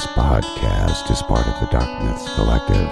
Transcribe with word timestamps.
This 0.00 0.12
podcast 0.12 1.10
is 1.10 1.20
part 1.20 1.46
of 1.46 1.60
the 1.60 1.66
Dark 1.70 2.02
Myths 2.02 2.34
Collective. 2.34 2.88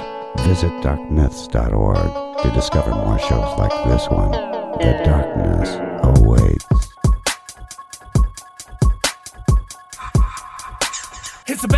Visit 0.47 0.71
darkmyths.org 0.83 2.43
to 2.43 2.51
discover 2.51 2.91
more 2.91 3.19
shows 3.19 3.59
like 3.59 3.73
this 3.89 4.07
one. 4.11 4.33
The 4.33 5.01
darkness 5.07 5.71
awaits. 6.03 6.67
It's 11.47 11.65
be 11.65 11.78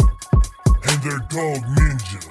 and 0.87 1.03
their 1.03 1.19
dog 1.29 1.63
Ninja. 1.77 2.27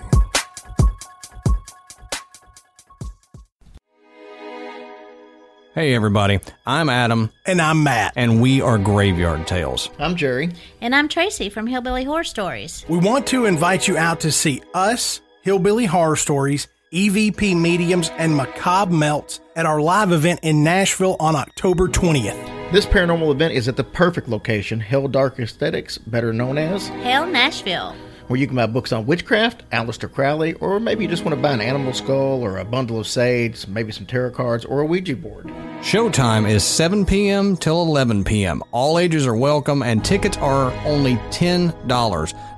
Hey 5.75 5.95
everybody, 5.95 6.41
I'm 6.67 6.89
Adam, 6.91 7.31
And 7.47 7.61
I'm 7.63 7.85
Matt. 7.85 8.13
and 8.17 8.43
we 8.43 8.61
are 8.61 8.77
Graveyard 8.77 9.47
Tales. 9.47 9.89
I'm 9.99 10.17
Jerry. 10.17 10.51
And 10.81 10.95
I'm 10.95 11.09
Tracy 11.09 11.49
from 11.49 11.67
Hillbilly 11.69 12.03
Horror 12.05 12.25
Stories. 12.25 12.85
We 12.89 12.99
want 12.99 13.27
to 13.29 13.47
invite 13.47 13.87
you 13.87 13.97
out 13.97 14.21
to 14.21 14.33
see 14.33 14.63
us, 14.75 15.21
Hillbilly 15.43 15.87
Horror 15.87 16.17
Stories, 16.17 16.67
EVP 16.93 17.57
Mediums, 17.57 18.11
and 18.19 18.35
Macabre 18.37 18.93
Melts 18.93 19.41
at 19.55 19.65
our 19.65 19.81
live 19.81 20.11
event 20.11 20.41
in 20.43 20.65
Nashville 20.65 21.17
on 21.21 21.37
October 21.37 21.87
20th. 21.87 22.73
This 22.73 22.85
paranormal 22.85 23.31
event 23.33 23.55
is 23.55 23.69
at 23.69 23.77
the 23.77 23.85
perfect 23.85 24.29
location, 24.29 24.81
Hell 24.81 25.07
Dark 25.07 25.39
Aesthetics, 25.39 25.99
better 25.99 26.33
known 26.33 26.59
as, 26.59 26.89
Hell 26.89 27.27
Nashville. 27.27 27.95
Where 28.31 28.39
you 28.39 28.47
can 28.47 28.55
buy 28.55 28.67
books 28.67 28.93
on 28.93 29.07
witchcraft, 29.07 29.69
Aleister 29.71 30.11
Crowley, 30.11 30.53
or 30.55 30.79
maybe 30.79 31.03
you 31.03 31.11
just 31.11 31.25
want 31.25 31.35
to 31.35 31.43
buy 31.43 31.51
an 31.51 31.61
animal 31.61 31.93
skull 31.93 32.45
or 32.45 32.59
a 32.59 32.65
bundle 32.65 33.01
of 33.01 33.09
sage, 33.09 33.67
maybe 33.67 33.91
some 33.91 34.07
tarot 34.07 34.31
cards, 34.31 34.65
or 34.65 34.79
a 34.79 34.87
Ouija 34.87 35.17
board. 35.17 35.47
Showtime 35.81 36.49
is 36.49 36.63
7 36.63 37.05
p.m. 37.05 37.57
till 37.57 37.83
11 37.83 38.23
p.m. 38.23 38.63
All 38.71 39.01
ages 39.01 39.27
are 39.27 39.35
welcome, 39.35 39.83
and 39.83 40.05
tickets 40.05 40.37
are 40.37 40.71
only 40.87 41.17
$10. 41.31 41.75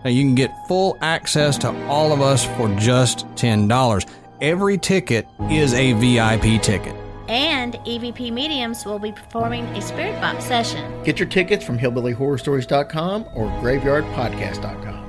Now 0.04 0.10
you 0.10 0.22
can 0.22 0.34
get 0.34 0.54
full 0.68 0.98
access 1.00 1.56
to 1.58 1.70
all 1.86 2.12
of 2.12 2.20
us 2.20 2.44
for 2.44 2.68
just 2.76 3.24
$10. 3.36 4.10
Every 4.42 4.76
ticket 4.76 5.26
is 5.48 5.72
a 5.72 5.94
VIP 5.94 6.60
ticket. 6.60 6.94
And 7.28 7.76
EVP 7.86 8.30
Mediums 8.30 8.84
will 8.84 8.98
be 8.98 9.12
performing 9.12 9.64
a 9.68 9.80
spirit 9.80 10.20
box 10.20 10.44
session. 10.44 11.02
Get 11.02 11.18
your 11.18 11.28
tickets 11.30 11.64
from 11.64 11.78
hillbillyhorrorstories.com 11.78 13.24
or 13.34 13.46
graveyardpodcast.com. 13.62 15.01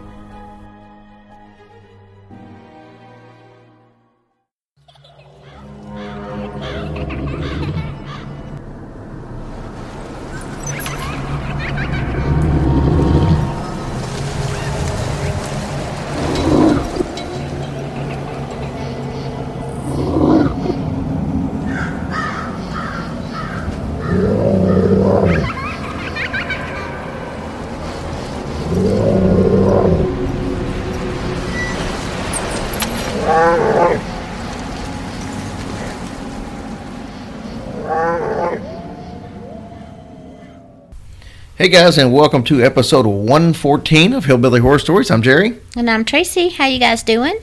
Hey 41.63 41.69
guys, 41.69 41.97
and 41.97 42.11
welcome 42.11 42.43
to 42.43 42.61
episode 42.61 43.05
114 43.05 44.11
of 44.11 44.25
Hillbilly 44.25 44.59
Horror 44.59 44.79
Stories. 44.79 45.09
I'm 45.09 45.21
Jerry. 45.21 45.57
And 45.77 45.89
I'm 45.89 46.03
Tracy. 46.03 46.49
How 46.49 46.65
you 46.65 46.77
guys 46.77 47.03
doing? 47.03 47.39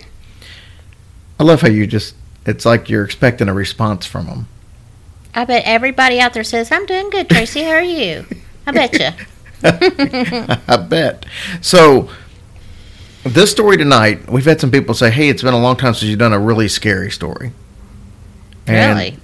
I 1.38 1.44
love 1.44 1.62
how 1.62 1.68
you 1.68 1.86
just, 1.86 2.14
it's 2.44 2.66
like 2.66 2.90
you're 2.90 3.02
expecting 3.02 3.48
a 3.48 3.54
response 3.54 4.04
from 4.04 4.26
them. 4.26 4.48
I 5.34 5.46
bet 5.46 5.62
everybody 5.64 6.20
out 6.20 6.34
there 6.34 6.44
says, 6.44 6.70
I'm 6.70 6.84
doing 6.84 7.08
good, 7.08 7.30
Tracy. 7.30 7.62
How 7.62 7.70
are 7.70 7.82
you? 7.82 8.26
I 8.66 8.72
bet 8.72 8.92
you. 8.92 9.08
I 10.68 10.76
bet. 10.76 11.24
So, 11.62 12.10
this 13.24 13.50
story 13.50 13.78
tonight, 13.78 14.30
we've 14.30 14.44
had 14.44 14.60
some 14.60 14.70
people 14.70 14.92
say, 14.92 15.10
"Hey, 15.10 15.30
it's 15.30 15.42
been 15.42 15.54
a 15.54 15.58
long 15.58 15.76
time 15.78 15.94
since 15.94 16.10
you've 16.10 16.18
done 16.18 16.34
a 16.34 16.38
really 16.38 16.68
scary 16.68 17.10
story." 17.10 17.52
And 18.66 18.98
Really? 18.98 19.16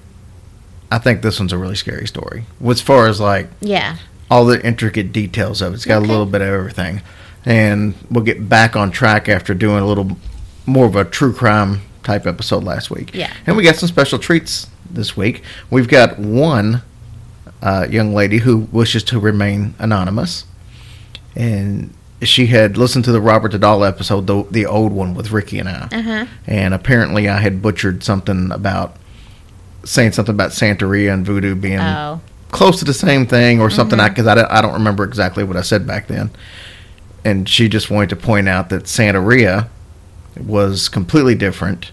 I 0.91 0.97
think 0.97 1.21
this 1.21 1.39
one's 1.39 1.53
a 1.53 1.59
really 1.59 1.77
scary 1.77 2.07
story. 2.07 2.47
As 2.65 2.81
far 2.81 3.09
as 3.09 3.21
like 3.21 3.49
Yeah. 3.61 3.99
All 4.31 4.45
the 4.45 4.65
intricate 4.67 5.13
details 5.13 5.63
of 5.63 5.73
it, 5.73 5.77
it's 5.77 5.85
got 5.85 5.99
Okay. 5.99 6.07
a 6.07 6.11
little 6.11 6.27
bit 6.27 6.41
of 6.43 6.49
everything. 6.49 7.03
And 7.45 7.95
we'll 8.11 8.25
get 8.25 8.49
back 8.49 8.75
on 8.75 8.91
track 8.91 9.29
after 9.29 9.55
doing 9.55 9.79
a 9.83 9.87
little 9.87 10.17
more 10.67 10.87
of 10.87 10.97
a 10.97 11.05
true 11.05 11.33
crime 11.33 11.83
type 12.03 12.27
episode 12.27 12.65
last 12.65 12.91
week. 12.91 13.11
Yeah. 13.15 13.33
And 13.47 13.57
we 13.57 13.63
got 13.63 13.77
some 13.77 13.89
special 13.89 14.19
treats 14.19 14.69
this 14.91 15.17
week. 15.17 15.43
We've 15.71 15.87
got 15.89 16.19
one 16.19 16.83
uh, 17.63 17.87
young 17.89 18.15
lady 18.15 18.39
who 18.39 18.69
wishes 18.73 19.03
to 19.05 19.19
remain 19.21 19.75
anonymous, 19.79 20.45
and 21.35 21.93
she 22.23 22.47
had 22.47 22.77
listened 22.77 23.05
to 23.05 23.13
the 23.13 23.21
Robert 23.21 23.53
the 23.53 23.59
Doll 23.59 23.85
episode, 23.85 24.27
the, 24.27 24.45
the 24.51 24.67
old 24.67 24.93
one 24.93 25.15
with 25.15 25.31
Ricky 25.31 25.59
and 25.59 25.69
I, 25.69 25.89
Uh-huh. 25.93 26.27
and 26.47 26.75
apparently 26.75 27.29
I 27.29 27.39
had 27.41 27.61
butchered 27.63 28.03
something 28.03 28.51
about 28.53 28.97
saying 29.85 30.13
something 30.13 30.35
about 30.35 30.51
Santeria 30.51 31.13
and 31.13 31.25
voodoo 31.25 31.55
being 31.55 31.79
Oh. 31.79 32.21
Close 32.51 32.79
to 32.79 32.85
the 32.85 32.95
same 32.95 33.27
thing 33.27 33.61
or 33.61 33.71
something 33.71 33.99
Mm-hmm. 33.99 34.09
because 34.09 34.27
I, 34.27 34.35
don't- 34.35 34.51
I 34.51 34.61
don't 34.63 34.75
remember 34.75 35.05
exactly 35.05 35.45
what 35.45 35.57
I 35.57 35.63
said 35.63 35.87
back 35.87 36.07
then. 36.07 36.31
And 37.25 37.49
she 37.49 37.69
just 37.69 37.91
wanted 37.91 38.11
to 38.11 38.17
point 38.17 38.49
out 38.49 38.69
that 38.71 38.87
Santa 38.87 39.19
Santeria 39.21 39.69
was 40.45 40.89
completely 40.89 41.35
different. 41.35 41.91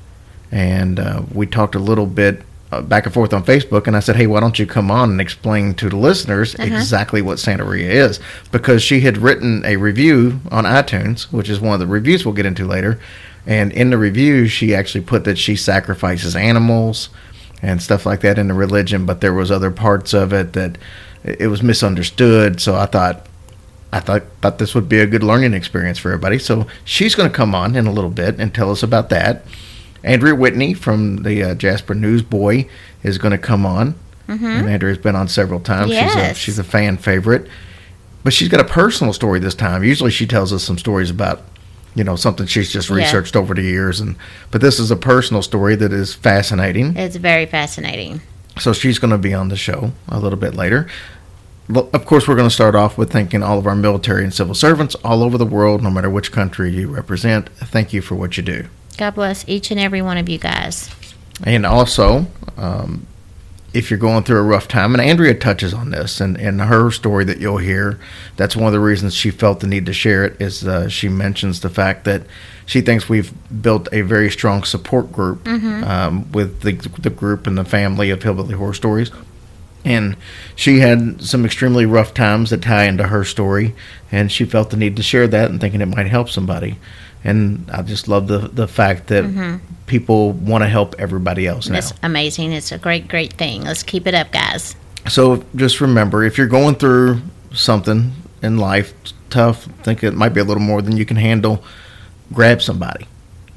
And 0.52 1.00
uh, 1.00 1.24
we 1.34 1.48
talked 1.48 1.74
a 1.76 1.80
little 1.80 2.06
bit 2.06 2.44
uh, 2.72 2.82
back 2.82 3.06
and 3.06 3.14
forth 3.14 3.34
on 3.34 3.44
Facebook. 3.44 3.88
And 3.88 3.96
I 3.96 4.00
said, 4.00 4.16
hey, 4.16 4.28
why 4.28 4.40
don't 4.42 4.60
you 4.60 4.68
come 4.68 4.92
on 4.92 5.10
and 5.10 5.20
explain 5.22 5.74
to 5.76 5.90
the 5.90 5.96
listeners 5.98 6.54
Uh-huh. 6.56 6.66
exactly 6.66 7.22
what 7.24 7.40
Santa 7.40 7.64
Santeria 7.64 7.90
is? 7.90 8.20
Because 8.52 8.84
she 8.84 9.00
had 9.02 9.18
written 9.18 9.64
a 9.66 9.78
review 9.78 10.40
on 10.52 10.66
iTunes, 10.66 11.24
which 11.32 11.50
is 11.50 11.60
one 11.60 11.74
of 11.74 11.80
the 11.80 11.88
reviews 11.88 12.26
we'll 12.26 12.36
get 12.36 12.46
into 12.46 12.68
later. 12.68 13.00
And 13.48 13.72
in 13.74 13.90
the 13.90 13.98
review, 13.98 14.48
she 14.48 14.76
actually 14.76 15.04
put 15.04 15.24
that 15.24 15.38
she 15.40 15.56
sacrifices 15.56 16.36
animals 16.36 17.10
and 17.64 17.82
stuff 17.82 18.06
like 18.06 18.20
that 18.22 18.38
in 18.38 18.50
the 18.50 18.54
religion, 18.54 19.06
but 19.08 19.22
there 19.22 19.34
was 19.34 19.50
other 19.50 19.72
parts 19.72 20.14
of 20.14 20.32
it 20.34 20.54
that 20.54 20.78
it 21.24 21.48
was 21.48 21.64
misunderstood. 21.64 22.60
So 22.62 22.76
I 22.76 22.86
thought, 22.86 23.26
I 23.92 24.00
thought 24.02 24.24
thought 24.42 24.58
this 24.60 24.76
would 24.76 24.88
be 24.90 25.00
a 25.00 25.08
good 25.08 25.24
learning 25.24 25.54
experience 25.54 25.98
for 25.98 26.10
everybody. 26.12 26.38
So 26.40 26.68
she's 26.84 27.16
going 27.16 27.30
to 27.30 27.36
come 27.36 27.56
on 27.56 27.76
in 27.76 27.88
a 27.88 27.92
little 27.92 28.10
bit 28.10 28.40
and 28.40 28.54
tell 28.54 28.70
us 28.70 28.84
about 28.84 29.10
that. 29.10 29.46
Andrea 30.04 30.36
Whitney 30.36 30.74
from 30.74 31.24
the 31.24 31.42
uh, 31.44 31.56
Jasper 31.56 31.96
Newsboy 31.96 32.68
is 33.04 33.18
going 33.18 33.32
to 33.32 33.38
come 33.38 33.66
on, 33.66 33.96
and 34.28 34.68
Andrea's 34.70 34.98
been 34.98 35.16
on 35.16 35.28
several 35.30 35.60
times. 35.62 35.92
She's 35.92 36.00
a, 36.00 36.04
Mm-hmm. 36.04 36.18
Yes. 36.18 36.38
she's 36.38 36.60
a 36.60 36.64
fan 36.64 36.98
favorite, 36.98 37.48
but 38.24 38.34
she's 38.34 38.50
got 38.50 38.60
a 38.60 38.66
personal 38.66 39.14
story 39.14 39.40
this 39.40 39.56
time. 39.56 39.84
Usually 39.84 40.12
she 40.12 40.28
tells 40.28 40.52
us 40.52 40.64
some 40.64 40.78
stories 40.78 41.10
about. 41.10 41.42
You 41.96 42.04
know 42.04 42.16
something 42.16 42.48
she's 42.48 42.72
just 42.72 42.90
Yeah. 42.90 42.96
researched 42.98 43.36
over 43.36 43.54
the 43.54 43.62
years, 43.62 44.00
and 44.00 44.16
but 44.52 44.62
this 44.62 44.80
is 44.80 44.90
a 44.92 44.96
personal 44.96 45.42
story 45.42 45.76
that 45.76 45.94
is 45.94 46.14
fascinating. 46.14 46.96
It's 46.98 47.16
very 47.18 47.46
fascinating. 47.46 48.22
So 48.60 48.74
she's 48.74 49.00
going 49.00 49.12
to 49.12 49.18
be 49.18 49.34
on 49.34 49.50
the 49.50 49.56
show 49.56 49.92
a 50.10 50.20
little 50.20 50.38
bit 50.40 50.56
later. 50.56 50.88
Of 51.74 52.06
course, 52.06 52.28
we're 52.28 52.36
going 52.36 52.48
to 52.50 52.54
start 52.54 52.76
off 52.76 52.98
with 52.98 53.12
thanking 53.12 53.42
all 53.42 53.58
of 53.58 53.66
our 53.66 53.76
military 53.76 54.24
and 54.24 54.34
civil 54.34 54.54
servants 54.54 54.96
all 55.04 55.24
over 55.24 55.38
the 55.38 55.46
world, 55.46 55.82
no 55.82 55.90
matter 55.90 56.10
which 56.10 56.32
country 56.32 56.72
you 56.72 56.90
represent. 56.90 57.50
Thank 57.50 57.94
you 57.94 58.02
for 58.02 58.16
what 58.16 58.36
you 58.38 58.44
do. 58.44 58.66
God 58.98 59.16
bless 59.16 59.48
each 59.48 59.72
and 59.72 59.80
every 59.80 60.02
one 60.02 60.18
of 60.18 60.28
you 60.30 60.38
guys. 60.38 60.90
And 61.44 61.66
also, 61.66 62.28
um, 62.58 63.08
if 63.74 63.90
you're 63.90 63.98
going 64.00 64.24
through 64.24 64.38
a 64.38 64.44
rough 64.44 64.68
time, 64.68 64.94
and 64.94 65.02
Andrea 65.02 65.34
touches 65.34 65.74
on 65.74 65.90
this, 65.90 66.22
and 66.22 66.38
in 66.38 66.60
her 66.60 66.92
story 66.92 67.24
that 67.26 67.40
you'll 67.40 67.58
hear, 67.58 68.00
that's 68.38 68.56
one 68.56 68.68
of 68.68 68.74
the 68.74 68.80
reasons 68.80 69.16
she 69.16 69.32
felt 69.32 69.60
the 69.62 69.68
need 69.68 69.86
to 69.88 69.94
share 69.94 70.24
it. 70.26 70.40
Is 70.40 70.66
uh, 70.68 70.88
she 70.90 71.10
mentions 71.10 71.62
the 71.62 71.70
fact 71.70 72.04
that 72.06 72.24
she 72.66 72.82
thinks 72.82 73.10
we've 73.10 73.34
built 73.62 73.88
a 73.92 74.02
very 74.02 74.30
strong 74.30 74.64
support 74.64 75.12
group 75.12 75.48
um, 75.84 76.32
with 76.32 76.62
the 76.62 76.74
the 77.02 77.10
group 77.10 77.48
and 77.48 77.58
the 77.58 77.66
family 77.66 78.10
of 78.12 78.22
Hillbilly 78.22 78.54
Horror 78.56 78.74
Stories, 78.74 79.12
And 79.84 80.16
she 80.56 80.80
had 80.80 81.22
some 81.24 81.44
extremely 81.44 81.86
rough 81.86 82.14
times 82.14 82.52
that 82.52 82.62
tie 82.62 82.86
into 82.86 83.08
her 83.08 83.24
story, 83.26 83.74
and 84.12 84.32
she 84.32 84.46
felt 84.46 84.70
the 84.70 84.78
need 84.78 84.96
to 84.98 85.04
share 85.04 85.28
that 85.28 85.50
and 85.50 85.60
thinking 85.60 85.82
it 85.82 85.88
might 85.88 86.08
help 86.08 86.30
somebody. 86.30 86.78
And 87.24 87.70
I 87.72 87.82
just 87.82 88.08
love 88.08 88.28
the 88.28 88.40
the 88.40 88.68
fact 88.68 89.08
that 89.08 89.24
mm-hmm. 89.24 89.58
people 89.86 90.32
want 90.32 90.64
to 90.64 90.68
help 90.68 90.96
everybody 91.00 91.48
else 91.48 91.70
now. 91.70 91.78
It's 91.78 91.94
amazing. 92.04 92.52
It's 92.52 92.72
a 92.72 92.78
great, 92.78 93.08
great 93.08 93.34
thing. 93.34 93.64
Let's 93.64 93.84
keep 93.84 94.08
it 94.08 94.14
up, 94.14 94.32
guys. 94.32 94.76
So 95.08 95.44
just 95.56 95.82
remember, 95.82 96.24
if 96.24 96.38
you're 96.38 96.48
going 96.48 96.76
through 96.76 97.22
something 97.54 98.12
in 98.42 98.58
life 98.58 98.94
tough, 99.30 99.64
think 99.84 100.04
it 100.04 100.14
might 100.14 100.30
be 100.30 100.42
a 100.42 100.44
little 100.44 100.64
more 100.64 100.82
than 100.82 100.98
you 100.98 101.06
can 101.06 101.18
handle, 101.18 101.64
grab 102.32 102.62
somebody. 102.62 103.08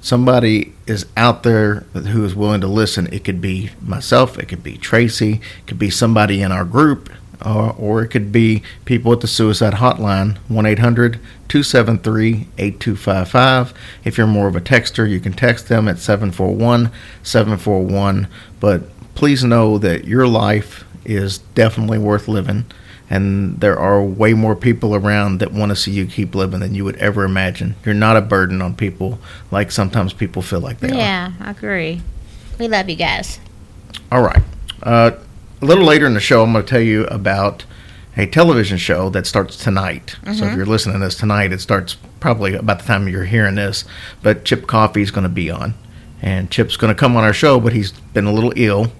Somebody 0.00 0.72
is 0.86 1.06
out 1.16 1.42
there 1.42 1.80
who 1.92 2.24
is 2.24 2.34
willing 2.34 2.60
to 2.60 2.68
listen. 2.68 3.08
It 3.12 3.24
could 3.24 3.40
be 3.40 3.70
myself, 3.82 4.38
it 4.38 4.46
could 4.46 4.62
be 4.62 4.76
Tracy, 4.78 5.40
it 5.58 5.66
could 5.66 5.78
be 5.78 5.90
somebody 5.90 6.42
in 6.42 6.52
our 6.52 6.64
group, 6.64 7.10
or, 7.44 7.74
or 7.78 8.02
it 8.02 8.08
could 8.08 8.32
be 8.32 8.62
people 8.84 9.12
at 9.12 9.20
the 9.20 9.26
suicide 9.26 9.74
hotline, 9.74 10.38
1 10.48 10.66
800 10.66 11.20
273 11.48 12.48
8255. 12.58 13.74
If 14.04 14.18
you're 14.18 14.26
more 14.26 14.48
of 14.48 14.56
a 14.56 14.60
texter, 14.60 15.08
you 15.08 15.20
can 15.20 15.32
text 15.32 15.68
them 15.68 15.88
at 15.88 15.98
741 15.98 16.90
741. 17.22 18.28
But 18.60 18.82
please 19.14 19.44
know 19.44 19.78
that 19.78 20.06
your 20.06 20.26
life 20.26 20.84
is 21.04 21.38
definitely 21.38 21.98
worth 21.98 22.28
living. 22.28 22.64
And 23.08 23.60
there 23.60 23.78
are 23.78 24.02
way 24.02 24.34
more 24.34 24.56
people 24.56 24.94
around 24.94 25.38
that 25.38 25.52
want 25.52 25.70
to 25.70 25.76
see 25.76 25.92
you 25.92 26.06
keep 26.06 26.34
living 26.34 26.58
than 26.58 26.74
you 26.74 26.84
would 26.84 26.96
ever 26.96 27.22
imagine. 27.22 27.76
You're 27.84 27.94
not 27.94 28.16
a 28.16 28.20
burden 28.20 28.60
on 28.60 28.74
people 28.74 29.20
like 29.52 29.70
sometimes 29.70 30.12
people 30.12 30.42
feel 30.42 30.60
like 30.60 30.80
they 30.80 30.90
are. 30.90 30.94
Yeah, 30.94 31.32
I 31.38 31.52
agree. 31.52 32.02
We 32.58 32.66
love 32.66 32.88
you 32.88 32.96
guys. 32.96 33.38
All 34.10 34.22
right. 34.22 34.42
Uh, 34.82 35.12
a 35.62 35.64
little 35.64 35.84
later 35.84 36.06
in 36.06 36.14
the 36.14 36.20
show, 36.20 36.42
I'm 36.42 36.52
going 36.52 36.64
to 36.64 36.68
tell 36.68 36.80
you 36.80 37.04
about 37.06 37.64
a 38.16 38.26
television 38.26 38.78
show 38.78 39.10
that 39.10 39.26
starts 39.26 39.56
tonight. 39.56 40.16
So 40.34 40.46
if 40.46 40.56
you're 40.56 40.66
listening 40.66 41.00
to 41.00 41.04
this 41.04 41.16
tonight, 41.16 41.52
it 41.52 41.60
starts 41.60 41.96
probably 42.18 42.54
about 42.54 42.78
the 42.78 42.84
time 42.86 43.08
you're 43.08 43.24
hearing 43.24 43.56
this. 43.56 43.84
But 44.22 44.44
Chip 44.44 44.66
Coffey 44.66 45.02
is 45.02 45.10
going 45.10 45.24
to 45.24 45.28
be 45.28 45.50
on. 45.50 45.74
And 46.22 46.50
Chip's 46.50 46.78
going 46.78 46.94
to 46.94 46.98
come 46.98 47.14
on 47.16 47.24
our 47.24 47.34
show, 47.34 47.60
but 47.60 47.74
he's 47.74 47.92
been 47.92 48.24
a 48.24 48.32
little 48.32 48.52
ill. 48.56 48.90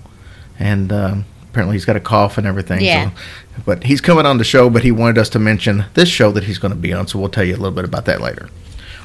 And 0.58 0.92
um, 0.92 1.24
apparently 1.48 1.76
he's 1.76 1.86
got 1.86 1.96
a 1.96 2.00
cough 2.00 2.36
and 2.36 2.46
everything. 2.46 2.82
Yeah. 2.82 3.10
So, 3.10 3.16
but 3.64 3.84
he's 3.84 4.02
coming 4.02 4.26
on 4.26 4.36
the 4.36 4.44
show, 4.44 4.68
but 4.68 4.84
he 4.84 4.92
wanted 4.92 5.16
us 5.16 5.30
to 5.30 5.38
mention 5.38 5.86
this 5.94 6.10
show 6.10 6.30
that 6.32 6.44
he's 6.44 6.58
going 6.58 6.72
to 6.72 6.78
be 6.78 6.92
on. 6.92 7.06
So 7.06 7.18
we'll 7.18 7.30
tell 7.30 7.44
you 7.44 7.54
a 7.54 7.56
little 7.56 7.70
bit 7.70 7.86
about 7.86 8.04
that 8.04 8.20
later. 8.20 8.50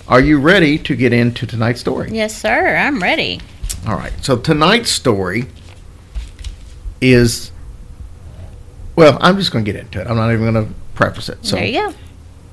Are 0.10 0.20
you 0.20 0.40
ready 0.40 0.78
to 0.80 0.96
get 0.96 1.14
into 1.14 1.48
tonight's 1.48 1.80
story? 1.80 2.10
Yes, 2.12 2.36
sir. 2.36 2.76
I'm 2.76 3.02
ready. 3.02 3.40
All 3.88 3.96
right. 3.96 4.12
So 4.22 4.36
tonight's 4.36 4.92
story 4.92 5.46
is 7.02 7.52
well, 8.96 9.18
I'm 9.22 9.38
just 9.38 9.52
going 9.52 9.66
to 9.66 9.72
get 9.72 9.80
into 9.80 10.00
it. 10.02 10.08
I'm 10.08 10.16
not 10.18 10.32
even 10.32 10.52
going 10.54 10.68
to 10.68 10.74
preface 10.96 11.30
it. 11.30 11.44
So 11.46 11.56
there 11.56 11.66
you 11.66 11.90
go. 11.90 11.94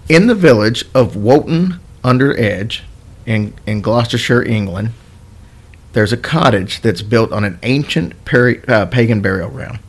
in 0.08 0.26
the 0.28 0.34
village 0.34 0.84
of 0.94 1.14
Wotton 1.16 1.80
under 2.02 2.38
Edge 2.38 2.84
in 3.26 3.54
in 3.66 3.80
Gloucestershire, 3.82 4.42
England, 4.42 4.90
there's 5.92 6.12
a 6.12 6.16
cottage 6.16 6.80
that's 6.80 7.02
built 7.02 7.32
on 7.32 7.44
an 7.44 7.58
ancient 7.62 8.24
peri- 8.24 8.66
uh, 8.68 8.86
pagan 8.86 9.20
burial 9.20 9.50
ground. 9.50 9.80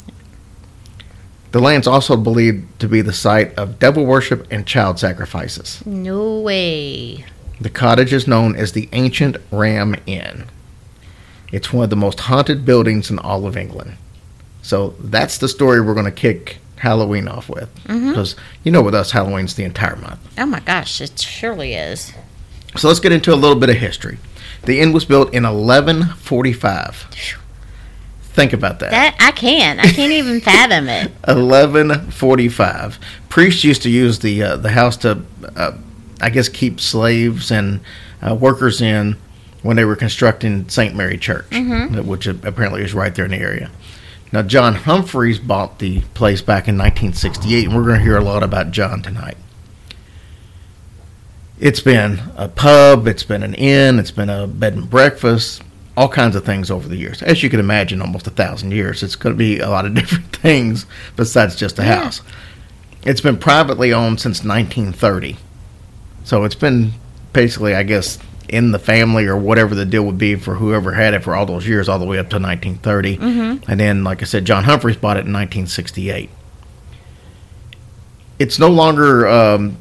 The 1.51 1.59
land's 1.59 1.87
also 1.87 2.15
believed 2.15 2.79
to 2.79 2.87
be 2.87 3.01
the 3.01 3.13
site 3.13 3.57
of 3.57 3.79
devil 3.79 4.05
worship 4.05 4.45
and 4.51 4.67
child 4.67 4.99
sacrifices. 4.99 5.83
No 5.85 6.39
way. 6.41 7.25
The 7.59 7.71
cottage 7.71 8.13
is 8.13 8.27
known 8.27 8.55
as 8.55 8.71
the 8.73 8.87
Ancient 8.93 9.35
Ram 9.51 9.95
Inn. 10.05 10.45
It's 11.51 11.73
one 11.73 11.83
of 11.85 11.89
the 11.89 11.95
most 11.95 12.19
haunted 12.21 12.65
buildings 12.65 13.09
in 13.09 13.17
all 13.17 13.45
of 13.47 13.57
England. 13.57 13.97
So 14.61 14.95
that's 14.99 15.37
the 15.37 15.47
story 15.47 15.81
we're 15.81 15.93
going 15.93 16.05
to 16.05 16.11
kick 16.11 16.57
Halloween 16.77 17.27
off 17.27 17.49
with. 17.49 17.69
Because 17.83 18.35
you 18.63 18.71
know, 18.71 18.81
with 18.81 18.95
us, 18.95 19.11
Halloween's 19.11 19.55
the 19.55 19.63
entire 19.63 19.95
month. 19.95 20.19
Oh 20.37 20.45
my 20.45 20.59
gosh, 20.59 21.01
it 21.01 21.19
surely 21.19 21.73
is. 21.73 22.13
So 22.77 22.87
let's 22.87 22.99
get 22.99 23.11
into 23.11 23.33
a 23.33 23.35
little 23.35 23.57
bit 23.57 23.69
of 23.69 23.77
history. 23.77 24.19
The 24.63 24.79
inn 24.79 24.91
was 24.93 25.05
built 25.05 25.33
in 25.33 25.43
1145. 25.43 27.07
Think 28.21 28.53
about 28.53 28.79
that. 28.79 28.91
That 28.91 29.15
I 29.19 29.31
can't. 29.31 29.79
I 29.79 29.87
can't 29.91 30.11
even 30.13 30.39
fathom 30.41 30.87
it. 30.87 31.11
1145. 31.25 32.99
Priests 33.29 33.63
used 33.63 33.81
to 33.83 33.89
use 33.89 34.19
the 34.19 34.43
uh, 34.43 34.57
the 34.57 34.69
house 34.71 34.97
to, 34.97 35.23
uh, 35.55 35.71
I 36.21 36.29
guess, 36.29 36.47
keep 36.49 36.79
slaves 36.79 37.51
and 37.51 37.79
uh, 38.21 38.35
workers 38.35 38.81
in 38.81 39.17
when 39.63 39.75
they 39.75 39.83
were 39.83 39.95
constructing 39.95 40.69
St. 40.69 40.95
Mary 40.95 41.17
Church, 41.17 41.47
which 42.05 42.27
apparently 42.27 42.81
is 42.81 42.93
right 42.93 43.13
there 43.13 43.25
in 43.25 43.31
the 43.31 43.37
area. 43.37 43.69
Now, 44.31 44.43
John 44.43 44.75
Humphreys 44.75 45.39
bought 45.39 45.79
the 45.79 46.01
place 46.13 46.41
back 46.41 46.67
in 46.67 46.77
1968, 46.77 47.65
and 47.65 47.75
we're 47.75 47.83
going 47.83 47.97
to 47.97 48.03
hear 48.03 48.17
a 48.17 48.23
lot 48.23 48.43
about 48.43 48.71
John 48.71 49.01
tonight. 49.01 49.37
It's 51.59 51.79
been 51.79 52.21
a 52.37 52.47
pub, 52.47 53.07
it's 53.07 53.23
been 53.23 53.43
an 53.43 53.55
inn, 53.55 53.97
it's 53.97 54.11
been 54.11 54.29
a 54.29 54.45
bed 54.45 54.75
and 54.75 54.89
breakfast, 54.89 55.63
all 55.97 56.07
kinds 56.07 56.35
of 56.35 56.45
things 56.45 56.69
over 56.69 56.87
the 56.87 56.95
years. 56.95 57.23
As 57.23 57.41
you 57.41 57.49
can 57.49 57.59
imagine, 57.59 58.01
almost 58.01 58.27
a 58.27 58.31
thousand 58.31 58.71
years. 58.71 59.01
It's 59.01 59.15
going 59.15 59.33
to 59.33 59.37
be 59.37 59.59
a 59.59 59.69
lot 59.69 59.85
of 59.85 59.93
different 59.95 60.33
things 60.35 60.85
besides 61.15 61.55
just 61.55 61.79
a 61.79 61.83
house. 61.83 62.21
It's 63.03 63.21
been 63.21 63.37
privately 63.37 63.91
owned 63.91 64.21
since 64.21 64.43
1930. 64.43 65.37
So 66.23 66.43
it's 66.43 66.55
been 66.55 66.93
basically, 67.33 67.73
I 67.73 67.83
guess, 67.83 68.19
in 68.49 68.71
the 68.71 68.79
family 68.79 69.25
or 69.27 69.37
whatever 69.37 69.75
the 69.75 69.85
deal 69.85 70.03
would 70.03 70.17
be 70.17 70.35
for 70.35 70.55
whoever 70.55 70.93
had 70.93 71.13
it 71.13 71.23
for 71.23 71.35
all 71.35 71.45
those 71.45 71.67
years, 71.67 71.87
all 71.87 71.99
the 71.99 72.05
way 72.05 72.17
up 72.17 72.29
to 72.29 72.39
1930. 72.39 73.17
Mm-hmm. 73.17 73.71
And 73.71 73.79
then, 73.79 74.03
like 74.03 74.21
I 74.21 74.25
said, 74.25 74.45
John 74.45 74.63
Humphreys 74.63 74.97
bought 74.97 75.17
it 75.17 75.25
in 75.25 75.33
1968. 75.33 76.29
It's 78.39 78.57
no 78.57 78.69
longer 78.69 79.27
um, 79.27 79.77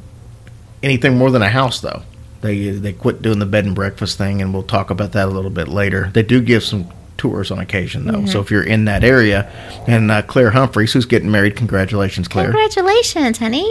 anything 0.83 1.17
more 1.17 1.31
than 1.31 1.41
a 1.41 1.49
house, 1.49 1.81
though. 1.81 2.03
They 2.41 2.69
they 2.69 2.93
quit 2.93 3.21
doing 3.21 3.39
the 3.39 3.45
bed 3.45 3.65
and 3.65 3.75
breakfast 3.75 4.17
thing, 4.17 4.41
and 4.41 4.53
we'll 4.53 4.63
talk 4.63 4.89
about 4.89 5.11
that 5.13 5.27
a 5.27 5.31
little 5.31 5.51
bit 5.51 5.67
later. 5.67 6.09
They 6.13 6.23
do 6.23 6.41
give 6.41 6.63
some 6.63 6.89
tours 7.17 7.51
on 7.51 7.59
occasion, 7.59 8.05
though. 8.05 8.25
So 8.25 8.39
if 8.39 8.49
you're 8.49 8.63
in 8.63 8.85
that 8.85 9.03
area, 9.03 9.51
and 9.87 10.09
uh, 10.09 10.21
Claire 10.21 10.51
Humphreys, 10.51 10.93
who's 10.93 11.05
getting 11.05 11.29
married, 11.29 11.57
congratulations, 11.57 12.27
Claire. 12.27 12.45
Congratulations, 12.45 13.39
honey. 13.39 13.67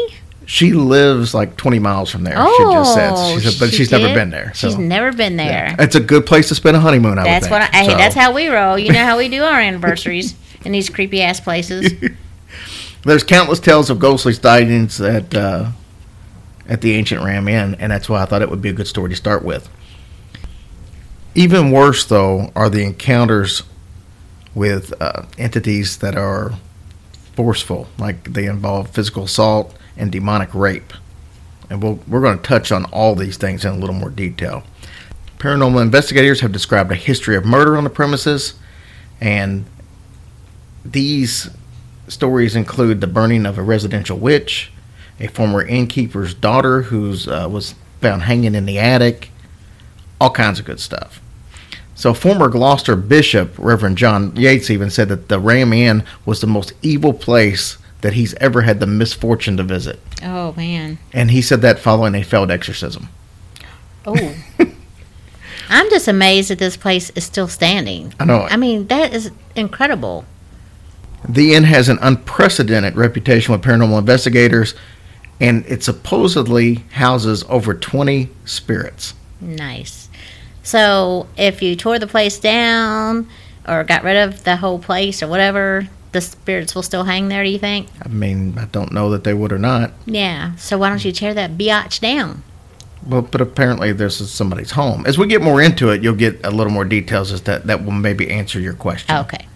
She 0.48 0.72
lives 0.72 1.34
like 1.34 1.58
20 1.58 1.78
miles 1.78 2.10
from 2.10 2.24
there. 2.24 2.32
Oh, 2.38 2.56
she 2.56 2.74
just 2.74 2.94
said, 2.94 3.34
she 3.34 3.50
said 3.50 3.60
but 3.60 3.70
she 3.70 3.76
she's 3.76 3.90
never 3.90 4.14
been 4.14 4.30
there. 4.30 4.54
So 4.54 4.68
She's 4.68 4.78
never 4.78 5.12
been 5.12 5.36
there. 5.36 5.76
it's 5.78 5.94
a 5.94 6.00
good 6.00 6.24
place 6.24 6.48
to 6.48 6.54
spend 6.54 6.74
a 6.74 6.80
honeymoon. 6.80 7.18
I 7.18 7.24
That's 7.24 7.50
what. 7.50 7.60
I, 7.60 7.66
hey, 7.66 7.90
So, 7.90 7.96
that's 7.98 8.14
how 8.14 8.32
we 8.32 8.48
roll. 8.48 8.78
You 8.78 8.90
know 8.94 9.04
how 9.04 9.18
we 9.18 9.28
do 9.28 9.42
our 9.42 9.60
anniversaries 9.60 10.34
in 10.64 10.72
these 10.72 10.88
creepy 10.88 11.20
ass 11.20 11.38
places. 11.38 11.92
There's 13.02 13.24
countless 13.24 13.60
tales 13.60 13.90
of 13.90 13.98
ghostly 13.98 14.32
sightings 14.32 15.02
at 15.02 15.34
uh, 15.34 15.72
at 16.66 16.80
the 16.80 16.94
ancient 16.94 17.22
Ram 17.22 17.46
Inn, 17.46 17.74
and 17.78 17.92
that's 17.92 18.08
why 18.08 18.22
I 18.22 18.24
thought 18.24 18.40
it 18.40 18.48
would 18.48 18.62
be 18.62 18.70
a 18.70 18.72
good 18.72 18.88
story 18.88 19.10
to 19.10 19.16
start 19.16 19.44
with. 19.44 19.68
Even 21.34 21.72
worse, 21.72 22.06
though, 22.06 22.52
are 22.56 22.70
the 22.70 22.84
encounters 22.84 23.64
with 24.54 24.94
uh, 24.98 25.26
entities 25.36 25.98
that 25.98 26.16
are 26.16 26.54
forceful, 27.36 27.86
like 27.98 28.32
they 28.32 28.46
involve 28.46 28.88
physical 28.88 29.24
assault 29.24 29.74
and 29.98 30.10
demonic 30.10 30.54
rape. 30.54 30.92
And 31.68 31.82
we'll, 31.82 32.00
we're 32.08 32.22
going 32.22 32.38
to 32.38 32.42
touch 32.42 32.72
on 32.72 32.86
all 32.86 33.14
these 33.14 33.36
things 33.36 33.64
in 33.64 33.72
a 33.72 33.76
little 33.76 33.94
more 33.94 34.10
detail. 34.10 34.62
Paranormal 35.38 35.82
investigators 35.82 36.40
have 36.40 36.52
described 36.52 36.90
a 36.90 36.96
history 36.96 37.36
of 37.36 37.44
murder 37.44 37.76
on 37.76 37.84
the 37.84 37.90
premises, 37.90 38.54
and 39.20 39.66
these 40.84 41.50
stories 42.08 42.56
include 42.56 43.00
the 43.00 43.06
burning 43.06 43.44
of 43.44 43.58
a 43.58 43.62
residential 43.62 44.18
witch, 44.18 44.72
a 45.20 45.26
former 45.26 45.62
innkeeper's 45.62 46.34
daughter 46.34 46.82
who 46.82 47.14
uh, 47.30 47.48
was 47.48 47.74
found 48.00 48.22
hanging 48.22 48.54
in 48.54 48.66
the 48.66 48.78
attic, 48.78 49.30
all 50.20 50.30
kinds 50.30 50.58
of 50.58 50.64
good 50.64 50.80
stuff. 50.80 51.20
So, 51.94 52.14
former 52.14 52.48
Gloucester 52.48 52.94
Bishop 52.94 53.54
Reverend 53.58 53.98
John 53.98 54.34
Yates 54.36 54.70
even 54.70 54.88
said 54.88 55.08
that 55.08 55.28
the 55.28 55.40
Ram 55.40 55.72
Inn 55.72 56.04
was 56.24 56.40
the 56.40 56.46
most 56.46 56.72
evil 56.80 57.12
place 57.12 57.76
that 58.00 58.12
he's 58.12 58.34
ever 58.34 58.62
had 58.62 58.80
the 58.80 58.86
misfortune 58.86 59.56
to 59.56 59.62
visit. 59.62 59.98
oh 60.22 60.52
man. 60.56 60.98
And 61.12 61.30
he 61.30 61.42
said 61.42 61.62
that 61.62 61.78
following 61.78 62.14
a 62.14 62.22
failed 62.22 62.50
exorcism. 62.50 63.08
Oh. 64.06 64.34
I'm 65.70 65.90
just 65.90 66.08
amazed 66.08 66.50
that 66.50 66.58
this 66.58 66.76
place 66.76 67.10
is 67.10 67.24
still 67.24 67.48
standing. 67.48 68.14
I 68.18 68.24
know. 68.24 68.42
I 68.42 68.56
mean, 68.56 68.86
that 68.86 69.12
is 69.12 69.30
incredible. 69.54 70.24
The 71.28 71.54
inn 71.54 71.64
has 71.64 71.88
an 71.88 71.98
unprecedented 72.00 72.96
reputation 72.96 73.52
with 73.52 73.62
paranormal 73.62 73.98
investigators, 73.98 74.74
and 75.40 75.66
it 75.66 75.82
supposedly 75.82 76.76
houses 76.92 77.44
over 77.48 77.74
20 77.74 78.30
spirits. 78.46 79.14
Nice. 79.40 80.08
So, 80.62 81.26
if 81.36 81.60
you 81.60 81.76
tore 81.76 81.98
the 81.98 82.06
place 82.06 82.38
down 82.38 83.28
or 83.66 83.84
got 83.84 84.04
rid 84.04 84.16
of 84.16 84.44
the 84.44 84.56
whole 84.56 84.78
place 84.78 85.22
or 85.22 85.28
whatever, 85.28 85.88
the 86.12 86.20
spirits 86.20 86.74
will 86.74 86.82
still 86.82 87.04
hang 87.04 87.28
there, 87.28 87.44
do 87.44 87.50
you 87.50 87.58
think? 87.58 87.88
I 88.02 88.08
mean, 88.08 88.56
I 88.58 88.64
don't 88.66 88.92
know 88.92 89.10
that 89.10 89.24
they 89.24 89.34
would 89.34 89.52
or 89.52 89.58
not. 89.58 89.92
Yeah. 90.06 90.54
So, 90.56 90.78
why 90.78 90.88
don't 90.88 91.04
you 91.04 91.12
tear 91.12 91.34
that 91.34 91.58
biatch 91.58 92.00
down? 92.00 92.42
Well, 93.06 93.22
but 93.22 93.40
apparently 93.40 93.92
this 93.92 94.20
is 94.20 94.30
somebody's 94.30 94.72
home. 94.72 95.06
As 95.06 95.16
we 95.18 95.26
get 95.26 95.40
more 95.42 95.62
into 95.62 95.90
it, 95.90 96.02
you'll 96.02 96.14
get 96.16 96.44
a 96.44 96.50
little 96.50 96.72
more 96.72 96.84
details 96.84 97.30
as 97.32 97.42
that 97.42 97.66
that 97.66 97.84
will 97.84 97.92
maybe 97.92 98.30
answer 98.30 98.58
your 98.60 98.74
question. 98.74 99.16
Okay. 99.16 99.46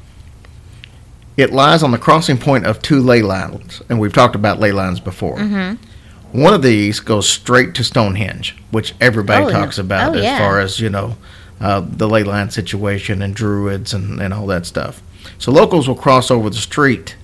It 1.37 1.52
lies 1.52 1.82
on 1.82 1.90
the 1.90 1.99
crossing 1.99 2.37
point 2.38 2.66
of 2.66 2.82
two 2.82 3.00
ley 3.00 3.23
lines, 3.23 3.82
and 3.88 3.99
we've 3.99 4.12
talked 4.12 4.35
about 4.35 4.61
ley 4.61 4.71
lines 4.73 5.00
before. 5.00 5.38
One 6.32 6.54
of 6.54 6.62
these 6.62 7.00
goes 7.00 7.28
straight 7.28 7.75
to 7.75 7.85
Stonehenge, 7.85 8.56
which 8.71 8.94
everybody 9.00 9.44
Oh, 9.47 9.50
talks 9.50 9.76
about 9.78 10.14
Oh, 10.14 10.18
as 10.18 10.25
yeah. 10.25 10.38
far 10.38 10.61
as 10.61 10.80
you 10.80 10.88
know 10.88 11.16
uh, 11.61 11.82
the 11.87 12.09
ley 12.09 12.23
line 12.23 12.50
situation 12.50 13.21
and 13.23 13.35
druids 13.35 13.92
and, 13.92 14.21
and 14.21 14.32
all 14.32 14.47
that 14.47 14.64
stuff. 14.66 15.02
So 15.42 15.50
locals 15.50 15.88
will 15.88 15.96
cross 15.96 16.30
over 16.30 16.49
the 16.49 16.56
street 16.56 17.16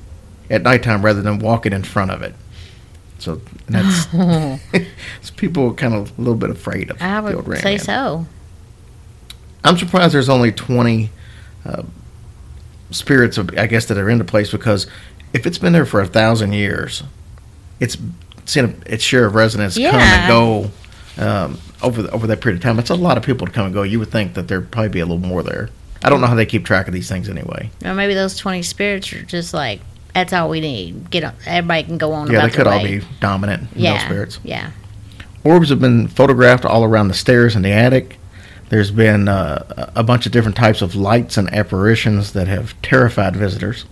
at 0.50 0.62
nighttime 0.62 1.04
rather 1.04 1.22
than 1.22 1.38
walking 1.38 1.72
in 1.72 1.84
front 1.84 2.10
of 2.10 2.20
it. 2.20 2.34
So 3.20 3.40
that's 3.68 4.10
so 5.22 5.34
people 5.36 5.70
are 5.70 5.74
kind 5.74 5.94
of 5.94 6.18
a 6.18 6.20
little 6.20 6.34
bit 6.34 6.50
afraid 6.50 6.90
of 6.90 7.00
I 7.00 7.20
the 7.20 7.36
old 7.36 7.46
would 7.46 7.58
say 7.58 7.76
Man. 7.76 7.78
so. 7.78 8.26
I'm 9.62 9.78
surprised 9.78 10.14
there's 10.14 10.28
only 10.28 10.50
20 10.50 11.10
uh, 11.64 11.84
spirits, 12.90 13.38
of, 13.38 13.56
I 13.56 13.68
guess, 13.68 13.86
that 13.86 13.96
are 13.96 14.10
in 14.10 14.18
the 14.18 14.24
place 14.24 14.50
because 14.50 14.88
if 15.32 15.46
it's 15.46 15.58
been 15.58 15.72
there 15.72 15.86
for 15.86 16.00
a 16.00 16.06
thousand 16.06 16.54
years, 16.54 17.04
it's 17.78 17.96
seen 18.46 18.64
a, 18.64 18.92
its 18.92 19.04
share 19.04 19.26
of 19.26 19.36
residents 19.36 19.76
come 19.76 19.94
and 19.94 20.28
go 20.28 20.70
um, 21.18 21.60
over 21.84 22.02
the, 22.02 22.10
over 22.10 22.26
that 22.26 22.40
period 22.40 22.56
of 22.56 22.64
time. 22.64 22.80
It's 22.80 22.90
a 22.90 22.96
lot 22.96 23.16
of 23.16 23.22
people 23.22 23.46
to 23.46 23.52
come 23.52 23.66
and 23.66 23.74
go. 23.74 23.84
You 23.84 24.00
would 24.00 24.10
think 24.10 24.34
that 24.34 24.48
there'd 24.48 24.72
probably 24.72 24.88
be 24.88 25.00
a 25.00 25.06
little 25.06 25.24
more 25.24 25.44
there. 25.44 25.70
I 26.02 26.10
don't 26.10 26.20
know 26.20 26.26
how 26.26 26.34
they 26.34 26.46
keep 26.46 26.64
track 26.64 26.86
of 26.88 26.94
these 26.94 27.08
things 27.08 27.28
anyway. 27.28 27.70
Or 27.84 27.94
maybe 27.94 28.14
those 28.14 28.36
20 28.36 28.62
spirits 28.62 29.12
are 29.12 29.22
just 29.22 29.52
like, 29.52 29.80
that's 30.14 30.32
all 30.32 30.48
we 30.48 30.60
need. 30.60 31.10
Get 31.10 31.24
on, 31.24 31.34
everybody 31.46 31.82
can 31.84 31.98
go 31.98 32.12
on 32.12 32.30
Yeah, 32.30 32.46
they 32.46 32.50
could 32.52 32.66
all 32.66 32.82
way. 32.82 32.98
be 33.00 33.06
dominant. 33.20 33.68
yeah. 33.74 33.98
Spirits. 34.04 34.38
Yeah. 34.44 34.70
Orbs 35.44 35.70
have 35.70 35.80
been 35.80 36.08
photographed 36.08 36.64
all 36.64 36.84
around 36.84 37.08
the 37.08 37.14
stairs 37.14 37.54
and 37.56 37.64
the 37.64 37.70
attic. 37.72 38.18
There's 38.68 38.90
been 38.90 39.28
uh, 39.28 39.92
a 39.94 40.02
bunch 40.02 40.26
of 40.26 40.32
different 40.32 40.56
types 40.56 40.82
of 40.82 40.94
lights 40.94 41.36
and 41.36 41.48
apparitions 41.54 42.32
that 42.32 42.48
have 42.48 42.80
terrified 42.82 43.34
visitors. 43.34 43.84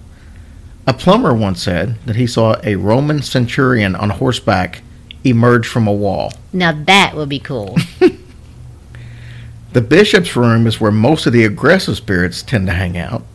A 0.87 0.93
plumber 0.93 1.33
once 1.35 1.63
said 1.63 1.97
that 2.07 2.17
he 2.17 2.27
saw 2.27 2.57
a 2.63 2.77
Roman 2.77 3.23
centurion 3.23 3.97
on 3.97 4.11
horseback 4.11 4.83
emerge 5.25 5.67
from 5.67 5.87
a 5.89 5.93
wall. 5.93 6.33
Now 6.53 6.73
that 6.73 7.15
would 7.17 7.29
be 7.29 7.39
cool. 7.41 7.77
The 9.76 9.83
bishop's 9.83 10.35
room 10.35 10.66
is 10.66 10.80
where 10.80 10.90
most 10.90 11.26
of 11.26 11.35
the 11.35 11.45
aggressive 11.45 11.99
spirits 11.99 12.42
tend 12.42 12.66
to 12.66 12.73
hang 12.73 12.97
out. 12.97 13.26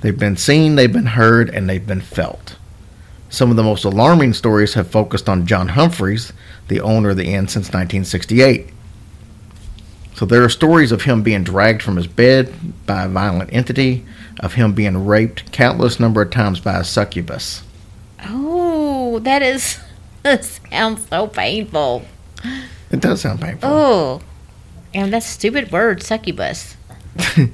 They've 0.00 0.18
been 0.18 0.36
seen, 0.36 0.74
they've 0.74 0.92
been 0.92 1.06
heard, 1.06 1.48
and 1.48 1.70
they've 1.70 1.86
been 1.86 2.00
felt. 2.00 2.56
Some 3.28 3.48
of 3.48 3.54
the 3.54 3.62
most 3.62 3.84
alarming 3.84 4.32
stories 4.32 4.74
have 4.74 4.90
focused 4.90 5.28
on 5.28 5.46
John 5.46 5.68
Humphreys, 5.68 6.32
the 6.66 6.80
owner 6.80 7.10
of 7.10 7.16
the 7.16 7.32
inn 7.32 7.46
since 7.46 7.66
1968. 7.68 8.70
So 10.16 10.26
there 10.26 10.42
are 10.42 10.48
stories 10.48 10.90
of 10.90 11.02
him 11.02 11.22
being 11.22 11.44
dragged 11.44 11.80
from 11.80 11.94
his 11.94 12.08
bed 12.08 12.52
by 12.86 13.04
a 13.04 13.08
violent 13.08 13.52
entity, 13.52 14.04
of 14.40 14.54
him 14.54 14.72
being 14.72 15.06
raped 15.06 15.52
countless 15.52 16.00
number 16.00 16.22
of 16.22 16.32
times 16.32 16.58
by 16.58 16.76
a 16.80 16.82
succubus. 16.82 17.62
oh, 18.24 19.20
that 19.20 19.42
is. 19.42 19.78
That 20.24 20.42
sounds 20.44 21.06
so 21.08 21.28
painful. 21.28 22.02
It 22.90 22.98
does 22.98 23.20
sound 23.20 23.40
painful. 23.40 23.68
Oh. 23.70 24.22
And 24.94 25.12
that 25.12 25.22
stupid 25.22 25.72
word, 25.72 26.02
succubus. 26.02 26.76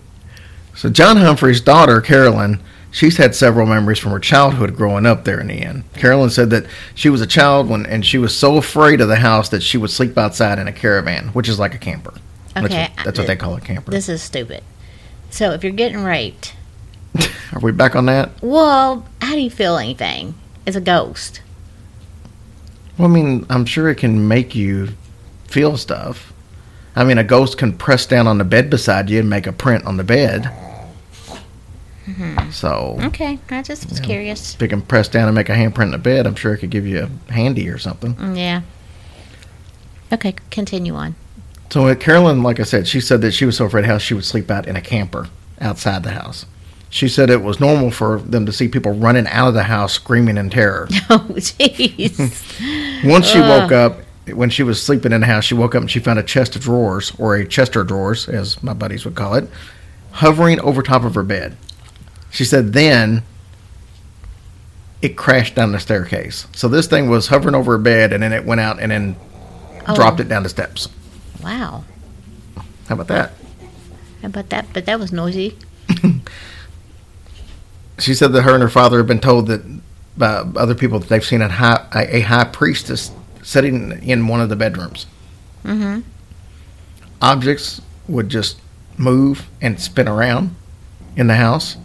So 0.76 0.88
John 0.88 1.18
Humphrey's 1.18 1.60
daughter, 1.60 2.00
Carolyn, 2.00 2.58
she's 2.90 3.18
had 3.18 3.34
several 3.34 3.66
memories 3.66 3.98
from 3.98 4.12
her 4.12 4.18
childhood 4.18 4.76
growing 4.76 5.04
up 5.04 5.24
there 5.24 5.38
in 5.38 5.48
the 5.48 5.56
inn. 5.56 5.84
Carolyn 5.94 6.30
said 6.30 6.48
that 6.50 6.64
she 6.94 7.10
was 7.10 7.20
a 7.20 7.26
child 7.26 7.68
when 7.68 7.84
and 7.84 8.06
she 8.06 8.16
was 8.16 8.34
so 8.34 8.56
afraid 8.56 9.02
of 9.02 9.08
the 9.08 9.16
house 9.16 9.50
that 9.50 9.62
she 9.62 9.76
would 9.76 9.90
sleep 9.90 10.16
outside 10.16 10.58
in 10.58 10.68
a 10.68 10.72
caravan, 10.72 11.28
which 11.34 11.50
is 11.50 11.58
like 11.58 11.74
a 11.74 11.78
camper. 11.78 12.14
That's, 12.54 12.66
Okay, 12.66 12.88
what, 12.96 13.04
that's 13.04 13.18
what 13.18 13.26
they 13.26 13.36
call 13.36 13.56
a 13.56 13.60
camper. 13.60 13.90
This 13.90 14.08
is 14.08 14.22
stupid. 14.22 14.62
So 15.28 15.50
if 15.50 15.62
you're 15.62 15.72
getting 15.72 16.02
raped, 16.02 16.54
Are 17.52 17.60
we 17.60 17.72
back 17.72 17.94
on 17.94 18.06
that? 18.06 18.30
well, 18.40 19.06
how 19.20 19.32
do 19.34 19.40
you 19.40 19.50
feel 19.50 19.76
anything? 19.76 20.32
It's 20.64 20.76
a 20.76 20.80
ghost. 20.80 21.42
Well, 22.96 23.08
I 23.08 23.12
mean, 23.12 23.44
I'm 23.50 23.66
sure 23.66 23.90
it 23.90 23.96
can 23.96 24.28
make 24.28 24.54
you 24.54 24.90
feel 25.46 25.76
stuff. 25.76 26.29
I 27.00 27.04
mean, 27.04 27.16
a 27.16 27.24
ghost 27.24 27.56
can 27.56 27.72
press 27.72 28.04
down 28.04 28.26
on 28.26 28.36
the 28.36 28.44
bed 28.44 28.68
beside 28.68 29.08
you 29.08 29.20
and 29.20 29.30
make 29.30 29.46
a 29.46 29.52
print 29.52 29.86
on 29.86 29.96
the 29.96 30.04
bed. 30.04 30.50
So 32.50 32.98
Okay, 33.00 33.38
I 33.50 33.62
just 33.62 33.88
was 33.88 34.00
curious. 34.00 34.54
if 34.54 34.60
it 34.62 34.68
can 34.68 34.82
press 34.82 35.08
down 35.08 35.28
and 35.28 35.34
make 35.34 35.48
a 35.48 35.52
handprint 35.54 35.84
in 35.84 35.90
the 35.92 35.98
bed, 35.98 36.26
I'm 36.26 36.34
sure 36.34 36.52
it 36.52 36.58
could 36.58 36.68
give 36.70 36.86
you 36.86 37.08
a 37.28 37.32
handy 37.32 37.68
or 37.70 37.78
something. 37.78 38.14
Mm, 38.16 38.36
Yeah. 38.36 38.62
Okay, 40.12 40.34
continue 40.50 40.94
on. 40.94 41.14
So 41.70 41.86
uh, 41.86 41.94
Carolyn, 41.94 42.42
like 42.42 42.58
I 42.60 42.64
said, 42.64 42.88
she 42.88 43.00
said 43.00 43.22
that 43.22 43.30
she 43.32 43.44
was 43.46 43.56
so 43.56 43.64
afraid 43.66 43.84
of 43.84 43.90
the 43.90 43.98
she 44.00 44.12
would 44.14 44.24
sleep 44.24 44.50
out 44.50 44.66
in 44.66 44.74
a 44.76 44.80
camper 44.82 45.28
outside 45.60 46.02
the 46.02 46.10
house. 46.10 46.44
She 46.90 47.08
said 47.08 47.30
it 47.30 47.42
was 47.42 47.60
normal 47.60 47.92
for 47.92 48.18
them 48.18 48.44
to 48.44 48.52
see 48.52 48.66
people 48.68 48.92
running 48.92 49.28
out 49.28 49.48
of 49.48 49.54
the 49.54 49.62
house 49.62 49.92
screaming 49.94 50.36
in 50.36 50.50
terror. 50.50 50.88
Oh, 51.08 51.24
jeez. 51.36 52.18
Once 53.08 53.26
she 53.28 53.38
woke 53.40 53.70
up, 53.72 54.00
when 54.26 54.50
she 54.50 54.62
was 54.62 54.82
sleeping 54.82 55.12
in 55.12 55.20
the 55.22 55.26
house, 55.26 55.44
she 55.44 55.54
woke 55.54 55.74
up 55.74 55.80
and 55.82 55.90
she 55.90 55.98
found 55.98 56.18
a 56.18 56.22
chest 56.22 56.56
of 56.56 56.62
drawers, 56.62 57.12
or 57.18 57.34
a 57.34 57.46
chester 57.46 57.80
of 57.80 57.88
drawers, 57.88 58.28
as 58.28 58.62
my 58.62 58.74
buddies 58.74 59.04
would 59.04 59.14
call 59.14 59.34
it, 59.34 59.48
hovering 60.12 60.60
over 60.60 60.82
top 60.82 61.04
of 61.04 61.14
her 61.14 61.22
bed. 61.22 61.56
She 62.30 62.44
said 62.44 62.72
then 62.72 63.22
it 65.02 65.16
crashed 65.16 65.54
down 65.54 65.72
the 65.72 65.80
staircase. 65.80 66.46
So 66.52 66.68
this 66.68 66.86
thing 66.86 67.08
was 67.08 67.28
hovering 67.28 67.54
over 67.54 67.72
her 67.72 67.78
bed, 67.78 68.12
and 68.12 68.22
then 68.22 68.32
it 68.32 68.44
went 68.44 68.60
out 68.60 68.80
and 68.80 68.92
then 68.92 69.16
Oh, 69.86 69.94
dropped 69.94 70.20
it 70.20 70.28
down 70.28 70.42
the 70.42 70.48
steps. 70.48 70.88
Wow. 71.42 71.84
How 72.86 72.94
about 72.94 73.08
that? 73.08 73.32
How 74.20 74.28
about 74.28 74.50
that? 74.50 74.66
But 74.72 74.86
that 74.86 75.00
was 75.00 75.12
noisy. 75.12 75.56
She 77.98 78.14
said 78.14 78.32
that 78.32 78.42
her 78.42 78.54
and 78.54 78.62
her 78.62 78.70
father 78.70 78.96
have 78.98 79.06
been 79.06 79.20
told 79.20 79.48
that 79.48 79.60
by 80.16 80.28
other 80.56 80.74
people 80.74 80.98
that 80.98 81.08
they've 81.08 81.24
seen 81.24 81.42
a 81.42 81.48
high 81.48 81.86
a, 81.94 82.16
a 82.16 82.20
high 82.20 82.44
priestess 82.44 83.10
sitting 83.42 83.92
in 84.02 84.26
one 84.28 84.40
of 84.40 84.48
the 84.48 84.56
bedrooms. 84.56 85.06
Mm-hmm. 85.64 86.00
Objects 87.22 87.80
would 88.08 88.28
just 88.28 88.60
move 88.96 89.48
and 89.60 89.80
spin 89.80 90.08
around 90.08 90.54
in 91.16 91.26
the 91.26 91.34
house, 91.36 91.76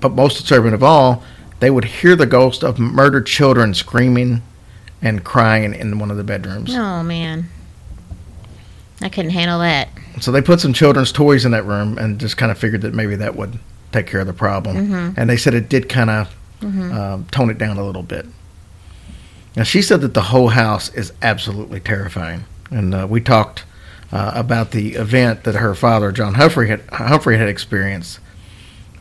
but 0.00 0.12
most 0.12 0.38
disturbing 0.38 0.72
of 0.72 0.82
all, 0.82 1.22
they 1.60 1.70
would 1.70 1.84
hear 1.84 2.14
the 2.16 2.26
ghost 2.26 2.62
of 2.62 2.78
murdered 2.78 3.26
children 3.26 3.72
screaming 3.74 4.42
and 5.00 5.24
crying 5.24 5.74
in 5.74 5.98
one 5.98 6.10
of 6.10 6.16
the 6.16 6.24
bedrooms. 6.24 6.74
Oh, 6.74 7.02
man. 7.02 7.48
I 9.00 9.08
couldn't 9.08 9.30
handle 9.32 9.58
that. 9.60 9.88
So 10.20 10.32
they 10.32 10.40
put 10.42 10.60
some 10.60 10.72
children's 10.72 11.12
toys 11.12 11.44
in 11.44 11.52
that 11.52 11.64
room 11.64 11.98
and 11.98 12.18
just 12.18 12.36
kind 12.36 12.50
of 12.50 12.58
figured 12.58 12.82
that 12.82 12.94
maybe 12.94 13.16
that 13.16 13.36
would 13.36 13.58
take 13.92 14.06
care 14.06 14.20
of 14.20 14.26
the 14.26 14.32
problem. 14.32 15.14
And 15.16 15.28
they 15.28 15.36
said 15.36 15.54
it 15.54 15.68
did 15.68 15.88
kind 15.88 16.10
of 16.10 16.34
um, 16.62 17.26
tone 17.30 17.50
it 17.50 17.58
down 17.58 17.76
a 17.76 17.84
little 17.84 18.02
bit. 18.02 18.26
Now 19.56 19.62
she 19.62 19.82
said 19.82 20.00
that 20.02 20.14
the 20.14 20.22
whole 20.22 20.48
house 20.48 20.92
is 20.94 21.12
absolutely 21.22 21.80
terrifying, 21.80 22.44
and 22.70 22.94
uh, 22.94 23.06
we 23.08 23.20
talked 23.20 23.64
uh, 24.12 24.32
about 24.34 24.70
the 24.70 24.94
event 24.94 25.44
that 25.44 25.54
her 25.56 25.74
father, 25.74 26.12
John 26.12 26.34
Humphrey, 26.34 26.68
had 26.68 26.82
Humphrey 26.90 27.38
had 27.38 27.48
experienced. 27.48 28.20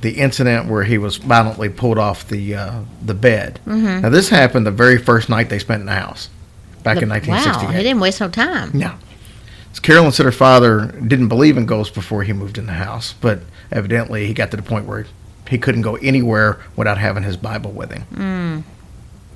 The 0.01 0.11
incident 0.19 0.67
where 0.69 0.83
he 0.83 0.97
was 0.99 1.17
violently 1.17 1.67
pulled 1.67 1.97
off 1.97 2.27
the 2.27 2.55
uh, 2.55 2.81
the 3.03 3.13
bed. 3.15 3.59
Now 3.65 4.09
this 4.09 4.29
happened 4.29 4.65
the 4.65 4.71
very 4.71 4.97
first 4.97 5.29
night 5.29 5.49
they 5.49 5.57
spent 5.59 5.79
in 5.81 5.87
the 5.87 5.93
house, 5.93 6.29
back 6.83 7.01
in 7.01 7.09
1968. 7.09 7.31
Wow, 7.31 7.73
1968. 7.73 7.77
he 7.77 7.83
didn't 7.83 8.01
waste 8.01 8.21
no 8.21 8.29
time. 8.29 8.71
No. 8.73 8.95
So 9.73 9.81
Carolyn 9.81 10.11
said 10.11 10.25
her 10.25 10.31
father 10.31 10.85
didn't 11.05 11.27
believe 11.27 11.57
in 11.57 11.65
ghosts 11.65 11.93
before 11.93 12.23
he 12.23 12.33
moved 12.33 12.57
in 12.57 12.65
the 12.65 12.73
house, 12.73 13.13
but 13.19 13.39
evidently 13.71 14.27
he 14.27 14.33
got 14.33 14.51
to 14.51 14.57
the 14.57 14.63
point 14.63 14.85
where 14.85 15.05
he 15.49 15.57
couldn't 15.57 15.81
go 15.81 15.95
anywhere 15.95 16.59
without 16.75 16.97
having 16.97 17.23
his 17.23 17.35
Bible 17.37 17.71
with 17.71 17.91
him. 17.91 18.03
Mm. 18.13 18.63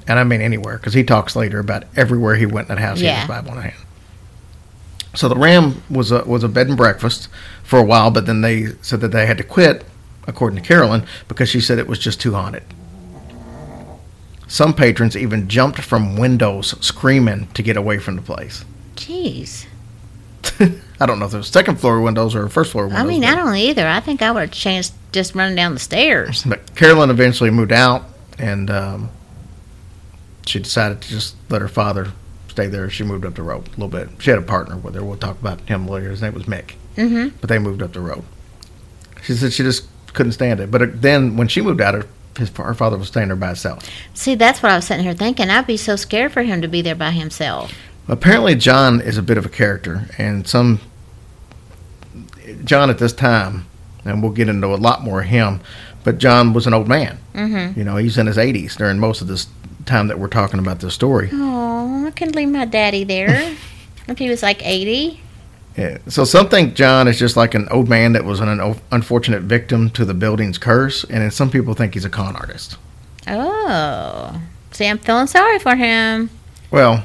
And 0.09 0.17
I 0.17 0.23
mean 0.23 0.41
anywhere, 0.41 0.77
because 0.77 0.95
he 0.95 1.03
talks 1.03 1.35
later 1.35 1.59
about 1.59 1.83
everywhere 1.95 2.35
he 2.35 2.47
went 2.47 2.67
in 2.67 2.75
that 2.75 2.81
house, 2.81 2.99
he 2.99 3.05
had 3.05 3.19
his 3.19 3.27
Bible 3.27 3.51
in 3.53 3.61
hand. 3.61 3.85
So 5.15 5.29
the 5.29 5.35
Ram 5.35 5.83
was 5.87 6.11
a 6.11 6.23
was 6.25 6.43
a 6.43 6.49
bed 6.49 6.67
and 6.67 6.75
breakfast 6.75 7.29
for 7.63 7.77
a 7.77 7.83
while, 7.83 8.09
but 8.09 8.25
then 8.25 8.41
they 8.41 8.73
said 8.81 9.01
that 9.01 9.09
they 9.09 9.27
had 9.27 9.37
to 9.37 9.43
quit, 9.43 9.85
according 10.27 10.61
to 10.61 10.67
Carolyn, 10.67 11.05
because 11.27 11.47
she 11.47 11.61
said 11.61 11.77
it 11.77 11.87
was 11.87 11.99
just 11.99 12.19
too 12.19 12.33
haunted. 12.33 12.63
Some 14.47 14.73
patrons 14.73 15.15
even 15.15 15.47
jumped 15.47 15.79
from 15.79 16.17
windows 16.17 16.73
screaming 16.83 17.47
to 17.53 17.61
get 17.61 17.77
away 17.77 17.99
from 17.99 18.15
the 18.15 18.23
place. 18.23 18.65
Jeez. 18.95 19.67
I 20.99 21.05
don't 21.05 21.19
know 21.19 21.27
if 21.27 21.33
it 21.35 21.37
was 21.37 21.49
second 21.49 21.79
floor 21.79 22.01
windows 22.01 22.33
or 22.33 22.49
first 22.49 22.71
floor 22.71 22.85
windows. 22.85 23.03
I 23.03 23.05
mean, 23.05 23.23
I 23.23 23.35
don't 23.35 23.55
either. 23.55 23.87
I 23.87 23.99
think 23.99 24.23
I 24.23 24.31
would 24.31 24.41
have 24.41 24.51
chanced 24.51 24.95
just 25.11 25.35
running 25.35 25.55
down 25.55 25.75
the 25.75 25.79
stairs. 25.79 26.43
but 26.45 26.75
Carolyn 26.75 27.11
eventually 27.11 27.51
moved 27.51 27.71
out, 27.71 28.05
and 28.39 28.71
um, 28.71 29.09
she 30.49 30.59
decided 30.59 31.01
to 31.01 31.09
just 31.09 31.35
let 31.49 31.61
her 31.61 31.67
father 31.67 32.11
stay 32.47 32.67
there. 32.67 32.89
She 32.89 33.03
moved 33.03 33.25
up 33.25 33.35
the 33.35 33.43
road 33.43 33.67
a 33.67 33.71
little 33.71 33.87
bit. 33.87 34.09
She 34.19 34.29
had 34.29 34.39
a 34.39 34.43
partner 34.43 34.77
with 34.77 34.95
her. 34.95 35.03
We'll 35.03 35.17
talk 35.17 35.39
about 35.39 35.61
him 35.61 35.87
later. 35.87 36.09
His 36.09 36.21
name 36.21 36.33
was 36.33 36.43
Mick. 36.43 36.73
Mm-hmm. 36.95 37.37
But 37.39 37.49
they 37.49 37.59
moved 37.59 37.81
up 37.81 37.93
the 37.93 38.01
road. 38.01 38.23
She 39.23 39.33
said 39.33 39.53
she 39.53 39.63
just 39.63 39.87
couldn't 40.13 40.31
stand 40.33 40.59
it. 40.59 40.71
But 40.71 40.81
uh, 40.81 40.87
then 40.91 41.37
when 41.37 41.47
she 41.47 41.61
moved 41.61 41.81
out, 41.81 41.93
her, 41.93 42.05
his, 42.37 42.49
her 42.49 42.73
father 42.73 42.97
was 42.97 43.07
staying 43.07 43.27
there 43.27 43.37
by 43.37 43.47
himself. 43.47 43.87
See, 44.13 44.35
that's 44.35 44.63
what 44.63 44.71
I 44.71 44.75
was 44.75 44.85
sitting 44.85 45.03
here 45.03 45.13
thinking. 45.13 45.49
I'd 45.49 45.67
be 45.67 45.77
so 45.77 45.95
scared 45.95 46.31
for 46.31 46.41
him 46.41 46.61
to 46.61 46.67
be 46.67 46.81
there 46.81 46.95
by 46.95 47.11
himself. 47.11 47.73
Apparently, 48.07 48.55
John 48.55 49.01
is 49.01 49.17
a 49.17 49.21
bit 49.21 49.37
of 49.37 49.45
a 49.45 49.49
character, 49.49 50.07
and 50.17 50.47
some 50.47 50.79
John 52.63 52.89
at 52.89 52.97
this 52.97 53.13
time, 53.13 53.67
and 54.03 54.23
we'll 54.23 54.31
get 54.31 54.49
into 54.49 54.67
a 54.67 54.75
lot 54.75 55.03
more 55.03 55.21
of 55.21 55.27
him, 55.27 55.61
but 56.03 56.17
John 56.17 56.53
was 56.53 56.65
an 56.65 56.73
old 56.73 56.87
man. 56.87 57.19
Mm-hmm. 57.35 57.77
You 57.77 57.85
know, 57.85 57.97
he's 57.97 58.17
in 58.17 58.25
his 58.25 58.37
80s 58.37 58.75
during 58.77 58.97
most 58.97 59.21
of 59.21 59.27
this 59.27 59.47
time 59.86 60.07
that 60.07 60.19
we're 60.19 60.27
talking 60.27 60.59
about 60.59 60.79
this 60.79 60.93
story. 60.93 61.29
Oh, 61.33 62.05
I 62.07 62.12
couldn't 62.12 62.36
leave 62.36 62.50
my 62.50 62.65
daddy 62.65 63.03
there. 63.03 63.55
if 64.07 64.17
he 64.17 64.29
was 64.29 64.41
like 64.43 64.65
80. 64.65 65.21
Yeah. 65.77 65.98
So 66.07 66.25
some 66.25 66.50
think 66.50 66.74
John 66.75 67.07
is 67.07 67.17
just 67.19 67.38
like 67.38 67.53
an 67.53 67.67
old 67.69 67.88
man 67.88 68.13
that 68.13 68.25
was 68.25 68.39
an 68.39 68.50
un- 68.59 68.79
unfortunate 68.91 69.43
victim 69.43 69.89
to 69.91 70.03
the 70.03 70.13
building's 70.13 70.57
curse, 70.57 71.03
and 71.05 71.21
then 71.21 71.31
some 71.31 71.50
people 71.50 71.74
think 71.74 71.93
he's 71.93 72.05
a 72.05 72.09
con 72.09 72.36
artist. 72.36 72.77
Oh. 73.27 74.41
See, 74.71 74.86
I'm 74.88 74.98
feeling 74.98 75.27
sorry 75.27 75.59
for 75.59 75.75
him. 75.75 76.29
Well, 76.71 77.03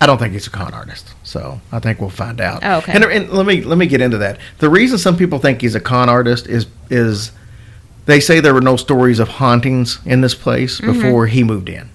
I 0.00 0.06
don't 0.06 0.18
think 0.18 0.32
he's 0.32 0.46
a 0.46 0.50
con 0.50 0.74
artist, 0.74 1.12
so 1.24 1.60
I 1.72 1.78
think 1.80 2.00
we'll 2.00 2.10
find 2.10 2.40
out. 2.40 2.60
Oh, 2.62 2.78
okay. 2.78 2.92
And, 2.92 3.04
and 3.04 3.30
let 3.30 3.46
me 3.46 3.62
let 3.62 3.78
me 3.78 3.86
get 3.86 4.00
into 4.00 4.18
that. 4.18 4.38
The 4.58 4.70
reason 4.70 4.98
some 4.98 5.16
people 5.16 5.38
think 5.38 5.60
he's 5.60 5.74
a 5.74 5.80
con 5.80 6.08
artist 6.08 6.46
is 6.46 6.66
is 6.90 7.32
they 8.06 8.20
say 8.20 8.40
there 8.40 8.54
were 8.54 8.60
no 8.60 8.76
stories 8.76 9.18
of 9.18 9.28
hauntings 9.28 9.98
in 10.04 10.20
this 10.20 10.34
place 10.34 10.80
Mm-hmm. 10.80 10.92
before 10.92 11.26
he 11.26 11.42
moved 11.44 11.68
in. 11.68 11.90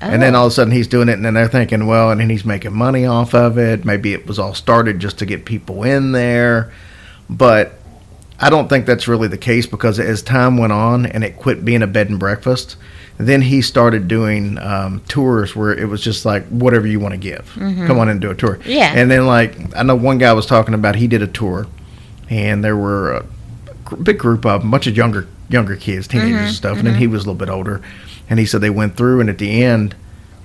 And 0.00 0.22
then 0.22 0.34
oh. 0.34 0.40
all 0.40 0.46
of 0.46 0.52
a 0.52 0.54
sudden 0.54 0.72
he's 0.72 0.88
doing 0.88 1.08
it, 1.08 1.14
and 1.14 1.24
then 1.24 1.34
they're 1.34 1.48
thinking, 1.48 1.86
well, 1.86 2.10
and 2.10 2.20
then 2.20 2.30
he's 2.30 2.44
making 2.44 2.72
money 2.72 3.04
off 3.04 3.34
of 3.34 3.58
it. 3.58 3.84
Maybe 3.84 4.12
it 4.14 4.26
was 4.26 4.38
all 4.38 4.54
started 4.54 4.98
just 4.98 5.18
to 5.18 5.26
get 5.26 5.44
people 5.44 5.82
in 5.82 6.12
there. 6.12 6.72
But 7.28 7.74
I 8.40 8.48
don't 8.48 8.68
think 8.68 8.86
that's 8.86 9.06
really 9.06 9.28
the 9.28 9.38
case 9.38 9.66
because 9.66 10.00
as 10.00 10.22
time 10.22 10.56
went 10.56 10.72
on 10.72 11.04
and 11.06 11.22
it 11.22 11.36
quit 11.36 11.64
being 11.64 11.82
a 11.82 11.86
bed 11.86 12.08
and 12.08 12.18
breakfast, 12.18 12.76
then 13.18 13.42
he 13.42 13.60
started 13.60 14.08
doing 14.08 14.58
um, 14.58 15.02
tours 15.06 15.54
where 15.54 15.72
it 15.72 15.86
was 15.86 16.02
just 16.02 16.24
like 16.24 16.46
whatever 16.48 16.86
you 16.86 16.98
want 16.98 17.12
to 17.12 17.18
give. 17.18 17.52
Mm-hmm. 17.54 17.86
Come 17.86 17.98
on 17.98 18.08
and 18.08 18.18
do 18.18 18.30
a 18.30 18.34
tour. 18.34 18.58
Yeah. 18.64 18.92
And 18.94 19.10
then 19.10 19.26
like 19.26 19.76
I 19.76 19.82
know 19.82 19.94
one 19.94 20.16
guy 20.16 20.32
was 20.32 20.46
talking 20.46 20.72
about 20.72 20.96
he 20.96 21.06
did 21.06 21.20
a 21.20 21.26
tour, 21.26 21.66
and 22.30 22.64
there 22.64 22.76
were 22.76 23.12
a 23.12 23.96
big 23.96 24.18
group 24.18 24.46
of 24.46 24.64
a 24.64 24.66
bunch 24.66 24.86
of 24.86 24.96
younger 24.96 25.28
younger 25.50 25.76
kids, 25.76 26.08
teenagers 26.08 26.32
mm-hmm. 26.32 26.46
and 26.46 26.54
stuff, 26.54 26.78
and 26.78 26.86
then 26.86 26.94
mm-hmm. 26.94 27.00
he 27.00 27.06
was 27.08 27.24
a 27.24 27.30
little 27.30 27.38
bit 27.38 27.50
older, 27.50 27.82
and 28.30 28.38
he 28.38 28.46
said 28.46 28.60
they 28.62 28.70
went 28.70 28.96
through, 28.96 29.20
and 29.20 29.28
at 29.28 29.38
the 29.38 29.62
end. 29.62 29.94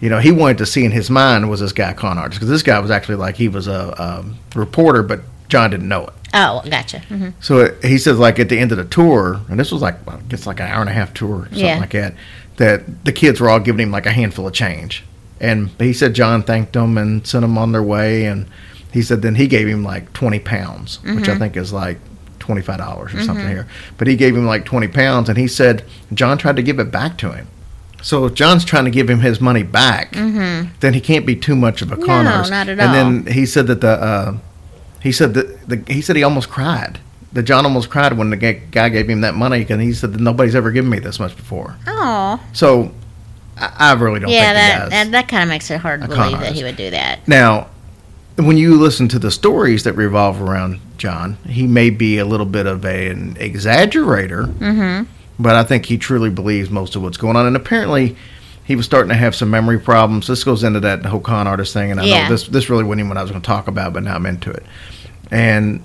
You 0.01 0.09
know, 0.09 0.19
he 0.19 0.29
wanted 0.29 0.57
to 0.57 0.65
see 0.65 0.83
in 0.83 0.91
his 0.91 1.09
mind 1.09 1.49
was 1.49 1.61
this 1.61 1.71
guy 1.71 1.93
con 1.93 2.17
artist 2.17 2.37
because 2.37 2.49
this 2.49 2.61
guy 2.63 2.77
was 2.79 2.91
actually 2.91 3.15
like 3.15 3.35
he 3.37 3.47
was 3.47 3.65
a 3.69 3.99
um, 4.03 4.35
reporter, 4.53 5.01
but 5.01 5.21
John 5.47 5.69
didn't 5.71 5.87
know 5.87 6.03
it. 6.07 6.13
Oh, 6.33 6.61
gotcha. 6.69 6.99
hmm 6.99 7.29
So 7.39 7.59
it, 7.59 7.81
he 7.83 7.97
says, 7.97 8.19
like 8.19 8.37
at 8.37 8.49
the 8.49 8.59
end 8.59 8.73
of 8.73 8.77
the 8.77 8.83
tour, 8.83 9.39
and 9.49 9.57
this 9.57 9.71
was 9.71 9.81
like 9.81 10.05
well, 10.05 10.17
I 10.17 10.21
guess 10.27 10.45
like 10.45 10.59
an 10.59 10.67
hour 10.67 10.81
and 10.81 10.89
a 10.89 10.93
half 10.93 11.13
tour, 11.13 11.43
something 11.45 11.59
Yeah. 11.59 11.79
like 11.79 11.91
that. 11.91 12.13
That 12.57 13.05
the 13.05 13.13
kids 13.13 13.39
were 13.39 13.49
all 13.49 13.61
giving 13.61 13.83
him 13.87 13.91
like 13.91 14.05
a 14.05 14.11
handful 14.11 14.45
of 14.45 14.53
change, 14.53 15.05
and 15.39 15.69
he 15.79 15.93
said 15.93 16.13
John 16.13 16.43
thanked 16.43 16.73
them 16.73 16.97
and 16.97 17.25
sent 17.25 17.43
them 17.43 17.57
on 17.57 17.71
their 17.71 17.81
way, 17.81 18.25
and 18.25 18.47
he 18.91 19.01
said 19.01 19.21
then 19.21 19.35
he 19.35 19.47
gave 19.47 19.65
him 19.67 19.83
like 19.83 20.11
twenty 20.11 20.39
pounds, 20.39 21.01
which 21.03 21.13
Mm-hmm. 21.23 21.31
I 21.31 21.37
think 21.39 21.55
is 21.55 21.71
like 21.71 21.99
twenty 22.39 22.61
five 22.61 22.79
dollars 22.79 23.13
or 23.15 23.21
something 23.23 23.47
here. 23.47 23.65
But 23.97 24.07
he 24.07 24.17
gave 24.17 24.35
him 24.35 24.45
like 24.45 24.65
twenty 24.65 24.89
pounds, 24.89 25.29
and 25.29 25.37
he 25.37 25.47
said 25.47 25.85
John 26.13 26.37
tried 26.37 26.57
to 26.57 26.61
give 26.63 26.79
it 26.79 26.91
back 26.91 27.17
to 27.19 27.31
him. 27.31 27.47
So 28.05 28.25
if 28.25 28.35
John's 28.35 28.63
trying 28.63 28.85
to 28.85 28.91
give 28.91 29.09
him 29.09 29.19
his 29.19 29.41
money 29.41 29.63
back, 29.63 30.11
then 30.11 30.93
he 30.93 31.01
can't 31.01 31.25
be 31.25 31.35
too 31.35 31.55
much 31.55 31.81
of 31.81 31.91
a 31.91 31.95
con 31.97 32.05
Mm-hmm. 32.05 32.23
No, 32.25 32.31
artist. 32.33 32.51
not 32.51 32.69
at 32.69 32.79
all. 32.79 32.85
and 32.85 33.25
then 33.25 33.33
he 33.33 33.47
said 33.47 33.65
that 33.65 33.81
the 33.81 33.89
uh, 33.89 34.37
he 35.01 35.11
said 35.11 35.33
that 35.33 35.67
the, 35.67 35.83
he 35.91 36.01
said 36.01 36.15
he 36.15 36.21
almost 36.23 36.47
cried. 36.49 36.99
That 37.33 37.43
John 37.43 37.65
almost 37.65 37.89
cried 37.89 38.13
when 38.13 38.29
the 38.29 38.37
guy 38.37 38.89
gave 38.89 39.09
him 39.09 39.21
that 39.21 39.33
money, 39.33 39.65
and 39.69 39.81
he 39.81 39.91
said 39.91 40.13
that 40.13 40.21
nobody's 40.21 40.53
ever 40.55 40.71
given 40.71 40.89
me 40.91 40.99
this 40.99 41.19
much 41.19 41.35
before. 41.35 41.75
Oh. 41.87 42.39
So 42.53 42.91
I, 43.57 43.73
I 43.77 43.93
really 43.93 44.19
don't 44.19 44.29
Yeah, 44.29 44.53
think 44.53 44.55
that, 44.55 44.89
that, 44.91 45.11
that 45.11 45.27
kind 45.27 45.41
of 45.43 45.49
makes 45.49 45.69
it 45.71 45.79
hard 45.79 46.01
to 46.01 46.07
believe 46.07 46.31
that 46.31 46.33
artist. 46.35 46.55
he 46.55 46.63
would 46.63 46.77
do 46.77 46.91
that. 46.91 47.27
Now, 47.27 47.67
when 48.37 48.55
you 48.57 48.79
listen 48.79 49.07
to 49.09 49.19
the 49.19 49.31
stories 49.31 49.83
that 49.83 49.93
revolve 49.93 50.41
around 50.41 50.79
John, 50.97 51.37
he 51.47 51.65
may 51.67 51.89
be 51.89 52.19
a 52.19 52.25
little 52.25 52.45
bit 52.45 52.67
of 52.67 52.85
a, 52.85 53.09
an 53.09 53.33
exaggerator, 53.35 54.45
mm-hmm. 54.53 55.11
But 55.39 55.55
I 55.55 55.63
think 55.63 55.85
he 55.85 55.97
truly 55.97 56.29
believes 56.29 56.69
most 56.69 56.95
of 56.95 57.01
what's 57.01 57.17
going 57.17 57.35
on. 57.35 57.45
And 57.45 57.55
apparently, 57.55 58.15
he 58.63 58.75
was 58.75 58.85
starting 58.85 59.09
to 59.09 59.15
have 59.15 59.35
some 59.35 59.49
memory 59.49 59.79
problems. 59.79 60.27
This 60.27 60.43
goes 60.43 60.63
into 60.63 60.79
that 60.81 61.05
whole 61.05 61.19
con 61.19 61.47
artist 61.47 61.73
thing, 61.73 61.91
and 61.91 61.99
I 61.99 62.05
Yeah. 62.05 62.23
know 62.23 62.29
this 62.29 62.47
this 62.47 62.69
really 62.69 62.83
wasn't 62.83 63.01
even 63.01 63.09
what 63.09 63.17
I 63.17 63.21
was 63.21 63.31
going 63.31 63.41
to 63.41 63.47
talk 63.47 63.67
about, 63.67 63.93
but 63.93 64.03
now 64.03 64.15
I'm 64.15 64.25
into 64.25 64.51
it. 64.51 64.65
And 65.31 65.81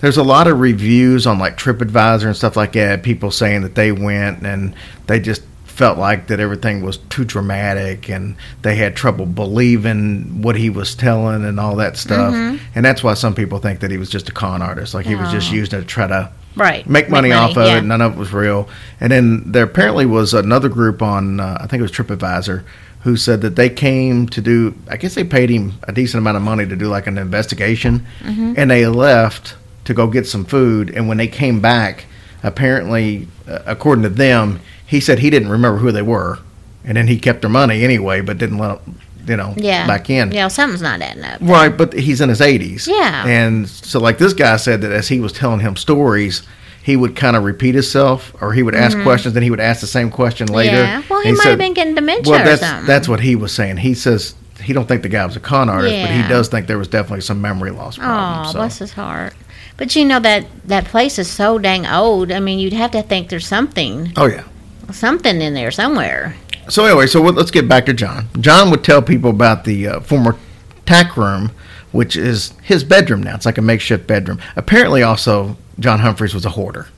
there's 0.00 0.16
a 0.16 0.22
lot 0.22 0.46
of 0.46 0.60
reviews 0.60 1.26
on 1.26 1.38
like 1.38 1.56
TripAdvisor 1.56 2.26
and 2.26 2.36
stuff 2.36 2.56
like 2.56 2.72
that. 2.72 3.02
People 3.02 3.30
saying 3.30 3.62
that 3.62 3.74
they 3.74 3.92
went 3.92 4.42
and 4.42 4.74
they 5.06 5.20
just 5.20 5.42
felt 5.64 5.98
like 5.98 6.28
that 6.28 6.40
everything 6.40 6.82
was 6.82 6.96
too 6.96 7.24
dramatic 7.24 8.08
and 8.08 8.34
they 8.62 8.76
had 8.76 8.96
trouble 8.96 9.26
believing 9.26 10.40
what 10.40 10.56
he 10.56 10.70
was 10.70 10.94
telling 10.94 11.44
and 11.44 11.60
all 11.60 11.76
that 11.76 11.96
stuff. 11.96 12.32
Mm-hmm. 12.34 12.56
And 12.74 12.84
that's 12.84 13.02
why 13.02 13.14
some 13.14 13.34
people 13.34 13.58
think 13.58 13.80
that 13.80 13.90
he 13.90 13.98
was 13.98 14.08
just 14.08 14.28
a 14.28 14.32
con 14.32 14.62
artist, 14.62 14.94
like 14.94 15.06
he 15.06 15.14
was 15.14 15.30
just 15.30 15.50
oh. 15.50 15.54
using 15.54 15.78
it 15.78 15.82
to 15.82 15.86
try 15.86 16.06
to 16.06 16.30
Right. 16.56 16.88
make 16.88 17.08
money, 17.10 17.32
off 17.32 17.56
of 17.56 17.66
yeah. 17.66 17.78
it. 17.78 17.82
None 17.84 18.00
of 18.00 18.14
it 18.14 18.18
was 18.18 18.32
real. 18.32 18.68
And 19.00 19.12
then 19.12 19.52
there 19.52 19.64
apparently 19.64 20.06
was 20.06 20.32
another 20.34 20.68
group 20.68 21.02
on, 21.02 21.38
uh, 21.38 21.58
I 21.60 21.66
think 21.66 21.80
it 21.80 21.82
was 21.82 21.92
TripAdvisor, 21.92 22.64
who 23.02 23.16
said 23.16 23.40
that 23.42 23.54
they 23.56 23.68
came 23.70 24.26
to 24.30 24.40
do. 24.40 24.74
I 24.90 24.96
guess 24.96 25.14
they 25.14 25.22
paid 25.24 25.50
him 25.50 25.74
a 25.84 25.92
decent 25.92 26.18
amount 26.20 26.38
of 26.38 26.42
money 26.42 26.66
to 26.66 26.74
do 26.74 26.88
like 26.88 27.06
an 27.06 27.18
investigation, 27.18 28.06
Mm-hmm. 28.20 28.54
and 28.56 28.70
they 28.70 28.86
left 28.86 29.54
to 29.84 29.94
go 29.94 30.06
get 30.08 30.26
some 30.26 30.44
food. 30.44 30.90
And 30.90 31.06
when 31.08 31.18
they 31.18 31.28
came 31.28 31.60
back, 31.60 32.06
apparently, 32.42 33.28
uh, 33.48 33.60
according 33.66 34.02
to 34.04 34.08
them, 34.08 34.60
he 34.86 34.98
said 35.00 35.18
he 35.18 35.30
didn't 35.30 35.48
remember 35.50 35.78
who 35.78 35.92
they 35.92 36.02
were, 36.02 36.38
and 36.84 36.96
then 36.96 37.06
he 37.08 37.18
kept 37.18 37.42
their 37.42 37.50
money 37.50 37.82
anyway, 37.84 38.20
but 38.20 38.38
didn't 38.38 38.58
let 38.58 38.80
'em, 38.86 38.98
you 39.26 39.36
know 39.36 39.54
Yeah. 39.56 39.86
back 39.86 40.08
in. 40.10 40.32
Yeah, 40.32 40.48
something's 40.48 40.82
not 40.82 41.00
adding 41.02 41.24
up. 41.24 41.38
Right, 41.40 41.68
but 41.76 41.92
he's 41.92 42.20
in 42.20 42.28
his 42.28 42.40
80s. 42.40 42.86
Yeah. 42.86 43.26
And 43.26 43.68
so, 43.68 43.98
like, 44.00 44.18
this 44.18 44.32
guy 44.32 44.56
said 44.56 44.80
that 44.82 44.92
as 44.92 45.08
he 45.08 45.20
was 45.20 45.32
telling 45.32 45.60
him 45.60 45.76
stories, 45.76 46.42
he 46.82 46.96
would 46.96 47.16
kind 47.16 47.36
of 47.36 47.42
repeat 47.44 47.74
himself 47.74 48.32
or 48.40 48.52
he 48.52 48.62
would 48.62 48.74
ask 48.76 48.96
questions, 49.02 49.34
then 49.34 49.42
he 49.42 49.50
would 49.50 49.58
ask 49.60 49.80
the 49.80 49.86
same 49.88 50.08
question 50.10 50.46
later. 50.48 50.76
Mm-hmm. 50.76 51.00
Yeah. 51.00 51.02
Well, 51.10 51.20
he 51.22 51.28
And 51.30 51.38
might 51.38 51.42
said- 51.42 51.50
have 51.50 51.58
been 51.58 51.74
getting 51.74 51.94
dementia 51.96 52.30
Well, 52.30 52.40
or 52.42 52.44
that's, 52.44 52.60
something. 52.60 52.86
that's 52.86 53.08
what 53.08 53.20
he 53.20 53.34
was 53.34 53.50
saying. 53.52 53.78
He 53.78 53.94
says 53.94 54.34
he 54.62 54.72
don't 54.72 54.86
think 54.86 55.02
the 55.02 55.08
guy 55.08 55.26
was 55.26 55.34
a 55.36 55.40
con 55.40 55.68
artist, 55.68 55.94
but 56.02 56.10
he 56.10 56.22
does 56.28 56.48
think 56.48 56.66
there 56.68 56.78
was 56.78 56.88
definitely 56.88 57.20
some 57.22 57.40
memory 57.40 57.70
loss 57.72 57.98
problem. 57.98 58.46
Oh, 58.46 58.52
so. 58.52 58.58
bless 58.58 58.78
his 58.78 58.92
heart. 58.92 59.34
But 59.76 59.94
you 59.96 60.04
know 60.06 60.20
that 60.20 60.46
that 60.66 60.84
place 60.86 61.18
is 61.18 61.28
so 61.28 61.58
dang 61.58 61.86
old. 61.86 62.30
I 62.32 62.40
mean, 62.40 62.58
you'd 62.60 62.72
have 62.72 62.92
to 62.92 63.02
think 63.02 63.28
there's 63.28 63.46
something, 63.46 64.12
Oh, 64.16 64.26
yeah. 64.26 64.44
something 64.92 65.42
in 65.42 65.52
there 65.54 65.70
somewhere. 65.70 66.34
So 66.68 66.84
anyway, 66.84 67.06
so 67.06 67.22
let's 67.22 67.50
get 67.50 67.68
back 67.68 67.86
to 67.86 67.94
John. 67.94 68.28
John 68.40 68.70
would 68.70 68.84
tell 68.84 69.02
people 69.02 69.30
about 69.30 69.64
the 69.64 69.88
uh, 69.88 70.00
former 70.00 70.36
tack 70.84 71.16
room, 71.16 71.52
which 71.92 72.16
is 72.16 72.52
his 72.62 72.84
bedroom 72.84 73.22
now. 73.22 73.34
It's 73.34 73.46
like 73.46 73.58
a 73.58 73.62
makeshift 73.62 74.06
bedroom. 74.06 74.40
Apparently, 74.56 75.02
also 75.02 75.56
John 75.78 76.00
Humphreys 76.00 76.34
was 76.34 76.44
a 76.44 76.50
hoarder. 76.50 76.88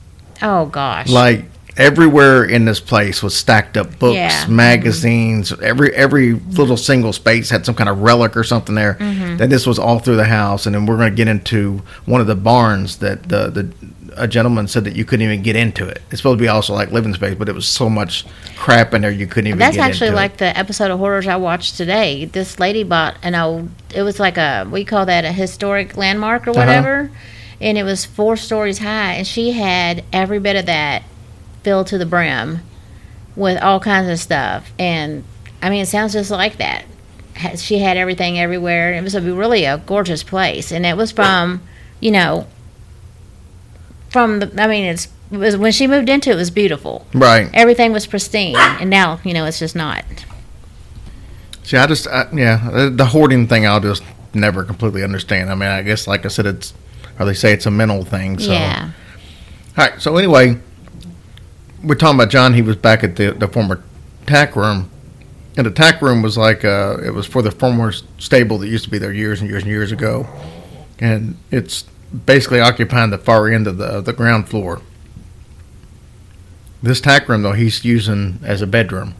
Oh 0.41 0.65
gosh. 0.67 1.09
Like 1.09 1.45
everywhere 1.79 2.43
in 2.43 2.65
this 2.65 2.79
place 2.79 3.23
was 3.23 3.35
stacked 3.35 3.77
up 3.77 3.97
books, 3.97 4.15
Yeah. 4.15 4.45
magazines. 4.47 5.51
Every 5.61 5.93
every 5.95 6.33
little 6.33 6.77
single 6.77 7.13
space 7.13 7.49
had 7.49 7.65
some 7.65 7.75
kind 7.75 7.89
of 7.89 8.01
relic 8.01 8.35
or 8.37 8.43
something 8.43 8.75
there. 8.75 8.95
Mm-hmm. 8.99 9.37
That 9.37 9.49
this 9.49 9.65
was 9.65 9.79
all 9.79 9.99
through 9.99 10.17
the 10.17 10.25
house, 10.25 10.65
and 10.65 10.75
then 10.75 10.85
we're 10.85 10.97
going 10.97 11.09
to 11.11 11.15
get 11.15 11.27
into 11.27 11.81
one 12.05 12.21
of 12.21 12.27
the 12.27 12.35
barns 12.35 12.97
that 12.97 13.23
the 13.29 13.49
the 13.49 13.69
a 14.17 14.27
gentleman 14.27 14.67
said 14.67 14.83
that 14.83 14.95
you 14.97 15.05
couldn't 15.05 15.23
even 15.23 15.41
get 15.41 15.55
into 15.55 15.87
it. 15.87 16.01
It's 16.11 16.19
supposed 16.19 16.39
to 16.39 16.41
be 16.43 16.47
also 16.49 16.73
like 16.73 16.91
living 16.91 17.13
space, 17.13 17.35
but 17.35 17.47
it 17.47 17.55
was 17.55 17.65
so 17.67 17.89
much 17.89 18.25
crap 18.57 18.93
in 18.93 19.01
there 19.03 19.11
you 19.11 19.27
couldn't 19.27 19.47
even. 19.47 19.59
That's 19.59 19.77
actually 19.77 20.09
like 20.09 20.33
it. 20.33 20.37
the 20.39 20.57
episode 20.57 20.91
of 20.91 20.99
horrors 20.99 21.25
I 21.27 21.37
watched 21.37 21.77
today. 21.77 22.25
This 22.25 22.59
lady 22.59 22.83
bought 22.83 23.15
an 23.23 23.35
old. 23.35 23.69
It 23.95 24.01
was 24.01 24.19
like 24.19 24.37
a 24.37 24.67
we 24.69 24.83
call 24.83 25.05
that 25.05 25.23
a 25.25 25.31
historic 25.31 25.95
landmark 25.95 26.41
Uh-huh. 26.47 26.51
or 26.51 26.59
whatever, 26.59 27.11
and 27.61 27.77
it 27.77 27.83
was 27.83 28.03
four 28.03 28.35
stories 28.35 28.79
high, 28.79 29.13
and 29.13 29.27
she 29.27 29.51
had 29.51 30.03
every 30.11 30.39
bit 30.39 30.57
of 30.57 30.65
that 30.65 31.03
filled 31.69 31.85
to 31.85 31.99
the 31.99 32.05
brim 32.05 32.59
with 33.35 33.61
all 33.61 33.79
kinds 33.79 34.09
of 34.09 34.17
stuff. 34.19 34.71
And 34.79 35.23
I 35.61 35.69
mean, 35.69 35.83
it 35.83 35.85
sounds 35.85 36.13
just 36.13 36.31
like 36.31 36.57
that. 36.57 36.83
She 37.57 37.77
had 37.77 37.95
everything 37.95 38.39
everywhere. 38.39 38.91
It 38.95 39.03
was 39.03 39.13
a 39.13 39.21
really 39.21 39.65
a 39.65 39.77
gorgeous 39.77 40.23
place, 40.23 40.71
and 40.71 40.83
it 40.83 40.97
was 40.97 41.11
from, 41.11 41.61
you 41.99 42.09
know, 42.09 42.47
from 44.09 44.39
the. 44.39 44.51
I 44.61 44.65
mean, 44.67 44.83
it's 44.85 45.09
it 45.31 45.37
was 45.37 45.55
when 45.57 45.71
she 45.71 45.85
moved 45.85 46.09
into 46.09 46.31
it, 46.31 46.33
it 46.33 46.37
was 46.37 46.49
beautiful. 46.49 47.05
right. 47.13 47.47
Everything 47.53 47.93
was 47.93 48.07
pristine, 48.07 48.55
and 48.57 48.89
now 48.89 49.19
you 49.23 49.33
know 49.35 49.45
it's 49.45 49.59
just 49.59 49.75
not. 49.75 50.03
See, 51.63 51.77
I 51.77 51.85
just 51.85 52.07
I, 52.07 52.27
yeah, 52.33 52.67
the- 52.71 52.89
the 52.89 53.05
hoarding 53.05 53.45
thing 53.47 53.67
I'll 53.67 53.79
just 53.79 54.01
never 54.33 54.63
completely 54.63 55.03
understand. 55.03 55.51
I 55.51 55.55
mean, 55.55 55.69
I 55.69 55.83
guess 55.83 56.07
like 56.07 56.25
I 56.25 56.29
said, 56.29 56.47
it's 56.47 56.73
or 57.19 57.25
they 57.27 57.35
say 57.35 57.53
it's 57.53 57.67
a 57.67 57.71
mental 57.71 58.03
thing. 58.03 58.39
So. 58.39 58.51
Yeah. 58.51 58.89
All 59.77 59.85
right. 59.85 60.01
So 60.01 60.17
anyway, 60.17 60.57
we're 61.83 61.95
talking 61.95 62.15
about 62.19 62.29
John. 62.29 62.53
He 62.53 62.61
was 62.61 62.75
back 62.75 63.03
at 63.03 63.15
the 63.15 63.31
the 63.31 63.47
former 63.47 63.83
tack 64.25 64.55
room, 64.55 64.89
and 65.57 65.65
the 65.65 65.71
tack 65.71 66.01
room 66.01 66.21
was 66.21 66.37
like 66.37 66.63
uh, 66.65 66.97
it 67.03 67.11
was 67.11 67.25
for 67.25 67.41
the 67.41 67.51
former 67.51 67.91
stable 68.17 68.57
that 68.59 68.67
used 68.67 68.83
to 68.85 68.89
be 68.89 68.97
there 68.97 69.13
years 69.13 69.41
and 69.41 69.49
years 69.49 69.63
and 69.63 69.71
years 69.71 69.91
ago, 69.91 70.27
and 70.99 71.37
it's 71.51 71.83
basically 72.25 72.59
occupying 72.59 73.09
the 73.11 73.17
far 73.17 73.47
end 73.49 73.67
of 73.67 73.77
the 73.77 74.01
the 74.01 74.13
ground 74.13 74.49
floor. 74.49 74.81
This 76.81 77.01
tack 77.01 77.27
room 77.27 77.41
though 77.41 77.53
he's 77.53 77.83
using 77.83 78.39
as 78.43 78.61
a 78.61 78.67
bedroom. 78.67 79.15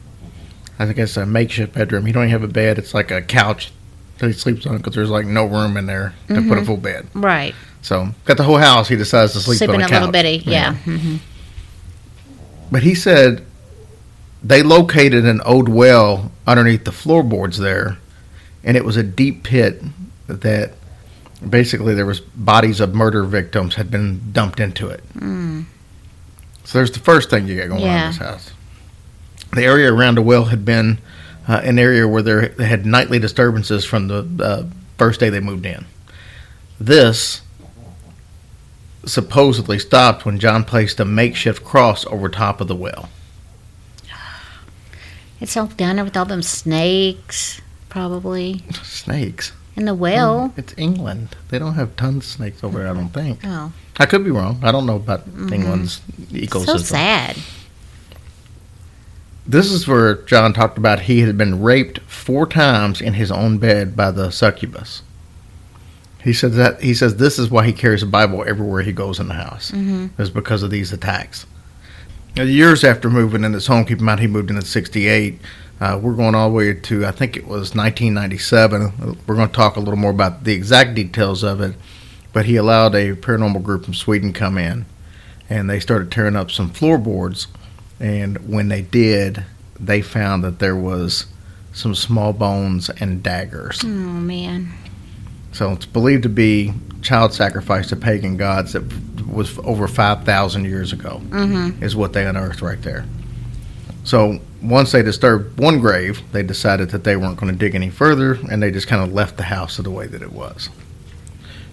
I 0.77 0.85
think 0.85 0.97
it's 0.97 1.17
a 1.17 1.25
makeshift 1.25 1.73
bedroom. 1.73 2.05
He 2.05 2.13
don't 2.13 2.23
even 2.23 2.31
have 2.31 2.43
a 2.43 2.47
bed. 2.51 2.77
It's 2.77 2.93
like 2.93 3.11
a 3.11 3.21
couch 3.21 3.71
that 4.19 4.27
he 4.27 4.33
sleeps 4.33 4.65
on 4.65 4.77
because 4.77 4.95
there's 4.95 5.09
like 5.09 5.25
no 5.25 5.45
room 5.45 5.75
in 5.75 5.85
there 5.85 6.13
to 6.29 6.41
put 6.47 6.57
a 6.57 6.63
full 6.63 6.77
bed. 6.77 7.07
Right. 7.13 7.53
So 7.81 8.09
got 8.25 8.37
the 8.37 8.43
whole 8.43 8.57
house. 8.57 8.87
He 8.87 8.95
decides 8.95 9.33
to 9.33 9.39
sleep 9.41 9.57
Sleeping 9.57 9.75
on 9.75 9.81
a, 9.81 9.85
a 9.85 9.89
couch. 9.89 9.99
little 9.99 10.11
bitty. 10.13 10.43
Yeah. 10.45 10.75
hmm 10.75 11.17
But 12.71 12.83
he 12.83 12.93
said 12.95 13.43
they 14.43 14.61
located 14.63 15.25
an 15.25 15.41
old 15.41 15.67
well 15.69 16.31
underneath 16.47 16.85
the 16.85 16.91
floorboards 16.91 17.57
there, 17.57 17.97
and 18.63 18.77
it 18.77 18.85
was 18.85 18.97
a 18.97 19.03
deep 19.03 19.43
pit 19.43 19.81
that 20.27 20.73
basically 21.47 21.93
there 21.95 22.05
was 22.05 22.19
bodies 22.19 22.79
of 22.79 22.93
murder 22.93 23.23
victims 23.23 23.75
had 23.75 23.89
been 23.89 24.31
dumped 24.31 24.59
into 24.59 24.89
it. 24.89 25.03
So 26.63 26.77
there's 26.77 26.91
the 26.91 26.99
first 26.99 27.29
thing 27.29 27.47
you 27.47 27.57
got 27.57 27.69
going 27.69 27.83
on 27.83 27.89
in 27.89 28.07
this 28.09 28.17
house. 28.17 28.51
The 29.53 29.63
area 29.63 29.91
around 29.91 30.15
the 30.15 30.21
well 30.21 30.45
had 30.45 30.63
been 30.63 30.99
uh, 31.47 31.61
an 31.63 31.79
area 31.79 32.07
where 32.07 32.21
there 32.21 32.49
they 32.49 32.67
had 32.67 32.85
nightly 32.85 33.17
disturbances 33.17 33.83
from 33.83 34.07
the 34.07 34.27
uh, 34.43 34.63
first 34.97 35.19
day 35.19 35.29
they 35.29 35.39
moved 35.39 35.65
in. 35.65 35.85
This 36.79 37.41
supposedly 39.05 39.79
stopped 39.79 40.25
when 40.25 40.39
John 40.39 40.63
placed 40.63 40.99
a 40.99 41.05
makeshift 41.05 41.63
cross 41.63 42.05
over 42.05 42.29
top 42.29 42.61
of 42.61 42.67
the 42.67 42.75
well. 42.75 43.09
It's 45.39 45.55
all 45.55 45.67
down 45.67 45.95
there 45.95 46.05
with 46.05 46.17
all 46.17 46.25
them 46.25 46.41
snakes, 46.41 47.61
probably. 47.87 48.61
Snakes. 48.83 49.53
In 49.75 49.85
the 49.85 49.93
well. 49.93 50.49
Hmm, 50.49 50.59
it's 50.59 50.73
England. 50.77 51.35
They 51.47 51.59
don't 51.59 51.75
have 51.75 51.95
tons 51.95 52.25
of 52.25 52.31
snakes 52.31 52.63
over 52.63 52.79
there, 52.79 52.89
I 52.89 52.93
don't 52.93 53.09
think. 53.09 53.39
Oh, 53.45 53.71
I 53.97 54.05
could 54.05 54.25
be 54.25 54.31
wrong. 54.31 54.59
I 54.61 54.71
don't 54.71 54.85
know 54.85 54.97
about 54.97 55.21
mm-hmm. 55.21 55.53
England's 55.53 56.01
ecosystem. 56.31 56.65
so 56.65 56.77
sad. 56.77 57.37
This 59.47 59.71
is 59.71 59.87
where 59.87 60.15
John 60.23 60.53
talked 60.53 60.77
about 60.77 61.01
he 61.01 61.21
had 61.21 61.37
been 61.37 61.61
raped 61.61 61.99
four 62.01 62.45
times 62.45 63.01
in 63.01 63.13
his 63.13 63.31
own 63.31 63.57
bed 63.57 63.95
by 63.95 64.11
the 64.11 64.31
succubus. 64.31 65.01
He 66.23 66.33
said 66.33 66.53
that 66.53 66.81
he 66.81 66.93
says 66.93 67.15
this 67.15 67.39
is 67.39 67.49
why 67.49 67.65
he 67.65 67.73
carries 67.73 68.03
a 68.03 68.07
Bible 68.07 68.43
everywhere 68.45 68.81
he 68.81 68.91
goes 68.91 69.19
in 69.19 69.27
the 69.27 69.33
house. 69.35 69.71
Mm-hmm. 69.71 70.21
Is 70.21 70.29
because 70.29 70.63
of 70.63 70.69
these 70.69 70.91
attacks. 70.91 71.45
Now, 72.35 72.43
years 72.43 72.83
after 72.83 73.09
moving 73.09 73.43
in 73.43 73.53
his 73.53 73.67
home, 73.67 73.85
keep 73.85 73.99
in 73.99 74.05
mind 74.05 74.19
he 74.19 74.27
moved 74.27 74.49
in 74.49 74.57
at 74.57 74.65
68. 74.65 75.39
Uh, 75.81 75.99
we're 76.01 76.13
going 76.13 76.35
all 76.35 76.49
the 76.49 76.55
way 76.55 76.73
to 76.73 77.05
I 77.05 77.11
think 77.11 77.37
it 77.37 77.45
was 77.45 77.73
1997. 77.73 79.17
We're 79.25 79.35
going 79.35 79.47
to 79.47 79.53
talk 79.53 79.77
a 79.77 79.79
little 79.79 79.95
more 79.95 80.11
about 80.11 80.43
the 80.43 80.53
exact 80.53 80.95
details 80.95 81.43
of 81.43 81.61
it, 81.61 81.75
but 82.33 82.45
he 82.45 82.57
allowed 82.57 82.95
a 82.95 83.15
paranormal 83.15 83.63
group 83.63 83.85
from 83.85 83.93
Sweden 83.93 84.33
come 84.33 84.57
in, 84.57 84.85
and 85.49 85.69
they 85.69 85.79
started 85.79 86.11
tearing 86.11 86.35
up 86.35 86.51
some 86.51 86.69
floorboards. 86.69 87.47
And 87.99 88.37
when 88.49 88.67
they 88.67 88.81
did, 88.81 89.45
they 89.79 90.01
found 90.01 90.43
that 90.43 90.59
there 90.59 90.75
was 90.75 91.25
some 91.73 91.95
small 91.95 92.33
bones 92.33 92.89
and 92.89 93.23
daggers. 93.23 93.81
Oh 93.83 93.87
man. 93.87 94.73
So 95.51 95.71
it's 95.71 95.85
believed 95.85 96.23
to 96.23 96.29
be 96.29 96.73
child 97.01 97.33
sacrifice 97.33 97.87
to 97.89 97.95
pagan 97.95 98.37
gods 98.37 98.73
that 98.73 98.83
was 99.27 99.57
over 99.59 99.87
5,000 99.87 100.65
years 100.65 100.93
ago, 100.93 101.21
mm-hmm. 101.25 101.83
is 101.83 101.95
what 101.95 102.13
they 102.13 102.25
unearthed 102.25 102.61
right 102.61 102.81
there. 102.81 103.05
So 104.03 104.39
once 104.61 104.91
they 104.91 105.01
disturbed 105.03 105.59
one 105.59 105.79
grave, 105.79 106.21
they 106.31 106.43
decided 106.43 106.89
that 106.91 107.03
they 107.03 107.15
weren't 107.15 107.39
going 107.39 107.51
to 107.51 107.57
dig 107.57 107.75
any 107.75 107.89
further, 107.89 108.33
and 108.49 108.61
they 108.61 108.71
just 108.71 108.87
kind 108.87 109.03
of 109.03 109.13
left 109.13 109.37
the 109.37 109.43
house 109.43 109.77
the 109.77 109.91
way 109.91 110.07
that 110.07 110.21
it 110.21 110.31
was. 110.31 110.69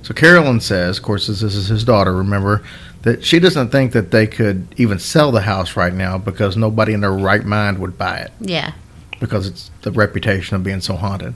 So 0.02 0.14
Carolyn 0.14 0.60
says, 0.60 0.98
of 0.98 1.04
course, 1.04 1.26
this 1.26 1.42
is 1.42 1.66
his 1.68 1.82
daughter, 1.82 2.14
remember, 2.14 2.62
that 3.02 3.24
she 3.24 3.40
doesn't 3.40 3.70
think 3.70 3.92
that 3.92 4.10
they 4.10 4.26
could 4.26 4.68
even 4.76 4.98
sell 4.98 5.32
the 5.32 5.40
house 5.40 5.76
right 5.76 5.92
now 5.92 6.18
because 6.18 6.56
nobody 6.56 6.92
in 6.92 7.00
their 7.00 7.12
right 7.12 7.44
mind 7.44 7.78
would 7.78 7.98
buy 7.98 8.18
it 8.18 8.32
Yeah. 8.40 8.72
because 9.18 9.46
it's 9.46 9.70
the 9.82 9.90
reputation 9.92 10.54
of 10.56 10.62
being 10.62 10.80
so 10.80 10.94
haunted. 10.94 11.34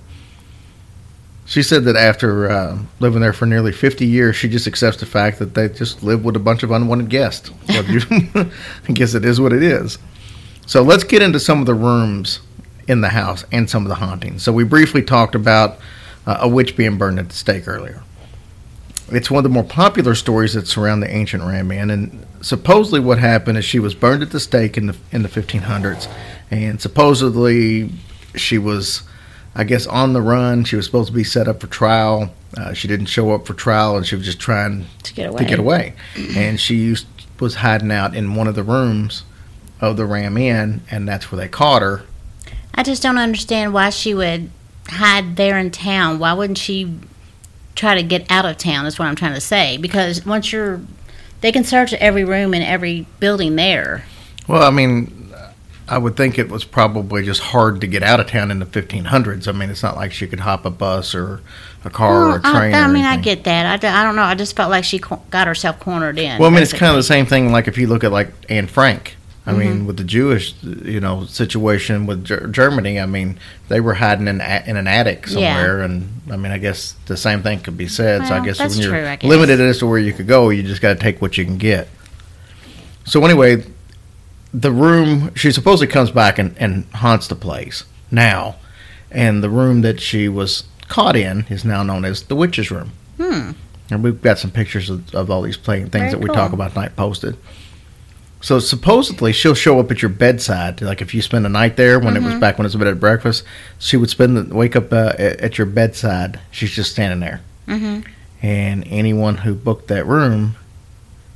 She 1.51 1.65
said 1.65 1.83
that 1.87 1.97
after 1.97 2.49
uh, 2.49 2.79
living 3.01 3.21
there 3.21 3.33
for 3.33 3.45
nearly 3.45 3.73
50 3.73 4.07
years, 4.07 4.37
she 4.37 4.49
just 4.49 4.69
accepts 4.69 4.99
the 4.99 5.07
fact 5.07 5.41
that 5.41 5.55
they 5.55 5.69
just 5.69 6.01
live 6.01 6.25
with 6.25 6.37
a 6.37 6.39
bunch 6.39 6.63
of 6.63 6.71
unwanted 6.71 7.09
guests. 7.09 7.51
I 7.69 8.49
guess 8.95 9.15
it 9.15 9.25
is 9.25 9.41
what 9.41 9.53
it 9.53 9.65
is. 9.65 9.99
So 10.67 10.83
let's 10.83 11.03
get 11.03 11.23
into 11.23 11.41
some 11.41 11.59
of 11.59 11.67
the 11.67 11.75
rooms 11.75 12.39
in 12.87 13.01
the 13.01 13.09
house 13.09 13.45
and 13.51 13.69
some 13.69 13.85
of 13.85 13.89
the 13.89 13.97
hauntings. 13.97 14.45
So 14.45 14.53
we 14.53 14.63
briefly 14.63 15.03
talked 15.03 15.35
about 15.35 15.79
uh, 16.25 16.39
a 16.39 16.49
witch 16.49 16.77
being 16.77 16.99
burned 16.99 17.19
at 17.19 17.31
the 17.31 17.35
stake 17.35 17.67
earlier. 17.67 18.05
It's 19.09 19.29
one 19.29 19.39
of 19.39 19.43
the 19.43 19.53
more 19.53 19.65
popular 19.65 20.15
stories 20.15 20.55
that 20.55 20.69
surround 20.69 21.03
the 21.03 21.13
ancient 21.13 21.43
Ram 21.43 21.73
Inn, 21.73 21.91
and 21.91 22.25
supposedly 22.43 23.01
what 23.01 23.19
happened 23.19 23.59
is 23.59 23.65
she 23.65 23.81
was 23.81 23.93
burned 23.93 24.23
at 24.23 24.31
the 24.31 24.39
stake 24.39 24.79
in 24.79 24.87
the 24.87 24.97
in 25.11 25.25
the 25.25 25.29
1500s, 25.29 26.09
and 26.53 26.81
supposedly 26.81 27.91
she 28.37 28.57
was, 28.57 29.03
I 29.55 29.65
guess, 29.65 29.87
on 29.87 30.13
the 30.13 30.23
run. 30.23 30.65
She 30.65 30.77
was 30.77 30.87
supposed 30.87 31.09
to 31.09 31.15
be 31.15 31.25
set 31.25 31.49
up 31.49 31.61
for 31.61 31.67
trial. 31.67 32.33
Uh, 32.57 32.73
she 32.73 32.89
didn't 32.89 33.07
show 33.07 33.33
up 33.33 33.47
for 33.47 33.55
trial, 33.55 33.97
and 33.97 34.07
she 34.07 34.15
was 34.17 34.25
just 34.25 34.39
trying 34.41 34.87
To 35.05 35.15
get 35.15 35.29
away. 35.29 35.39
to 35.39 35.45
get 35.45 35.59
away. 35.59 35.95
And 36.37 36.59
she 36.61 36.77
used, 36.77 37.07
was 37.41 37.57
hiding 37.57 37.91
out 37.93 38.15
in 38.15 38.35
one 38.35 38.47
of 38.47 38.55
the 38.55 38.63
rooms 38.63 39.25
of 39.81 39.97
the 39.97 40.07
Ram 40.07 40.37
Inn, 40.37 40.83
and 40.91 41.09
that's 41.09 41.31
where 41.33 41.41
they 41.41 41.49
caught 41.49 41.83
her. 41.83 42.03
I 42.75 42.83
just 42.83 43.03
don't 43.03 43.19
understand 43.19 43.75
why 43.75 43.91
she 43.91 44.15
would 44.15 44.51
hide 44.89 45.37
there 45.37 45.59
in 45.59 45.71
town. 45.71 46.19
Why 46.19 46.33
wouldn't 46.33 46.59
she 46.59 46.93
try 47.75 47.95
to 47.95 48.03
get 48.03 48.31
out 48.31 48.45
of 48.45 48.57
town? 48.59 48.87
Is 48.87 48.99
what 48.99 49.07
I'm 49.07 49.17
trying 49.17 49.35
to 49.35 49.41
say. 49.41 49.77
Because 49.77 50.25
once 50.27 50.53
you're, 50.53 50.81
they 51.41 51.51
can 51.53 51.65
search 51.65 51.93
every 51.95 52.25
room 52.25 52.55
in 52.55 52.63
every 52.63 53.07
building 53.19 53.57
there. 53.57 54.05
Well, 54.49 54.63
I 54.63 54.71
mean, 54.71 55.30
I 55.91 55.99
would 55.99 56.17
think 56.17 56.39
it 56.39 56.49
was 56.49 56.65
probably 56.65 57.25
just 57.25 57.41
hard 57.41 57.81
to 57.81 57.87
get 57.89 58.03
out 58.05 58.21
of 58.21 58.29
town 58.29 58.51
in 58.53 58.61
the 58.61 58.65
1500s. 58.67 59.49
I 59.49 59.53
mean, 59.53 59.71
it's 59.71 59.83
not 59.83 59.97
like 59.97 60.13
she 60.13 60.27
could 60.29 60.41
hop 60.41 60.65
a 60.65 60.71
bus 60.71 61.15
or 61.17 61.41
a 61.85 61.91
car 61.91 62.31
or 62.31 62.37
a 62.37 62.41
train. 62.41 62.75
I, 62.75 62.85
I 62.85 62.87
mean, 62.87 63.05
I 63.05 63.17
get 63.17 63.43
that. 63.45 63.83
I 63.85 64.03
don't 64.05 64.15
know. 64.15 64.23
I 64.23 64.35
just 64.37 64.55
felt 64.55 64.71
like 64.71 64.85
she 64.85 65.01
got 65.31 65.47
herself 65.49 65.81
cornered 65.81 66.19
in. 66.19 66.39
Well, 66.39 66.49
I 66.49 66.53
mean, 66.55 66.63
it's 66.63 66.73
kind 66.73 66.91
of 66.91 66.97
the 66.97 67.03
same 67.03 67.27
thing. 67.27 67.51
Like 67.51 67.67
if 67.67 67.77
you 67.77 67.89
look 67.89 68.05
at 68.05 68.13
like 68.13 68.33
Anne 68.49 68.67
Frank. 68.69 69.17
I 69.47 69.53
Mm-hmm. 69.53 69.59
mean, 69.59 69.87
with 69.87 69.97
the 69.97 70.05
Jewish, 70.05 70.55
you 70.63 71.01
know, 71.01 71.25
situation 71.25 72.05
with 72.05 72.25
Ger- 72.27 72.47
Germany. 72.47 73.01
I 73.01 73.07
mean, 73.07 73.41
they 73.69 73.81
were 73.81 73.95
hiding 73.95 74.29
in 74.29 74.39
a- 74.41 74.63
in 74.67 74.77
an 74.77 74.87
attic 74.87 75.25
Yeah. 75.27 75.33
somewhere, 75.33 75.81
and 75.81 76.21
I 76.31 76.37
mean, 76.37 76.53
I 76.53 76.59
guess 76.59 76.95
the 77.07 77.17
same 77.17 77.43
thing 77.43 77.61
could 77.61 77.77
be 77.79 77.89
said. 77.89 78.27
so 78.27 78.35
I 78.35 78.45
guess 78.45 78.61
when 78.61 78.71
you're 78.73 78.91
true, 78.93 79.03
guess. 79.17 79.23
limited 79.25 79.59
as 79.59 79.79
to 79.79 79.87
where 79.87 79.99
you 79.99 80.13
could 80.13 80.29
go, 80.29 80.51
you 80.51 80.63
just 80.63 80.83
got 80.83 80.91
to 80.91 81.01
take 81.01 81.23
what 81.23 81.39
you 81.39 81.47
can 81.47 81.57
get. 81.57 81.89
So 83.07 83.25
anyway, 83.25 83.65
the 84.53 84.73
room 84.73 85.35
she 85.35 85.51
supposedly 85.53 85.87
comes 85.93 86.11
back 86.11 86.39
and, 86.39 86.57
and 86.59 86.85
haunts 86.95 87.29
the 87.29 87.37
place 87.37 87.85
now, 88.11 88.57
and 89.11 89.43
the 89.43 89.51
room 89.51 89.83
that 89.83 90.01
she 90.01 90.29
was 90.29 90.65
caught 90.89 91.17
in 91.17 91.47
is 91.49 91.65
now 91.65 91.83
known 91.83 92.05
as 92.05 92.23
the 92.25 92.35
witch's 92.37 92.71
room. 92.71 92.91
Hmm. 93.17 93.53
And 93.91 94.03
we've 94.05 94.21
got 94.23 94.39
some 94.39 94.51
pictures 94.51 94.89
of, 94.91 95.15
of 95.15 95.31
all 95.31 95.43
these 95.43 95.57
playing 95.57 95.91
things 95.91 96.03
Very 96.05 96.11
that 96.13 96.19
we 96.21 96.27
cool. 96.27 96.35
talk 96.37 96.53
about 96.53 96.73
tonight 96.75 96.97
posted. 96.97 97.37
So 98.43 98.59
supposedly 98.59 99.33
she'll 99.33 99.55
show 99.55 99.79
up 99.81 99.91
at 99.91 100.01
your 100.01 100.09
bedside, 100.09 100.81
like 100.81 101.03
if 101.03 101.13
you 101.13 101.21
spend 101.21 101.45
the 101.45 101.49
night 101.51 101.77
there 101.77 101.99
when 102.01 102.17
it 102.17 102.21
Mm-hmm. 102.21 102.31
was 102.33 102.41
back 102.41 102.57
when 102.57 102.65
it 102.65 102.69
was 102.69 102.75
a 102.75 102.79
bed 102.79 102.89
at 102.89 102.99
breakfast. 103.01 103.45
She 103.79 103.97
would 103.97 104.09
spend 104.11 104.37
the 104.37 104.55
wake 104.55 104.77
up 104.77 104.93
uh, 104.93 105.13
at, 105.19 105.41
at 105.41 105.59
your 105.59 105.67
bedside. 105.67 106.41
She's 106.51 106.71
just 106.71 106.91
standing 106.93 107.21
there, 107.21 107.41
Mhm. 107.69 108.07
and 108.43 108.85
anyone 108.89 109.37
who 109.39 109.55
booked 109.55 109.89
that 109.89 110.07
room 110.07 110.57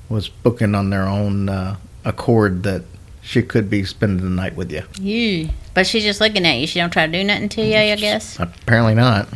was 0.09 0.29
booking 0.29 0.75
on 0.75 0.91
their 0.91 1.07
own 1.07 1.49
uh, 1.49 1.77
accord 2.05 2.63
that 2.63 2.83
she 3.25 3.43
could 3.43 3.71
be 3.71 3.85
spending 3.85 4.23
the 4.23 4.31
night 4.31 4.55
with 4.55 4.71
you. 4.71 4.83
You. 5.01 5.49
But 5.73 5.87
she's 5.87 6.05
just 6.05 6.21
looking 6.21 6.45
at 6.47 6.59
you. 6.59 6.67
She 6.67 6.79
don't 6.79 6.91
try 6.91 7.07
to 7.07 7.13
do 7.13 7.25
nothing 7.25 7.49
to 7.49 7.63
you, 7.65 7.75
I 7.77 7.97
guess. 7.97 8.39
Apparently 8.39 8.95
not. 8.95 9.29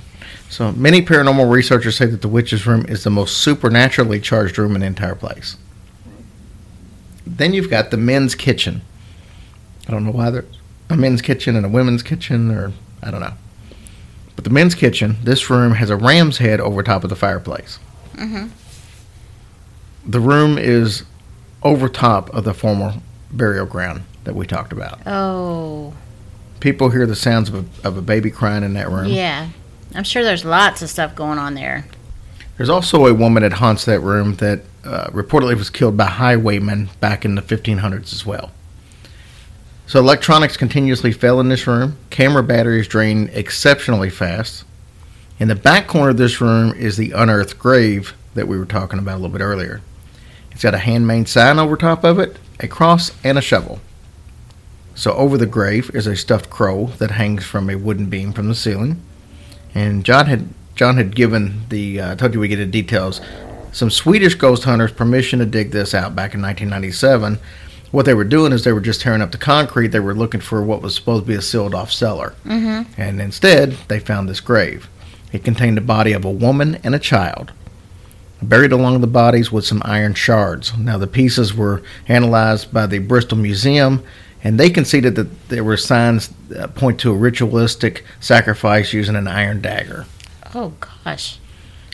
So 0.51 0.73
many 0.73 1.01
paranormal 1.03 1.51
researchers 1.51 1.97
say 1.97 2.05
that 2.07 2.21
the 2.21 2.29
witch's 2.29 2.67
room 2.67 2.85
is 2.87 3.05
the 3.05 3.11
most 3.11 3.39
supernaturally 3.39 4.21
charged 4.21 4.59
room 4.59 4.75
in 4.75 4.83
the 4.83 4.87
entire 4.87 5.15
place. 5.15 5.57
Then 7.27 7.55
you've 7.55 7.71
got 7.71 7.91
the 7.91 7.97
men's 7.97 8.35
kitchen. 8.35 8.83
I 9.87 9.91
don't 9.93 10.05
know 10.05 10.11
why 10.13 10.31
there's 10.31 10.45
a 10.91 10.97
men's 10.97 11.23
kitchen 11.23 11.57
and 11.57 11.65
a 11.65 11.69
women's 11.69 12.03
kitchen, 12.03 12.51
or 12.51 12.73
I 13.03 13.11
don't 13.11 13.21
know. 13.21 13.35
But 14.37 14.45
the 14.45 14.51
men's 14.51 14.75
kitchen, 14.75 15.17
this 15.25 15.49
room 15.51 15.73
has 15.73 15.89
a 15.91 15.97
ram's 15.97 16.39
head 16.39 16.61
over 16.61 16.83
top 16.83 17.05
of 17.05 17.11
the 17.11 17.17
fireplace. 17.17 17.79
Mhm. 18.17 18.51
The 20.07 20.21
room 20.21 20.57
is 20.59 21.05
over 21.63 21.89
top 21.89 22.33
of 22.35 22.45
the 22.45 22.55
former 22.55 22.95
burial 23.31 23.67
ground 23.67 24.03
that 24.25 24.35
we 24.35 24.47
talked 24.47 24.73
about. 24.73 25.01
Oh, 25.07 25.95
People 26.61 26.91
hear 26.91 27.07
the 27.07 27.15
sounds 27.15 27.49
of 27.49 27.55
a, 27.85 27.87
of 27.89 27.97
a 27.97 28.03
baby 28.03 28.31
crying 28.33 28.65
in 28.65 28.75
that 28.75 28.91
room. 28.91 29.07
yeah. 29.07 29.49
I'm 29.95 30.05
sure 30.05 30.23
there's 30.23 30.45
lots 30.45 30.83
of 30.83 30.91
stuff 30.91 31.15
going 31.15 31.39
on 31.39 31.55
there. 31.55 31.87
There's 32.57 32.69
also 32.69 33.07
a 33.07 33.15
woman 33.15 33.43
that 33.43 33.55
haunts 33.55 33.85
that 33.87 34.01
room 34.01 34.35
that 34.35 34.61
uh, 34.85 35.07
reportedly 35.11 35.57
was 35.57 35.71
killed 35.71 35.97
by 35.97 36.05
highwaymen 36.07 36.91
back 37.01 37.25
in 37.25 37.37
the 37.37 37.43
1500s 37.43 38.13
as 38.13 38.27
well. 38.27 38.51
So 39.87 39.99
electronics 40.01 40.57
continuously 40.59 41.13
fail 41.13 41.41
in 41.41 41.49
this 41.49 41.67
room. 41.67 41.97
Camera 42.11 42.43
batteries 42.43 42.87
drain 42.89 43.31
exceptionally 43.33 44.11
fast. 44.11 44.65
In 45.39 45.49
the 45.49 45.55
back 45.55 45.87
corner 45.87 46.11
of 46.11 46.17
this 46.19 46.41
room 46.41 46.75
is 46.75 46.97
the 46.99 47.13
unearthed 47.13 47.59
grave 47.59 48.15
that 48.35 48.49
we 48.49 48.59
were 48.59 48.67
talking 48.67 48.99
about 48.99 49.15
a 49.15 49.21
little 49.21 49.31
bit 49.37 49.41
earlier. 49.43 49.81
It's 50.51 50.63
got 50.63 50.75
a 50.75 50.79
handmade 50.79 51.29
sign 51.29 51.59
over 51.59 51.77
top 51.77 52.05
of 52.05 52.19
it, 52.19 52.37
a 52.61 52.69
cross, 52.69 53.13
and 53.25 53.39
a 53.39 53.43
shovel. 53.43 53.81
So 54.95 55.13
over 55.13 55.39
the 55.39 55.47
grave 55.47 55.91
is 55.95 56.07
a 56.07 56.17
stuffed 56.17 56.51
crow 56.51 56.87
that 56.99 57.13
hangs 57.13 57.45
from 57.45 57.71
a 57.71 57.77
wooden 57.77 58.07
beam 58.07 58.33
from 58.33 58.49
the 58.49 58.55
ceiling. 58.55 59.01
And 59.75 60.05
John 60.05 60.27
had 60.27 60.49
John 60.75 60.97
had 60.97 61.15
given 61.15 61.63
the 61.69 62.01
uh, 62.01 62.13
I 62.13 62.15
told 62.15 62.35
you 62.35 62.41
we 62.41 62.49
get 62.49 62.57
the 62.57 62.67
details. 62.67 63.21
Some 63.71 63.91
Swedish 63.91 64.35
ghost 64.35 64.65
hunters 64.65 64.93
permission 64.93 65.39
to 65.39 65.47
dig 65.47 65.71
this 65.71 65.95
out 65.95 66.17
back 66.17 66.35
in 66.35 66.43
1997, 66.43 67.39
what 67.91 68.05
they 68.05 68.15
were 68.15 68.25
doing 68.25 68.53
is 68.53 68.65
they 68.65 68.73
were 68.73 68.81
just 68.81 69.01
tearing 69.01 69.23
up 69.23 69.33
the 69.33 69.39
concrete. 69.39 69.89
They 69.89 70.01
were 70.01 70.15
looking 70.15 70.41
for 70.41 70.63
what 70.63 70.83
was 70.83 70.95
supposed 70.95 71.25
to 71.25 71.29
be 71.29 71.35
a 71.35 71.43
sealed 71.43 71.75
off 71.75 71.91
cellar. 71.91 72.35
Mm-hmm. 72.45 73.01
And 73.01 73.21
instead, 73.21 73.73
they 73.89 73.99
found 73.99 74.29
this 74.29 74.41
grave. 74.41 74.89
It 75.33 75.45
contained 75.45 75.77
the 75.77 75.83
body 75.83 76.13
of 76.13 76.25
a 76.25 76.31
woman 76.31 76.77
and 76.83 76.95
a 76.95 76.99
child. 76.99 77.53
Buried 78.41 78.71
along 78.73 79.01
the 79.01 79.07
bodies 79.09 79.51
with 79.51 79.67
some 79.67 79.83
iron 79.85 80.15
shards. 80.15 80.77
Now, 80.79 80.97
the 80.97 81.07
pieces 81.09 81.55
were 81.55 81.83
analyzed 82.07 82.73
by 82.73 82.87
the 82.87 83.01
Bristol 83.01 83.37
Museum, 83.37 84.03
and 84.45 84.61
they 84.61 84.71
conceded 84.71 85.17
that 85.17 85.49
there 85.49 85.65
were 85.65 85.77
signs 85.77 86.29
that 86.49 86.77
point 86.77 87.01
to 87.01 87.11
a 87.11 87.15
ritualistic 87.17 88.05
sacrifice 88.21 88.93
using 88.93 89.17
an 89.17 89.27
iron 89.27 89.61
dagger. 89.61 90.07
Oh 90.55 90.73
gosh. 91.05 91.39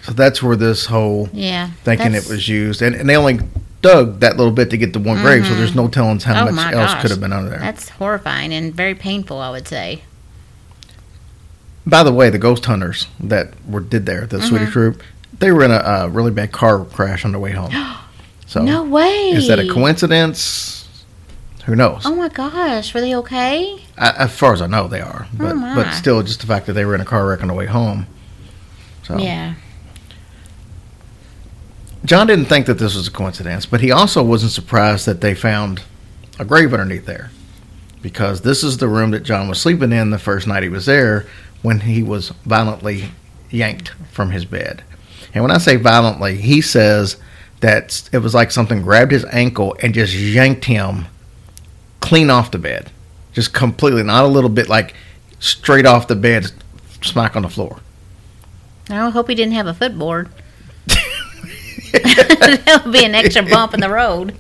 So 0.03 0.13
that's 0.13 0.43
where 0.43 0.55
this 0.55 0.85
whole 0.87 1.31
Yeah. 1.33 1.71
thinking 1.83 2.13
it 2.15 2.29
was 2.29 2.47
used. 2.47 2.83
And, 2.83 2.95
and 2.95 3.09
they 3.09 3.17
only 3.17 3.41
dug 3.81 4.21
that 4.21 4.37
little 4.37 4.53
bit 4.53 4.69
to 4.71 4.77
get 4.77 4.93
to 4.93 4.99
one 4.99 5.23
grave, 5.23 5.47
so 5.47 5.55
there's 5.55 5.75
no 5.75 5.89
telling 5.89 6.21
how 6.21 6.47
Oh 6.49 6.53
much 6.53 6.75
else 6.75 6.93
gosh. 6.93 7.01
could 7.03 7.11
have 7.11 7.21
been 7.21 7.33
under 7.33 7.49
there. 7.49 7.59
That's 7.59 7.89
horrifying 7.89 8.53
and 8.53 8.75
very 8.75 8.95
painful, 8.95 9.39
I 9.39 9.51
would 9.51 9.67
say. 9.67 10.03
By 11.87 12.03
the 12.03 12.13
way, 12.13 12.31
the 12.31 12.39
ghost 12.39 12.65
hunters 12.67 13.07
that 13.21 13.55
were 13.69 13.81
did 13.81 14.05
there, 14.07 14.23
Mm-hmm. 14.27 14.37
the 14.37 14.43
Swedish 14.43 14.71
group, 14.73 15.03
they 15.39 15.53
were 15.53 15.65
in 15.65 15.71
a, 15.71 15.75
uh 15.77 16.09
really 16.13 16.31
bad 16.31 16.53
car 16.53 16.85
crash 16.85 17.25
on 17.25 17.33
their 17.33 17.41
way 17.41 17.53
home. 17.53 17.73
So 18.47 18.63
no 18.63 18.85
way. 18.85 19.31
is 19.31 19.49
that 19.49 19.59
a 19.59 19.67
coincidence? 19.69 20.87
Who 21.65 21.75
knows? 21.75 22.03
Oh 22.05 22.15
my 22.15 22.29
gosh, 22.29 22.95
were 22.95 23.01
they 23.01 23.17
okay? 23.17 23.83
I, 23.99 24.11
as 24.13 24.37
far 24.39 24.53
as 24.53 24.61
I 24.63 24.67
know, 24.69 24.87
they 24.87 25.01
are, 25.01 25.27
but 25.37 25.53
Oh, 25.53 25.55
my. 25.55 25.75
but 25.75 25.93
still, 25.93 26.23
just 26.23 26.41
the 26.41 26.47
fact 26.47 26.67
that 26.67 26.75
they 26.75 26.85
were 26.85 26.95
in 26.95 27.01
a 27.01 27.05
car 27.07 27.27
wreck 27.27 27.41
on 27.43 27.49
the 27.49 27.55
way 27.55 27.67
home. 27.67 28.07
So 29.03 29.19
Yeah. 29.19 29.55
John 32.05 32.27
didn't 32.27 32.45
think 32.47 32.67
that 32.67 32.79
this 32.79 32.95
was 32.95 33.09
a 33.09 33.11
coincidence, 33.11 33.65
but 33.67 33.81
he 33.81 33.91
also 33.91 34.23
wasn't 34.23 34.53
surprised 34.53 35.07
that 35.07 35.21
they 35.21 35.35
found 35.35 35.83
a 36.39 36.45
grave 36.45 36.73
underneath 36.75 37.07
there. 37.07 37.31
Because 38.03 38.43
this 38.43 38.63
is 38.63 38.77
the 38.77 38.89
room 38.89 39.11
that 39.13 39.23
John 39.23 39.49
was 39.49 39.59
sleeping 39.61 39.91
in 39.91 40.11
the 40.11 40.19
first 40.19 40.47
night 40.47 40.63
he 40.63 40.69
was 40.69 40.85
there 40.87 41.25
when 41.63 41.81
he 41.81 42.03
was 42.03 42.29
violently 42.45 43.11
yanked 43.51 43.89
from 44.13 44.31
his 44.31 44.45
bed. 44.45 44.83
And 45.35 45.43
when 45.43 45.51
I 45.51 45.59
say 45.59 45.77
violently, 45.77 46.37
he 46.37 46.61
says 46.61 47.17
that 47.61 48.09
it 48.13 48.19
was 48.19 48.35
like 48.35 48.51
something 48.51 48.83
grabbed 48.83 49.13
his 49.13 49.25
ankle 49.27 49.77
and 49.83 49.93
just 49.93 50.15
yanked 50.15 50.65
him 50.65 51.07
clean 52.01 52.31
off 52.31 52.51
the 52.51 52.59
bed. 52.59 52.91
Just 53.33 53.53
completely, 53.53 54.03
not 54.03 54.25
a 54.25 54.29
little 54.29 54.51
bit 54.51 54.69
like 54.69 54.95
straight 55.41 55.87
off 55.87 56.07
the 56.07 56.15
bed, 56.15 56.53
smack 57.03 57.35
on 57.35 57.43
the 57.43 57.49
floor. 57.49 57.81
I 58.89 59.11
hope 59.11 59.29
he 59.29 59.35
didn't 59.35 59.55
have 59.55 59.67
a 59.67 59.75
footboard. 59.75 60.29
that 61.93 62.83
would 62.85 62.93
be 62.93 63.05
an 63.05 63.15
extra 63.15 63.43
bump 63.43 63.75
in 63.75 63.81
the 63.81 63.91
road. 63.91 64.37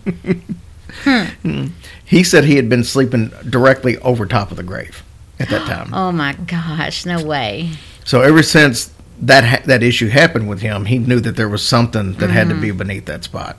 Hmm. 1.02 1.66
He 2.04 2.22
said 2.22 2.44
he 2.44 2.56
had 2.56 2.68
been 2.68 2.84
sleeping 2.84 3.32
directly 3.48 3.98
over 3.98 4.26
top 4.26 4.50
of 4.50 4.56
the 4.56 4.62
grave 4.62 5.02
at 5.40 5.48
that 5.48 5.66
time. 5.66 5.90
Oh 5.94 6.12
my 6.12 6.34
gosh, 6.34 7.04
no 7.06 7.24
way. 7.24 7.70
So 8.04 8.20
ever 8.20 8.42
since 8.42 8.92
that 9.20 9.44
ha- 9.44 9.62
that 9.66 9.82
issue 9.82 10.08
happened 10.08 10.48
with 10.48 10.60
him, 10.60 10.86
he 10.86 10.98
knew 10.98 11.20
that 11.20 11.36
there 11.36 11.48
was 11.48 11.62
something 11.62 12.14
that 12.14 12.30
had 12.30 12.48
to 12.48 12.54
be 12.54 12.70
beneath 12.70 13.06
that 13.06 13.24
spot. 13.24 13.56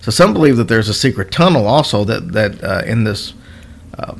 So 0.00 0.10
some 0.10 0.32
believe 0.32 0.56
that 0.56 0.68
there's 0.68 0.88
a 0.88 0.94
secret 0.94 1.30
tunnel 1.30 1.66
also 1.66 2.04
that 2.04 2.32
that 2.32 2.62
uh, 2.62 2.82
in 2.86 3.04
this 3.04 3.34
uh, 3.98 4.14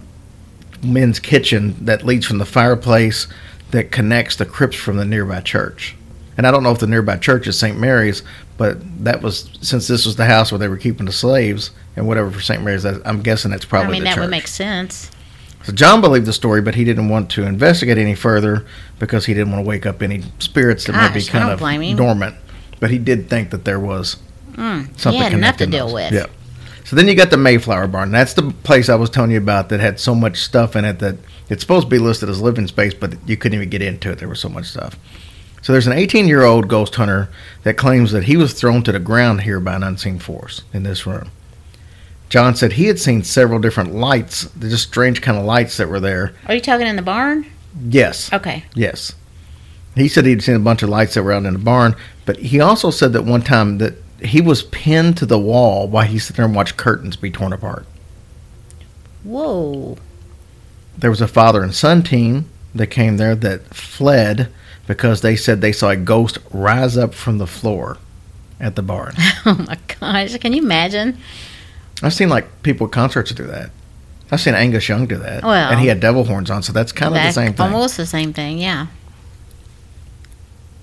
men's 0.82 1.20
kitchen 1.20 1.76
that 1.84 2.04
leads 2.04 2.26
from 2.26 2.38
the 2.38 2.46
fireplace 2.46 3.26
that 3.70 3.92
connects 3.92 4.36
the 4.36 4.46
crypts 4.46 4.76
from 4.76 4.96
the 4.96 5.04
nearby 5.04 5.40
church. 5.40 5.94
And 6.36 6.46
I 6.46 6.50
don't 6.50 6.62
know 6.62 6.70
if 6.70 6.78
the 6.78 6.86
nearby 6.86 7.16
church 7.16 7.46
is 7.46 7.58
St. 7.58 7.78
Mary's, 7.78 8.22
but 8.56 8.78
that 9.04 9.22
was 9.22 9.50
since 9.60 9.88
this 9.88 10.06
was 10.06 10.16
the 10.16 10.24
house 10.24 10.52
where 10.52 10.58
they 10.58 10.68
were 10.68 10.76
keeping 10.76 11.06
the 11.06 11.12
slaves 11.12 11.72
and 11.96 12.06
whatever 12.06 12.30
for 12.30 12.40
St. 12.40 12.62
Mary's. 12.62 12.84
I'm 12.84 13.22
guessing 13.22 13.50
that's 13.50 13.64
probably 13.64 13.88
I 13.88 13.92
mean, 13.92 14.00
the 14.00 14.04
that 14.04 14.14
church. 14.14 14.22
would 14.22 14.30
make 14.30 14.46
sense. 14.46 15.10
So 15.68 15.74
John 15.74 16.00
believed 16.00 16.24
the 16.24 16.32
story, 16.32 16.62
but 16.62 16.76
he 16.76 16.84
didn't 16.84 17.10
want 17.10 17.28
to 17.32 17.42
investigate 17.42 17.98
any 17.98 18.14
further 18.14 18.64
because 18.98 19.26
he 19.26 19.34
didn't 19.34 19.52
want 19.52 19.62
to 19.62 19.68
wake 19.68 19.84
up 19.84 20.00
any 20.02 20.22
spirits 20.38 20.84
that 20.86 20.94
might 20.94 21.12
be 21.12 21.22
kind 21.22 21.50
of 21.50 21.60
dormant. 21.94 22.36
But 22.80 22.90
he 22.90 22.96
did 22.96 23.28
think 23.28 23.50
that 23.50 23.66
there 23.66 23.78
was 23.78 24.16
Mm, 24.54 24.98
something 24.98 25.18
he 25.18 25.18
had 25.22 25.34
enough 25.34 25.58
to 25.58 25.66
deal 25.66 25.84
those. 25.88 25.92
with. 25.94 26.12
Yep. 26.14 26.30
So 26.84 26.96
then 26.96 27.06
you 27.06 27.14
got 27.14 27.28
the 27.28 27.36
Mayflower 27.36 27.86
Barn. 27.86 28.10
That's 28.12 28.32
the 28.32 28.44
place 28.64 28.88
I 28.88 28.94
was 28.94 29.10
telling 29.10 29.30
you 29.30 29.36
about 29.36 29.68
that 29.68 29.78
had 29.80 30.00
so 30.00 30.14
much 30.14 30.38
stuff 30.38 30.74
in 30.74 30.86
it 30.86 31.00
that 31.00 31.16
it's 31.50 31.60
supposed 31.62 31.84
to 31.84 31.90
be 31.90 31.98
listed 31.98 32.30
as 32.30 32.40
living 32.40 32.66
space, 32.66 32.94
but 32.94 33.16
you 33.28 33.36
couldn't 33.36 33.56
even 33.56 33.68
get 33.68 33.82
into 33.82 34.10
it. 34.10 34.20
There 34.20 34.28
was 34.28 34.40
so 34.40 34.48
much 34.48 34.68
stuff. 34.68 34.96
So 35.60 35.72
there's 35.72 35.86
an 35.86 35.92
18 35.92 36.28
year 36.28 36.44
old 36.44 36.66
ghost 36.66 36.94
hunter 36.94 37.28
that 37.64 37.74
claims 37.76 38.10
that 38.12 38.24
he 38.24 38.38
was 38.38 38.54
thrown 38.54 38.82
to 38.84 38.92
the 38.92 38.98
ground 38.98 39.42
here 39.42 39.60
by 39.60 39.74
an 39.76 39.82
unseen 39.82 40.18
force 40.18 40.62
in 40.72 40.82
this 40.84 41.06
room. 41.06 41.30
John 42.28 42.54
said 42.54 42.72
he 42.72 42.86
had 42.86 42.98
seen 42.98 43.22
several 43.24 43.58
different 43.58 43.94
lights, 43.94 44.48
just 44.60 44.88
strange 44.88 45.22
kind 45.22 45.38
of 45.38 45.44
lights 45.44 45.76
that 45.78 45.88
were 45.88 46.00
there. 46.00 46.34
Are 46.46 46.54
you 46.54 46.60
talking 46.60 46.86
in 46.86 46.96
the 46.96 47.02
barn? 47.02 47.46
Yes. 47.88 48.32
Okay. 48.32 48.64
Yes. 48.74 49.14
He 49.94 50.08
said 50.08 50.26
he'd 50.26 50.42
seen 50.42 50.56
a 50.56 50.60
bunch 50.60 50.82
of 50.82 50.90
lights 50.90 51.14
that 51.14 51.22
were 51.22 51.32
out 51.32 51.44
in 51.44 51.52
the 51.54 51.58
barn, 51.58 51.96
but 52.26 52.36
he 52.38 52.60
also 52.60 52.90
said 52.90 53.12
that 53.14 53.24
one 53.24 53.42
time 53.42 53.78
that 53.78 53.94
he 54.22 54.40
was 54.40 54.62
pinned 54.64 55.16
to 55.18 55.26
the 55.26 55.38
wall 55.38 55.88
while 55.88 56.04
he 56.06 56.18
sat 56.18 56.36
there 56.36 56.44
and 56.44 56.54
watched 56.54 56.76
curtains 56.76 57.16
be 57.16 57.30
torn 57.30 57.52
apart. 57.52 57.86
Whoa. 59.24 59.96
There 60.96 61.10
was 61.10 61.20
a 61.20 61.28
father 61.28 61.62
and 61.62 61.74
son 61.74 62.02
team 62.02 62.48
that 62.74 62.88
came 62.88 63.16
there 63.16 63.34
that 63.36 63.74
fled 63.74 64.52
because 64.86 65.20
they 65.20 65.36
said 65.36 65.60
they 65.60 65.72
saw 65.72 65.90
a 65.90 65.96
ghost 65.96 66.38
rise 66.50 66.96
up 66.96 67.14
from 67.14 67.38
the 67.38 67.46
floor 67.46 67.98
at 68.60 68.76
the 68.76 68.82
barn. 68.82 69.14
Oh 69.46 69.64
my 69.66 69.78
gosh. 70.00 70.36
Can 70.38 70.52
you 70.52 70.62
imagine? 70.62 71.16
I've 72.02 72.14
seen 72.14 72.28
like 72.28 72.62
people 72.62 72.86
at 72.86 72.92
concerts 72.92 73.32
do 73.32 73.46
that. 73.46 73.70
I've 74.30 74.40
seen 74.40 74.54
Angus 74.54 74.88
Young 74.88 75.06
do 75.06 75.16
that. 75.16 75.42
Well, 75.42 75.72
and 75.72 75.80
he 75.80 75.86
had 75.86 76.00
devil 76.00 76.24
horns 76.24 76.50
on, 76.50 76.62
so 76.62 76.72
that's 76.72 76.92
kind 76.92 77.16
of 77.16 77.22
the 77.22 77.32
same 77.32 77.54
thing. 77.54 77.66
Almost 77.66 77.96
the 77.96 78.06
same 78.06 78.32
thing, 78.32 78.58
yeah. 78.58 78.88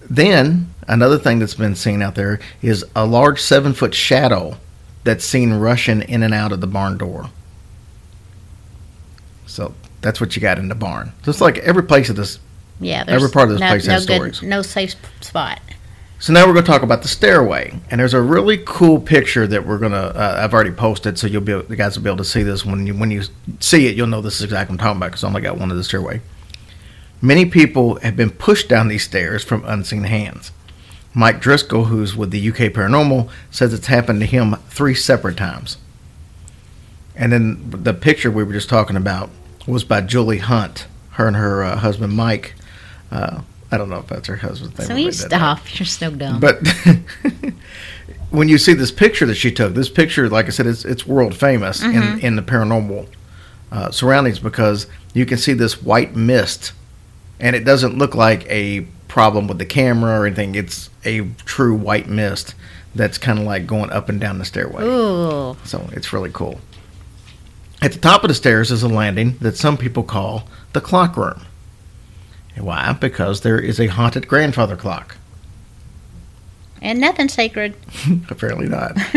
Then 0.10 0.74
another 0.88 1.18
thing 1.18 1.40
that's 1.40 1.54
been 1.54 1.76
seen 1.76 2.02
out 2.02 2.16
there 2.16 2.40
is 2.62 2.86
a 2.96 3.06
large 3.06 3.42
seven 3.42 3.74
foot 3.74 3.94
shadow 3.94 4.58
that's 5.04 5.24
seen 5.24 5.54
rushing 5.54 6.02
in 6.02 6.24
and 6.24 6.34
out 6.34 6.52
of 6.52 6.62
the 6.62 6.68
barn 6.68 6.98
door. 6.98 7.30
So 9.46 9.74
that's 10.02 10.20
what 10.20 10.36
you 10.36 10.42
got 10.42 10.58
in 10.58 10.68
the 10.68 10.76
barn. 10.76 11.14
Just 11.24 11.42
like 11.42 11.60
every 11.60 11.84
place 11.84 12.10
of 12.10 12.16
this. 12.16 12.40
Yeah. 12.80 13.06
Every 13.08 13.30
part 13.30 13.50
of 13.50 13.52
this 13.52 13.62
no, 13.62 13.68
place 13.68 13.88
no 13.88 13.94
has 13.94 14.06
good, 14.06 14.16
stories. 14.16 14.42
No 14.42 14.62
safe 14.62 14.96
spot. 15.22 15.60
So 16.18 16.32
now 16.32 16.48
we're 16.48 16.54
going 16.54 16.66
to 16.66 16.72
talk 16.72 16.82
about 16.82 17.02
the 17.02 17.10
stairway, 17.10 17.78
and 17.92 18.00
there's 18.00 18.14
a 18.14 18.22
really 18.22 18.58
cool 18.66 19.02
picture 19.02 19.46
that 19.48 19.68
we're 19.68 19.78
to. 19.80 19.96
Uh, 19.96 20.40
I've 20.42 20.54
already 20.54 20.72
posted, 20.72 21.20
so 21.20 21.28
you'll 21.28 21.42
be 21.42 21.60
the 21.62 21.76
guys 21.76 21.98
will 21.98 22.04
be 22.04 22.10
able 22.10 22.18
to 22.18 22.26
see 22.26 22.42
this 22.42 22.66
when 22.66 22.88
you 22.88 22.94
when 22.94 23.12
you 23.12 23.24
see 23.60 23.88
it. 23.88 23.96
You'll 23.96 24.08
know 24.08 24.22
this 24.22 24.36
is 24.36 24.44
exactly 24.44 24.74
what 24.74 24.82
I'm 24.82 24.86
talking 24.86 24.98
about 24.98 25.08
because 25.08 25.24
I 25.24 25.28
only 25.28 25.42
got 25.42 25.58
one 25.58 25.72
of 25.72 25.78
the 25.78 25.84
stairway. 25.84 26.22
Many 27.22 27.46
people 27.46 28.00
have 28.00 28.16
been 28.16 28.30
pushed 28.30 28.70
down 28.70 28.88
these 28.88 29.04
stairs 29.04 29.44
from 29.44 29.66
unseen 29.66 30.04
hands. 30.04 30.52
Mike 31.14 31.40
Driscoll, 31.40 31.86
who's 31.86 32.16
with 32.16 32.32
the 32.32 32.50
UK 32.50 32.74
Paranormal, 32.74 33.30
says 33.52 33.74
it's 33.74 33.88
happened 33.88 34.20
to 34.20 34.26
him 34.26 34.56
three 34.70 34.94
separate 34.94 35.38
times. 35.38 35.78
And 37.16 37.32
then 37.32 37.70
the 37.70 37.94
picture 37.94 38.30
we 38.30 38.44
were 38.44 38.54
just 38.54 38.70
talking 38.70 38.98
about 38.98 39.30
was 39.68 39.84
by 39.84 40.02
Julie 40.02 40.40
Hunt. 40.40 40.88
Her 41.12 41.28
and 41.28 41.38
her 41.38 41.64
uh, 41.64 41.78
husband 41.78 42.14
Mike. 42.14 42.56
Uh, 43.12 43.42
I 43.76 43.78
don't 43.78 43.90
know 43.90 44.00
if 44.00 44.08
that's 44.08 44.28
her 44.30 44.38
husband's 44.38 44.80
name. 44.80 44.88
So 44.88 44.96
you 44.96 45.12
stop. 45.12 45.60
You're 45.78 45.86
so 45.86 46.10
dumb. 46.12 46.40
But 46.40 46.66
when 48.30 48.48
you 48.48 48.58
see 48.58 48.74
this 48.74 48.92
picture 48.92 49.26
that 49.26 49.36
she 49.36 49.52
took, 49.52 49.74
this 49.74 49.90
picture, 49.90 50.30
like 50.30 50.46
I 50.46 50.50
said, 50.50 50.66
it's 50.66 50.86
it's 50.86 51.06
world 51.06 51.36
famous 51.36 51.84
in 51.84 52.20
in 52.20 52.36
the 52.38 52.42
paranormal 52.42 53.08
uh, 53.72 53.92
surroundings 53.92 54.40
because 54.40 54.88
you 55.14 55.26
can 55.26 55.38
see 55.38 55.52
this 55.52 55.84
white 55.84 56.16
mist, 56.16 56.72
and 57.40 57.54
it 57.54 57.66
doesn't 57.66 57.98
look 57.98 58.16
like 58.16 58.46
a 58.50 58.88
problem 59.10 59.48
with 59.48 59.60
the 59.60 59.66
camera 59.66 60.20
or 60.20 60.26
anything. 60.26 60.56
It's 60.56 60.90
a 61.04 61.28
true 61.46 61.76
white 61.76 62.08
mist 62.08 62.56
that's 62.96 63.18
kind 63.18 63.40
of 63.40 63.46
like 63.46 63.68
going 63.68 63.92
up 63.92 64.08
and 64.08 64.22
down 64.22 64.40
the 64.40 64.46
stairway. 64.46 64.84
Ooh. 64.84 65.58
So 65.66 65.90
it's 65.92 66.14
really 66.14 66.32
cool. 66.32 66.62
At 67.82 67.92
the 67.92 68.00
top 68.00 68.24
of 68.24 68.30
the 68.30 68.34
stairs 68.34 68.72
is 68.72 68.84
a 68.84 68.88
landing 68.88 69.38
that 69.42 69.58
some 69.58 69.78
people 69.78 70.04
call 70.04 70.48
the 70.72 70.82
clock 70.82 71.18
room. 71.18 71.42
Why? 72.58 72.94
Because 72.94 73.42
there 73.42 73.60
is 73.60 73.80
a 73.80 73.88
haunted 73.88 74.28
grandfather 74.28 74.76
clock. 74.76 75.18
And 76.82 77.00
nothing 77.00 77.30
sacred. 77.30 77.76
Apparently 78.30 78.68
not. 78.68 78.94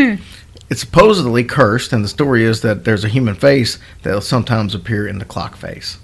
it's 0.69 0.81
supposedly 0.81 1.43
cursed, 1.43 1.93
and 1.93 2.03
the 2.03 2.09
story 2.09 2.43
is 2.43 2.61
that 2.61 2.83
there's 2.83 3.03
a 3.03 3.09
human 3.09 3.35
face 3.35 3.79
that'll 4.03 4.21
sometimes 4.21 4.73
appear 4.75 5.07
in 5.07 5.19
the 5.19 5.25
clock 5.25 5.55
face. 5.55 5.97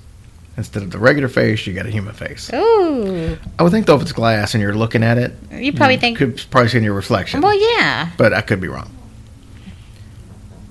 Instead 0.58 0.84
of 0.84 0.91
the 0.91 1.00
regular 1.00 1.28
face, 1.28 1.67
you 1.67 1.74
got 1.74 1.86
a 1.86 1.89
human 1.91 2.13
face. 2.13 2.50
Ooh. 2.54 3.38
I 3.60 3.63
would 3.63 3.71
think 3.74 3.88
though, 3.88 3.95
if 3.98 4.02
it's 4.04 4.13
glass 4.13 4.54
and 4.54 4.62
you're 4.62 4.74
looking 4.74 5.04
at 5.04 5.17
it, 5.17 5.34
You 5.52 5.74
probably 5.74 5.98
think. 5.98 6.17
could 6.17 6.41
probably 6.50 6.69
see 6.69 6.78
in 6.78 6.84
your 6.86 6.93
reflection. 6.93 7.41
Well, 7.41 7.60
yeah. 7.60 8.12
but 8.17 8.32
I 8.34 8.39
could 8.41 8.62
be 8.62 8.69
wrong. 8.69 8.89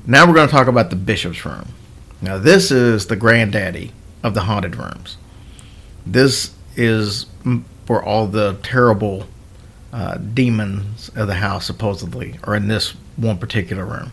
Now 0.07 0.27
we're 0.27 0.35
going 0.35 0.48
to 0.48 0.53
talk 0.53 0.68
about 0.68 0.88
the 0.90 0.96
bishop's 0.96 1.44
room. 1.44 1.68
Now 2.22 2.38
this 2.38 2.70
is 2.70 3.07
the 3.09 3.16
granddaddy 3.16 3.92
of 4.22 4.33
the 4.33 4.42
haunted 4.42 4.77
rooms. 4.77 5.18
This 6.07 6.54
is 6.77 7.27
where 7.87 8.03
all 8.03 8.27
the 8.27 8.59
terrible 8.63 9.27
uh, 9.93 10.17
demons 10.17 11.11
of 11.15 11.27
the 11.27 11.35
house 11.35 11.67
supposedly 11.67 12.39
are 12.45 12.57
in 12.57 12.69
this 12.69 12.95
one 13.17 13.39
particular 13.39 13.85
room. 13.85 14.11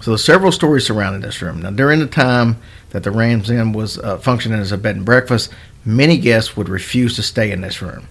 So 0.00 0.08
So 0.08 0.12
there's 0.12 0.24
several 0.24 0.52
stories 0.52 0.86
surrounding 0.86 1.20
this 1.20 1.42
room. 1.42 1.60
Now, 1.60 1.68
during 1.68 1.98
the 1.98 2.06
time 2.06 2.56
that 2.92 3.02
the 3.02 3.10
Rams 3.10 3.50
Inn 3.50 3.74
was 3.74 3.98
uh, 3.98 4.16
functioning 4.16 4.58
as 4.58 4.72
a 4.72 4.78
bed 4.78 4.96
and 4.96 5.04
breakfast, 5.04 5.52
many 5.84 6.16
guests 6.16 6.56
would 6.56 6.70
refuse 6.70 7.14
to 7.16 7.22
stay 7.22 7.52
in 7.52 7.60
this 7.60 7.82
room. 7.82 8.08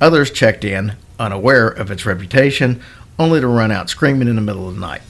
Others 0.00 0.30
checked 0.30 0.64
in, 0.64 0.94
unaware 1.18 1.68
of 1.68 1.90
its 1.90 2.06
reputation, 2.06 2.80
only 3.18 3.42
to 3.42 3.46
run 3.46 3.70
out 3.70 3.90
screaming 3.90 4.26
in 4.26 4.36
the 4.36 4.40
middle 4.40 4.66
of 4.66 4.76
the 4.76 4.80
night. 4.80 5.02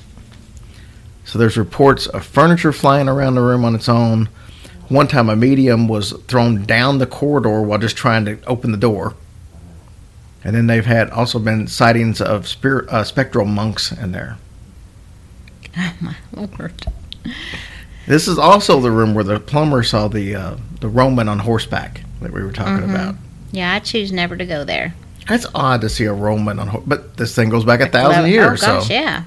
So 1.24 1.38
there's 1.38 1.56
reports 1.56 2.08
of 2.08 2.26
furniture 2.26 2.72
flying 2.72 3.08
around 3.08 3.36
the 3.36 3.40
room 3.40 3.64
on 3.64 3.76
its 3.76 3.88
own. 3.88 4.28
One 4.88 5.08
time, 5.08 5.28
a 5.28 5.36
medium 5.36 5.88
was 5.88 6.12
thrown 6.28 6.64
down 6.64 6.98
the 6.98 7.06
corridor 7.06 7.62
while 7.62 7.78
just 7.78 7.96
trying 7.96 8.24
to 8.26 8.38
open 8.46 8.72
the 8.72 8.78
door. 8.78 9.14
And 10.44 10.56
then 10.56 10.66
they've 10.66 10.84
had 10.84 11.10
also 11.10 11.38
been 11.38 11.68
sightings 11.68 12.20
of 12.20 12.48
spirit, 12.48 12.88
uh, 12.88 13.04
spectral 13.04 13.46
monks 13.46 13.92
in 13.92 14.12
there. 14.12 14.38
Oh 15.76 15.94
my 16.00 16.16
lord. 16.32 16.84
This 18.06 18.26
is 18.26 18.38
also 18.38 18.80
the 18.80 18.90
room 18.90 19.14
where 19.14 19.24
the 19.24 19.38
plumber 19.38 19.82
saw 19.82 20.08
the 20.08 20.34
uh, 20.34 20.56
the 20.80 20.88
Roman 20.88 21.28
on 21.28 21.38
horseback 21.38 22.02
that 22.20 22.32
we 22.32 22.42
were 22.42 22.52
talking 22.52 22.88
about. 22.88 23.14
Yeah, 23.52 23.72
I 23.72 23.78
choose 23.78 24.10
never 24.12 24.36
to 24.36 24.44
go 24.44 24.64
there. 24.64 24.94
That's 25.28 25.46
odd 25.54 25.82
to 25.82 25.88
see 25.88 26.04
a 26.04 26.12
Roman 26.12 26.58
on, 26.58 26.82
but 26.86 27.16
this 27.16 27.34
thing 27.34 27.48
goes 27.48 27.64
back 27.64 27.80
a 27.80 27.86
thousand 27.86 28.22
Well, 28.22 28.26
years. 28.30 28.62
Oh 28.64 28.66
gosh, 28.66 28.88
so 28.88 28.92
yeah. 28.92 29.24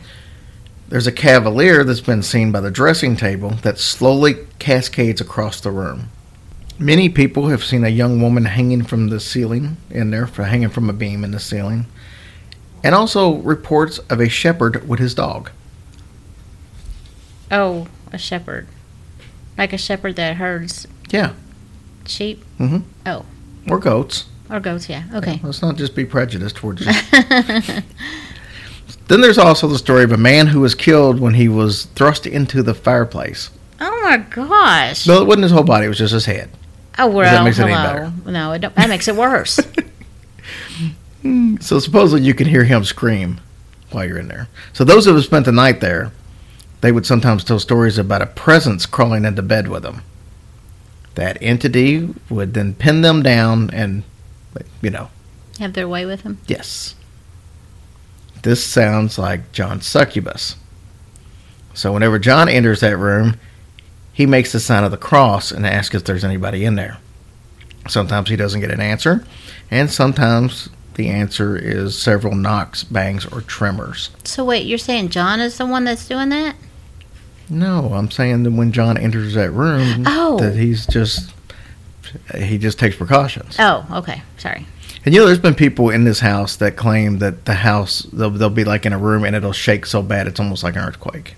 There's 0.95 1.07
a 1.07 1.11
cavalier 1.11 1.83
that's 1.83 1.99
been 1.99 2.23
seen 2.23 2.53
by 2.53 2.61
the 2.61 2.71
dressing 2.71 3.17
table 3.17 3.49
that 3.63 3.77
slowly 3.77 4.33
cascades 4.59 5.19
across 5.19 5.59
the 5.59 5.69
room. 5.69 6.09
Many 6.79 7.09
people 7.09 7.49
have 7.49 7.65
seen 7.65 7.83
a 7.83 7.89
young 7.89 8.21
woman 8.21 8.45
hanging 8.45 8.81
from 8.81 9.09
the 9.09 9.19
ceiling 9.19 9.75
in 9.89 10.11
there, 10.11 10.25
for 10.25 10.45
hanging 10.45 10.69
from 10.69 10.89
a 10.89 10.93
beam 10.93 11.25
in 11.25 11.31
the 11.31 11.39
ceiling, 11.41 11.87
and 12.81 12.95
also 12.95 13.39
reports 13.39 13.97
of 14.09 14.21
a 14.21 14.29
shepherd 14.29 14.87
with 14.87 15.01
his 15.01 15.13
dog. 15.13 15.51
Oh, 17.51 17.87
a 18.13 18.17
shepherd. 18.17 18.65
Like 19.57 19.73
a 19.73 19.77
shepherd 19.77 20.15
that 20.15 20.37
herds 20.37 20.87
Yeah, 21.09 21.33
sheep 22.07 22.41
Mm-hmm. 22.57 22.87
Oh, 23.05 23.25
or 23.69 23.79
goats. 23.79 24.27
or 24.49 24.61
goats, 24.61 24.87
yeah. 24.87 25.03
Okay. 25.13 25.41
Let's 25.43 25.61
not 25.61 25.75
just 25.75 25.93
be 25.93 26.05
prejudiced 26.05 26.55
towards 26.55 26.85
you. 26.85 26.93
then 29.07 29.21
there's 29.21 29.37
also 29.37 29.67
the 29.67 29.77
story 29.77 30.03
of 30.03 30.11
a 30.11 30.17
man 30.17 30.47
who 30.47 30.59
was 30.61 30.75
killed 30.75 31.19
when 31.19 31.33
he 31.35 31.47
was 31.47 31.85
thrust 31.95 32.25
into 32.25 32.61
the 32.63 32.73
fireplace. 32.73 33.49
Oh 33.79 34.01
my 34.03 34.17
gosh. 34.17 35.05
No, 35.07 35.21
it 35.21 35.25
wasn't 35.27 35.43
his 35.43 35.51
whole 35.51 35.63
body; 35.63 35.85
it 35.85 35.89
was 35.89 35.97
just 35.97 36.13
his 36.13 36.25
head. 36.25 36.49
Oh 36.97 37.07
well, 37.09 37.43
makes 37.43 37.59
it 37.59 37.63
any 37.63 37.73
better. 37.73 38.11
No, 38.25 38.53
it 38.53 38.59
don't, 38.59 38.75
that 38.75 38.89
makes 38.89 39.07
it 39.07 39.15
worse. 39.15 39.59
So 41.59 41.79
supposedly 41.79 42.23
you 42.25 42.35
can 42.35 42.47
hear 42.47 42.65
him 42.65 42.83
scream 42.83 43.39
while 43.89 44.05
you're 44.05 44.19
in 44.19 44.27
there. 44.27 44.47
So 44.73 44.83
those 44.83 45.05
who 45.05 45.15
have 45.15 45.23
spent 45.23 45.45
the 45.45 45.51
night 45.51 45.81
there, 45.81 46.11
they 46.81 46.91
would 46.91 47.05
sometimes 47.07 47.43
tell 47.43 47.57
stories 47.59 47.97
about 47.97 48.21
a 48.21 48.27
presence 48.27 48.85
crawling 48.85 49.25
into 49.25 49.41
bed 49.41 49.67
with 49.67 49.81
them. 49.81 50.03
That 51.15 51.39
entity 51.41 52.13
would 52.29 52.53
then 52.53 52.75
pin 52.75 53.01
them 53.01 53.23
down 53.23 53.71
and, 53.71 54.03
you 54.83 54.91
know, 54.91 55.09
Have 55.59 55.73
their 55.73 55.87
way 55.87 56.05
with 56.05 56.21
them. 56.21 56.37
yes. 56.45 56.93
This 58.45 58.63
sounds 58.63 59.17
like 59.17 59.51
John's 59.51 59.87
succubus. 59.87 60.55
So 61.73 61.91
whenever 61.91 62.19
John 62.19 62.47
enters 62.47 62.79
that 62.81 62.95
room, 62.95 63.37
he 64.13 64.27
makes 64.27 64.51
the 64.51 64.59
sign 64.59 64.83
of 64.83 64.91
the 64.91 64.97
cross 64.97 65.49
and 65.51 65.65
asks 65.65 65.95
if 65.95 66.03
there's 66.03 66.23
anybody 66.23 66.63
in 66.63 66.75
there. 66.75 66.99
Sometimes 67.89 68.29
he 68.29 68.35
doesn't 68.35 68.61
get 68.61 68.69
an 68.69 68.79
answer, 68.81 69.25
and 69.71 69.89
sometimes 69.89 70.69
the 70.93 71.09
answer 71.09 71.57
is 71.57 71.99
several 71.99 72.35
knocks, 72.35 72.83
bangs, 72.83 73.25
or 73.25 73.41
tremors. 73.41 74.11
So 74.25 74.45
wait, 74.45 74.67
you're 74.67 74.77
saying 74.77 75.09
John 75.09 75.39
is 75.39 75.57
the 75.57 75.65
one 75.65 75.83
that's 75.85 76.07
doing 76.07 76.29
that? 76.29 76.55
No, 77.49 77.93
I'm 77.95 78.11
saying 78.11 78.43
that 78.43 78.51
when 78.51 78.71
John 78.71 78.95
enters 78.95 79.33
that 79.33 79.49
room, 79.49 80.03
Oh. 80.05 80.37
that 80.37 80.55
he's 80.55 80.85
just 80.85 81.31
he 82.35 82.59
just 82.59 82.77
takes 82.77 82.95
precautions. 82.95 83.55
Oh, 83.57 83.87
okay. 83.91 84.21
Sorry. 84.37 84.67
And 85.05 85.13
you 85.13 85.19
know, 85.21 85.27
there's 85.27 85.39
been 85.39 85.53
people 85.55 85.91
in 85.91 86.03
this 86.03 86.19
house 86.19 86.55
that 86.57 86.75
claim 86.75 87.19
that 87.19 87.45
the 87.45 87.53
house 87.53 88.01
they'll, 88.11 88.31
they'll 88.31 88.49
be 88.49 88.63
like 88.63 88.85
in 88.85 88.93
a 88.93 88.97
room 88.97 89.23
and 89.23 89.35
it'll 89.35 89.51
shake 89.53 89.85
so 89.85 90.01
bad 90.01 90.25
it's 90.27 90.39
almost 90.39 90.63
like 90.63 90.75
an 90.75 90.81
earthquake. 90.81 91.35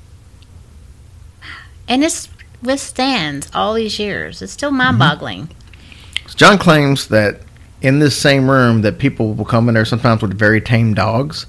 And 1.88 2.01
this 2.01 2.30
withstands 2.62 3.49
all 3.53 3.73
these 3.73 3.99
years. 3.99 4.41
It's 4.41 4.53
Mm-hmm. 4.53 4.58
still 4.58 4.71
mind-boggling. 4.71 5.49
John 6.36 6.58
claims 6.58 7.08
that 7.08 7.41
in 7.82 7.99
this 7.99 8.17
same 8.17 8.49
room 8.49 8.82
that 8.82 8.99
people 8.99 9.34
will 9.34 9.45
come 9.45 9.67
in 9.69 9.75
there 9.75 9.86
sometimes 9.86 10.21
with 10.21 10.34
very 10.38 10.60
tame 10.62 10.93
dogs, 10.93 11.45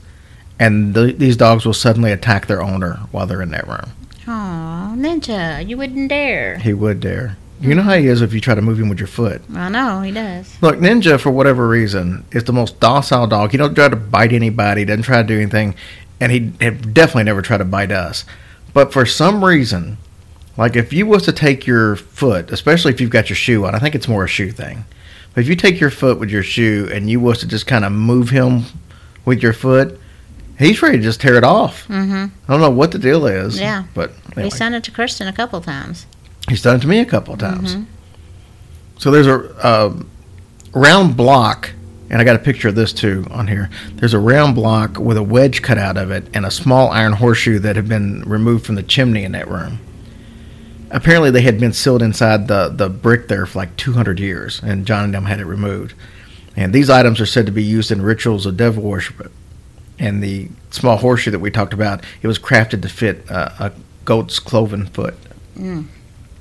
and 0.58 0.94
th- 0.94 1.16
these 1.18 1.36
dogs 1.36 1.64
will 1.64 1.74
suddenly 1.74 2.12
attack 2.12 2.46
their 2.46 2.62
owner 2.62 2.94
while 3.10 3.26
they're 3.26 3.42
in 3.42 3.50
that 3.50 3.66
room. 3.66 3.90
Oh, 4.26 4.94
ninja, 4.96 5.66
you 5.66 5.76
wouldn't 5.76 6.08
dare. 6.10 6.58
He 6.58 6.72
would 6.72 7.00
dare. 7.00 7.36
You 7.60 7.74
know 7.74 7.82
how 7.82 7.94
he 7.94 8.06
is 8.06 8.22
if 8.22 8.32
you 8.32 8.40
try 8.40 8.54
to 8.54 8.62
move 8.62 8.78
him 8.78 8.88
with 8.88 8.98
your 8.98 9.08
foot. 9.08 9.42
I 9.54 9.68
know 9.68 10.00
he 10.02 10.12
does. 10.12 10.60
Look, 10.62 10.76
Ninja, 10.76 11.18
for 11.18 11.30
whatever 11.30 11.68
reason, 11.68 12.24
is 12.30 12.44
the 12.44 12.52
most 12.52 12.78
docile 12.78 13.26
dog. 13.26 13.50
He 13.50 13.56
don't 13.56 13.74
try 13.74 13.88
to 13.88 13.96
bite 13.96 14.32
anybody. 14.32 14.84
Doesn't 14.84 15.02
try 15.02 15.22
to 15.22 15.26
do 15.26 15.36
anything, 15.40 15.74
and 16.20 16.30
he 16.30 16.38
definitely 16.38 17.24
never 17.24 17.42
tried 17.42 17.58
to 17.58 17.64
bite 17.64 17.90
us. 17.90 18.24
But 18.72 18.92
for 18.92 19.04
some 19.04 19.44
reason, 19.44 19.98
like 20.56 20.76
if 20.76 20.92
you 20.92 21.06
was 21.06 21.24
to 21.24 21.32
take 21.32 21.66
your 21.66 21.96
foot, 21.96 22.50
especially 22.50 22.92
if 22.92 23.00
you've 23.00 23.10
got 23.10 23.28
your 23.28 23.36
shoe 23.36 23.64
on, 23.64 23.74
I 23.74 23.78
think 23.78 23.94
it's 23.94 24.08
more 24.08 24.24
a 24.24 24.28
shoe 24.28 24.52
thing. 24.52 24.84
But 25.34 25.42
if 25.42 25.48
you 25.48 25.56
take 25.56 25.80
your 25.80 25.90
foot 25.90 26.18
with 26.18 26.30
your 26.30 26.42
shoe 26.42 26.88
and 26.92 27.08
you 27.10 27.20
was 27.20 27.38
to 27.40 27.48
just 27.48 27.66
kind 27.66 27.84
of 27.84 27.92
move 27.92 28.30
him 28.30 28.64
with 29.24 29.42
your 29.42 29.52
foot, 29.52 29.98
he's 30.58 30.80
ready 30.82 30.98
to 30.98 31.02
just 31.02 31.20
tear 31.20 31.36
it 31.36 31.44
off. 31.44 31.86
Mm-hmm. 31.88 32.26
I 32.48 32.52
don't 32.52 32.60
know 32.60 32.70
what 32.70 32.92
the 32.92 32.98
deal 32.98 33.26
is. 33.26 33.60
Yeah. 33.60 33.84
but 33.94 34.10
anyway. 34.32 34.44
He's 34.44 34.58
done 34.58 34.74
it 34.74 34.84
to 34.84 34.90
Kristen 34.90 35.28
a 35.28 35.32
couple 35.32 35.60
times. 35.60 36.06
He's 36.48 36.62
done 36.62 36.76
it 36.76 36.80
to 36.80 36.88
me 36.88 37.00
a 37.00 37.04
couple 37.04 37.34
of 37.34 37.40
times. 37.40 37.76
So 38.98 39.10
there's 39.10 39.26
a 39.26 39.54
uh, 39.64 40.02
round 40.72 41.16
block, 41.16 41.70
and 42.10 42.20
I 42.20 42.24
got 42.24 42.36
a 42.36 42.40
picture 42.40 42.68
of 42.68 42.74
this 42.74 42.92
too 42.92 43.26
on 43.30 43.46
here. 43.46 43.70
There's 43.94 44.14
a 44.14 44.18
round 44.18 44.54
block 44.54 44.98
with 44.98 45.16
a 45.16 45.22
wedge 45.22 45.62
cut 45.62 45.78
out 45.78 45.96
of 45.96 46.10
it 46.10 46.24
and 46.34 46.44
a 46.44 46.50
small 46.50 46.88
iron 46.88 47.12
horseshoe 47.12 47.58
that 47.60 47.76
had 47.76 47.88
been 47.88 48.22
removed 48.22 48.66
from 48.66 48.74
the 48.74 48.82
chimney 48.82 49.24
in 49.24 49.32
that 49.32 49.48
room. 49.48 49.78
Apparently, 50.90 51.30
they 51.30 51.42
had 51.42 51.60
been 51.60 51.72
sealed 51.72 52.02
inside 52.02 52.48
the, 52.48 52.70
the 52.70 52.88
brick 52.88 53.28
there 53.28 53.44
for 53.44 53.58
like 53.58 53.76
200 53.76 54.18
years, 54.18 54.60
and 54.62 54.86
John 54.86 55.04
and 55.04 55.14
them 55.14 55.26
had 55.26 55.38
it 55.38 55.44
removed. 55.44 55.94
And 56.56 56.72
these 56.72 56.90
items 56.90 57.20
are 57.20 57.26
said 57.26 57.46
to 57.46 57.52
be 57.52 57.62
used 57.62 57.92
in 57.92 58.02
rituals 58.02 58.46
of 58.46 58.56
devil 58.56 58.82
worship. 58.82 59.30
And 59.98 60.22
the 60.22 60.48
small 60.70 60.96
horseshoe 60.96 61.30
that 61.30 61.38
we 61.40 61.50
talked 61.50 61.74
about, 61.74 62.04
it 62.22 62.26
was 62.26 62.38
crafted 62.38 62.82
to 62.82 62.88
fit 62.88 63.30
uh, 63.30 63.50
a 63.60 63.72
goat's 64.04 64.40
cloven 64.40 64.86
foot. 64.86 65.14
Mm. 65.56 65.86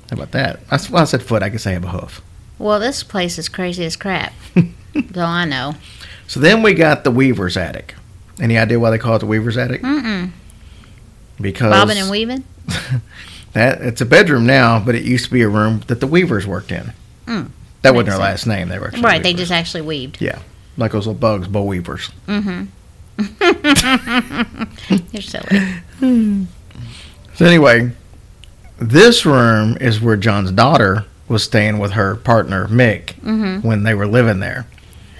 How 0.09 0.15
about 0.15 0.31
that? 0.31 0.67
That's 0.69 0.89
why 0.89 1.01
I 1.01 1.03
said 1.05 1.21
foot. 1.21 1.43
I 1.43 1.49
guess 1.49 1.67
I 1.67 1.71
have 1.71 1.83
a 1.83 1.89
hoof. 1.89 2.21
Well, 2.59 2.79
this 2.79 3.03
place 3.03 3.37
is 3.37 3.49
crazy 3.49 3.85
as 3.85 3.95
crap. 3.95 4.33
so 4.55 5.21
I 5.21 5.45
know. 5.45 5.75
So 6.27 6.39
then 6.39 6.63
we 6.63 6.73
got 6.73 7.03
the 7.03 7.11
Weaver's 7.11 7.57
attic. 7.57 7.93
Any 8.39 8.57
idea 8.57 8.79
why 8.79 8.89
they 8.91 8.97
call 8.97 9.15
it 9.15 9.19
the 9.19 9.25
Weaver's 9.25 9.57
attic? 9.57 9.81
Mm-mm. 9.81 10.31
Because 11.39 11.71
Bobbing 11.71 11.97
and 11.97 12.09
weaving. 12.09 12.43
that 13.53 13.81
it's 13.81 14.01
a 14.01 14.05
bedroom 14.05 14.45
now, 14.45 14.79
but 14.79 14.95
it 14.95 15.03
used 15.03 15.25
to 15.25 15.31
be 15.31 15.41
a 15.41 15.49
room 15.49 15.81
that 15.87 15.99
the 15.99 16.07
Weavers 16.07 16.47
worked 16.47 16.71
in. 16.71 16.93
Mm. 17.25 17.49
That 17.83 17.93
wasn't 17.93 18.09
their 18.09 18.19
last 18.19 18.47
name. 18.47 18.69
They 18.69 18.79
were 18.79 18.87
actually 18.87 19.03
Right, 19.03 19.21
they 19.21 19.33
just 19.33 19.51
actually 19.51 19.81
weaved. 19.81 20.17
yeah, 20.19 20.39
like 20.77 20.91
those 20.93 21.05
little 21.05 21.19
bugs, 21.19 21.47
boll 21.47 21.67
weavers. 21.67 22.09
Mm-hmm. 22.27 22.65
You're 25.11 25.21
silly. 25.21 26.47
So 27.35 27.45
anyway, 27.45 27.91
this 28.79 29.25
room 29.25 29.77
is 29.79 29.99
where 30.01 30.17
John's 30.17 30.51
daughter 30.51 31.05
was 31.27 31.43
staying 31.43 31.79
with 31.79 31.91
her 31.91 32.15
partner 32.15 32.67
Mick 32.67 33.15
Mm-hmm. 33.21 33.67
when 33.67 33.83
they 33.83 33.93
were 33.93 34.07
living 34.07 34.39
there, 34.39 34.65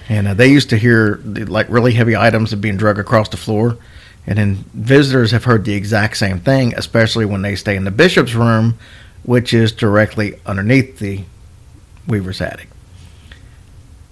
and 0.08 0.28
uh, 0.28 0.34
they 0.34 0.48
used 0.48 0.70
to 0.70 0.78
hear 0.78 1.20
like 1.26 1.68
really 1.70 1.94
heavy 1.94 2.16
items 2.16 2.54
being 2.56 2.78
drug 2.78 2.98
across 3.00 3.30
the 3.30 3.38
floor, 3.38 3.78
and 4.26 4.38
then 4.38 4.56
visitors 4.74 5.32
have 5.32 5.44
heard 5.46 5.66
the 5.66 5.74
exact 5.74 6.18
same 6.18 6.40
thing, 6.40 6.74
especially 6.76 7.26
when 7.26 7.42
they 7.42 7.56
stay 7.56 7.76
in 7.76 7.84
the 7.84 7.92
bishop's 7.92 8.34
room, 8.36 8.78
which 9.24 9.54
is 9.54 9.72
directly 9.72 10.40
underneath 10.46 11.00
the 11.00 11.24
Weaver's 12.08 12.40
attic. 12.42 12.70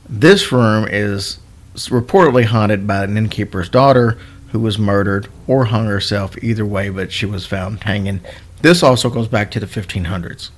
This 0.09 0.51
room 0.51 0.87
is 0.89 1.39
reportedly 1.75 2.45
haunted 2.45 2.85
by 2.85 3.03
an 3.03 3.17
innkeeper's 3.17 3.69
daughter 3.69 4.17
who 4.51 4.59
was 4.59 4.77
murdered 4.77 5.27
or 5.47 5.65
hung 5.65 5.85
herself 5.87 6.41
either 6.43 6.65
way, 6.65 6.89
but 6.89 7.11
she 7.11 7.25
was 7.25 7.45
found 7.45 7.83
hanging. 7.83 8.19
This 8.65 8.81
also 8.81 9.11
goes 9.11 9.27
back 9.27 9.51
to 9.51 9.59
the 9.59 9.67
1500s. 9.67 10.49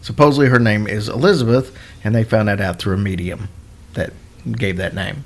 Supposedly 0.00 0.50
her 0.50 0.60
name 0.60 0.86
is 0.86 1.08
Elizabeth, 1.08 1.76
and 2.04 2.14
they 2.14 2.22
found 2.22 2.46
that 2.46 2.60
out 2.60 2.78
through 2.78 2.94
a 2.94 2.96
medium 2.96 3.48
that 3.94 4.12
gave 4.52 4.76
that 4.76 4.94
name. 4.94 5.24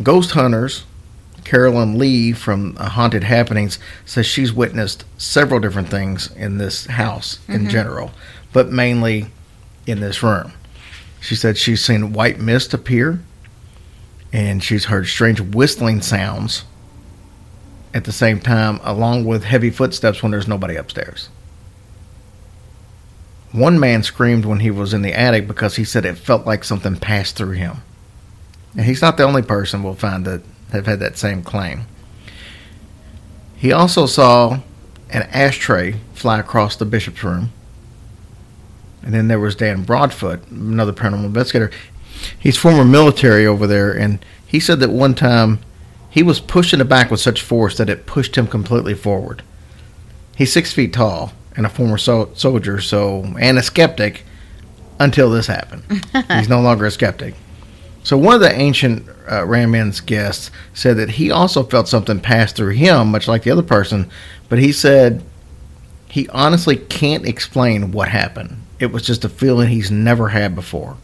Ghost 0.00 0.30
hunters, 0.30 0.84
Carolyn 1.42 1.98
Lee 1.98 2.32
from 2.32 2.76
uh, 2.78 2.88
Haunted 2.90 3.24
Happenings, 3.24 3.80
says 4.06 4.26
she's 4.26 4.52
witnessed 4.52 5.04
several 5.16 5.58
different 5.58 5.88
things 5.88 6.30
in 6.36 6.58
this 6.58 6.86
house 6.86 7.40
in 7.48 7.68
general, 7.68 8.12
but 8.52 8.70
mainly 8.70 9.26
in 9.88 9.98
this 9.98 10.22
room. 10.22 10.52
She 11.20 11.34
said 11.34 11.58
she's 11.58 11.84
seen 11.84 12.12
white 12.12 12.38
mist 12.38 12.74
appear, 12.74 13.18
and 14.32 14.62
she's 14.62 14.84
heard 14.84 15.08
strange 15.08 15.40
whistling 15.40 16.00
sounds. 16.00 16.62
At 17.94 18.04
the 18.04 18.12
same 18.12 18.40
time, 18.40 18.80
along 18.82 19.24
with 19.24 19.44
heavy 19.44 19.70
footsteps 19.70 20.22
when 20.22 20.32
there's 20.32 20.48
nobody 20.48 20.76
upstairs. 20.76 21.28
One 23.52 23.80
man 23.80 24.02
screamed 24.02 24.44
when 24.44 24.60
he 24.60 24.70
was 24.70 24.92
in 24.92 25.02
the 25.02 25.14
attic 25.14 25.48
because 25.48 25.76
he 25.76 25.84
said 25.84 26.04
it 26.04 26.18
felt 26.18 26.46
like 26.46 26.64
something 26.64 26.96
passed 26.96 27.36
through 27.36 27.52
him. 27.52 27.78
And 28.76 28.84
he's 28.84 29.00
not 29.00 29.16
the 29.16 29.22
only 29.24 29.42
person 29.42 29.82
we'll 29.82 29.94
find 29.94 30.24
that 30.26 30.42
have 30.72 30.86
had 30.86 31.00
that 31.00 31.16
same 31.16 31.42
claim. 31.42 31.86
He 33.56 33.72
also 33.72 34.06
saw 34.06 34.60
an 35.10 35.22
ashtray 35.32 35.96
fly 36.12 36.38
across 36.38 36.76
the 36.76 36.84
bishop's 36.84 37.24
room. 37.24 37.50
And 39.02 39.14
then 39.14 39.28
there 39.28 39.40
was 39.40 39.56
Dan 39.56 39.84
Broadfoot, 39.84 40.46
another 40.48 40.92
paranormal 40.92 41.24
investigator. 41.24 41.70
He's 42.38 42.58
former 42.58 42.84
military 42.84 43.46
over 43.46 43.66
there, 43.66 43.90
and 43.92 44.24
he 44.46 44.60
said 44.60 44.80
that 44.80 44.90
one 44.90 45.14
time 45.14 45.60
he 46.10 46.22
was 46.22 46.40
pushed 46.40 46.72
in 46.72 46.78
the 46.78 46.84
back 46.84 47.10
with 47.10 47.20
such 47.20 47.42
force 47.42 47.76
that 47.76 47.90
it 47.90 48.06
pushed 48.06 48.36
him 48.36 48.46
completely 48.46 48.94
forward. 48.94 49.42
He's 50.36 50.52
six 50.52 50.72
feet 50.72 50.92
tall 50.92 51.32
and 51.56 51.66
a 51.66 51.68
former 51.68 51.98
so- 51.98 52.30
soldier, 52.34 52.80
so 52.80 53.24
and 53.38 53.58
a 53.58 53.62
skeptic 53.62 54.24
until 54.98 55.30
this 55.30 55.46
happened. 55.46 55.82
He's 56.30 56.48
no 56.48 56.60
longer 56.60 56.86
a 56.86 56.90
skeptic. 56.90 57.34
So 58.04 58.16
one 58.16 58.34
of 58.34 58.40
the 58.40 58.52
ancient 58.52 59.06
uh, 59.26 59.44
guests 60.06 60.50
said 60.72 60.96
that 60.96 61.10
he 61.10 61.30
also 61.30 61.62
felt 61.62 61.88
something 61.88 62.20
pass 62.20 62.52
through 62.52 62.72
him, 62.72 63.10
much 63.10 63.28
like 63.28 63.42
the 63.42 63.50
other 63.50 63.62
person, 63.62 64.10
but 64.48 64.58
he 64.58 64.72
said 64.72 65.22
he 66.08 66.28
honestly 66.30 66.76
can't 66.76 67.26
explain 67.26 67.92
what 67.92 68.08
happened. 68.08 68.62
It 68.78 68.92
was 68.92 69.02
just 69.02 69.24
a 69.24 69.28
feeling 69.28 69.68
he's 69.68 69.90
never 69.90 70.28
had 70.28 70.54
before. 70.54 70.96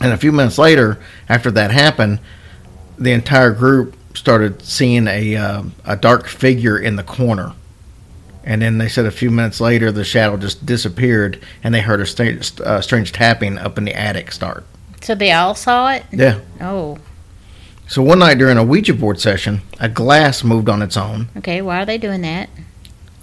And 0.00 0.12
a 0.12 0.16
few 0.16 0.32
minutes 0.32 0.58
later, 0.58 0.98
after 1.28 1.50
that 1.50 1.70
happened, 1.70 2.20
the 2.98 3.12
entire 3.12 3.50
group 3.52 3.96
started 4.14 4.62
seeing 4.62 5.06
a 5.08 5.36
uh, 5.36 5.62
a 5.84 5.96
dark 5.96 6.26
figure 6.28 6.78
in 6.78 6.96
the 6.96 7.02
corner. 7.02 7.52
And 8.46 8.60
then 8.60 8.76
they 8.76 8.88
said 8.88 9.06
a 9.06 9.10
few 9.10 9.30
minutes 9.30 9.58
later, 9.60 9.90
the 9.90 10.04
shadow 10.04 10.36
just 10.36 10.66
disappeared, 10.66 11.42
and 11.62 11.74
they 11.74 11.80
heard 11.80 12.00
a 12.00 12.62
uh, 12.66 12.80
strange 12.82 13.12
tapping 13.12 13.56
up 13.56 13.78
in 13.78 13.84
the 13.84 13.94
attic 13.98 14.30
start. 14.32 14.66
So 15.00 15.14
they 15.14 15.32
all 15.32 15.54
saw 15.54 15.92
it? 15.92 16.04
Yeah. 16.12 16.40
Oh, 16.60 16.98
So 17.88 18.02
one 18.02 18.18
night 18.18 18.36
during 18.36 18.58
a 18.58 18.64
Ouija 18.64 18.92
board 18.92 19.18
session, 19.18 19.62
a 19.80 19.88
glass 19.88 20.44
moved 20.44 20.68
on 20.68 20.82
its 20.82 20.96
own. 20.96 21.28
okay. 21.38 21.62
Why 21.62 21.80
are 21.82 21.86
they 21.86 21.96
doing 21.96 22.20
that? 22.20 22.50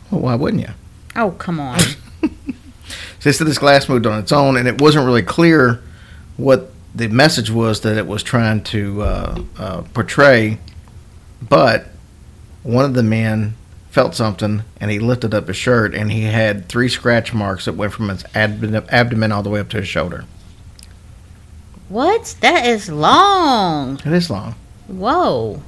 Well, 0.09 0.21
why 0.21 0.35
wouldn't 0.35 0.63
you? 0.63 0.73
Oh, 1.15 1.31
come 1.31 1.59
on. 1.59 1.79
So 1.79 1.95
they 3.23 3.31
said 3.31 3.45
this 3.45 3.59
glass 3.59 3.87
moved 3.87 4.07
on 4.07 4.19
its 4.19 4.31
own, 4.31 4.57
and 4.57 4.67
it 4.67 4.81
wasn't 4.81 5.05
really 5.05 5.21
clear 5.23 5.83
what 6.37 6.71
the 6.93 7.07
message 7.07 7.49
was 7.49 7.81
that 7.81 7.97
it 7.97 8.07
was 8.07 8.23
trying 8.23 8.63
to 8.65 9.01
uh, 9.01 9.43
uh, 9.57 9.81
portray. 9.93 10.59
But 11.41 11.87
one 12.63 12.85
of 12.85 12.93
the 12.93 13.03
men 13.03 13.55
felt 13.89 14.15
something, 14.15 14.63
and 14.79 14.91
he 14.91 14.99
lifted 14.99 15.33
up 15.33 15.47
his 15.47 15.57
shirt, 15.57 15.93
and 15.93 16.11
he 16.11 16.23
had 16.23 16.69
three 16.69 16.87
scratch 16.87 17.33
marks 17.33 17.65
that 17.65 17.73
went 17.73 17.93
from 17.93 18.09
his 18.09 18.23
abdomen, 18.35 18.85
abdomen 18.89 19.31
all 19.31 19.43
the 19.43 19.49
way 19.49 19.59
up 19.59 19.69
to 19.69 19.77
his 19.77 19.87
shoulder. 19.87 20.25
what? 21.89 22.35
That 22.41 22.65
is 22.65 22.89
long. 22.89 23.99
It 24.05 24.13
is 24.13 24.29
long. 24.29 24.55
Whoa. 24.87 25.61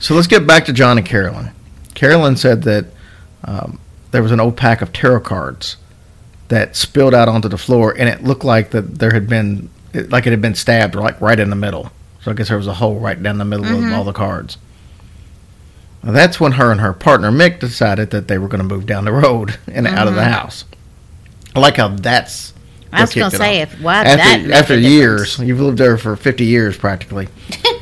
So 0.00 0.14
let's 0.14 0.26
get 0.26 0.46
back 0.46 0.64
to 0.66 0.72
John 0.72 0.98
and 0.98 1.06
Carolyn. 1.06 1.50
Carolyn 1.94 2.36
said 2.36 2.62
that 2.62 2.86
um, 3.44 3.80
there 4.12 4.22
was 4.22 4.32
an 4.32 4.40
old 4.40 4.56
pack 4.56 4.80
of 4.80 4.92
tarot 4.92 5.20
cards 5.20 5.76
that 6.48 6.76
spilled 6.76 7.14
out 7.14 7.28
onto 7.28 7.48
the 7.48 7.58
floor, 7.58 7.94
and 7.96 8.08
it 8.08 8.22
looked 8.22 8.44
like 8.44 8.70
that 8.70 8.98
there 8.98 9.12
had 9.12 9.28
been 9.28 9.68
it- 9.92 10.10
like 10.10 10.26
it 10.26 10.30
had 10.30 10.42
been 10.42 10.54
stabbed 10.54 10.94
like 10.94 11.20
right 11.20 11.38
in 11.38 11.50
the 11.50 11.56
middle. 11.56 11.90
So 12.22 12.30
I 12.30 12.34
guess 12.34 12.48
there 12.48 12.56
was 12.56 12.66
a 12.66 12.74
hole 12.74 12.98
right 12.98 13.22
down 13.22 13.38
the 13.38 13.44
middle 13.44 13.64
of 13.64 13.72
mm-hmm. 13.72 13.94
all 13.94 14.04
the 14.04 14.12
cards. 14.12 14.58
Now, 16.02 16.12
that's 16.12 16.38
when 16.38 16.52
her 16.52 16.70
and 16.70 16.80
her 16.80 16.92
partner 16.92 17.30
Mick 17.30 17.60
decided 17.60 18.10
that 18.10 18.28
they 18.28 18.38
were 18.38 18.48
going 18.48 18.60
to 18.60 18.74
move 18.74 18.86
down 18.86 19.04
the 19.04 19.12
road 19.12 19.58
and 19.66 19.86
out 19.86 20.08
of 20.08 20.14
the 20.14 20.20
mm-hmm. 20.20 20.30
house. 20.30 20.64
I 21.54 21.60
like 21.60 21.76
how 21.76 21.88
that's. 21.88 22.54
I 22.92 23.02
was 23.02 23.14
what 23.14 23.20
gonna 23.20 23.30
say 23.32 23.62
off. 23.62 23.74
if 23.74 23.80
why 23.80 24.04
that 24.04 24.18
after 24.18 24.52
after 24.52 24.78
years, 24.78 25.32
difference? 25.32 25.48
you've 25.48 25.60
lived 25.60 25.78
there 25.78 25.98
for 25.98 26.16
fifty 26.16 26.46
years 26.46 26.76
practically. 26.76 27.28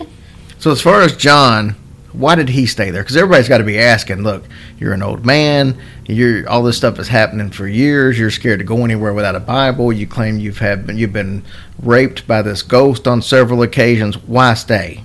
so 0.58 0.72
as 0.72 0.80
far 0.80 1.02
as 1.02 1.16
John, 1.16 1.76
why 2.16 2.34
did 2.34 2.48
he 2.48 2.66
stay 2.66 2.90
there? 2.90 3.02
Because 3.02 3.16
everybody's 3.16 3.48
got 3.48 3.58
to 3.58 3.64
be 3.64 3.78
asking. 3.78 4.22
Look, 4.22 4.44
you're 4.78 4.94
an 4.94 5.02
old 5.02 5.26
man. 5.26 5.78
You're 6.06 6.48
all 6.48 6.62
this 6.62 6.76
stuff 6.76 6.98
is 6.98 7.08
happening 7.08 7.50
for 7.50 7.68
years. 7.68 8.18
You're 8.18 8.30
scared 8.30 8.60
to 8.60 8.64
go 8.64 8.84
anywhere 8.84 9.12
without 9.12 9.36
a 9.36 9.40
Bible. 9.40 9.92
You 9.92 10.06
claim 10.06 10.38
you've 10.38 10.58
had 10.58 10.90
you've 10.98 11.12
been 11.12 11.44
raped 11.80 12.26
by 12.26 12.40
this 12.42 12.62
ghost 12.62 13.06
on 13.06 13.20
several 13.20 13.62
occasions. 13.62 14.16
Why 14.16 14.54
stay? 14.54 15.02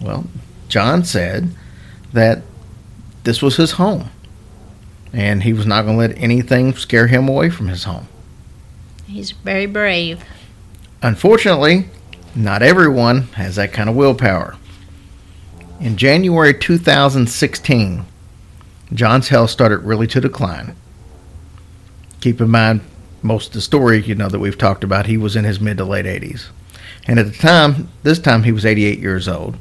Well, 0.00 0.26
John 0.68 1.04
said 1.04 1.50
that 2.12 2.42
this 3.24 3.42
was 3.42 3.56
his 3.56 3.72
home, 3.72 4.10
and 5.12 5.42
he 5.42 5.52
was 5.52 5.66
not 5.66 5.82
going 5.82 5.96
to 5.96 6.06
let 6.08 6.22
anything 6.22 6.74
scare 6.74 7.08
him 7.08 7.28
away 7.28 7.50
from 7.50 7.68
his 7.68 7.84
home. 7.84 8.06
He's 9.06 9.32
very 9.32 9.66
brave. 9.66 10.22
Unfortunately, 11.02 11.88
not 12.34 12.62
everyone 12.62 13.22
has 13.34 13.56
that 13.56 13.72
kind 13.72 13.88
of 13.88 13.96
willpower. 13.96 14.56
In 15.80 15.96
January 15.96 16.54
2016, 16.54 18.04
John's 18.92 19.28
health 19.28 19.50
started 19.50 19.78
really 19.78 20.06
to 20.08 20.20
decline. 20.20 20.74
Keep 22.20 22.40
in 22.40 22.50
mind, 22.50 22.80
most 23.22 23.48
of 23.48 23.52
the 23.54 23.60
story, 23.60 24.02
you 24.02 24.14
know, 24.14 24.28
that 24.28 24.38
we've 24.38 24.58
talked 24.58 24.84
about, 24.84 25.06
he 25.06 25.16
was 25.16 25.36
in 25.36 25.44
his 25.44 25.60
mid 25.60 25.78
to 25.78 25.84
late 25.84 26.06
80s. 26.06 26.46
And 27.06 27.18
at 27.18 27.26
the 27.26 27.32
time, 27.36 27.88
this 28.02 28.18
time 28.18 28.44
he 28.44 28.52
was 28.52 28.64
88 28.64 28.98
years 28.98 29.28
old. 29.28 29.56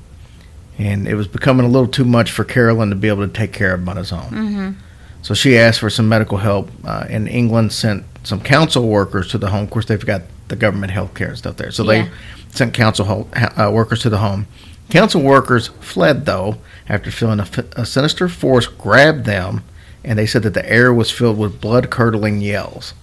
And 0.78 1.08
it 1.08 1.16
was 1.16 1.28
becoming 1.28 1.66
a 1.66 1.70
little 1.70 1.88
too 1.88 2.06
much 2.06 2.32
for 2.32 2.44
Carolyn 2.44 2.90
to 2.90 2.96
be 2.96 3.08
able 3.08 3.28
to 3.28 3.32
take 3.34 3.54
care 3.54 3.74
of 3.74 3.82
him 3.82 3.90
on 3.90 3.98
his 3.98 4.12
own. 4.12 4.78
So 5.22 5.34
she 5.34 5.58
asked 5.58 5.80
for 5.80 5.90
some 5.90 6.10
medical 6.10 6.38
help, 6.38 6.70
uh, 6.84 7.06
and 7.10 7.28
England 7.30 7.72
sent 7.72 8.04
some 8.24 8.42
council 8.42 8.88
workers 8.88 9.30
to 9.30 9.38
the 9.38 9.50
home. 9.50 9.64
Of 9.64 9.70
course, 9.70 9.86
they've 9.86 10.06
got 10.06 10.24
the 10.50 10.56
government 10.56 10.92
health 10.92 11.14
care 11.14 11.30
and 11.30 11.38
stuff 11.38 11.58
there. 11.58 11.72
So 11.72 11.84
Yeah. 11.84 12.04
they 12.06 12.12
sent 12.52 12.74
council 12.74 13.06
ho- 13.06 13.28
uh, 13.58 13.72
workers 13.72 14.02
to 14.02 14.10
the 14.10 14.18
home. 14.18 14.48
Council 14.90 15.22
workers 15.22 15.68
fled, 15.80 16.26
though, 16.26 16.58
after 16.88 17.10
feeling 17.12 17.40
a, 17.40 17.48
a 17.76 17.86
sinister 17.86 18.28
force 18.28 18.68
grabbed 18.68 19.26
them, 19.26 19.64
and 20.04 20.20
they 20.20 20.26
said 20.26 20.44
that 20.44 20.54
the 20.54 20.70
air 20.70 20.94
was 20.94 21.10
filled 21.12 21.38
with 21.38 21.62
blood 21.62 21.90
curdling 21.90 22.42
yells. 22.42 22.94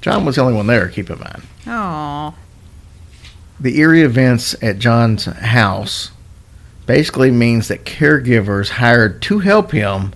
John 0.00 0.24
was 0.24 0.36
the 0.36 0.42
only 0.42 0.54
one 0.54 0.68
there, 0.68 0.88
keep 0.88 1.10
in 1.10 1.18
mind. 1.18 1.42
Oh, 1.66 2.34
The 3.58 3.78
eerie 3.78 4.02
events 4.02 4.54
at 4.62 4.78
John's 4.78 5.24
house 5.24 6.12
basically 6.86 7.32
means 7.32 7.66
that 7.68 7.84
caregivers 7.84 8.68
hired 8.68 9.20
to 9.22 9.40
help 9.40 9.72
him 9.72 10.12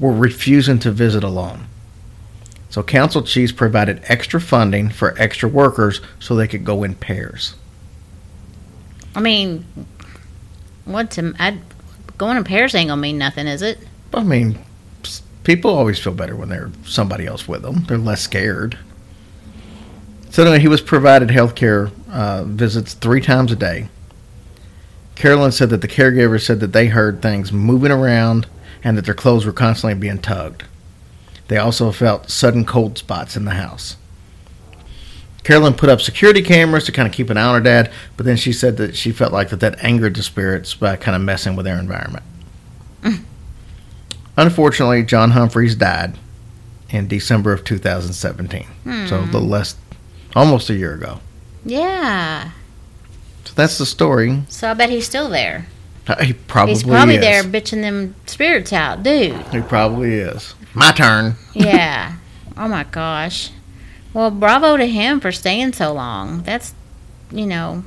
were 0.00 0.12
refusing 0.12 0.78
to 0.78 0.90
visit 0.90 1.22
alone. 1.22 1.66
So 2.70 2.82
council 2.82 3.22
chiefs 3.22 3.52
provided 3.52 4.02
extra 4.04 4.40
funding 4.40 4.88
for 4.88 5.14
extra 5.20 5.48
workers 5.48 6.00
so 6.18 6.34
they 6.34 6.48
could 6.48 6.64
go 6.64 6.82
in 6.82 6.94
pairs. 6.94 7.54
I 9.14 9.20
mean, 9.20 9.64
what's 10.86 11.18
I, 11.18 11.58
going 12.16 12.36
in 12.36 12.44
pairs 12.44 12.74
ain't 12.74 12.88
gonna 12.88 13.00
mean 13.00 13.18
nothing, 13.18 13.46
is 13.46 13.62
it? 13.62 13.78
I 14.14 14.22
mean, 14.22 14.58
people 15.44 15.70
always 15.70 15.98
feel 15.98 16.14
better 16.14 16.34
when 16.34 16.48
they're 16.48 16.70
somebody 16.84 17.26
else 17.26 17.46
with 17.46 17.62
them. 17.62 17.84
They're 17.84 17.98
less 17.98 18.22
scared. 18.22 18.78
So 20.30 20.42
anyway, 20.42 20.60
he 20.60 20.68
was 20.68 20.80
provided 20.80 21.30
health 21.30 21.54
care 21.54 21.90
uh, 22.10 22.44
visits 22.44 22.94
three 22.94 23.20
times 23.20 23.52
a 23.52 23.56
day. 23.56 23.88
Carolyn 25.14 25.52
said 25.52 25.70
that 25.70 25.80
the 25.80 25.88
caregiver 25.88 26.40
said 26.40 26.60
that 26.60 26.72
they 26.72 26.88
heard 26.88 27.22
things 27.22 27.52
moving 27.52 27.90
around 27.90 28.46
and 28.84 28.96
that 28.96 29.04
their 29.06 29.14
clothes 29.14 29.46
were 29.46 29.52
constantly 29.52 29.98
being 29.98 30.18
tugged. 30.18 30.64
They 31.48 31.56
also 31.56 31.90
felt 31.92 32.30
sudden 32.30 32.64
cold 32.64 32.98
spots 32.98 33.36
in 33.36 33.44
the 33.44 33.52
house. 33.52 33.96
Carolyn 35.46 35.74
put 35.74 35.88
up 35.88 36.00
security 36.00 36.42
cameras 36.42 36.82
to 36.86 36.92
kind 36.92 37.06
of 37.06 37.14
keep 37.14 37.30
an 37.30 37.36
eye 37.36 37.44
on 37.44 37.54
her 37.54 37.60
dad, 37.60 37.92
but 38.16 38.26
then 38.26 38.36
she 38.36 38.52
said 38.52 38.76
that 38.78 38.96
she 38.96 39.12
felt 39.12 39.32
like 39.32 39.50
that 39.50 39.60
that 39.60 39.76
angered 39.84 40.16
the 40.16 40.22
spirits 40.24 40.74
by 40.74 40.96
kind 40.96 41.14
of 41.14 41.22
messing 41.22 41.54
with 41.54 41.64
their 41.64 41.78
environment. 41.78 42.24
Unfortunately, 44.36 45.04
John 45.04 45.30
Humphreys 45.30 45.76
died 45.76 46.18
in 46.90 47.06
December 47.06 47.52
of 47.52 47.62
2017. 47.62 48.66
So 49.06 49.20
a 49.20 49.20
little 49.20 49.42
less, 49.42 49.76
almost 50.34 50.68
a 50.68 50.74
year 50.74 50.94
ago. 50.94 51.20
Yeah. 51.64 52.50
So 53.44 53.52
that's 53.54 53.78
the 53.78 53.86
story. 53.86 54.42
So 54.48 54.68
I 54.70 54.74
bet 54.74 54.90
he's 54.90 55.06
still 55.06 55.28
there. 55.28 55.68
Uh, 56.08 56.24
He 56.24 56.32
probably 56.32 56.72
is. 56.72 56.82
he's 56.82 56.90
probably 56.90 57.14
is. 57.16 57.20
there 57.20 57.42
bitching 57.44 57.82
them 57.82 58.16
spirits 58.26 58.72
out, 58.72 59.04
dude. 59.04 59.40
He 59.52 59.60
probably 59.60 60.14
is. 60.14 60.56
My 60.74 60.90
turn. 60.90 61.36
Yeah. 61.54 62.16
oh 62.56 62.66
my 62.66 62.82
gosh. 62.82 63.50
Well, 64.16 64.30
bravo 64.30 64.78
to 64.78 64.86
him 64.86 65.20
for 65.20 65.30
staying 65.30 65.74
so 65.74 65.92
long. 65.92 66.42
That's, 66.42 66.72
you 67.30 67.44
know, 67.44 67.84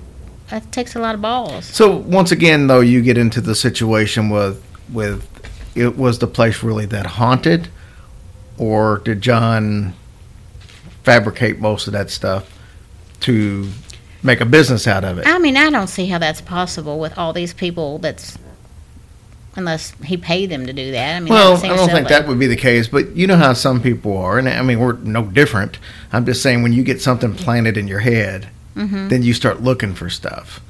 that 0.52 0.72
takes 0.72 0.96
a 0.96 1.00
lot 1.00 1.16
of 1.16 1.24
balls. 1.24 1.66
So 1.66 1.96
once 1.96 2.32
again, 2.32 2.68
though, 2.68 2.82
you 2.82 3.02
get 3.02 3.18
into 3.18 3.42
the 3.42 3.56
situation 3.56 4.30
with 4.30 4.64
with 4.94 5.26
it 5.74 5.98
was 5.98 6.20
the 6.20 6.28
place 6.28 6.62
really 6.62 6.86
that 6.86 7.08
haunted, 7.08 7.70
or 8.60 9.00
did 9.00 9.22
John 9.22 9.96
fabricate 11.02 11.60
most 11.60 11.88
of 11.88 11.94
that 11.94 12.12
stuff 12.12 12.48
to 13.22 13.68
make 14.22 14.40
a 14.40 14.46
business 14.46 14.86
out 14.86 15.04
of 15.04 15.18
it? 15.18 15.26
I 15.26 15.40
mean, 15.40 15.58
I 15.58 15.72
don't 15.72 15.88
see 15.88 16.06
how 16.06 16.20
that's 16.20 16.42
possible 16.42 17.00
with 17.00 17.18
all 17.18 17.34
these 17.34 17.56
people 17.56 17.98
that's 17.98 18.38
unless 19.56 19.93
he 20.04 20.16
paid 20.18 20.50
them 20.50 20.66
to 20.68 20.74
do 20.74 20.91
that. 20.91 21.16
I 21.18 21.20
mean, 21.20 21.34
Well, 21.34 21.58
that 21.58 21.72
I 21.72 21.76
don't 21.76 21.89
think 21.89 22.08
that 22.08 22.28
would 22.28 22.39
be 22.39 22.47
the 22.47 22.56
case, 22.56 22.88
but 22.88 23.16
you 23.16 23.28
know 23.28 23.36
how 23.38 23.54
some 23.54 23.82
people 23.82 24.18
are, 24.18 24.38
and 24.38 24.47
I 24.50 24.62
mean 24.62 24.80
we're 24.80 24.93
no 24.93 25.24
different. 25.26 25.80
I'm 26.14 26.26
just 26.26 26.41
saying 26.41 26.64
when 26.64 26.74
you 26.74 26.84
get 26.84 27.02
something 27.02 27.34
planted 27.36 27.78
in 27.78 27.88
your 27.88 28.00
head, 28.00 28.50
Mm-hmm. 28.76 29.10
then 29.10 29.24
you 29.24 29.34
start 29.34 29.62
looking 29.62 29.93
for 29.93 30.10
stuff. 30.10 30.62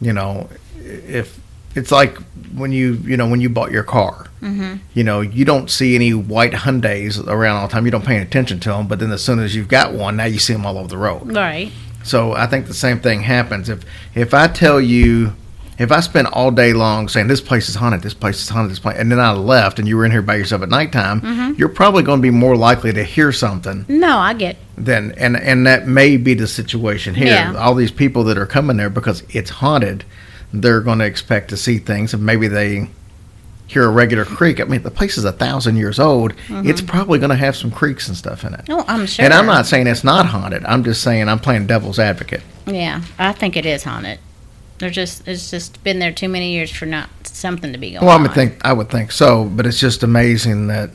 You 0.00 0.12
know, 0.14 0.48
if 0.78 1.38
it's 1.74 1.92
like 1.92 2.16
when 2.54 2.72
you 2.72 2.94
you 3.04 3.16
know 3.16 3.28
when 3.28 3.40
you 3.40 3.48
bought 3.50 3.70
your 3.70 3.82
car, 3.84 4.26
Mm-hmm. 4.40 4.76
you 4.94 5.04
know 5.04 5.20
you 5.20 5.44
don't 5.44 5.68
see 5.70 5.94
any 5.94 6.14
white 6.14 6.52
Hyundai's 6.52 7.18
around 7.18 7.56
all 7.56 7.66
the 7.68 7.72
time. 7.72 7.84
You 7.84 7.90
don't 7.90 8.06
pay 8.06 8.16
attention 8.18 8.60
to 8.60 8.70
them, 8.70 8.86
but 8.88 8.98
then 9.00 9.10
as 9.12 9.22
soon 9.22 9.38
as 9.40 9.54
you've 9.54 9.68
got 9.68 9.92
one, 9.92 10.16
now 10.16 10.24
you 10.24 10.38
see 10.38 10.54
them 10.54 10.64
all 10.64 10.78
over 10.78 10.88
the 10.88 10.96
road. 10.96 11.32
Right. 11.34 11.70
So 12.02 12.32
I 12.32 12.46
think 12.46 12.66
the 12.66 12.72
same 12.72 13.00
thing 13.00 13.20
happens. 13.20 13.68
If 13.68 13.84
if 14.14 14.32
I 14.32 14.46
tell 14.48 14.80
you, 14.80 15.34
if 15.80 15.90
I 15.90 16.00
spent 16.00 16.28
all 16.32 16.50
day 16.50 16.72
long 16.72 17.08
saying 17.08 17.26
this 17.26 17.40
place 17.40 17.68
is 17.68 17.74
haunted, 17.74 18.02
this 18.02 18.14
place 18.14 18.40
is 18.42 18.48
haunted, 18.48 18.70
this 18.70 18.78
place, 18.78 18.96
and 18.98 19.10
then 19.10 19.18
I 19.18 19.32
left 19.32 19.78
and 19.78 19.88
you 19.88 19.96
were 19.96 20.04
in 20.04 20.12
here 20.12 20.22
by 20.22 20.36
yourself 20.36 20.62
at 20.62 20.68
nighttime, 20.68 21.20
Mm-hmm. 21.22 21.54
you're 21.58 21.68
probably 21.68 22.02
going 22.02 22.18
to 22.18 22.22
be 22.22 22.30
more 22.30 22.56
likely 22.56 22.92
to 22.92 23.02
hear 23.02 23.32
something 23.32 23.84
No, 23.88 24.18
I 24.18 24.34
get. 24.34 24.56
Then 24.76 25.12
and 25.16 25.36
and 25.36 25.66
that 25.66 25.88
may 25.88 26.16
be 26.16 26.34
the 26.34 26.46
situation 26.46 27.14
here. 27.14 27.28
Yeah. 27.28 27.54
All 27.58 27.74
these 27.74 27.90
people 27.92 28.24
that 28.24 28.38
are 28.38 28.46
coming 28.46 28.76
there 28.76 28.90
because 28.90 29.22
it's 29.30 29.50
haunted, 29.50 30.04
they're 30.52 30.80
going 30.80 30.98
to 31.00 31.04
expect 31.06 31.50
to 31.50 31.56
see 31.56 31.78
things, 31.78 32.14
and 32.14 32.24
maybe 32.24 32.46
they 32.48 32.88
hear 33.66 33.84
a 33.84 33.88
regular 33.90 34.24
creak. 34.24 34.60
I 34.60 34.64
mean, 34.64 34.82
the 34.82 34.90
place 34.90 35.16
is 35.16 35.24
a 35.24 35.30
thousand 35.32 35.76
years 35.76 36.00
old. 36.00 36.32
It's 36.48 36.80
probably 36.80 37.20
going 37.20 37.30
to 37.30 37.36
have 37.36 37.54
some 37.54 37.70
creaks 37.70 38.08
and 38.08 38.16
stuff 38.16 38.42
in 38.44 38.52
it. 38.54 38.66
No, 38.68 38.80
I'm 38.80 38.84
Mm-hmm. 39.00 39.04
sure. 39.06 39.24
And 39.24 39.32
I'm 39.32 39.46
not 39.46 39.64
saying 39.66 39.86
it's 39.86 40.02
not 40.02 40.26
haunted. 40.26 40.64
I'm 40.64 40.82
just 40.82 41.02
saying 41.02 41.28
I'm 41.28 41.38
playing 41.38 41.66
devil's 41.68 41.98
advocate. 42.00 42.42
Yeah, 42.66 43.02
I 43.18 43.30
think 43.32 43.56
it 43.56 43.64
is 43.66 43.84
haunted. 43.84 44.18
They're 44.80 44.90
just. 44.90 45.26
It's 45.28 45.50
just 45.50 45.82
been 45.84 45.98
there 46.00 46.12
too 46.12 46.28
many 46.28 46.52
years 46.52 46.70
for 46.70 46.86
not 46.86 47.08
something 47.22 47.72
to 47.72 47.78
be 47.78 47.92
going 47.92 48.00
Well, 48.04 48.10
I 48.12 48.16
on. 48.16 48.22
would 48.22 48.32
think 48.34 48.60
I 48.64 48.72
would 48.72 48.88
think 48.90 49.12
so, 49.12 49.44
but 49.44 49.66
it's 49.66 49.78
just 49.78 50.02
amazing 50.02 50.66
that, 50.66 50.90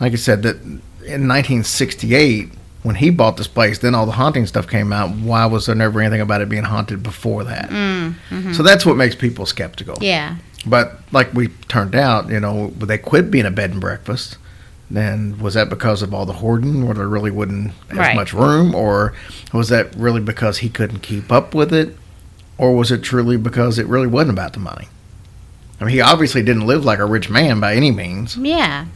like 0.00 0.12
I 0.12 0.16
said, 0.16 0.42
that 0.44 0.56
in 1.04 1.28
1968 1.28 2.48
when 2.82 2.94
he 2.96 3.10
bought 3.10 3.36
this 3.36 3.48
place, 3.48 3.78
then 3.80 3.94
all 3.96 4.06
the 4.06 4.12
haunting 4.12 4.46
stuff 4.46 4.68
came 4.68 4.92
out. 4.92 5.10
Why 5.10 5.44
was 5.46 5.66
there 5.66 5.74
never 5.74 6.00
anything 6.00 6.20
about 6.20 6.40
it 6.40 6.48
being 6.48 6.62
haunted 6.62 7.02
before 7.02 7.42
that? 7.44 7.68
Mm, 7.68 8.14
mm-hmm. 8.30 8.52
So 8.52 8.62
that's 8.62 8.86
what 8.86 8.96
makes 8.96 9.16
people 9.16 9.44
skeptical. 9.44 9.96
Yeah. 10.00 10.36
But 10.64 11.00
like 11.10 11.34
we 11.34 11.48
turned 11.68 11.96
out, 11.96 12.28
you 12.30 12.38
know, 12.40 12.68
they 12.70 12.98
quit 12.98 13.30
being 13.30 13.44
a 13.46 13.50
bed 13.50 13.72
and 13.72 13.80
breakfast. 13.80 14.38
Then 14.88 15.36
was 15.40 15.54
that 15.54 15.68
because 15.68 16.00
of 16.02 16.14
all 16.14 16.26
the 16.26 16.34
hoarding, 16.34 16.84
where 16.86 16.94
there 16.94 17.08
really 17.08 17.32
wouldn't 17.32 17.72
as 17.90 17.96
Right. 17.98 18.14
much 18.14 18.32
room, 18.32 18.72
or 18.72 19.12
was 19.52 19.68
that 19.70 19.92
really 19.96 20.20
because 20.20 20.58
he 20.58 20.68
couldn't 20.68 21.00
keep 21.00 21.32
up 21.32 21.56
with 21.56 21.74
it, 21.74 21.96
or 22.58 22.74
was 22.74 22.90
it 22.90 23.02
truly 23.02 23.36
because 23.36 23.78
it 23.78 23.86
really 23.86 24.06
wasn't 24.06 24.32
about 24.32 24.52
the 24.52 24.60
money? 24.60 24.88
I 25.80 25.84
mean, 25.84 25.94
he 25.94 26.00
obviously 26.00 26.42
didn't 26.42 26.66
live 26.66 26.84
like 26.84 26.98
a 26.98 27.04
rich 27.04 27.28
man 27.28 27.60
by 27.60 27.74
any 27.74 27.90
means. 27.90 28.36
Yeah. 28.36 28.86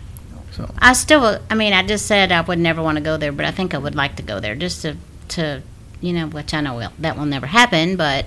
So 0.52 0.72
I 0.78 0.94
still. 0.94 1.38
I 1.50 1.54
mean, 1.54 1.72
I 1.72 1.86
just 1.86 2.06
said 2.06 2.32
I 2.32 2.40
would 2.40 2.58
never 2.58 2.82
want 2.82 2.96
to 2.96 3.04
go 3.04 3.16
there, 3.16 3.32
but 3.32 3.44
I 3.44 3.50
think 3.50 3.74
I 3.74 3.78
would 3.78 3.94
like 3.94 4.16
to 4.16 4.22
go 4.22 4.40
there 4.40 4.54
just 4.54 4.82
to, 4.82 4.96
to, 5.28 5.62
you 6.00 6.12
know, 6.12 6.26
which 6.26 6.54
I 6.54 6.60
know 6.60 6.76
will, 6.76 6.92
that 6.98 7.16
will 7.16 7.26
never 7.26 7.46
happen, 7.46 7.96
but 7.96 8.26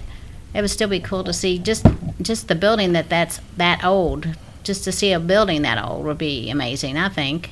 it 0.54 0.62
would 0.62 0.70
still 0.70 0.90
be 0.90 1.00
cool 1.00 1.24
to 1.24 1.34
see 1.34 1.58
just, 1.58 1.86
just 2.22 2.48
the 2.48 2.56
building 2.56 2.94
that 2.94 3.10
that's 3.10 3.40
that 3.58 3.84
old. 3.84 4.36
Just 4.64 4.84
to 4.86 4.92
see 4.94 5.12
a 5.12 5.20
building 5.20 5.64
that 5.64 5.84
old 5.84 6.06
would 6.06 6.18
be 6.18 6.50
amazing. 6.50 6.98
I 6.98 7.10
think. 7.10 7.52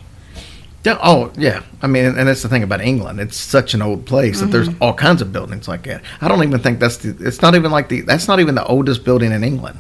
Yeah, 0.84 0.98
oh 1.04 1.32
yeah, 1.38 1.62
I 1.84 1.88
mean, 1.88 2.06
and 2.06 2.28
that's 2.28 2.42
the 2.42 2.50
thing 2.50 2.64
about 2.64 2.82
England. 2.82 3.20
It's 3.20 3.38
such 3.38 3.76
an 3.76 3.82
old 3.84 4.06
place 4.08 4.40
that 4.40 4.48
there's 4.48 4.70
all 4.82 4.96
kinds 4.96 5.22
of 5.22 5.32
buildings 5.32 5.68
like 5.68 5.84
that. 5.84 6.02
I 6.22 6.28
don't 6.28 6.42
even 6.44 6.60
think 6.60 6.80
that's 6.80 6.98
the. 6.98 7.16
It's 7.26 7.42
not 7.42 7.54
even 7.54 7.70
like 7.72 7.88
the. 7.90 8.02
That's 8.02 8.28
not 8.28 8.40
even 8.40 8.56
the 8.56 8.66
oldest 8.66 9.04
building 9.04 9.32
in 9.32 9.44
England. 9.44 9.78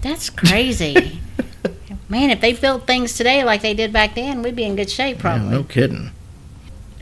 That's 0.00 0.30
crazy. 0.30 1.20
Man, 2.08 2.30
if 2.30 2.40
they 2.40 2.52
built 2.52 2.86
things 2.86 3.14
today 3.16 3.42
like 3.42 3.62
they 3.62 3.74
did 3.74 3.92
back 3.92 4.14
then, 4.14 4.42
we'd 4.42 4.54
be 4.54 4.64
in 4.64 4.76
good 4.76 4.90
shape, 4.90 5.16
Yeah, 5.16 5.22
probably. 5.22 5.48
no 5.48 5.64
kidding. 5.64 6.10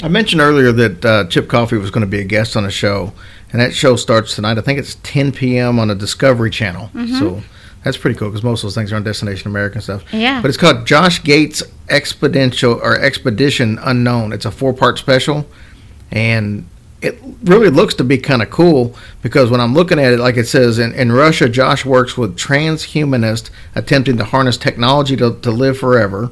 I 0.02 0.08
mentioned 0.08 0.40
earlier 0.40 0.72
that 0.72 1.04
uh, 1.04 1.24
Chip 1.28 1.48
Coffey 1.48 1.76
was 1.76 1.90
going 1.90 2.00
to 2.02 2.10
be 2.10 2.20
a 2.20 2.24
guest 2.24 2.56
on 2.56 2.64
a 2.64 2.70
show, 2.70 3.12
and 3.52 3.60
that 3.60 3.74
show 3.74 3.96
starts 3.96 4.34
tonight. 4.34 4.56
I 4.58 4.62
think 4.62 4.78
it's 4.78 4.96
10 5.02 5.32
p.m. 5.32 5.78
on 5.78 5.88
the 5.88 5.94
Discovery 5.94 6.50
Channel. 6.50 6.90
So 7.18 7.42
that's 7.82 7.96
pretty 7.96 8.18
cool 8.18 8.28
because 8.28 8.44
most 8.44 8.60
of 8.60 8.68
those 8.68 8.74
things 8.74 8.92
are 8.92 8.96
on 8.96 9.02
Destination 9.02 9.48
America 9.48 9.74
and 9.74 9.82
stuff. 9.82 10.04
Yeah. 10.12 10.40
But 10.40 10.48
it's 10.48 10.58
called 10.58 10.86
Josh 10.86 11.22
Gates 11.22 11.62
Expediential 11.88 12.74
or 12.74 12.98
Expedition 12.98 13.78
Unknown. 13.82 14.32
It's 14.32 14.44
a 14.44 14.50
four-part 14.50 14.98
special, 14.98 15.46
and 16.10 16.66
it 17.02 17.18
really 17.42 17.68
looks 17.68 17.94
to 17.94 18.04
be 18.04 18.16
kind 18.16 18.42
of 18.42 18.50
cool 18.50 18.94
because 19.22 19.50
when 19.50 19.60
I'm 19.60 19.74
looking 19.74 19.98
at 19.98 20.12
it, 20.12 20.20
like 20.20 20.36
it 20.36 20.46
says 20.46 20.78
in, 20.78 20.94
in 20.94 21.10
Russia, 21.10 21.48
Josh 21.48 21.84
works 21.84 22.16
with 22.16 22.38
transhumanists 22.38 23.50
attempting 23.74 24.16
to 24.18 24.24
harness 24.24 24.56
technology 24.56 25.16
to, 25.16 25.34
to 25.40 25.50
live 25.50 25.76
forever. 25.76 26.30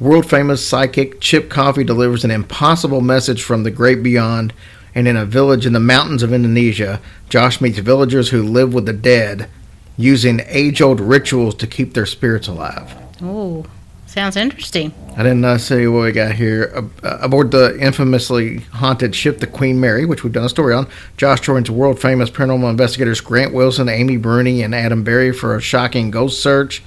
World 0.00 0.28
famous 0.28 0.66
psychic 0.66 1.20
Chip 1.20 1.48
Coffey 1.48 1.84
delivers 1.84 2.24
an 2.24 2.32
impossible 2.32 3.00
message 3.00 3.44
from 3.44 3.62
the 3.62 3.70
great 3.70 4.02
beyond. 4.02 4.52
And 4.96 5.06
in 5.08 5.16
a 5.16 5.24
village 5.24 5.66
in 5.66 5.72
the 5.72 5.80
mountains 5.80 6.22
of 6.22 6.32
Indonesia, 6.32 7.00
Josh 7.28 7.60
meets 7.60 7.78
villagers 7.78 8.30
who 8.30 8.42
live 8.42 8.74
with 8.74 8.86
the 8.86 8.92
dead 8.92 9.48
using 9.96 10.40
age 10.46 10.80
old 10.80 11.00
rituals 11.00 11.54
to 11.56 11.66
keep 11.66 11.94
their 11.94 12.06
spirits 12.06 12.48
alive. 12.48 12.94
Oh, 13.22 13.64
sounds 14.06 14.36
interesting. 14.36 14.92
I 15.16 15.22
didn't 15.22 15.44
uh, 15.44 15.58
see 15.58 15.86
what 15.86 16.04
we 16.04 16.12
got 16.12 16.32
here. 16.32 16.72
Uh, 17.02 17.18
aboard 17.20 17.50
the 17.50 17.78
infamously 17.78 18.58
haunted 18.72 19.14
ship, 19.14 19.38
the 19.38 19.46
Queen 19.46 19.80
Mary, 19.80 20.04
which 20.04 20.24
we've 20.24 20.32
done 20.32 20.44
a 20.44 20.48
story 20.48 20.74
on, 20.74 20.88
Josh 21.16 21.40
joins 21.40 21.70
world 21.70 22.00
famous 22.00 22.30
paranormal 22.30 22.70
investigators 22.70 23.20
Grant 23.20 23.54
Wilson, 23.54 23.88
Amy 23.88 24.16
Bruni, 24.16 24.62
and 24.62 24.74
Adam 24.74 25.04
Berry 25.04 25.32
for 25.32 25.56
a 25.56 25.60
shocking 25.60 26.10
ghost 26.10 26.42
search. 26.42 26.82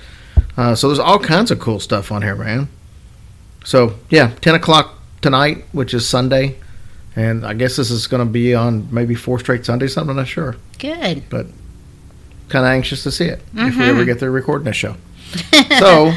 Uh, 0.57 0.75
so 0.75 0.87
there's 0.87 0.99
all 0.99 1.19
kinds 1.19 1.51
of 1.51 1.59
cool 1.59 1.79
stuff 1.79 2.11
on 2.11 2.21
here, 2.21 2.35
man. 2.35 2.67
So, 3.63 3.95
yeah, 4.09 4.31
10 4.41 4.55
o'clock 4.55 4.97
tonight, 5.21 5.65
which 5.71 5.93
is 5.93 6.07
Sunday. 6.07 6.55
And 7.15 7.45
I 7.45 7.53
guess 7.53 7.75
this 7.75 7.91
is 7.91 8.07
going 8.07 8.25
to 8.25 8.31
be 8.31 8.53
on 8.53 8.93
maybe 8.93 9.15
four 9.15 9.39
straight 9.39 9.65
Sundays, 9.65 9.93
something, 9.93 10.11
I'm 10.11 10.17
not 10.17 10.27
sure. 10.27 10.55
Good. 10.77 11.23
But 11.29 11.47
kind 12.49 12.65
of 12.65 12.71
anxious 12.71 13.03
to 13.03 13.11
see 13.11 13.25
it 13.25 13.41
if 13.53 13.77
we 13.77 13.83
ever 13.85 14.05
get 14.05 14.19
through 14.19 14.31
recording 14.31 14.67
a 14.67 14.73
show. 14.73 14.95
so, 15.79 16.13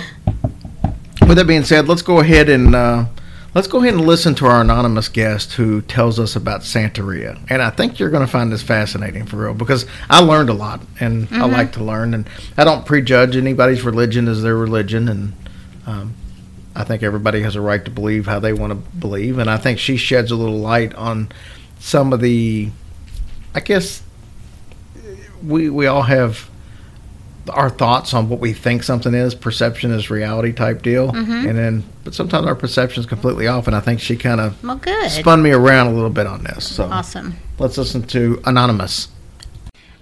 with 1.26 1.36
that 1.36 1.46
being 1.46 1.64
said, 1.64 1.88
let's 1.88 2.02
go 2.02 2.20
ahead 2.20 2.48
and 2.48 2.74
uh, 2.74 3.06
let's 3.54 3.66
go 3.66 3.78
ahead 3.78 3.94
and 3.94 4.06
listen 4.06 4.34
to 4.36 4.46
our 4.46 4.60
anonymous 4.60 5.08
guest 5.08 5.54
who 5.54 5.82
tells 5.82 6.18
us 6.18 6.36
about 6.36 6.60
Santeria. 6.60 7.38
And 7.50 7.60
I 7.62 7.70
think 7.70 7.98
you're 7.98 8.10
going 8.10 8.24
to 8.24 8.30
find 8.30 8.52
this 8.52 8.62
fascinating 8.62 9.26
for 9.26 9.36
real 9.36 9.54
because 9.54 9.86
I 10.08 10.20
learned 10.20 10.50
a 10.50 10.54
lot, 10.54 10.80
and 11.00 11.28
I 11.32 11.46
like 11.46 11.72
to 11.72 11.84
learn, 11.84 12.14
and 12.14 12.28
I 12.56 12.64
don't 12.64 12.86
prejudge 12.86 13.36
anybody's 13.36 13.82
religion 13.82 14.28
as 14.28 14.42
their 14.42 14.56
religion, 14.56 15.08
and 15.08 15.32
um, 15.86 16.14
I 16.74 16.84
think 16.84 17.02
everybody 17.02 17.42
has 17.42 17.56
a 17.56 17.60
right 17.60 17.84
to 17.84 17.90
believe 17.90 18.26
how 18.26 18.38
they 18.38 18.52
want 18.52 18.70
to 18.72 18.98
believe, 18.98 19.38
and 19.38 19.50
I 19.50 19.56
think 19.56 19.78
she 19.78 19.96
sheds 19.96 20.30
a 20.30 20.36
little 20.36 20.58
light 20.58 20.94
on 20.94 21.30
some 21.80 22.12
of 22.12 22.20
the, 22.20 22.70
I 23.54 23.60
guess, 23.60 24.02
we 25.42 25.70
we 25.70 25.86
all 25.86 26.02
have 26.02 26.48
our 27.48 27.70
thoughts 27.70 28.14
on 28.14 28.28
what 28.28 28.38
we 28.38 28.52
think 28.52 28.82
something 28.82 29.14
is. 29.14 29.34
Perception 29.34 29.90
is 29.90 30.10
reality 30.10 30.52
type 30.52 30.82
deal, 30.82 31.10
and 31.10 31.56
then 31.58 31.84
but 32.04 32.14
sometimes 32.14 32.46
our 32.46 32.54
perception 32.54 33.00
is 33.00 33.06
completely 33.06 33.46
off. 33.46 33.66
And 33.66 33.74
I 33.74 33.80
think 33.80 34.00
she 34.00 34.16
kind 34.16 34.40
of 34.40 34.62
Well, 34.62 34.76
good. 34.76 35.10
spun 35.10 35.42
me 35.42 35.50
around 35.50 35.88
a 35.88 35.92
little 35.92 36.10
bit 36.10 36.26
on 36.26 36.44
this. 36.44 36.68
So 36.68 36.84
Awesome. 36.84 37.36
let's 37.58 37.76
listen 37.78 38.02
to 38.08 38.40
Anonymous. 38.44 39.08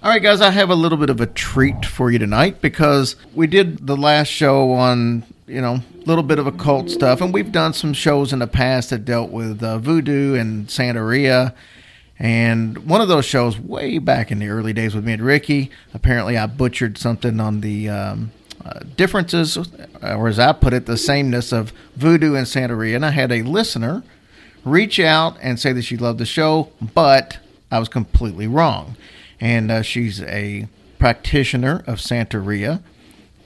All 0.02 0.10
right, 0.10 0.22
guys, 0.22 0.40
I 0.40 0.50
have 0.50 0.70
a 0.70 0.74
little 0.76 0.98
bit 0.98 1.10
of 1.10 1.20
a 1.20 1.26
treat 1.26 1.84
for 1.84 2.10
you 2.10 2.18
tonight 2.20 2.60
because 2.60 3.16
we 3.34 3.46
did 3.48 3.84
the 3.86 3.96
last 3.96 4.28
show 4.28 4.70
on, 4.72 5.24
you 5.48 5.60
know, 5.60 5.74
a 5.96 6.04
little 6.06 6.22
bit 6.22 6.38
of 6.38 6.46
occult 6.46 6.88
stuff, 6.88 7.20
and 7.20 7.34
we've 7.34 7.50
done 7.50 7.72
some 7.72 7.92
shows 7.92 8.32
in 8.32 8.38
the 8.38 8.46
past 8.46 8.90
that 8.90 9.04
dealt 9.04 9.30
with 9.30 9.60
uh, 9.62 9.78
voodoo 9.78 10.34
and 10.34 10.68
Santeria. 10.68 11.52
And 12.18 12.78
one 12.78 13.00
of 13.00 13.08
those 13.08 13.24
shows, 13.24 13.58
way 13.58 13.98
back 13.98 14.32
in 14.32 14.40
the 14.40 14.48
early 14.48 14.72
days 14.72 14.94
with 14.94 15.04
me 15.04 15.12
and 15.12 15.22
Ricky, 15.22 15.70
apparently 15.94 16.36
I 16.36 16.46
butchered 16.46 16.98
something 16.98 17.38
on 17.38 17.60
the 17.60 17.88
um, 17.88 18.32
uh, 18.64 18.80
differences, 18.96 19.56
or 20.02 20.26
as 20.26 20.38
I 20.38 20.52
put 20.52 20.72
it, 20.72 20.86
the 20.86 20.96
sameness 20.96 21.52
of 21.52 21.72
voodoo 21.94 22.34
and 22.34 22.46
Santeria. 22.46 22.96
And 22.96 23.06
I 23.06 23.10
had 23.10 23.30
a 23.30 23.42
listener 23.42 24.02
reach 24.64 24.98
out 24.98 25.36
and 25.40 25.60
say 25.60 25.72
that 25.72 25.82
she 25.82 25.96
loved 25.96 26.18
the 26.18 26.26
show, 26.26 26.72
but 26.80 27.38
I 27.70 27.78
was 27.78 27.88
completely 27.88 28.46
wrong. 28.46 28.96
And 29.40 29.70
uh, 29.70 29.82
she's 29.82 30.20
a 30.22 30.66
practitioner 30.98 31.84
of 31.86 31.98
Santeria. 31.98 32.82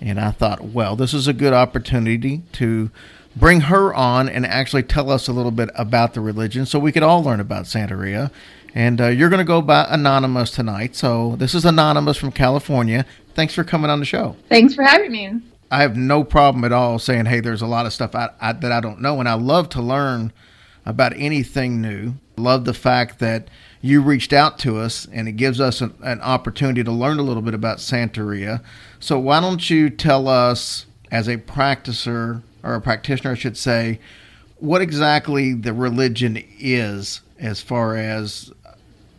And 0.01 0.19
I 0.19 0.31
thought, 0.31 0.65
well, 0.65 0.97
this 0.97 1.13
is 1.13 1.29
a 1.29 1.33
good 1.33 1.53
opportunity 1.53 2.43
to 2.53 2.91
bring 3.37 3.63
her 3.63 3.95
on 3.95 4.29
and 4.29 4.45
actually 4.45 4.83
tell 4.83 5.11
us 5.11 5.29
a 5.29 5.33
little 5.33 5.51
bit 5.51 5.71
about 5.75 6.15
the 6.15 6.21
religion 6.21 6.67
so 6.67 6.79
we 6.79 6.93
could 6.93 7.03
all 7.03 7.23
learn 7.23 7.41
about 7.41 7.65
Santeria. 7.65 8.31
And 8.75 9.01
uh, 9.01 9.09
you're 9.09 9.29
going 9.29 9.39
to 9.39 9.45
go 9.45 9.61
by 9.61 9.87
Anonymous 9.91 10.51
tonight. 10.51 10.97
So 10.97 11.37
this 11.37 11.55
is 11.55 11.65
Anonymous 11.65 12.17
from 12.17 12.33
California. 12.33 13.05
Thanks 13.35 13.55
for 13.55 13.65
coming 13.65 13.91
on 13.91 14.01
the 14.01 14.07
show. 14.07 14.37
Thanks 14.49 14.75
for 14.75 14.83
having 14.83 15.13
me. 15.13 15.41
I 15.71 15.83
have 15.83 15.97
no 15.97 16.25
problem 16.25 16.65
at 16.65 16.73
all 16.73 16.99
saying, 16.99 17.27
hey, 17.27 17.41
there's 17.41 17.63
a 17.63 17.67
lot 17.67 17.87
of 17.87 17.93
stuff 17.93 18.15
I, 18.15 18.31
I, 18.41 18.53
that 18.53 18.73
I 18.73 18.81
don't 18.81 19.01
know. 19.01 19.21
And 19.21 19.29
I 19.29 19.35
love 19.35 19.69
to 19.71 19.83
learn 19.83 20.33
about 20.85 21.13
anything 21.17 21.81
new. 21.81 22.15
Love 22.37 22.65
the 22.65 22.75
fact 22.75 23.19
that 23.21 23.49
you 23.81 24.01
reached 24.01 24.33
out 24.33 24.59
to 24.61 24.79
us 24.79 25.07
and 25.13 25.29
it 25.29 25.33
gives 25.33 25.61
us 25.61 25.81
an, 25.81 25.95
an 26.03 26.21
opportunity 26.21 26.83
to 26.85 26.93
learn 26.93 27.19
a 27.19 27.23
little 27.23 27.43
bit 27.43 27.55
about 27.55 27.79
Santeria. 27.79 28.63
So 29.01 29.19
why 29.19 29.41
don't 29.41 29.69
you 29.69 29.91
tell 29.91 30.29
us 30.29 30.87
as 31.11 31.29
a 31.29 31.37
practicer 31.37 32.43
or 32.63 32.75
a 32.75 32.81
practitioner, 32.81 33.33
I 33.33 33.35
should 33.35 33.57
say, 33.57 34.01
what 34.59 34.81
exactly 34.81 35.55
the 35.55 35.73
religion 35.73 36.43
is 36.59 37.21
as 37.39 37.61
far 37.61 37.97
as 37.97 38.53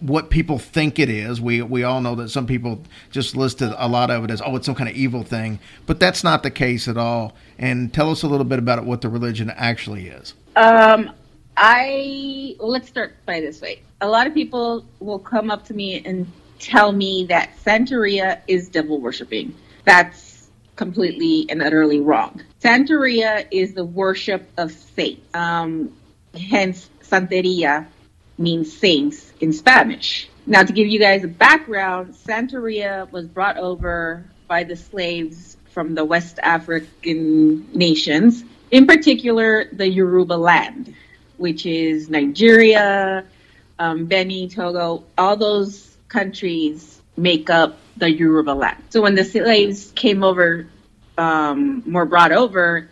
what 0.04 0.30
people 0.30 0.60
think 0.60 1.00
it 1.00 1.10
is. 1.10 1.40
We 1.40 1.62
we 1.62 1.84
all 1.84 2.02
know 2.02 2.16
that 2.16 2.30
some 2.30 2.46
people 2.46 2.82
just 3.10 3.36
listed 3.38 3.74
a 3.78 3.88
lot 3.88 4.12
of 4.12 4.26
it 4.26 4.32
as 4.32 4.42
oh 4.46 4.56
it's 4.58 4.66
some 4.66 4.76
kind 4.76 4.90
of 4.90 4.96
evil 4.96 5.24
thing, 5.24 5.60
but 5.86 6.00
that's 6.00 6.24
not 6.24 6.44
the 6.44 6.52
case 6.52 6.88
at 6.88 6.98
all. 6.98 7.34
And 7.58 7.94
tell 7.94 8.12
us 8.12 8.24
a 8.24 8.28
little 8.28 8.46
bit 8.46 8.60
about 8.60 8.84
what 8.86 9.02
the 9.02 9.10
religion 9.10 9.50
actually 9.50 10.08
is. 10.08 10.34
Um, 10.58 11.12
I 11.56 12.56
let's 12.60 12.90
start 12.90 13.16
by 13.26 13.40
this 13.40 13.62
way. 13.62 13.82
A 14.02 14.08
lot 14.08 14.28
of 14.28 14.34
people 14.34 14.86
will 15.00 15.20
come 15.20 15.50
up 15.50 15.66
to 15.66 15.74
me 15.74 16.04
and 16.06 16.30
tell 16.60 16.92
me 16.92 17.26
that 17.30 17.52
Santeria 17.66 18.42
is 18.48 18.68
devil 18.68 19.00
worshiping. 19.00 19.56
That's 19.86 20.50
completely 20.76 21.46
and 21.50 21.62
utterly 21.62 22.02
wrong. 22.02 22.42
Santeria 22.62 23.48
is 23.52 23.74
the 23.74 23.86
worship 23.86 24.50
of 24.58 24.72
saints. 24.72 25.22
Um, 25.34 25.94
hence, 26.34 26.90
Santeria 27.02 27.88
means 28.44 28.72
saints 28.78 29.32
in 29.40 29.54
Spanish. 29.54 30.30
Now, 30.46 30.64
to 30.64 30.74
give 30.74 30.88
you 30.88 31.00
guys 31.00 31.24
a 31.24 31.28
background, 31.30 32.14
Santeria 32.14 33.10
was 33.12 33.26
brought 33.28 33.58
over 33.58 34.26
by 34.48 34.64
the 34.66 34.76
slaves 34.76 35.58
from 35.72 35.96
the 35.96 36.04
West 36.06 36.38
African 36.44 37.68
nations, 37.74 38.44
in 38.70 38.86
particular 38.86 39.66
the 39.72 39.88
Yoruba 39.88 40.34
land, 40.34 40.94
which 41.38 41.66
is 41.66 42.10
Nigeria, 42.10 43.24
um, 43.80 44.06
Benin, 44.06 44.50
Togo, 44.50 45.04
all 45.18 45.36
those 45.38 45.98
countries 46.10 47.02
make 47.18 47.50
up 47.50 47.78
the 47.98 48.12
Yoruba 48.12 48.52
land. 48.52 48.84
So 48.90 49.02
when 49.02 49.16
the 49.16 49.24
slaves 49.24 49.92
came 49.96 50.24
over, 50.24 50.68
um, 51.18 51.84
were 51.92 52.06
brought 52.06 52.32
over, 52.32 52.90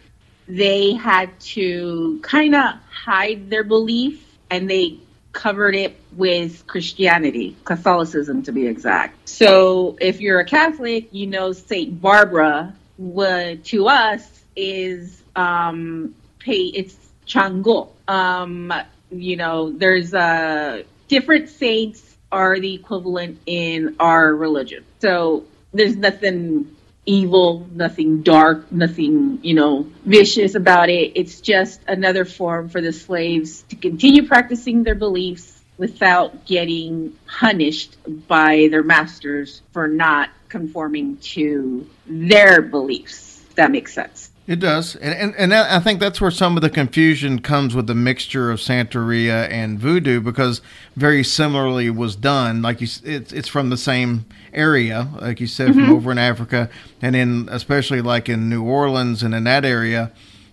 they 0.48 0.94
had 0.94 1.38
to 1.40 2.20
kind 2.24 2.56
of 2.56 2.76
hide 2.90 3.50
their 3.50 3.64
belief 3.64 4.26
and 4.50 4.70
they 4.70 5.00
covered 5.32 5.76
it 5.76 5.98
with 6.16 6.66
Christianity, 6.68 7.56
Catholicism 7.66 8.44
to 8.44 8.52
be 8.52 8.68
exact. 8.68 9.30
So 9.30 9.98
if 10.02 10.22
you're 10.22 10.40
a 10.40 10.46
Catholic, 10.46 11.10
you 11.12 11.28
know 11.28 11.52
Saint 11.54 12.02
Barbara 12.02 12.74
would 12.98 13.66
to 13.66 13.88
us 13.88 14.44
is 14.56 15.22
um 15.36 16.14
pay 16.40 16.64
it's 16.64 16.96
Chango. 17.26 17.90
Um 18.08 18.74
you 19.12 19.36
know, 19.36 19.72
there's 19.72 20.14
uh 20.14 20.84
different 21.08 21.50
saints 21.50 22.16
are 22.32 22.60
the 22.60 22.74
equivalent 22.74 23.40
in 23.46 23.96
our 24.00 24.34
religion. 24.34 24.86
So 25.00 25.46
there's 25.74 25.96
nothing 25.96 26.76
evil, 27.06 27.68
nothing 27.72 28.22
dark, 28.22 28.72
nothing, 28.72 29.40
you 29.42 29.54
know, 29.54 29.88
vicious 30.06 30.56
about 30.56 30.90
it. 30.90 31.14
It's 31.16 31.42
just 31.42 31.82
another 31.88 32.26
form 32.26 32.70
for 32.70 32.82
the 32.82 32.94
slaves 32.94 33.64
to 33.70 33.76
continue 33.76 34.28
practicing 34.28 34.84
their 34.84 34.96
beliefs 34.96 35.62
without 35.78 36.46
getting 36.46 37.14
punished 37.26 37.98
by 38.28 38.68
their 38.70 38.84
masters 38.84 39.64
for 39.72 39.88
not 39.88 40.30
conforming 40.48 41.18
to 41.18 41.88
their 42.06 42.62
beliefs. 42.62 43.44
That 43.56 43.72
makes 43.72 43.94
sense. 43.94 44.30
It 44.48 44.60
does, 44.60 44.96
and, 44.96 45.14
and 45.14 45.36
and 45.36 45.54
I 45.54 45.80
think 45.80 46.00
that's 46.00 46.20
where 46.20 46.32
some 46.32 46.58
of 46.58 46.62
the 46.62 46.70
confusion 46.70 47.42
comes 47.42 47.76
with 47.76 47.86
the 47.88 47.96
mixture 47.96 48.52
of 48.52 48.60
Santeria 48.60 49.50
and 49.50 49.80
Voodoo, 49.80 50.20
because 50.20 50.62
very 50.96 51.24
similarly 51.24 51.90
was 51.90 52.16
done. 52.16 52.62
Like 52.62 52.82
you, 52.82 52.88
it's 53.04 53.32
it's 53.32 53.48
from 53.48 53.70
the 53.70 53.78
same 53.78 54.26
area, 54.54 55.10
like 55.20 55.40
you 55.40 55.48
said, 55.48 55.70
mm-hmm. 55.70 55.86
from 55.86 55.90
over 55.92 56.12
in 56.12 56.18
Africa, 56.18 56.70
and 57.02 57.16
then 57.16 57.48
especially 57.52 58.02
like 58.02 58.30
in 58.30 58.50
New 58.50 58.64
Orleans 58.64 59.24
and 59.24 59.34
in 59.34 59.44
that 59.46 59.66
area, 59.66 60.12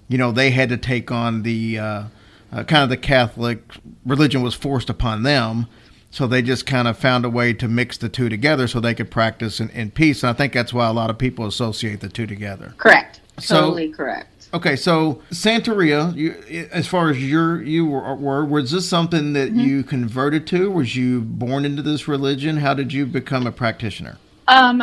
you 0.09 0.19
know, 0.19 0.33
they 0.33 0.51
had 0.51 0.69
to 0.71 0.77
take 0.77 1.11
on 1.11 1.43
the 1.43 1.79
uh, 1.79 2.05
uh, 2.53 2.65
kind 2.65 2.83
of 2.83 2.89
the 2.89 2.97
Catholic 2.97 3.63
religion 4.05 4.43
was 4.43 4.55
forced 4.55 4.91
upon 4.91 5.23
them. 5.23 5.67
So 6.11 6.27
they 6.27 6.41
just 6.41 6.65
kind 6.65 6.89
of 6.89 6.97
found 6.97 7.27
a 7.27 7.31
way 7.31 7.53
to 7.53 7.69
mix 7.69 7.99
the 7.99 8.09
two 8.09 8.31
together 8.31 8.67
so 8.67 8.81
they 8.81 8.95
could 8.95 9.11
practice 9.11 9.61
in, 9.61 9.69
in 9.71 9.91
peace. 9.91 10.23
And 10.23 10.31
I 10.31 10.33
think 10.33 10.55
that's 10.55 10.73
why 10.73 10.89
a 10.89 10.93
lot 10.93 11.11
of 11.11 11.19
people 11.19 11.47
associate 11.47 12.01
the 12.01 12.09
two 12.09 12.27
together. 12.27 12.75
Correct. 12.79 13.21
Totally 13.41 13.91
correct. 13.91 14.38
Okay, 14.55 14.77
so 14.77 15.21
Santeria, 15.31 16.15
you, 16.17 16.69
as 16.73 16.87
far 16.87 17.11
as 17.11 17.23
your 17.23 17.63
you 17.63 17.85
were, 17.87 18.15
were, 18.15 18.45
was 18.45 18.71
this 18.71 18.89
something 18.89 19.35
that 19.35 19.51
mm-hmm. 19.51 19.61
you 19.61 19.83
converted 19.83 20.47
to? 20.49 20.71
Was 20.71 20.97
you 20.97 21.21
born 21.21 21.67
into 21.67 21.83
this 21.83 22.09
religion? 22.09 22.57
How 22.57 22.73
did 22.73 22.93
you 22.93 23.05
become 23.05 23.47
a 23.47 23.53
practitioner? 23.53 24.19
Um, 24.47 24.83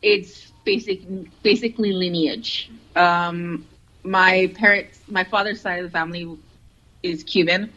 it's 0.00 0.52
basic, 0.64 1.02
basically 1.42 1.92
lineage. 1.92 2.70
Um, 2.94 3.66
my 4.04 4.52
parents, 4.54 5.00
my 5.08 5.24
father's 5.24 5.60
side 5.60 5.78
of 5.78 5.84
the 5.84 5.90
family 5.90 6.38
is 7.02 7.24
Cuban, 7.24 7.72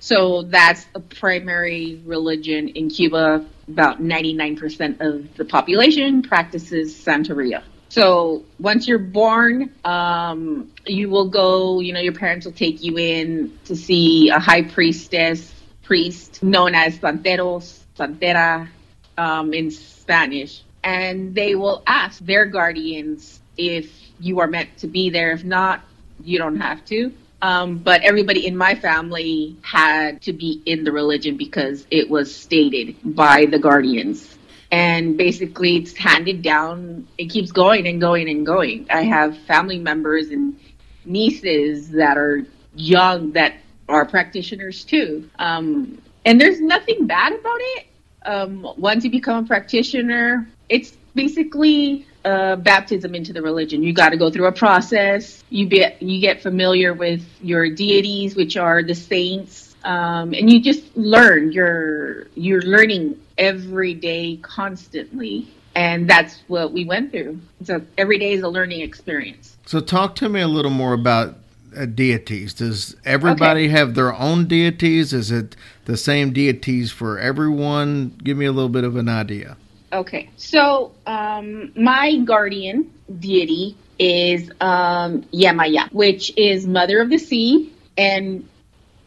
so 0.00 0.42
that's 0.42 0.86
a 0.94 1.00
primary 1.00 2.00
religion 2.04 2.68
in 2.70 2.90
Cuba. 2.90 3.44
About 3.68 4.00
ninety 4.00 4.32
nine 4.32 4.56
percent 4.56 5.00
of 5.00 5.34
the 5.36 5.44
population 5.44 6.22
practices 6.22 6.94
Santeria. 6.94 7.64
So 7.96 8.44
once 8.58 8.86
you're 8.86 8.98
born, 8.98 9.70
um, 9.82 10.70
you 10.86 11.08
will 11.08 11.30
go, 11.30 11.80
you 11.80 11.94
know, 11.94 12.00
your 12.00 12.12
parents 12.12 12.44
will 12.44 12.52
take 12.52 12.82
you 12.82 12.98
in 12.98 13.58
to 13.64 13.74
see 13.74 14.28
a 14.28 14.38
high 14.38 14.64
priestess, 14.64 15.54
priest 15.82 16.42
known 16.42 16.74
as 16.74 16.98
Santeros, 16.98 17.84
Santera 17.98 18.68
um, 19.16 19.54
in 19.54 19.70
Spanish. 19.70 20.62
And 20.84 21.34
they 21.34 21.54
will 21.54 21.82
ask 21.86 22.18
their 22.18 22.44
guardians 22.44 23.40
if 23.56 23.90
you 24.20 24.40
are 24.40 24.46
meant 24.46 24.76
to 24.76 24.88
be 24.88 25.08
there. 25.08 25.30
If 25.30 25.42
not, 25.42 25.80
you 26.22 26.36
don't 26.36 26.60
have 26.60 26.84
to. 26.92 27.10
Um, 27.40 27.78
but 27.78 28.02
everybody 28.02 28.46
in 28.46 28.58
my 28.58 28.74
family 28.74 29.56
had 29.62 30.20
to 30.22 30.34
be 30.34 30.60
in 30.66 30.84
the 30.84 30.92
religion 30.92 31.38
because 31.38 31.86
it 31.90 32.10
was 32.10 32.34
stated 32.34 32.94
by 33.02 33.46
the 33.46 33.58
guardians 33.58 34.36
and 34.70 35.16
basically 35.16 35.76
it's 35.76 35.96
handed 35.96 36.42
down 36.42 37.06
it 37.18 37.26
keeps 37.26 37.52
going 37.52 37.86
and 37.86 38.00
going 38.00 38.28
and 38.28 38.44
going 38.44 38.86
i 38.90 39.02
have 39.02 39.36
family 39.38 39.78
members 39.78 40.30
and 40.30 40.58
nieces 41.04 41.90
that 41.90 42.18
are 42.18 42.44
young 42.74 43.32
that 43.32 43.54
are 43.88 44.04
practitioners 44.04 44.84
too 44.84 45.28
um, 45.38 46.00
and 46.24 46.40
there's 46.40 46.60
nothing 46.60 47.06
bad 47.06 47.32
about 47.32 47.58
it 47.60 47.86
um, 48.24 48.68
once 48.76 49.04
you 49.04 49.10
become 49.10 49.44
a 49.44 49.46
practitioner 49.46 50.46
it's 50.68 50.96
basically 51.14 52.06
uh, 52.24 52.56
baptism 52.56 53.14
into 53.14 53.32
the 53.32 53.42
religion. 53.42 53.82
You 53.82 53.92
got 53.92 54.10
to 54.10 54.16
go 54.16 54.30
through 54.30 54.46
a 54.46 54.52
process. 54.52 55.42
You 55.48 55.66
get 55.66 56.02
you 56.02 56.20
get 56.20 56.42
familiar 56.42 56.92
with 56.92 57.24
your 57.40 57.68
deities, 57.70 58.36
which 58.36 58.56
are 58.56 58.82
the 58.82 58.94
saints, 58.94 59.65
um, 59.86 60.34
and 60.34 60.52
you 60.52 60.60
just 60.60 60.96
learn. 60.96 61.52
You're 61.52 62.24
you're 62.34 62.62
learning 62.62 63.18
every 63.38 63.94
day, 63.94 64.38
constantly. 64.42 65.48
And 65.74 66.08
that's 66.08 66.42
what 66.48 66.72
we 66.72 66.84
went 66.84 67.12
through. 67.12 67.38
So 67.62 67.82
every 67.96 68.18
day 68.18 68.32
is 68.32 68.42
a 68.42 68.48
learning 68.48 68.80
experience. 68.80 69.56
So, 69.66 69.80
talk 69.80 70.14
to 70.16 70.28
me 70.28 70.40
a 70.40 70.48
little 70.48 70.70
more 70.70 70.94
about 70.94 71.36
uh, 71.76 71.84
deities. 71.84 72.54
Does 72.54 72.96
everybody 73.04 73.64
okay. 73.64 73.68
have 73.68 73.94
their 73.94 74.14
own 74.14 74.46
deities? 74.46 75.12
Is 75.12 75.30
it 75.30 75.54
the 75.84 75.96
same 75.96 76.32
deities 76.32 76.90
for 76.90 77.18
everyone? 77.18 78.18
Give 78.22 78.36
me 78.36 78.46
a 78.46 78.52
little 78.52 78.70
bit 78.70 78.84
of 78.84 78.96
an 78.96 79.08
idea. 79.08 79.56
Okay. 79.92 80.30
So, 80.36 80.92
um, 81.06 81.72
my 81.76 82.16
guardian 82.18 82.90
deity 83.20 83.76
is 83.98 84.50
um, 84.60 85.22
Yemaya, 85.32 85.92
which 85.92 86.32
is 86.36 86.66
Mother 86.66 87.00
of 87.00 87.10
the 87.10 87.18
Sea. 87.18 87.72
And 87.98 88.48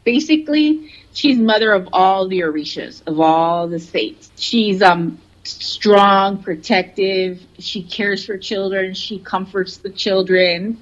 basically, 0.03 0.91
she's 1.13 1.37
mother 1.37 1.71
of 1.73 1.89
all 1.93 2.27
the 2.27 2.41
Orishas, 2.41 3.01
of 3.07 3.19
all 3.19 3.67
the 3.67 3.79
states. 3.79 4.31
She's 4.35 4.81
um 4.81 5.19
strong, 5.43 6.41
protective. 6.43 7.41
She 7.57 7.83
cares 7.83 8.25
for 8.25 8.37
children. 8.37 8.93
She 8.93 9.19
comforts 9.19 9.77
the 9.77 9.89
children. 9.89 10.81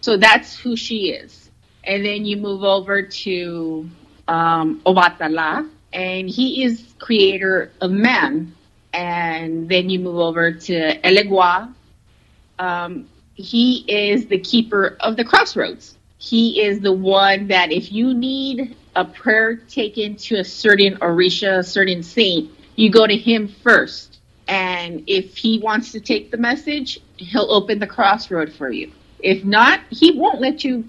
So 0.00 0.16
that's 0.16 0.56
who 0.56 0.76
she 0.76 1.10
is. 1.10 1.50
And 1.84 2.04
then 2.04 2.24
you 2.24 2.36
move 2.36 2.62
over 2.62 3.02
to 3.02 3.88
um, 4.28 4.80
Obatala, 4.86 5.68
and 5.92 6.28
he 6.28 6.64
is 6.64 6.94
creator 6.98 7.72
of 7.80 7.90
man. 7.90 8.54
And 8.92 9.68
then 9.68 9.88
you 9.88 9.98
move 9.98 10.18
over 10.18 10.52
to 10.52 11.00
Elegua. 11.00 11.72
Um, 12.58 13.08
he 13.34 13.84
is 13.88 14.26
the 14.26 14.38
keeper 14.38 14.96
of 15.00 15.16
the 15.16 15.24
crossroads. 15.24 15.96
He 16.22 16.60
is 16.60 16.78
the 16.78 16.92
one 16.92 17.48
that 17.48 17.72
if 17.72 17.90
you 17.90 18.14
need 18.14 18.76
a 18.94 19.04
prayer 19.04 19.56
taken 19.56 20.14
to 20.14 20.36
a 20.36 20.44
certain 20.44 20.96
Orisha, 20.98 21.58
a 21.58 21.64
certain 21.64 22.04
saint, 22.04 22.48
you 22.76 22.90
go 22.90 23.08
to 23.08 23.16
him 23.16 23.48
first. 23.48 24.20
And 24.46 25.02
if 25.08 25.36
he 25.36 25.58
wants 25.58 25.90
to 25.92 26.00
take 26.00 26.30
the 26.30 26.36
message, 26.36 27.00
he'll 27.16 27.50
open 27.50 27.80
the 27.80 27.88
crossroad 27.88 28.52
for 28.52 28.70
you. 28.70 28.92
If 29.18 29.44
not, 29.44 29.80
he 29.90 30.12
won't 30.12 30.40
let 30.40 30.62
you 30.62 30.84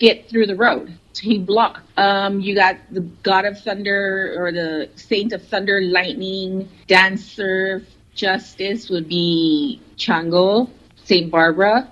get 0.00 0.28
through 0.28 0.46
the 0.46 0.56
road. 0.56 0.92
He 1.16 1.38
block. 1.38 1.82
Um, 1.96 2.40
you 2.40 2.56
got 2.56 2.76
the 2.90 3.02
God 3.22 3.44
of 3.44 3.60
Thunder 3.60 4.34
or 4.36 4.50
the 4.50 4.90
Saint 4.96 5.32
of 5.32 5.46
Thunder, 5.46 5.82
Lightning, 5.82 6.68
Dancer, 6.88 7.84
Justice 8.16 8.90
would 8.90 9.08
be 9.08 9.80
Chango, 9.96 10.68
Saint 11.04 11.30
Barbara, 11.30 11.88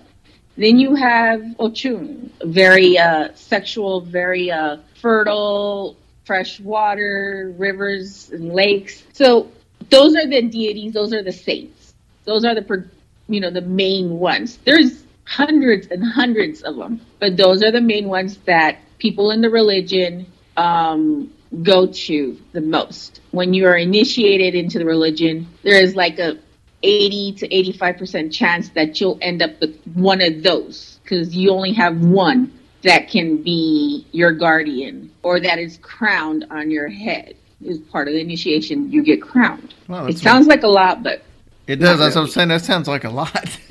Then 0.56 0.78
you 0.78 0.94
have 0.94 1.40
Ochun, 1.58 2.30
very 2.44 2.98
uh, 2.98 3.28
sexual, 3.34 4.02
very 4.02 4.50
uh, 4.50 4.78
fertile, 5.00 5.96
fresh 6.24 6.60
water, 6.60 7.54
rivers 7.56 8.30
and 8.30 8.52
lakes. 8.52 9.02
So 9.12 9.50
those 9.88 10.14
are 10.14 10.26
the 10.26 10.42
deities. 10.42 10.92
Those 10.92 11.12
are 11.12 11.22
the 11.22 11.32
saints. 11.32 11.94
Those 12.24 12.44
are 12.44 12.54
the 12.54 12.88
you 13.28 13.40
know 13.40 13.50
the 13.50 13.62
main 13.62 14.18
ones. 14.18 14.58
There's 14.64 15.04
hundreds 15.24 15.86
and 15.88 16.04
hundreds 16.04 16.62
of 16.62 16.76
them, 16.76 17.00
but 17.18 17.36
those 17.36 17.62
are 17.62 17.70
the 17.70 17.80
main 17.80 18.08
ones 18.08 18.36
that 18.46 18.78
people 18.98 19.30
in 19.30 19.40
the 19.40 19.50
religion 19.50 20.26
um, 20.56 21.32
go 21.62 21.86
to 21.86 22.40
the 22.52 22.60
most. 22.60 23.20
When 23.30 23.54
you 23.54 23.66
are 23.66 23.76
initiated 23.76 24.54
into 24.54 24.78
the 24.78 24.84
religion, 24.84 25.48
there 25.62 25.80
is 25.82 25.96
like 25.96 26.18
a 26.18 26.38
80 26.82 27.32
to 27.32 27.48
85% 27.48 28.32
chance 28.32 28.68
that 28.70 29.00
you'll 29.00 29.18
end 29.20 29.42
up 29.42 29.60
with 29.60 29.80
one 29.94 30.20
of 30.20 30.42
those 30.42 30.98
because 31.02 31.34
you 31.34 31.50
only 31.50 31.72
have 31.72 32.00
one 32.00 32.52
that 32.82 33.08
can 33.08 33.42
be 33.42 34.06
your 34.12 34.32
guardian 34.32 35.10
or 35.22 35.40
that 35.40 35.58
is 35.58 35.78
crowned 35.78 36.46
on 36.50 36.70
your 36.70 36.88
head. 36.88 37.36
Is 37.64 37.78
part 37.78 38.08
of 38.08 38.14
the 38.14 38.20
initiation, 38.20 38.90
you 38.90 39.04
get 39.04 39.22
crowned. 39.22 39.72
It 39.88 40.18
sounds 40.18 40.48
like 40.48 40.64
a 40.64 40.68
lot, 40.68 41.04
but 41.04 41.22
It 41.68 41.76
does. 41.76 42.00
That's 42.00 42.16
what 42.16 42.22
I'm 42.22 42.28
saying. 42.28 42.48
That 42.48 42.62
sounds 42.62 42.88
like 42.88 43.04
a 43.04 43.10
lot. 43.10 43.58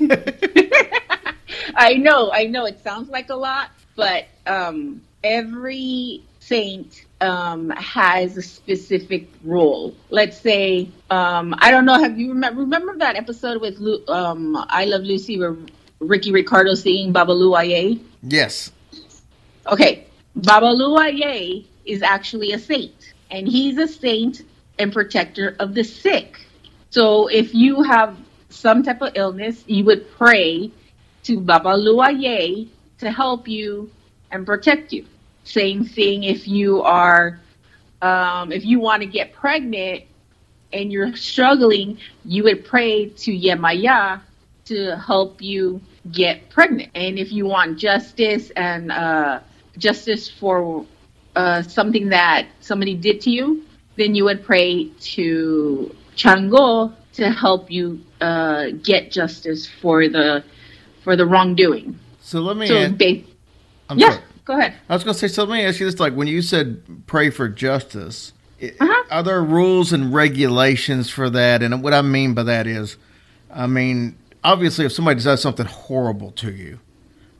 I 1.74 1.94
know, 1.94 2.32
I 2.32 2.44
know 2.44 2.64
it 2.64 2.82
sounds 2.82 3.10
like 3.10 3.28
a 3.28 3.34
lot, 3.34 3.70
but 3.96 4.28
um, 4.46 5.02
every 5.22 6.22
saint 6.40 7.04
um, 7.22 7.70
has 7.70 8.36
a 8.36 8.42
specific 8.42 9.28
role. 9.44 9.94
Let's 10.10 10.38
say, 10.38 10.88
um, 11.10 11.54
I 11.58 11.70
don't 11.70 11.84
know, 11.86 11.98
have 11.98 12.18
you 12.18 12.30
remember 12.30 12.60
remember 12.60 12.96
that 12.98 13.16
episode 13.16 13.60
with 13.60 13.78
Lu- 13.78 14.04
um, 14.08 14.56
I 14.68 14.84
Love 14.84 15.02
Lucy 15.02 15.38
where 15.38 15.56
Ricky 16.00 16.32
Ricardo 16.32 16.74
singing 16.74 17.12
Babalu 17.12 17.56
Aye? 17.56 18.00
yes. 18.22 18.72
Okay, 19.70 20.06
Babalu 20.38 20.98
Aye 20.98 21.64
is 21.84 22.02
actually 22.02 22.52
a 22.52 22.58
saint, 22.58 23.14
and 23.30 23.46
he's 23.46 23.78
a 23.78 23.86
saint 23.86 24.42
and 24.78 24.92
protector 24.92 25.54
of 25.60 25.74
the 25.74 25.84
sick. 25.84 26.40
So 26.90 27.28
if 27.28 27.54
you 27.54 27.82
have 27.82 28.16
some 28.50 28.82
type 28.82 29.00
of 29.00 29.12
illness, 29.14 29.64
you 29.66 29.84
would 29.84 30.10
pray 30.12 30.70
to 31.24 31.40
Babalu 31.40 32.02
Aye 32.02 32.66
to 32.98 33.10
help 33.10 33.46
you 33.46 33.90
and 34.32 34.44
protect 34.44 34.92
you. 34.92 35.06
Same 35.44 35.84
thing 35.84 36.24
if 36.24 36.46
you 36.46 36.82
are, 36.82 37.40
um, 38.00 38.52
if 38.52 38.64
you 38.64 38.80
want 38.80 39.02
to 39.02 39.06
get 39.06 39.32
pregnant 39.32 40.04
and 40.72 40.92
you're 40.92 41.14
struggling, 41.16 41.98
you 42.24 42.44
would 42.44 42.64
pray 42.64 43.08
to 43.08 43.32
Yemaya 43.32 44.20
to 44.66 44.96
help 44.96 45.42
you 45.42 45.80
get 46.10 46.48
pregnant. 46.50 46.90
And 46.94 47.18
if 47.18 47.32
you 47.32 47.46
want 47.46 47.78
justice 47.78 48.50
and 48.50 48.90
uh, 48.90 49.40
justice 49.78 50.28
for 50.28 50.86
uh, 51.36 51.62
something 51.62 52.08
that 52.10 52.46
somebody 52.60 52.94
did 52.94 53.20
to 53.22 53.30
you, 53.30 53.64
then 53.96 54.14
you 54.14 54.24
would 54.24 54.44
pray 54.44 54.88
to 55.00 55.94
Chango 56.16 56.94
to 57.14 57.30
help 57.30 57.70
you 57.70 58.00
uh, 58.20 58.70
get 58.82 59.10
justice 59.10 59.68
for 59.80 60.08
the 60.08 60.44
for 61.02 61.16
the 61.16 61.26
wrongdoing. 61.26 61.98
So 62.20 62.40
let 62.40 62.56
me. 62.56 62.66
So, 62.68 62.76
ask, 62.76 62.94
yeah, 63.96 64.10
sorry. 64.10 64.22
Go 64.52 64.58
ahead. 64.60 64.74
I 64.88 64.94
was 64.94 65.04
going 65.04 65.14
to 65.14 65.18
say. 65.18 65.28
So 65.28 65.44
let 65.44 65.52
me 65.56 65.64
ask 65.64 65.80
you 65.80 65.86
this: 65.86 65.98
like 66.00 66.14
when 66.14 66.28
you 66.28 66.42
said 66.42 66.82
pray 67.06 67.30
for 67.30 67.48
justice, 67.48 68.32
Uh-huh. 68.62 69.04
are 69.10 69.22
there 69.22 69.42
rules 69.42 69.92
and 69.92 70.12
regulations 70.14 71.10
for 71.10 71.30
that? 71.30 71.62
And 71.62 71.82
what 71.82 71.92
I 71.94 72.02
mean 72.02 72.34
by 72.34 72.42
that 72.44 72.66
is, 72.66 72.96
I 73.52 73.66
mean 73.66 74.16
obviously 74.44 74.84
if 74.84 74.92
somebody 74.92 75.22
does 75.22 75.40
something 75.42 75.66
horrible 75.66 76.30
to 76.32 76.52
you. 76.52 76.78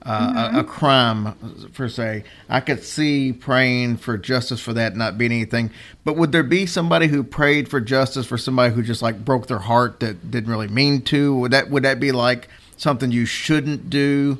Uh, 0.04 0.50
a, 0.54 0.58
a 0.58 0.64
crime, 0.64 1.32
per 1.74 1.88
se. 1.88 2.24
I 2.48 2.58
could 2.58 2.82
see 2.82 3.32
praying 3.32 3.98
for 3.98 4.18
justice 4.18 4.58
for 4.58 4.72
that 4.72 4.96
not 4.96 5.16
being 5.16 5.30
anything. 5.30 5.70
But 6.04 6.16
would 6.16 6.32
there 6.32 6.42
be 6.42 6.66
somebody 6.66 7.06
who 7.06 7.22
prayed 7.22 7.68
for 7.68 7.80
justice 7.80 8.26
for 8.26 8.36
somebody 8.36 8.74
who 8.74 8.82
just 8.82 9.00
like 9.00 9.24
broke 9.24 9.46
their 9.46 9.60
heart 9.60 10.00
that 10.00 10.28
didn't 10.28 10.50
really 10.50 10.66
mean 10.66 11.02
to? 11.02 11.36
Would 11.36 11.52
that 11.52 11.70
would 11.70 11.84
that 11.84 12.00
be 12.00 12.10
like 12.10 12.48
something 12.76 13.12
you 13.12 13.26
shouldn't 13.26 13.90
do? 13.90 14.38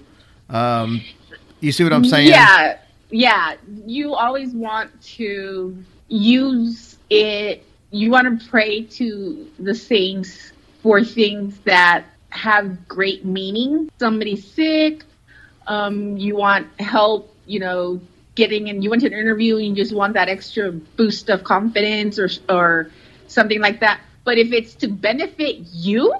Um, 0.51 1.01
you 1.63 1.71
see 1.71 1.85
what 1.85 1.93
I'm 1.93 2.05
saying? 2.05 2.29
Yeah, 2.29 2.79
yeah. 3.11 3.55
You 3.87 4.15
always 4.15 4.53
want 4.53 4.91
to 5.17 5.83
use 6.09 6.99
it. 7.09 7.65
You 7.93 8.11
want 8.11 8.41
to 8.41 8.49
pray 8.49 8.83
to 8.83 9.49
the 9.61 9.75
saints 9.75 10.53
for 10.83 11.05
things 11.05 11.57
that 11.61 12.05
have 12.31 12.89
great 12.89 13.25
meaning. 13.25 13.91
Somebody's 13.99 14.45
sick. 14.45 15.05
Um, 15.69 16.17
you 16.17 16.35
want 16.35 16.67
help. 16.81 17.33
You 17.47 17.61
know, 17.61 18.01
getting 18.35 18.67
in. 18.67 18.83
You 18.83 18.91
went 18.91 19.03
to 19.03 19.07
an 19.07 19.13
interview 19.13 19.57
and 19.57 19.67
you 19.67 19.75
just 19.75 19.95
want 19.95 20.15
that 20.15 20.29
extra 20.29 20.73
boost 20.73 21.31
of 21.31 21.45
confidence 21.45 22.19
or 22.19 22.29
or 22.49 22.91
something 23.29 23.61
like 23.61 23.79
that. 23.81 24.01
But 24.25 24.39
if 24.39 24.53
it's 24.53 24.75
to 24.77 24.89
benefit 24.89 25.59
you, 25.73 26.15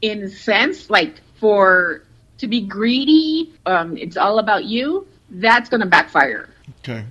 in 0.00 0.22
a 0.22 0.30
sense, 0.30 0.90
like 0.90 1.20
for 1.40 2.02
to 2.38 2.46
be 2.46 2.60
greedy, 2.60 3.52
um, 3.66 3.96
it's 3.96 4.16
all 4.16 4.38
about 4.38 4.64
you. 4.64 5.06
That's 5.30 5.68
going 5.68 5.80
to 5.80 5.86
backfire. 5.86 6.48
Okay. 6.80 7.04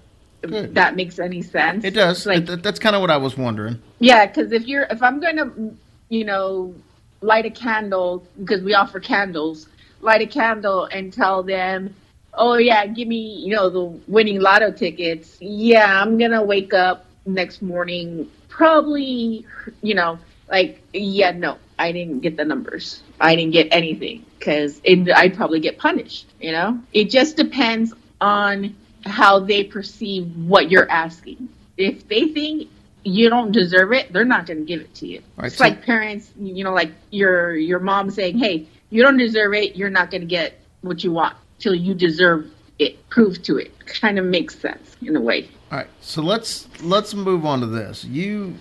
If 0.43 0.49
Good. 0.51 0.75
that 0.75 0.95
makes 0.95 1.17
any 1.19 1.41
sense. 1.41 1.83
It 1.83 1.91
does. 1.95 2.25
Like, 2.25 2.45
That- 2.45 2.63
that's 2.63 2.79
kind 2.79 2.95
of 2.95 3.01
what 3.01 3.11
I 3.11 3.17
was 3.17 3.37
wondering. 3.37 3.81
yeah, 3.99 4.25
because 4.25 4.51
if 4.51 4.67
you're, 4.67 4.83
if 4.91 5.01
I'm 5.01 5.19
going 5.19 5.37
to, 5.37 5.75
you 6.09 6.23
know, 6.23 6.73
light 7.21 7.45
a 7.45 7.49
candle 7.49 8.23
because 8.39 8.61
we 8.61 8.73
offer 8.75 8.99
candles, 8.99 9.67
light 10.01 10.21
a 10.21 10.27
candle 10.27 10.85
and 10.85 11.11
tell 11.11 11.41
them, 11.41 11.93
oh 12.35 12.55
yeah, 12.57 12.85
give 12.85 13.07
me, 13.07 13.37
you 13.39 13.55
know, 13.55 13.69
the 13.69 13.83
winning 14.07 14.39
lotto 14.39 14.71
tickets. 14.71 15.37
Yeah, 15.41 16.01
I'm 16.01 16.17
gonna 16.19 16.43
wake 16.43 16.73
up 16.73 17.05
next 17.25 17.61
morning, 17.61 18.29
probably, 18.49 19.45
you 19.81 19.95
know, 19.95 20.19
like 20.51 20.81
yeah, 20.93 21.31
no, 21.31 21.57
I 21.79 21.91
didn't 21.91 22.19
get 22.19 22.37
the 22.37 22.45
numbers. 22.45 23.01
I 23.19 23.35
didn't 23.35 23.53
get 23.53 23.69
anything 23.71 24.25
because 24.45 24.79
I'd 24.85 25.35
probably 25.35 25.59
get 25.59 25.77
punished. 25.77 26.27
You 26.39 26.51
know, 26.51 26.79
it 26.93 27.09
just 27.09 27.35
depends 27.35 27.93
on 28.21 28.75
how 29.05 29.39
they 29.39 29.63
perceive 29.63 30.35
what 30.35 30.69
you're 30.69 30.89
asking. 30.89 31.49
If 31.77 32.07
they 32.07 32.27
think 32.27 32.69
you 33.03 33.29
don't 33.29 33.51
deserve 33.51 33.91
it, 33.91 34.13
they're 34.13 34.25
not 34.25 34.45
going 34.45 34.59
to 34.59 34.65
give 34.65 34.81
it 34.81 34.93
to 34.95 35.07
you. 35.07 35.21
Right, 35.35 35.47
it's 35.47 35.57
so- 35.57 35.63
like 35.63 35.83
parents, 35.83 36.31
you 36.39 36.63
know, 36.63 36.73
like 36.73 36.91
your 37.11 37.55
your 37.55 37.79
mom 37.79 38.11
saying, 38.11 38.37
"Hey, 38.37 38.67
you 38.89 39.01
don't 39.01 39.17
deserve 39.17 39.53
it. 39.53 39.75
You're 39.75 39.89
not 39.89 40.11
going 40.11 40.21
to 40.21 40.27
get 40.27 40.59
what 40.81 41.03
you 41.03 41.11
want 41.11 41.35
till 41.59 41.75
you 41.75 41.93
deserve 41.93 42.49
it. 42.79 43.09
Prove 43.09 43.41
to 43.43 43.57
it." 43.57 43.71
Kind 43.85 44.19
of 44.19 44.25
makes 44.25 44.57
sense 44.59 44.95
in 45.01 45.15
a 45.15 45.21
way. 45.21 45.49
All 45.71 45.79
right, 45.79 45.87
so 46.01 46.21
let's 46.21 46.67
let's 46.81 47.13
move 47.13 47.45
on 47.45 47.61
to 47.61 47.67
this. 47.67 48.05
You, 48.05 48.55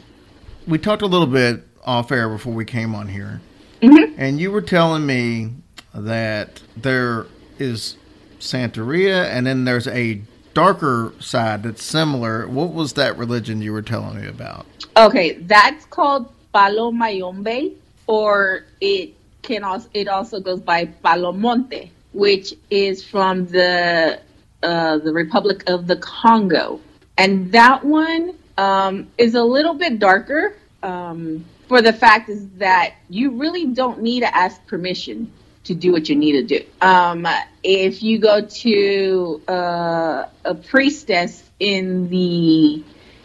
we 0.66 0.78
talked 0.78 1.02
a 1.02 1.06
little 1.06 1.26
bit 1.26 1.62
off 1.84 2.10
air 2.10 2.28
before 2.28 2.54
we 2.54 2.64
came 2.64 2.94
on 2.94 3.08
here, 3.08 3.40
mm-hmm. 3.82 4.14
and 4.18 4.40
you 4.40 4.50
were 4.50 4.62
telling 4.62 5.04
me 5.06 5.50
that 5.94 6.62
there 6.76 7.26
is 7.58 7.96
Santeria, 8.40 9.26
and 9.26 9.46
then 9.46 9.64
there's 9.64 9.88
a 9.88 10.20
darker 10.52 11.12
side 11.20 11.62
that's 11.62 11.82
similar. 11.82 12.46
What 12.48 12.72
was 12.72 12.94
that 12.94 13.16
religion 13.16 13.62
you 13.62 13.72
were 13.72 13.82
telling 13.82 14.20
me 14.20 14.28
about? 14.28 14.66
Okay, 14.96 15.32
that's 15.32 15.84
called 15.86 16.32
Palo 16.52 16.92
Mayombe, 16.92 17.76
or 18.06 18.64
it 18.80 19.14
can 19.42 19.64
also 19.64 19.88
it 19.94 20.08
also 20.08 20.40
goes 20.40 20.60
by 20.60 20.86
Palomonte, 20.86 21.90
which 22.12 22.54
is 22.70 23.04
from 23.04 23.46
the 23.46 24.20
uh, 24.62 24.98
the 24.98 25.12
Republic 25.12 25.64
of 25.66 25.86
the 25.86 25.96
Congo, 25.96 26.80
and 27.18 27.52
that 27.52 27.84
one 27.84 28.34
um, 28.56 29.06
is 29.18 29.34
a 29.34 29.42
little 29.42 29.74
bit 29.74 29.98
darker. 29.98 30.56
Um, 30.82 31.44
for 31.66 31.80
the 31.80 31.94
fact 31.94 32.28
is 32.28 32.46
that 32.58 32.94
you 33.08 33.30
really 33.30 33.66
don't 33.66 34.02
need 34.02 34.20
to 34.20 34.36
ask 34.36 34.64
permission 34.66 35.32
to 35.64 35.74
do 35.74 35.92
what 35.92 36.08
you 36.08 36.16
need 36.16 36.32
to 36.32 36.42
do. 36.42 36.64
Um, 36.80 37.26
if 37.62 38.02
you 38.02 38.18
go 38.18 38.42
to 38.42 39.42
uh, 39.48 40.26
a 40.44 40.54
priestess 40.54 41.42
in 41.58 42.08
the 42.08 42.84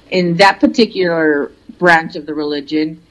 in 0.09 0.37
that 0.37 0.59
particular 0.59 1.51
branch 1.77 2.15
of 2.15 2.25
the 2.25 2.33
religion 2.33 3.01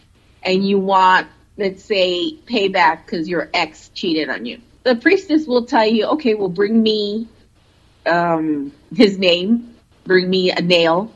and 0.43 0.67
you 0.67 0.79
want, 0.79 1.29
let's 1.57 1.85
say, 1.85 2.35
payback 2.47 3.05
because 3.05 3.29
your 3.29 3.51
ex 3.55 3.91
cheated 3.95 4.29
on 4.29 4.47
you, 4.47 4.61
the 4.85 4.97
priestess 4.97 5.47
will 5.47 5.67
tell 5.67 5.87
you, 5.87 6.07
okay, 6.07 6.35
well, 6.35 6.49
bring 6.49 6.83
me 6.83 7.29
um, 8.07 8.73
his 8.95 9.19
name, 9.19 9.75
bring 10.05 10.29
me 10.29 10.51
a 10.51 10.61
nail 10.61 11.13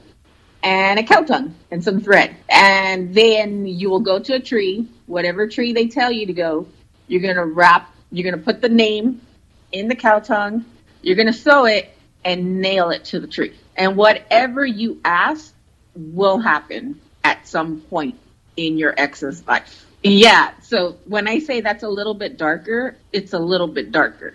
and 0.62 0.98
a 0.98 1.02
cow 1.02 1.22
tongue 1.22 1.54
and 1.70 1.82
some 1.82 2.00
thread. 2.00 2.36
And 2.48 3.14
then 3.14 3.66
you 3.66 3.90
will 3.90 4.00
go 4.00 4.18
to 4.18 4.34
a 4.34 4.40
tree, 4.40 4.86
whatever 5.06 5.48
tree 5.48 5.72
they 5.72 5.88
tell 5.88 6.12
you 6.12 6.26
to 6.26 6.32
go, 6.32 6.66
you're 7.08 7.22
going 7.22 7.36
to 7.36 7.46
wrap, 7.46 7.91
you're 8.12 8.30
going 8.30 8.38
to 8.38 8.44
put 8.44 8.60
the 8.60 8.68
name 8.68 9.20
in 9.72 9.88
the 9.88 9.96
cow 9.96 10.20
tongue, 10.20 10.64
you're 11.00 11.16
going 11.16 11.26
to 11.26 11.32
sew 11.32 11.64
it 11.64 11.96
and 12.24 12.60
nail 12.60 12.90
it 12.90 13.04
to 13.06 13.18
the 13.18 13.26
tree. 13.26 13.54
And 13.76 13.96
whatever 13.96 14.64
you 14.64 15.00
ask 15.04 15.52
will 15.96 16.38
happen 16.38 17.00
at 17.24 17.48
some 17.48 17.80
point 17.80 18.18
in 18.56 18.78
your 18.78 18.94
ex's 18.96 19.46
life. 19.46 19.86
Yeah, 20.04 20.52
so 20.62 20.96
when 21.06 21.26
I 21.28 21.38
say 21.38 21.60
that's 21.60 21.84
a 21.84 21.88
little 21.88 22.14
bit 22.14 22.36
darker, 22.36 22.96
it's 23.12 23.32
a 23.32 23.38
little 23.38 23.68
bit 23.68 23.92
darker. 23.92 24.34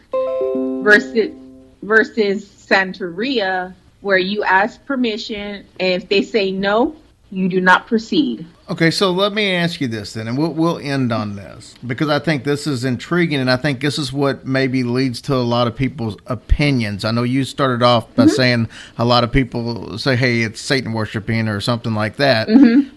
versus 0.84 1.36
versus 1.84 2.46
Santeria, 2.46 3.74
where 4.02 4.18
you 4.18 4.44
ask 4.44 4.84
permission, 4.86 5.66
and 5.80 6.02
if 6.02 6.10
they 6.10 6.22
say 6.22 6.52
no, 6.52 6.96
you 7.30 7.50
do 7.50 7.62
not 7.62 7.88
proceed. 7.88 8.46
Okay, 8.70 8.92
so 8.92 9.12
let 9.12 9.32
me 9.32 9.54
ask 9.56 9.80
you 9.80 9.88
this 9.88 10.12
then, 10.12 10.28
and 10.28 10.38
we'll 10.38 10.52
we'll 10.52 10.78
end 10.78 11.14
on 11.14 11.38
this 11.38 11.76
because 11.86 12.10
I 12.10 12.20
think 12.20 12.44
this 12.44 12.68
is 12.68 12.84
intriguing, 12.84 13.40
and 13.40 13.50
I 13.50 13.56
think 13.56 13.80
this 13.80 13.98
is 13.98 14.12
what 14.12 14.46
maybe 14.46 14.84
leads 14.84 15.22
to 15.22 15.36
a 15.36 15.38
lot 15.38 15.68
of 15.68 15.76
people's 15.76 16.18
opinions. 16.26 17.06
I 17.06 17.12
know 17.12 17.24
you 17.24 17.46
started 17.46 17.82
off 17.82 18.14
by 18.16 18.28
saying 18.28 18.68
a 18.98 19.06
lot 19.06 19.24
of 19.24 19.32
people 19.32 19.98
say, 19.98 20.18
"Hey, 20.18 20.42
it's 20.42 20.60
Satan 20.60 20.92
worshiping" 20.92 21.48
or 21.48 21.62
something 21.62 21.94
like 21.94 22.18
that. 22.18 22.50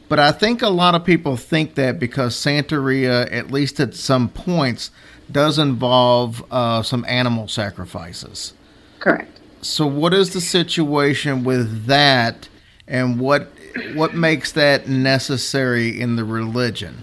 But 0.09 0.19
I 0.19 0.33
think 0.33 0.61
a 0.61 0.69
lot 0.69 0.97
of 0.97 1.05
people 1.05 1.37
think 1.37 1.77
that 1.77 2.01
because 2.01 2.35
Santeria, 2.35 3.33
at 3.33 3.53
least 3.53 3.79
at 3.79 3.95
some 3.95 4.29
points, 4.29 4.91
does 5.31 5.57
involve 5.57 6.45
uh, 6.51 6.83
some 6.83 7.05
animal 7.07 7.47
sacrifices. 7.47 8.55
Correct. 8.99 9.39
So, 9.63 9.87
what 9.87 10.15
is 10.15 10.33
the 10.33 10.41
situation 10.41 11.45
with 11.45 11.87
that, 11.87 12.49
and 12.89 13.21
what 13.21 13.53
what 13.95 14.15
makes 14.15 14.53
that 14.53 14.89
necessary 14.89 16.01
in 16.01 16.17
the 16.17 16.25
religion? 16.25 17.03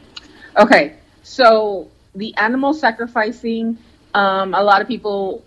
Okay, 0.57 0.95
so 1.23 1.89
the 2.15 2.35
animal 2.37 2.73
sacrificing, 2.73 3.77
um, 4.13 4.53
a 4.53 4.63
lot 4.63 4.81
of 4.81 4.87
people 4.87 5.43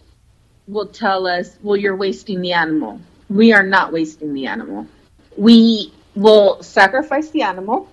will 0.69 0.87
tell 0.87 1.27
us, 1.27 1.57
well, 1.63 1.77
you're 1.77 1.97
wasting 1.97 2.41
the 2.41 2.53
animal. 2.53 3.01
We 3.29 3.53
are 3.53 3.63
not 3.63 3.93
wasting 3.93 4.35
the 4.35 4.47
animal. 4.47 4.87
We 5.37 5.93
will 6.15 6.63
sacrifice 6.63 7.31
the 7.31 7.43
animal. 7.43 7.89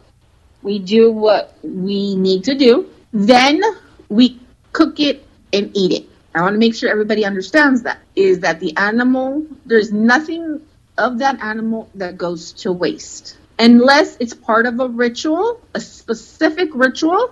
We 0.61 0.79
do 0.79 1.11
what 1.11 1.57
we 1.63 2.15
need 2.15 2.43
to 2.45 2.55
do. 2.55 2.89
Then 3.13 3.61
we 4.09 4.39
cook 4.73 4.99
it 4.99 5.25
and 5.53 5.71
eat 5.75 5.91
it. 5.91 6.09
I 6.35 6.41
want 6.41 6.53
to 6.53 6.59
make 6.59 6.75
sure 6.75 6.89
everybody 6.89 7.25
understands 7.25 7.81
that 7.83 7.99
is 8.15 8.39
that 8.41 8.59
the 8.59 8.75
animal, 8.77 9.45
there's 9.65 9.91
nothing 9.91 10.61
of 10.97 11.19
that 11.19 11.41
animal 11.41 11.89
that 11.95 12.17
goes 12.17 12.53
to 12.53 12.71
waste 12.71 13.37
unless 13.59 14.17
it's 14.17 14.33
part 14.33 14.65
of 14.65 14.79
a 14.79 14.87
ritual, 14.87 15.61
a 15.73 15.79
specific 15.79 16.69
ritual 16.73 17.31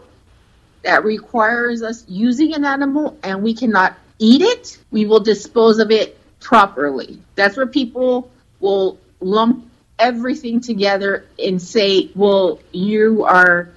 that 0.84 1.04
requires 1.04 1.82
us 1.82 2.04
using 2.08 2.54
an 2.54 2.66
animal 2.66 3.18
and 3.24 3.42
we 3.44 3.54
cannot 3.54 3.96
eat 4.20 4.42
it, 4.42 4.78
we 4.92 5.06
will 5.06 5.20
dispose 5.20 5.80
of 5.80 5.92
it 5.92 6.18
properly. 6.40 7.20
That's 7.36 7.58
where 7.58 7.68
people 7.68 8.32
will 8.60 8.98
lump 9.20 9.66
everything 9.98 10.62
together 10.62 11.26
and 11.40 11.62
say, 11.62 12.12
well, 12.16 12.60
you 12.72 13.24
are 13.24 13.70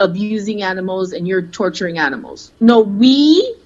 abusing 0.00 0.62
animals 0.62 1.12
and 1.12 1.26
you're 1.26 1.42
torturing 1.42 1.98
animals. 1.98 2.52
No, 2.60 2.80
we 2.80 3.56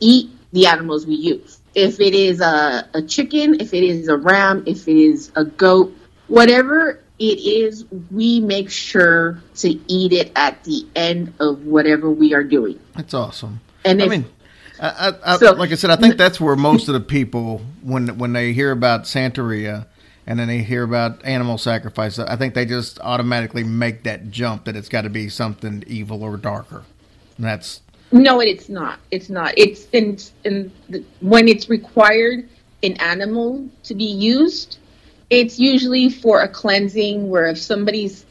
eat 0.00 0.30
the 0.52 0.66
animals 0.66 1.06
we 1.06 1.14
use. 1.14 1.57
If 1.74 2.00
it 2.00 2.14
is 2.14 2.40
a, 2.40 2.88
a 2.94 3.02
chicken, 3.02 3.60
if 3.60 3.72
it 3.74 3.84
is 3.84 4.08
a 4.08 4.16
ram, 4.16 4.64
if 4.66 4.88
it 4.88 4.96
is 4.96 5.30
a 5.36 5.44
goat, 5.44 5.94
whatever 6.28 7.00
it 7.18 7.38
is, 7.40 7.84
we 8.10 8.40
make 8.40 8.70
sure 8.70 9.42
to 9.56 9.78
eat 9.88 10.12
it 10.12 10.32
at 10.36 10.62
the 10.64 10.86
end 10.96 11.34
of 11.40 11.64
whatever 11.66 12.10
we 12.10 12.32
are 12.34 12.44
doing. 12.44 12.78
That's 12.94 13.14
awesome. 13.14 13.60
And 13.84 14.00
I 14.00 14.04
if- 14.06 14.10
mean, 14.10 14.24
I, 14.80 15.12
I, 15.24 15.36
So- 15.38 15.52
like 15.52 15.72
I 15.72 15.74
said, 15.74 15.90
I 15.90 15.96
think 15.96 16.16
that's 16.16 16.40
where 16.40 16.54
most 16.56 16.88
of 16.88 16.94
the 16.94 17.00
people, 17.00 17.62
when 17.82 18.16
when 18.18 18.32
they 18.32 18.52
hear 18.52 18.70
about 18.70 19.04
Santeria 19.04 19.86
and 20.26 20.38
then 20.38 20.46
they 20.46 20.58
hear 20.62 20.84
about 20.84 21.24
animal 21.24 21.58
sacrifice, 21.58 22.18
I 22.18 22.36
think 22.36 22.54
they 22.54 22.64
just 22.64 23.00
automatically 23.00 23.64
make 23.64 24.04
that 24.04 24.30
jump 24.30 24.64
that 24.66 24.76
it's 24.76 24.88
got 24.88 25.02
to 25.02 25.10
be 25.10 25.28
something 25.28 25.82
evil 25.88 26.22
or 26.22 26.36
darker. 26.36 26.84
And 27.36 27.46
that's 27.46 27.80
No, 28.10 28.40
it's 28.40 28.68
not. 28.68 29.00
It's 29.10 29.28
not. 29.28 29.54
It's 29.56 29.86
in, 29.92 30.18
in 30.44 30.72
the, 30.88 31.04
when 31.20 31.46
it's 31.46 31.68
required 31.68 32.48
an 32.82 32.92
animal 33.00 33.68
to 33.84 33.94
be 33.94 34.04
used, 34.04 34.78
it's 35.28 35.58
usually 35.58 36.08
for 36.08 36.40
a 36.40 36.48
cleansing. 36.48 37.28
Where 37.28 37.46
if 37.46 37.58
somebody's 37.58 38.24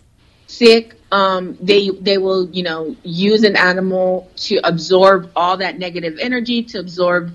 sick, 0.47 0.95
um, 1.11 1.57
they 1.61 1.89
they 1.89 2.17
will 2.17 2.49
you 2.49 2.63
know 2.63 2.95
use 3.03 3.43
an 3.43 3.55
animal 3.55 4.31
to 4.37 4.59
absorb 4.63 5.31
all 5.35 5.57
that 5.57 5.77
negative 5.77 6.17
energy, 6.19 6.63
to 6.63 6.79
absorb 6.79 7.31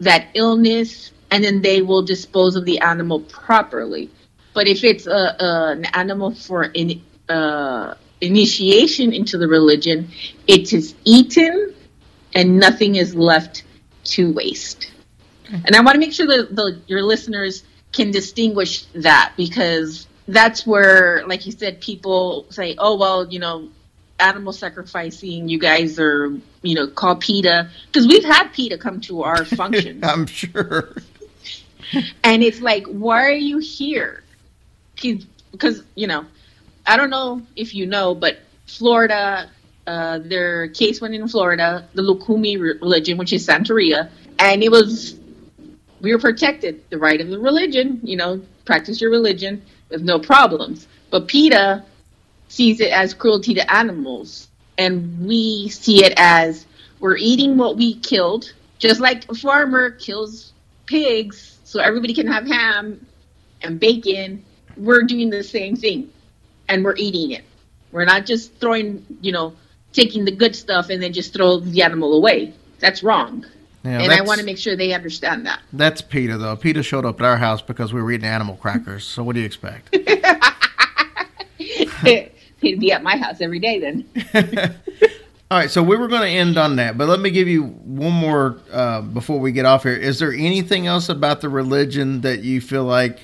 that 0.00 0.28
illness, 0.32 1.12
and 1.30 1.44
then 1.44 1.60
they 1.60 1.82
will 1.82 2.02
dispose 2.02 2.56
of 2.56 2.64
the 2.64 2.78
animal 2.80 3.20
properly. 3.20 4.10
But 4.54 4.66
if 4.66 4.82
it's 4.82 5.06
a, 5.06 5.36
a 5.38 5.72
an 5.72 5.84
animal 5.92 6.34
for 6.34 6.62
an 6.74 7.02
uh, 7.28 7.94
initiation 8.22 9.12
into 9.12 9.36
the 9.36 9.46
religion, 9.46 10.10
it 10.46 10.72
is 10.72 10.94
eaten 11.04 11.74
and 12.34 12.58
nothing 12.58 12.96
is 12.96 13.14
left 13.14 13.64
to 14.04 14.32
waste. 14.32 14.90
And 15.48 15.76
I 15.76 15.80
want 15.80 15.94
to 15.94 15.98
make 15.98 16.12
sure 16.12 16.26
that 16.26 16.54
the, 16.56 16.80
your 16.86 17.02
listeners 17.02 17.62
can 17.92 18.10
distinguish 18.10 18.84
that 18.94 19.34
because 19.36 20.06
that's 20.26 20.66
where, 20.66 21.26
like 21.26 21.44
you 21.44 21.52
said, 21.52 21.80
people 21.80 22.46
say, 22.48 22.74
"Oh 22.78 22.96
well, 22.96 23.30
you 23.30 23.38
know, 23.38 23.68
animal 24.22 24.52
sacrificing. 24.52 25.48
You 25.48 25.58
guys 25.58 25.98
are, 25.98 26.32
you 26.62 26.74
know, 26.74 26.86
call 26.86 27.16
PETA 27.16 27.68
because 27.86 28.06
we've 28.06 28.24
had 28.24 28.48
PETA 28.48 28.78
come 28.78 29.00
to 29.02 29.22
our 29.22 29.44
functions, 29.60 30.02
I'm 30.02 30.26
sure. 30.26 30.96
and 32.24 32.42
it's 32.42 32.60
like, 32.60 32.86
why 32.86 33.26
are 33.26 33.32
you 33.32 33.58
here? 33.58 34.22
Because 35.50 35.82
you 35.94 36.06
know, 36.06 36.24
I 36.86 36.96
don't 36.96 37.10
know 37.10 37.42
if 37.56 37.74
you 37.74 37.86
know, 37.86 38.14
but 38.14 38.38
Florida, 38.66 39.50
uh, 39.86 40.18
their 40.18 40.68
case 40.68 41.00
went 41.00 41.14
in 41.14 41.26
Florida, 41.28 41.88
the 41.94 42.02
Lukumi 42.02 42.60
religion, 42.60 43.18
which 43.18 43.32
is 43.32 43.46
Santeria, 43.46 44.10
and 44.38 44.62
it 44.62 44.70
was 44.70 45.16
we 46.00 46.12
were 46.12 46.18
protected, 46.18 46.82
the 46.90 46.98
right 46.98 47.20
of 47.20 47.28
the 47.28 47.38
religion, 47.38 48.00
you 48.02 48.16
know, 48.16 48.42
practice 48.64 49.00
your 49.00 49.10
religion 49.10 49.62
with 49.88 50.02
no 50.02 50.18
problems. 50.18 50.88
But 51.10 51.28
PETA 51.28 51.84
sees 52.48 52.80
it 52.80 52.92
as 52.92 53.14
cruelty 53.14 53.54
to 53.54 53.72
animals, 53.72 54.48
and 54.76 55.24
we 55.24 55.68
see 55.68 56.04
it 56.04 56.14
as 56.16 56.66
we're 56.98 57.16
eating 57.16 57.56
what 57.56 57.76
we 57.76 57.94
killed, 57.94 58.52
just 58.78 59.00
like 59.00 59.30
a 59.30 59.34
farmer 59.34 59.90
kills 59.90 60.52
pigs 60.86 61.58
so 61.64 61.80
everybody 61.80 62.14
can 62.14 62.26
have 62.26 62.46
ham 62.46 63.06
and 63.62 63.78
bacon. 63.78 64.44
We're 64.76 65.02
doing 65.02 65.30
the 65.30 65.44
same 65.44 65.76
thing, 65.76 66.10
and 66.68 66.84
we're 66.84 66.96
eating 66.96 67.30
it. 67.30 67.44
We're 67.92 68.06
not 68.06 68.26
just 68.26 68.54
throwing, 68.54 69.06
you 69.20 69.32
know, 69.32 69.54
taking 69.92 70.24
the 70.24 70.30
good 70.30 70.56
stuff 70.56 70.88
and 70.90 71.02
then 71.02 71.12
just 71.12 71.32
throw 71.32 71.58
the 71.58 71.82
animal 71.82 72.14
away. 72.14 72.52
That's 72.78 73.02
wrong. 73.02 73.44
Yeah, 73.84 74.00
and 74.00 74.12
I 74.12 74.20
want 74.22 74.38
to 74.38 74.46
make 74.46 74.58
sure 74.58 74.76
they 74.76 74.92
understand 74.92 75.44
that. 75.46 75.60
That's 75.72 76.00
PETA 76.00 76.38
though. 76.38 76.54
PETA 76.56 76.82
showed 76.84 77.04
up 77.04 77.20
at 77.20 77.26
our 77.26 77.36
house 77.36 77.60
because 77.62 77.92
we 77.92 78.00
were 78.00 78.12
eating 78.12 78.26
animal 78.26 78.56
crackers. 78.56 79.04
So 79.04 79.24
what 79.24 79.34
do 79.34 79.40
you 79.40 79.46
expect? 79.46 79.94
He'd 82.62 82.78
be 82.78 82.92
at 82.92 83.02
my 83.02 83.16
house 83.16 83.40
every 83.40 83.58
day 83.58 83.80
then. 83.80 84.04
All 85.50 85.58
right, 85.58 85.70
so 85.70 85.82
we 85.82 85.96
were 85.96 86.08
going 86.08 86.22
to 86.22 86.28
end 86.28 86.56
on 86.56 86.76
that, 86.76 86.96
but 86.96 87.08
let 87.08 87.20
me 87.20 87.30
give 87.30 87.46
you 87.46 87.64
one 87.64 88.12
more 88.12 88.58
uh, 88.72 89.02
before 89.02 89.38
we 89.38 89.52
get 89.52 89.66
off 89.66 89.82
here. 89.82 89.94
Is 89.94 90.18
there 90.18 90.32
anything 90.32 90.86
else 90.86 91.10
about 91.10 91.42
the 91.42 91.50
religion 91.50 92.22
that 92.22 92.42
you 92.42 92.60
feel 92.62 92.84
like 92.84 93.18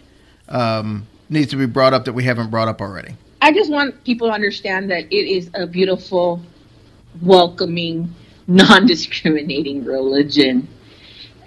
um, 0.50 1.06
needs 1.30 1.50
to 1.52 1.56
be 1.56 1.64
brought 1.64 1.94
up 1.94 2.04
that 2.04 2.12
we 2.12 2.24
haven't 2.24 2.50
brought 2.50 2.68
up 2.68 2.82
already? 2.82 3.14
I 3.40 3.52
just 3.52 3.70
want 3.70 4.04
people 4.04 4.28
to 4.28 4.34
understand 4.34 4.90
that 4.90 5.04
it 5.04 5.26
is 5.26 5.50
a 5.54 5.66
beautiful, 5.66 6.42
welcoming, 7.22 8.14
non 8.46 8.86
discriminating 8.86 9.84
religion. 9.84 10.68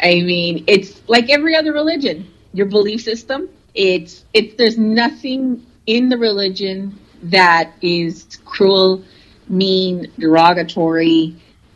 I 0.01 0.21
mean, 0.21 0.63
it's 0.67 1.01
like 1.07 1.29
every 1.29 1.55
other 1.55 1.73
religion. 1.73 2.27
Your 2.53 2.65
belief 2.65 3.01
system, 3.03 3.49
it's 3.73 4.25
it's 4.33 4.55
there's 4.55 4.77
nothing 4.77 5.65
in 5.85 6.09
the 6.09 6.17
religion 6.17 6.97
that 7.23 7.73
is 7.81 8.39
cruel, 8.45 9.03
mean, 9.47 10.11
derogatory. 10.19 11.35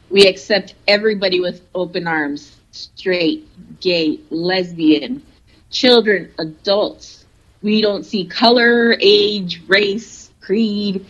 We 0.09 0.27
accept 0.27 0.75
everybody 0.87 1.39
with 1.39 1.61
open 1.73 2.07
arms, 2.07 2.57
straight, 2.71 3.47
gay, 3.79 4.19
lesbian, 4.29 5.21
children, 5.71 6.31
adults. 6.39 7.25
We 7.61 7.81
don't 7.81 8.05
see 8.05 8.25
color, 8.25 8.95
age, 8.99 9.61
race, 9.67 10.31
creed. 10.41 11.05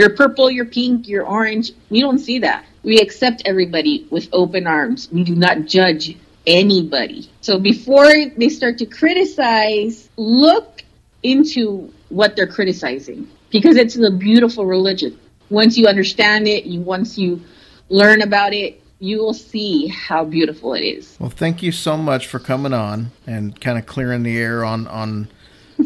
You're 0.00 0.16
purple, 0.16 0.50
you're 0.50 0.64
pink, 0.64 1.08
you're 1.08 1.26
orange. 1.26 1.72
We 1.90 2.00
don't 2.00 2.18
see 2.18 2.38
that. 2.38 2.64
We 2.82 3.00
accept 3.00 3.42
everybody 3.44 4.06
with 4.10 4.30
open 4.32 4.66
arms. 4.66 5.10
We 5.12 5.24
do 5.24 5.34
not 5.34 5.66
judge 5.66 6.16
anybody. 6.46 7.28
So 7.42 7.58
before 7.58 8.10
they 8.34 8.48
start 8.48 8.78
to 8.78 8.86
criticize, 8.86 10.08
look 10.16 10.82
into 11.22 11.92
what 12.08 12.34
they're 12.34 12.46
criticizing 12.46 13.28
because 13.50 13.76
it's 13.76 13.94
a 13.98 14.10
beautiful 14.10 14.64
religion. 14.64 15.18
Once 15.50 15.76
you 15.76 15.86
understand 15.86 16.48
it, 16.48 16.64
you 16.64 16.80
once 16.80 17.18
you 17.18 17.42
learn 17.90 18.22
about 18.22 18.54
it, 18.54 18.80
you 19.00 19.18
will 19.18 19.34
see 19.34 19.88
how 19.88 20.24
beautiful 20.24 20.72
it 20.72 20.80
is. 20.80 21.14
Well, 21.20 21.28
thank 21.28 21.62
you 21.62 21.72
so 21.72 21.98
much 21.98 22.26
for 22.26 22.38
coming 22.38 22.72
on 22.72 23.10
and 23.26 23.60
kind 23.60 23.76
of 23.78 23.84
clearing 23.84 24.22
the 24.22 24.38
air 24.38 24.64
on 24.64 24.86
on 24.86 25.28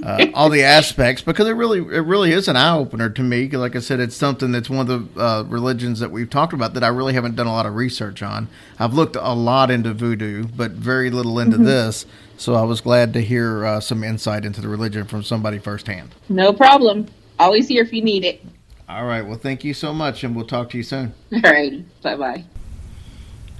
uh, 0.02 0.26
all 0.34 0.48
the 0.48 0.62
aspects 0.62 1.22
because 1.22 1.46
it 1.48 1.52
really 1.52 1.78
it 1.78 2.04
really 2.04 2.32
is 2.32 2.48
an 2.48 2.56
eye 2.56 2.74
opener 2.74 3.08
to 3.10 3.22
me. 3.22 3.48
Like 3.48 3.76
I 3.76 3.80
said, 3.80 4.00
it's 4.00 4.16
something 4.16 4.52
that's 4.52 4.70
one 4.70 4.88
of 4.88 5.14
the 5.14 5.20
uh, 5.20 5.42
religions 5.44 6.00
that 6.00 6.10
we've 6.10 6.30
talked 6.30 6.52
about 6.52 6.74
that 6.74 6.84
I 6.84 6.88
really 6.88 7.14
haven't 7.14 7.36
done 7.36 7.46
a 7.46 7.52
lot 7.52 7.66
of 7.66 7.74
research 7.74 8.22
on. 8.22 8.48
I've 8.78 8.94
looked 8.94 9.16
a 9.16 9.34
lot 9.34 9.70
into 9.70 9.92
voodoo, 9.94 10.44
but 10.56 10.72
very 10.72 11.10
little 11.10 11.38
into 11.38 11.58
this. 11.58 12.06
So 12.36 12.54
I 12.54 12.62
was 12.62 12.80
glad 12.80 13.12
to 13.12 13.20
hear 13.20 13.64
uh, 13.64 13.80
some 13.80 14.02
insight 14.02 14.44
into 14.44 14.60
the 14.60 14.68
religion 14.68 15.06
from 15.06 15.22
somebody 15.22 15.58
firsthand. 15.58 16.14
No 16.28 16.52
problem. 16.52 17.06
Always 17.38 17.68
here 17.68 17.82
if 17.82 17.92
you 17.92 18.02
need 18.02 18.24
it. 18.24 18.44
All 18.88 19.06
right. 19.06 19.22
Well, 19.22 19.38
thank 19.38 19.64
you 19.64 19.72
so 19.72 19.94
much, 19.94 20.24
and 20.24 20.36
we'll 20.36 20.46
talk 20.46 20.70
to 20.70 20.76
you 20.76 20.82
soon. 20.82 21.14
All 21.32 21.40
right. 21.40 21.84
Bye 22.02 22.16
bye. 22.16 22.44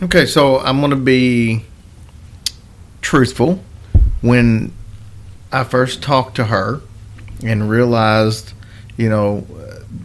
Okay, 0.02 0.26
so 0.26 0.58
I'm 0.58 0.80
going 0.80 0.90
to 0.90 0.96
be 0.96 1.64
truthful. 3.00 3.62
When 4.20 4.72
I 5.54 5.62
first 5.62 6.02
talked 6.02 6.34
to 6.36 6.44
her 6.44 6.80
and 7.44 7.70
realized, 7.70 8.52
you 8.96 9.08
know, 9.08 9.46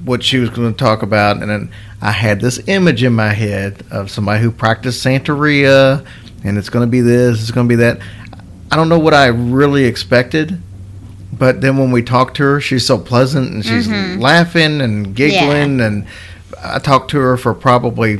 what 0.03 0.23
she 0.23 0.37
was 0.37 0.51
going 0.51 0.71
to 0.71 0.77
talk 0.77 1.01
about, 1.01 1.41
and 1.41 1.49
then 1.49 1.71
I 2.01 2.11
had 2.11 2.39
this 2.39 2.59
image 2.67 3.03
in 3.03 3.13
my 3.13 3.29
head 3.29 3.83
of 3.89 4.11
somebody 4.11 4.43
who 4.43 4.51
practiced 4.51 5.03
Santeria, 5.03 6.05
and 6.43 6.57
it's 6.57 6.69
going 6.69 6.85
to 6.85 6.91
be 6.91 7.01
this, 7.01 7.41
it's 7.41 7.49
going 7.49 7.67
to 7.67 7.69
be 7.69 7.77
that. 7.77 7.99
I 8.71 8.75
don't 8.75 8.89
know 8.89 8.99
what 8.99 9.15
I 9.15 9.27
really 9.27 9.85
expected, 9.85 10.61
but 11.33 11.61
then 11.61 11.77
when 11.77 11.91
we 11.91 12.03
talked 12.03 12.37
to 12.37 12.43
her, 12.43 12.61
she's 12.61 12.85
so 12.85 12.99
pleasant 12.99 13.51
and 13.51 13.65
she's 13.65 13.87
mm-hmm. 13.87 14.21
laughing 14.21 14.81
and 14.81 15.15
giggling, 15.15 15.81
and 15.81 16.05
I 16.61 16.77
talked 16.77 17.09
to 17.11 17.17
her 17.17 17.37
for 17.37 17.55
probably 17.55 18.17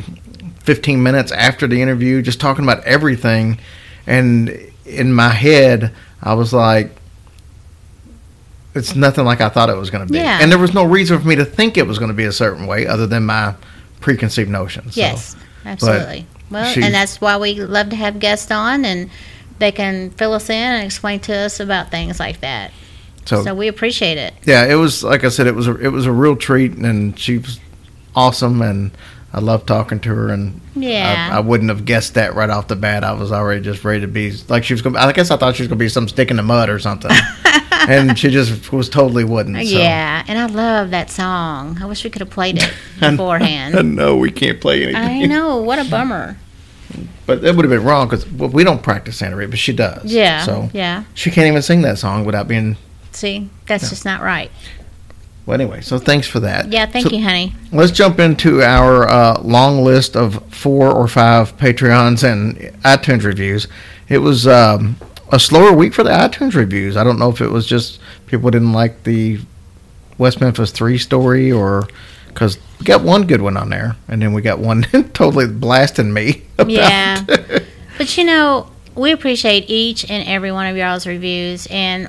15 0.64 1.04
minutes 1.04 1.32
after 1.32 1.68
the 1.68 1.80
interview, 1.80 2.24
just 2.24 2.40
talking 2.40 2.64
about 2.64 2.84
everything. 2.86 3.60
And 4.08 4.50
in 4.86 5.14
my 5.14 5.30
head, 5.30 5.94
I 6.24 6.34
was 6.34 6.54
like, 6.54 6.99
it's 8.80 8.96
nothing 8.96 9.26
like 9.26 9.42
I 9.42 9.50
thought 9.50 9.70
it 9.70 9.78
was 9.78 9.90
going 9.92 10.08
to 10.08 10.12
be. 10.12 10.18
Yeah. 10.20 10.40
And 10.42 10.52
there 10.52 10.58
was 10.58 10.74
no 10.74 10.84
reason 10.86 11.20
for 11.20 11.28
me 11.28 11.36
to 11.36 11.46
think 11.46 11.78
it 11.78 11.86
was 11.86 12.00
going 12.00 12.10
to 12.10 12.16
be 12.16 12.26
a 12.26 12.32
certain 12.32 12.66
way 12.66 12.88
other 12.88 13.06
than 13.06 13.26
my 13.26 13.54
preconceived 14.00 14.50
notions. 14.50 14.96
So, 14.96 15.02
Yes, 15.02 15.36
absolutely. 15.66 16.26
Well, 16.50 16.66
she- 16.74 16.82
and 16.82 16.94
that's 16.94 17.22
why 17.22 17.38
we 17.38 17.56
love 17.62 17.90
to 17.90 17.96
have 17.96 18.18
guests 18.20 18.50
on, 18.52 18.86
and 18.86 19.10
they 19.60 19.72
can 19.72 20.10
fill 20.12 20.34
us 20.34 20.50
in 20.50 20.56
and 20.56 20.84
explain 20.86 21.20
to 21.22 21.34
us 21.36 21.60
about 21.60 21.92
things 21.92 22.20
like 22.20 22.40
that. 22.42 22.72
so, 23.26 23.44
So 23.44 23.54
we 23.54 23.68
appreciate 23.68 24.18
it. 24.18 24.34
yeah, 24.46 24.66
it 24.66 24.76
was 24.76 25.04
like 25.04 25.24
I 25.24 25.30
said, 25.30 25.46
it 25.48 25.54
was 25.56 25.68
a, 25.68 25.76
it 25.76 25.90
was 25.90 26.06
a 26.08 26.12
real 26.12 26.36
treat, 26.36 26.72
and 26.72 27.20
she 27.20 27.38
was 27.38 27.60
awesome, 28.16 28.62
and 28.62 28.92
I 29.32 29.40
love 29.42 29.66
talking 29.68 30.00
to 30.00 30.10
her, 30.10 30.30
and 30.30 30.60
Yeah. 30.76 31.30
I, 31.32 31.38
I 31.38 31.40
wouldn't 31.40 31.70
have 31.70 31.86
guessed 31.86 32.16
that 32.16 32.34
right 32.34 32.50
off 32.50 32.68
the 32.68 32.76
bat. 32.76 33.04
I 33.04 33.12
was 33.14 33.32
already 33.32 33.62
just 33.62 33.84
ready 33.84 34.02
to 34.02 34.08
be 34.08 34.34
like 34.48 34.64
she 34.64 34.74
was 34.74 34.82
going. 34.82 34.96
I 34.96 35.12
guess 35.12 35.30
I 35.30 35.38
thought 35.38 35.56
she 35.56 35.62
was 35.64 35.68
going 35.68 35.78
to 35.78 35.84
be 35.86 35.90
some 35.90 36.08
stick 36.08 36.32
in 36.32 36.38
the 36.38 36.44
mud 36.44 36.70
or 36.70 36.80
something, 36.80 37.12
and 37.72 38.18
she 38.18 38.30
just 38.30 38.72
was 38.72 38.90
totally 38.90 39.24
wouldn't. 39.24 39.56
So. 39.58 39.62
Yeah, 39.78 40.24
and 40.28 40.40
I 40.40 40.48
love 40.48 40.90
that 40.92 41.12
song. 41.12 41.78
I 41.82 41.86
wish 41.86 42.04
we 42.04 42.10
could 42.10 42.22
have 42.22 42.32
played 42.32 42.58
it 42.58 42.74
beforehand. 43.00 43.96
no, 43.96 44.18
we 44.18 44.32
can't 44.32 44.60
play 44.60 44.84
anything. 44.84 44.96
I 44.96 45.26
know, 45.26 45.58
what 45.62 45.78
a 45.80 45.90
bummer. 45.90 46.38
But 47.28 47.44
it 47.44 47.56
would 47.56 47.64
have 47.66 47.70
been 47.70 47.84
wrong 47.88 48.08
because 48.08 48.28
we 48.32 48.64
don't 48.64 48.82
practice 48.82 49.22
Santeria, 49.22 49.48
but 49.48 49.60
she 49.60 49.74
does. 49.74 50.12
Yeah, 50.12 50.42
So 50.44 50.72
yeah. 50.74 51.04
she 51.14 51.30
can't 51.30 51.46
even 51.48 51.62
sing 51.62 51.84
that 51.84 52.00
song 52.00 52.26
without 52.26 52.48
being. 52.48 52.78
See, 53.12 53.48
that's 53.68 53.90
just 53.90 54.06
not 54.06 54.22
right. 54.22 54.50
Well, 55.50 55.60
anyway, 55.60 55.82
so 55.82 55.98
thanks 55.98 56.28
for 56.28 56.40
that. 56.42 56.72
Yeah, 56.72 56.86
thank 56.86 57.08
So 57.08 57.12
you, 57.12 57.24
honey. 57.24 57.56
Let's 57.72 57.92
jump 57.92 58.20
into 58.20 58.62
our 58.62 59.10
uh, 59.10 59.42
long 59.42 59.84
list 59.84 60.16
of 60.16 60.44
four 60.54 60.92
or 60.92 61.08
five 61.08 61.58
Patreons 61.58 62.24
and 62.24 62.56
iTunes 62.84 63.24
reviews. 63.24 63.68
It 64.10 64.20
was 64.20 64.46
um, 64.46 64.96
a 65.32 65.40
slower 65.40 65.74
week 65.74 65.96
for 65.96 66.04
the 66.04 66.12
iTunes 66.12 66.54
reviews. 66.54 66.96
I 66.96 67.04
don't 67.04 67.18
know 67.18 67.32
if 67.32 67.42
it 67.42 67.48
was 67.48 67.66
just 67.66 68.00
people 68.28 68.52
didn't 68.52 68.74
like 68.74 69.02
the 69.06 69.40
West 70.20 70.40
Memphis 70.40 70.70
3 70.70 71.00
story 71.00 71.52
or 71.52 71.88
because 72.28 72.60
we 72.78 72.86
got 72.86 73.02
one 73.02 73.26
good 73.26 73.42
one 73.42 73.58
on 73.58 73.72
there 73.72 73.96
and 74.08 74.22
then 74.22 74.34
we 74.34 74.44
got 74.44 74.60
one 74.60 74.84
totally 75.16 75.48
blasting 75.48 76.14
me. 76.14 76.44
Yeah. 76.68 77.26
But 77.98 78.16
you 78.20 78.24
know, 78.24 78.70
we 78.94 79.14
appreciate 79.14 79.66
each 79.68 80.08
and 80.12 80.28
every 80.28 80.52
one 80.52 80.68
of 80.68 80.78
y'all's 80.78 81.08
reviews, 81.08 81.66
and 81.72 82.08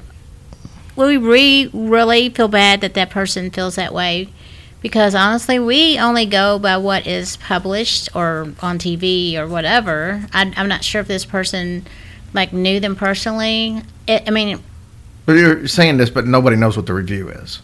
we 1.09 1.17
re- 1.17 1.71
really 1.73 2.29
feel 2.29 2.49
bad 2.49 2.81
that 2.83 2.95
that 2.95 3.11
person 3.11 3.51
feels 3.51 3.75
that 3.77 3.93
way 3.93 4.29
because 4.83 5.15
honestly, 5.15 5.59
we 5.59 5.99
only 5.99 6.27
go 6.27 6.59
by 6.59 6.77
what 6.79 7.07
is 7.07 7.37
published 7.37 8.09
or 8.15 8.53
on 8.61 8.79
TV 8.79 9.37
or 9.37 9.47
whatever. 9.47 10.25
I, 10.33 10.53
I'm 10.57 10.69
not 10.69 10.85
sure 10.85 11.01
if 11.01 11.09
this 11.09 11.25
person 11.25 11.87
like 12.33 12.53
knew 12.53 12.81
them 12.81 12.97
personally. 12.97 13.83
It, 14.07 14.25
I 14.27 14.31
mean, 14.31 14.61
But 15.27 15.33
you're 15.35 15.69
saying 15.69 15.99
this, 15.99 16.11
but 16.11 16.27
nobody 16.27 16.57
knows 16.57 16.77
what 16.77 16.87
the 16.87 16.95
review 16.95 17.29
is. 17.29 17.61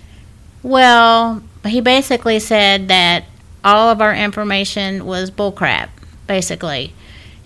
well, 0.63 1.43
he 1.65 1.81
basically 1.81 2.39
said 2.39 2.89
that 2.89 3.25
all 3.65 3.89
of 3.91 4.01
our 4.01 4.15
information 4.15 5.05
was 5.07 5.31
bullcrap, 5.31 5.89
basically. 6.27 6.93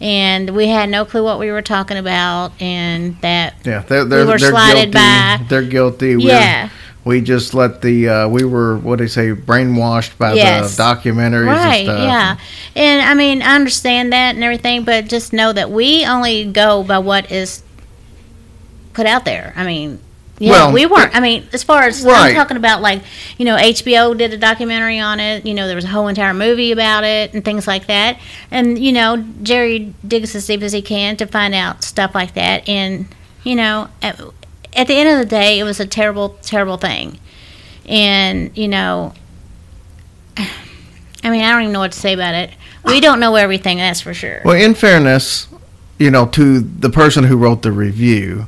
And 0.00 0.50
we 0.50 0.66
had 0.68 0.88
no 0.88 1.04
clue 1.04 1.22
what 1.22 1.38
we 1.38 1.50
were 1.50 1.60
talking 1.62 1.96
about, 1.98 2.52
and 2.60 3.20
that 3.20 3.54
Yeah, 3.64 3.80
they're 3.80 4.04
they're, 4.04 4.26
were 4.26 4.38
they're 4.38 4.50
slided 4.50 4.92
guilty. 4.92 4.92
by. 4.92 5.40
They're 5.48 5.62
guilty. 5.62 6.16
We're- 6.16 6.28
Yeah. 6.28 6.68
we 7.04 7.20
just 7.20 7.52
let 7.54 7.82
the 7.82 8.08
uh, 8.08 8.28
we 8.28 8.44
were 8.44 8.76
what 8.78 8.96
do 8.98 9.04
they 9.04 9.08
say 9.08 9.32
brainwashed 9.32 10.16
by 10.18 10.34
Yes. 10.34 10.76
the 10.76 10.82
documentaries 10.82 11.46
Right, 11.46 11.76
and 11.80 11.86
stuff. 11.86 12.00
yeah. 12.00 12.36
And 12.76 13.02
I 13.02 13.14
mean, 13.14 13.42
I 13.42 13.54
understand 13.56 14.12
that 14.14 14.34
and 14.34 14.42
everything, 14.44 14.84
but 14.84 15.06
just 15.08 15.32
know 15.34 15.52
that 15.52 15.70
we 15.70 16.04
only 16.06 16.44
go 16.50 16.82
by 16.82 16.98
what 16.98 17.30
is 17.30 17.62
put 18.94 19.06
out 19.06 19.24
there. 19.26 19.52
I 19.56 19.64
mean, 19.66 19.98
yeah, 20.40 20.52
Well, 20.52 20.72
we 20.72 20.86
weren't. 20.86 21.14
I 21.14 21.20
mean, 21.20 21.46
as 21.52 21.62
far 21.62 21.82
as 21.82 22.02
Right. 22.02 22.30
I'm 22.30 22.34
talking 22.34 22.56
about, 22.56 22.80
like 22.80 23.02
you 23.36 23.44
know, 23.44 23.56
HBO 23.56 24.16
did 24.16 24.32
a 24.32 24.38
documentary 24.38 24.98
on 24.98 25.20
it. 25.20 25.44
You 25.44 25.52
know, 25.52 25.66
there 25.66 25.76
was 25.76 25.84
a 25.84 25.88
whole 25.88 26.08
entire 26.08 26.32
movie 26.32 26.72
about 26.72 27.04
it 27.04 27.34
and 27.34 27.44
things 27.44 27.66
like 27.66 27.86
that. 27.88 28.18
And 28.50 28.78
you 28.78 28.90
know, 28.90 29.22
Jerry 29.42 29.94
digs 30.06 30.34
as 30.34 30.46
deep 30.46 30.62
as 30.62 30.72
he 30.72 30.80
can 30.80 31.18
to 31.18 31.26
find 31.26 31.54
out 31.54 31.84
stuff 31.84 32.14
like 32.14 32.32
that. 32.34 32.66
And 32.66 33.06
you 33.44 33.54
know, 33.54 33.88
at, 34.00 34.18
at 34.72 34.86
the 34.86 34.94
end 34.94 35.10
of 35.10 35.18
the 35.18 35.26
day, 35.26 35.58
it 35.58 35.64
was 35.64 35.78
a 35.78 35.86
terrible, 35.86 36.30
terrible 36.40 36.78
thing. 36.78 37.18
And 37.86 38.56
you 38.56 38.66
know, 38.68 39.12
I 40.38 41.28
mean, 41.28 41.42
I 41.42 41.52
don't 41.52 41.62
even 41.62 41.72
know 41.74 41.80
what 41.80 41.92
to 41.92 42.00
say 42.00 42.14
about 42.14 42.34
it. 42.34 42.50
We 42.82 43.00
don't 43.00 43.20
know 43.20 43.36
everything, 43.36 43.76
that's 43.76 44.00
for 44.00 44.14
sure. 44.14 44.40
Well, 44.42 44.56
in 44.56 44.72
fairness, 44.72 45.48
you 45.98 46.10
know, 46.10 46.24
to 46.28 46.60
the 46.60 46.88
person 46.88 47.24
who 47.24 47.36
wrote 47.36 47.60
the 47.60 47.72
review, 47.72 48.46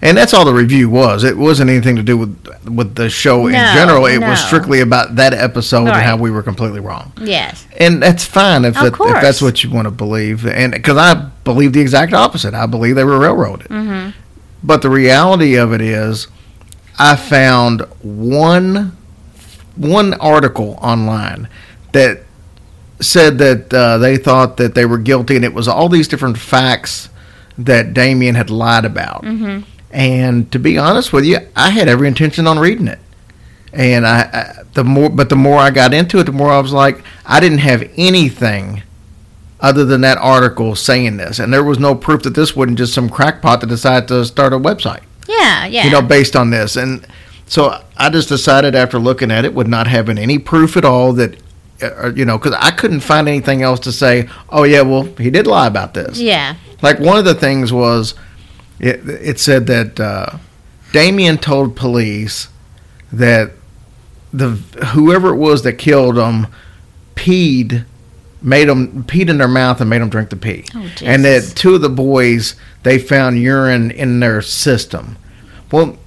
and 0.00 0.16
that's 0.16 0.32
all 0.32 0.44
the 0.44 0.54
review 0.54 0.88
was. 0.88 1.24
It 1.24 1.36
wasn't 1.36 1.70
anything 1.70 1.96
to 1.96 2.02
do 2.02 2.16
with 2.16 2.64
with 2.64 2.94
the 2.94 3.10
show 3.10 3.46
in 3.46 3.54
general. 3.54 4.06
It 4.06 4.20
no. 4.20 4.30
was 4.30 4.44
strictly 4.44 4.80
about 4.80 5.16
that 5.16 5.34
episode 5.34 5.88
and 5.88 6.02
how 6.02 6.16
we 6.16 6.30
were 6.30 6.42
completely 6.42 6.80
wrong. 6.80 7.12
Yes. 7.20 7.66
And 7.78 8.02
that's 8.02 8.24
fine 8.24 8.64
if, 8.64 8.74
that, 8.74 8.92
if 8.92 9.22
that's 9.22 9.42
what 9.42 9.64
you 9.64 9.70
want 9.70 9.86
to 9.86 9.90
believe. 9.90 10.46
And 10.46 10.72
because 10.72 10.96
I 10.96 11.14
believe 11.44 11.72
the 11.72 11.80
exact 11.80 12.12
opposite, 12.12 12.54
I 12.54 12.66
believe 12.66 12.94
they 12.94 13.04
were 13.04 13.18
railroaded. 13.18 13.68
Mm-hmm. 13.68 14.10
But 14.62 14.82
the 14.82 14.90
reality 14.90 15.56
of 15.56 15.72
it 15.72 15.80
is, 15.80 16.28
I 16.98 17.16
found 17.16 17.82
one 18.02 18.96
one 19.76 20.14
article 20.14 20.78
online 20.82 21.48
that 21.92 22.22
said 23.00 23.38
that 23.38 23.72
uh, 23.72 23.98
they 23.98 24.16
thought 24.16 24.56
that 24.56 24.74
they 24.74 24.84
were 24.84 24.98
guilty, 24.98 25.36
and 25.36 25.44
it 25.44 25.54
was 25.54 25.68
all 25.68 25.88
these 25.88 26.08
different 26.08 26.38
facts 26.38 27.08
that 27.56 27.94
Damien 27.94 28.34
had 28.34 28.50
lied 28.50 28.84
about. 28.84 29.22
Mm-hmm. 29.22 29.62
And 29.90 30.50
to 30.52 30.58
be 30.58 30.76
honest 30.78 31.12
with 31.12 31.24
you, 31.24 31.38
I 31.56 31.70
had 31.70 31.88
every 31.88 32.08
intention 32.08 32.46
on 32.46 32.58
reading 32.58 32.88
it. 32.88 32.98
And 33.72 34.06
I, 34.06 34.20
I 34.20 34.62
the 34.74 34.84
more, 34.84 35.08
but 35.08 35.28
the 35.28 35.36
more 35.36 35.58
I 35.58 35.70
got 35.70 35.92
into 35.94 36.18
it, 36.18 36.24
the 36.24 36.32
more 36.32 36.50
I 36.50 36.60
was 36.60 36.72
like, 36.72 37.02
I 37.26 37.40
didn't 37.40 37.58
have 37.58 37.90
anything 37.96 38.82
other 39.60 39.84
than 39.84 40.02
that 40.02 40.18
article 40.18 40.76
saying 40.76 41.16
this, 41.16 41.38
and 41.40 41.52
there 41.52 41.64
was 41.64 41.78
no 41.78 41.94
proof 41.94 42.22
that 42.22 42.34
this 42.34 42.54
wasn't 42.54 42.78
just 42.78 42.94
some 42.94 43.08
crackpot 43.08 43.60
that 43.60 43.66
decided 43.66 44.06
to 44.08 44.24
start 44.24 44.52
a 44.52 44.58
website 44.58 45.02
Yeah, 45.26 45.66
yeah. 45.66 45.84
you 45.84 45.90
know, 45.90 46.00
based 46.00 46.36
on 46.36 46.50
this. 46.50 46.76
And 46.76 47.04
so 47.46 47.82
I 47.96 48.08
just 48.08 48.28
decided 48.28 48.76
after 48.76 48.98
looking 49.00 49.30
at 49.32 49.44
it, 49.44 49.52
with 49.54 49.66
not 49.66 49.88
having 49.88 50.16
any 50.16 50.38
proof 50.38 50.76
at 50.76 50.84
all 50.84 51.12
that, 51.14 51.36
uh, 51.82 52.12
you 52.14 52.24
know, 52.24 52.38
because 52.38 52.56
I 52.60 52.70
couldn't 52.70 53.00
find 53.00 53.26
anything 53.26 53.62
else 53.62 53.80
to 53.80 53.92
say, 53.92 54.28
oh, 54.48 54.62
yeah, 54.62 54.82
well, 54.82 55.02
he 55.18 55.28
did 55.30 55.46
lie 55.48 55.66
about 55.66 55.92
this. 55.94 56.20
yeah. 56.20 56.54
Like 56.80 57.00
one 57.00 57.18
of 57.18 57.24
the 57.24 57.34
things 57.34 57.72
was, 57.72 58.14
it, 58.80 59.08
it 59.08 59.38
said 59.40 59.66
that 59.66 59.98
uh, 60.00 60.38
Damien 60.92 61.38
told 61.38 61.76
police 61.76 62.48
that 63.12 63.52
the 64.32 64.50
whoever 64.94 65.30
it 65.32 65.36
was 65.36 65.62
that 65.62 65.74
killed 65.74 66.16
him 66.18 66.46
peed, 67.14 67.84
made 68.42 68.68
them 68.68 69.02
peed 69.04 69.28
in 69.28 69.38
their 69.38 69.48
mouth 69.48 69.80
and 69.80 69.88
made 69.90 70.00
them 70.00 70.08
drink 70.10 70.30
the 70.30 70.36
pee, 70.36 70.64
Oh, 70.74 70.90
and 71.02 71.24
that 71.24 71.52
two 71.56 71.74
of 71.74 71.80
the 71.80 71.88
boys 71.88 72.54
they 72.82 72.98
found 72.98 73.38
urine 73.40 73.90
in 73.90 74.20
their 74.20 74.40
system. 74.42 75.16
Well, 75.72 75.98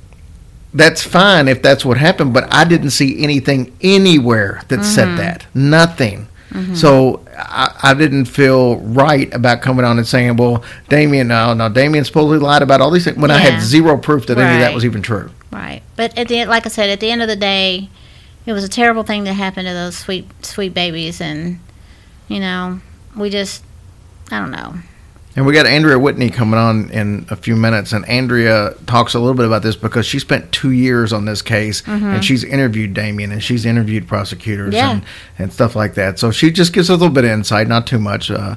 that's 0.73 1.03
fine 1.03 1.47
if 1.49 1.61
that's 1.61 1.83
what 1.83 1.97
happened, 1.97 2.33
but 2.33 2.47
I 2.53 2.63
didn't 2.63 2.91
see 2.91 3.21
anything 3.23 3.75
anywhere 3.81 4.61
that 4.69 4.79
Mm-hmm. 4.79 4.85
said 4.95 5.17
that. 5.17 5.45
Nothing. 5.53 6.27
So 6.73 7.25
I, 7.41 7.75
I 7.83 7.93
didn't 7.93 8.25
feel 8.25 8.77
right 8.77 9.33
about 9.33 9.61
coming 9.61 9.85
on 9.85 9.97
and 9.97 10.07
saying, 10.07 10.37
"Well, 10.37 10.63
Damien, 10.89 11.27
no, 11.27 11.53
no, 11.53 11.69
Damien 11.69 12.05
supposedly 12.05 12.39
lied 12.39 12.61
about 12.61 12.81
all 12.81 12.91
these 12.91 13.05
things," 13.05 13.17
when 13.17 13.31
I 13.31 13.37
had 13.37 13.61
zero 13.61 13.97
proof 13.97 14.27
that 14.27 14.37
any 14.37 14.55
of 14.55 14.61
that 14.61 14.73
was 14.73 14.85
even 14.85 15.01
true. 15.01 15.29
Right. 15.51 15.81
But 15.95 16.17
at 16.17 16.27
the 16.27 16.39
end, 16.39 16.49
like 16.49 16.65
I 16.65 16.69
said, 16.69 16.89
at 16.89 16.99
the 16.99 17.11
end 17.11 17.21
of 17.21 17.27
the 17.27 17.35
day, 17.35 17.89
it 18.45 18.53
was 18.53 18.63
a 18.63 18.69
terrible 18.69 19.03
thing 19.03 19.23
that 19.25 19.33
happened 19.33 19.67
to 19.67 19.73
those 19.73 19.97
sweet, 19.97 20.27
sweet 20.45 20.73
babies, 20.73 21.19
and 21.21 21.59
you 22.27 22.39
know, 22.39 22.79
we 23.15 23.29
just, 23.29 23.63
I 24.31 24.39
don't 24.39 24.51
know. 24.51 24.75
And 25.35 25.45
we 25.45 25.53
got 25.53 25.65
Andrea 25.65 25.97
Whitney 25.97 26.29
coming 26.29 26.59
on 26.59 26.89
in 26.89 27.25
a 27.29 27.37
few 27.37 27.55
minutes, 27.55 27.93
and 27.93 28.05
Andrea 28.09 28.73
talks 28.85 29.13
a 29.13 29.19
little 29.19 29.33
bit 29.33 29.45
about 29.45 29.61
this 29.63 29.77
because 29.77 30.05
she 30.05 30.19
spent 30.19 30.51
two 30.51 30.71
years 30.71 31.13
on 31.13 31.23
this 31.23 31.41
case, 31.41 31.83
and 31.87 32.23
she's 32.23 32.43
interviewed 32.43 32.93
Damien, 32.93 33.31
and 33.31 33.41
she's 33.41 33.65
interviewed 33.65 34.07
prosecutors 34.09 34.73
Yeah. 34.73 34.91
and, 34.91 35.03
and 35.39 35.53
stuff 35.53 35.73
like 35.75 35.93
that. 35.93 36.19
So 36.19 36.31
she 36.31 36.51
just 36.51 36.73
gives 36.73 36.89
a 36.89 36.93
little 36.93 37.09
bit 37.13 37.23
of 37.23 37.29
insight, 37.31 37.67
not 37.69 37.87
too 37.87 37.99
much. 37.99 38.29
Uh, 38.29 38.55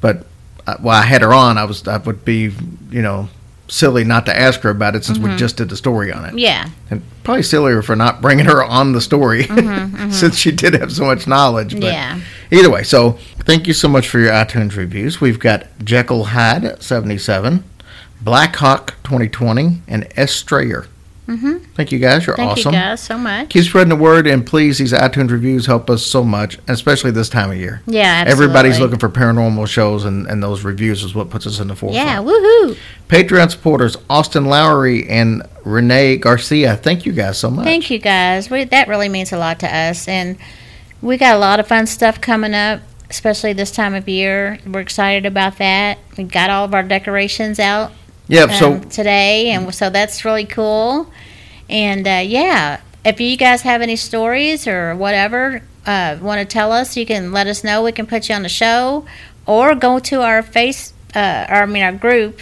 but 0.00 0.24
uh, 0.68 0.76
while 0.78 1.02
I 1.02 1.04
had 1.04 1.22
her 1.22 1.34
on, 1.34 1.58
I 1.58 1.64
was 1.64 1.86
I 1.88 1.96
would 1.98 2.24
be 2.24 2.52
you 2.90 3.02
know 3.02 3.28
silly 3.74 4.04
not 4.04 4.24
to 4.26 4.38
ask 4.38 4.60
her 4.60 4.70
about 4.70 4.94
it 4.94 5.04
since 5.04 5.18
we 5.18 5.24
mm-hmm. 5.26 5.36
just 5.36 5.56
did 5.56 5.68
the 5.68 5.76
story 5.76 6.12
on 6.12 6.24
it, 6.24 6.38
Yeah. 6.38 6.68
and 6.90 7.02
probably 7.24 7.42
sillier 7.42 7.82
for 7.82 7.96
not 7.96 8.22
bringing 8.22 8.46
her 8.46 8.62
on 8.62 8.92
the 8.92 9.00
story 9.00 9.44
mm-hmm, 9.44 9.96
mm-hmm. 9.96 10.10
since 10.10 10.36
she 10.36 10.52
did 10.52 10.74
have 10.74 10.92
so 10.92 11.04
much 11.04 11.26
knowledge. 11.26 11.74
But 11.74 11.84
Yeah. 11.92 12.20
Either 12.52 12.70
way, 12.70 12.84
so 12.84 13.18
thank 13.40 13.66
you 13.66 13.74
so 13.74 13.88
much 13.88 14.08
for 14.08 14.20
your 14.20 14.30
iTunes 14.30 14.76
reviews. 14.76 15.20
We've 15.20 15.40
got 15.40 15.66
Jekyll 15.82 16.26
Hyde 16.26 16.80
77, 16.80 17.64
Blackhawk 18.22 18.94
2020, 19.02 19.82
and 19.88 20.06
S. 20.16 20.32
Strayer. 20.32 20.86
Mm-hmm. 21.26 21.58
Thank 21.74 21.90
you 21.90 21.98
guys. 21.98 22.26
You're 22.26 22.36
Thank 22.36 22.50
awesome. 22.50 22.72
Thank 22.72 22.74
you 22.74 22.90
guys 22.90 23.00
so 23.00 23.16
much. 23.16 23.48
Keep 23.48 23.64
spreading 23.64 23.88
the 23.88 23.96
word, 23.96 24.26
and 24.26 24.44
please, 24.44 24.78
these 24.78 24.92
iTunes 24.92 25.30
reviews 25.30 25.64
help 25.64 25.88
us 25.88 26.04
so 26.04 26.22
much, 26.22 26.58
especially 26.68 27.12
this 27.12 27.30
time 27.30 27.50
of 27.50 27.56
year. 27.56 27.80
Yeah, 27.86 28.02
absolutely. 28.02 28.44
Everybody's 28.44 28.78
looking 28.78 28.98
for 28.98 29.08
paranormal 29.08 29.66
shows, 29.66 30.04
and, 30.04 30.26
and 30.26 30.42
those 30.42 30.64
reviews 30.64 31.02
is 31.02 31.14
what 31.14 31.30
puts 31.30 31.46
us 31.46 31.60
in 31.60 31.68
the 31.68 31.76
forefront. 31.76 32.06
Yeah, 32.06 32.18
woohoo! 32.18 32.76
Patreon 33.08 33.50
supporters 33.50 33.96
Austin 34.10 34.44
Lowry 34.46 35.08
and 35.08 35.42
Renee 35.64 36.18
Garcia. 36.18 36.76
Thank 36.76 37.06
you 37.06 37.12
guys 37.12 37.38
so 37.38 37.50
much. 37.50 37.64
Thank 37.64 37.90
you 37.90 37.98
guys. 37.98 38.50
We, 38.50 38.64
that 38.64 38.88
really 38.88 39.08
means 39.08 39.32
a 39.32 39.38
lot 39.38 39.60
to 39.60 39.74
us, 39.74 40.06
and 40.06 40.36
we 41.00 41.16
got 41.16 41.36
a 41.36 41.38
lot 41.38 41.58
of 41.58 41.66
fun 41.66 41.86
stuff 41.86 42.20
coming 42.20 42.52
up, 42.52 42.82
especially 43.08 43.54
this 43.54 43.70
time 43.70 43.94
of 43.94 44.08
year. 44.10 44.58
We're 44.66 44.80
excited 44.80 45.24
about 45.24 45.56
that. 45.56 45.98
We 46.18 46.24
got 46.24 46.50
all 46.50 46.66
of 46.66 46.74
our 46.74 46.82
decorations 46.82 47.58
out 47.58 47.92
Yeah, 48.26 48.46
so 48.58 48.74
um, 48.74 48.88
today, 48.88 49.50
and 49.50 49.74
so 49.74 49.90
that's 49.90 50.24
really 50.24 50.46
cool. 50.46 51.12
And 51.68 52.06
uh, 52.06 52.22
yeah, 52.24 52.80
if 53.04 53.20
you 53.20 53.36
guys 53.36 53.62
have 53.62 53.82
any 53.82 53.96
stories 53.96 54.66
or 54.66 54.96
whatever 54.96 55.62
uh, 55.86 56.18
want 56.20 56.40
to 56.40 56.46
tell 56.46 56.72
us, 56.72 56.96
you 56.96 57.04
can 57.04 57.32
let 57.32 57.46
us 57.46 57.62
know. 57.62 57.82
We 57.82 57.92
can 57.92 58.06
put 58.06 58.28
you 58.28 58.34
on 58.34 58.42
the 58.42 58.48
show, 58.48 59.04
or 59.46 59.74
go 59.74 59.98
to 59.98 60.22
our 60.22 60.42
face, 60.42 60.94
uh, 61.14 61.46
or 61.48 61.56
I 61.56 61.66
mean 61.66 61.82
our 61.82 61.92
group, 61.92 62.40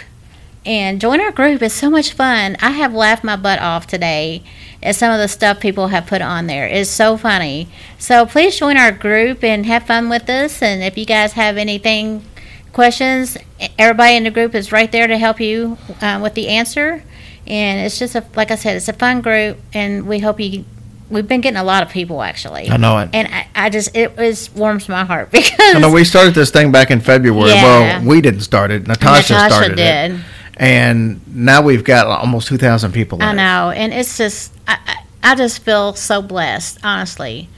and 0.64 1.00
join 1.00 1.20
our 1.20 1.32
group. 1.32 1.62
It's 1.62 1.74
so 1.74 1.90
much 1.90 2.12
fun. 2.12 2.56
I 2.60 2.70
have 2.70 2.94
laughed 2.94 3.24
my 3.24 3.36
butt 3.36 3.58
off 3.58 3.86
today 3.88 4.44
at 4.82 4.96
some 4.96 5.12
of 5.12 5.18
the 5.18 5.28
stuff 5.28 5.60
people 5.60 5.88
have 5.88 6.06
put 6.06 6.22
on 6.22 6.46
there. 6.46 6.66
It's 6.66 6.90
so 6.90 7.16
funny. 7.16 7.68
So 7.98 8.26
please 8.26 8.56
join 8.56 8.76
our 8.76 8.92
group 8.92 9.42
and 9.44 9.66
have 9.66 9.84
fun 9.86 10.08
with 10.08 10.28
us. 10.28 10.62
And 10.62 10.82
if 10.82 10.96
you 10.98 11.06
guys 11.06 11.32
have 11.32 11.56
anything, 11.56 12.24
questions, 12.72 13.36
everybody 13.78 14.16
in 14.16 14.24
the 14.24 14.30
group 14.30 14.54
is 14.54 14.72
right 14.72 14.90
there 14.90 15.06
to 15.06 15.18
help 15.18 15.40
you 15.40 15.76
uh, 16.00 16.20
with 16.22 16.34
the 16.34 16.48
answer. 16.48 17.02
And 17.46 17.84
it's 17.84 17.98
just 17.98 18.14
a, 18.14 18.24
like 18.36 18.50
I 18.50 18.54
said, 18.54 18.76
it's 18.76 18.88
a 18.88 18.92
fun 18.92 19.20
group, 19.20 19.58
and 19.72 20.06
we 20.06 20.20
hope 20.20 20.40
you. 20.40 20.64
We've 21.10 21.28
been 21.28 21.42
getting 21.42 21.58
a 21.58 21.64
lot 21.64 21.82
of 21.82 21.90
people 21.90 22.22
actually. 22.22 22.70
I 22.70 22.78
know 22.78 22.96
it. 22.98 23.10
and 23.12 23.28
I, 23.28 23.46
I 23.54 23.68
just 23.68 23.94
it 23.94 24.16
was 24.16 24.50
warms 24.54 24.88
my 24.88 25.04
heart 25.04 25.30
because 25.32 25.58
I 25.58 25.78
know 25.78 25.90
we 25.92 26.04
started 26.04 26.34
this 26.34 26.50
thing 26.50 26.72
back 26.72 26.90
in 26.90 27.00
February. 27.00 27.50
Yeah. 27.50 27.98
Well, 27.98 28.06
we 28.08 28.20
didn't 28.22 28.40
start 28.40 28.70
it. 28.70 28.86
Natasha, 28.86 29.34
Natasha 29.34 29.54
started 29.54 29.76
did. 29.76 30.12
it. 30.12 30.20
And 30.56 31.20
now 31.26 31.60
we've 31.60 31.84
got 31.84 32.06
almost 32.06 32.48
2,000 32.48 32.92
people 32.92 33.18
in 33.18 33.22
I 33.22 33.32
it. 33.32 33.36
know, 33.36 33.70
and 33.70 33.92
it's 33.92 34.16
just 34.16 34.54
I 34.66 35.02
I 35.22 35.34
just 35.34 35.62
feel 35.62 35.92
so 35.94 36.22
blessed, 36.22 36.78
honestly, 36.82 37.48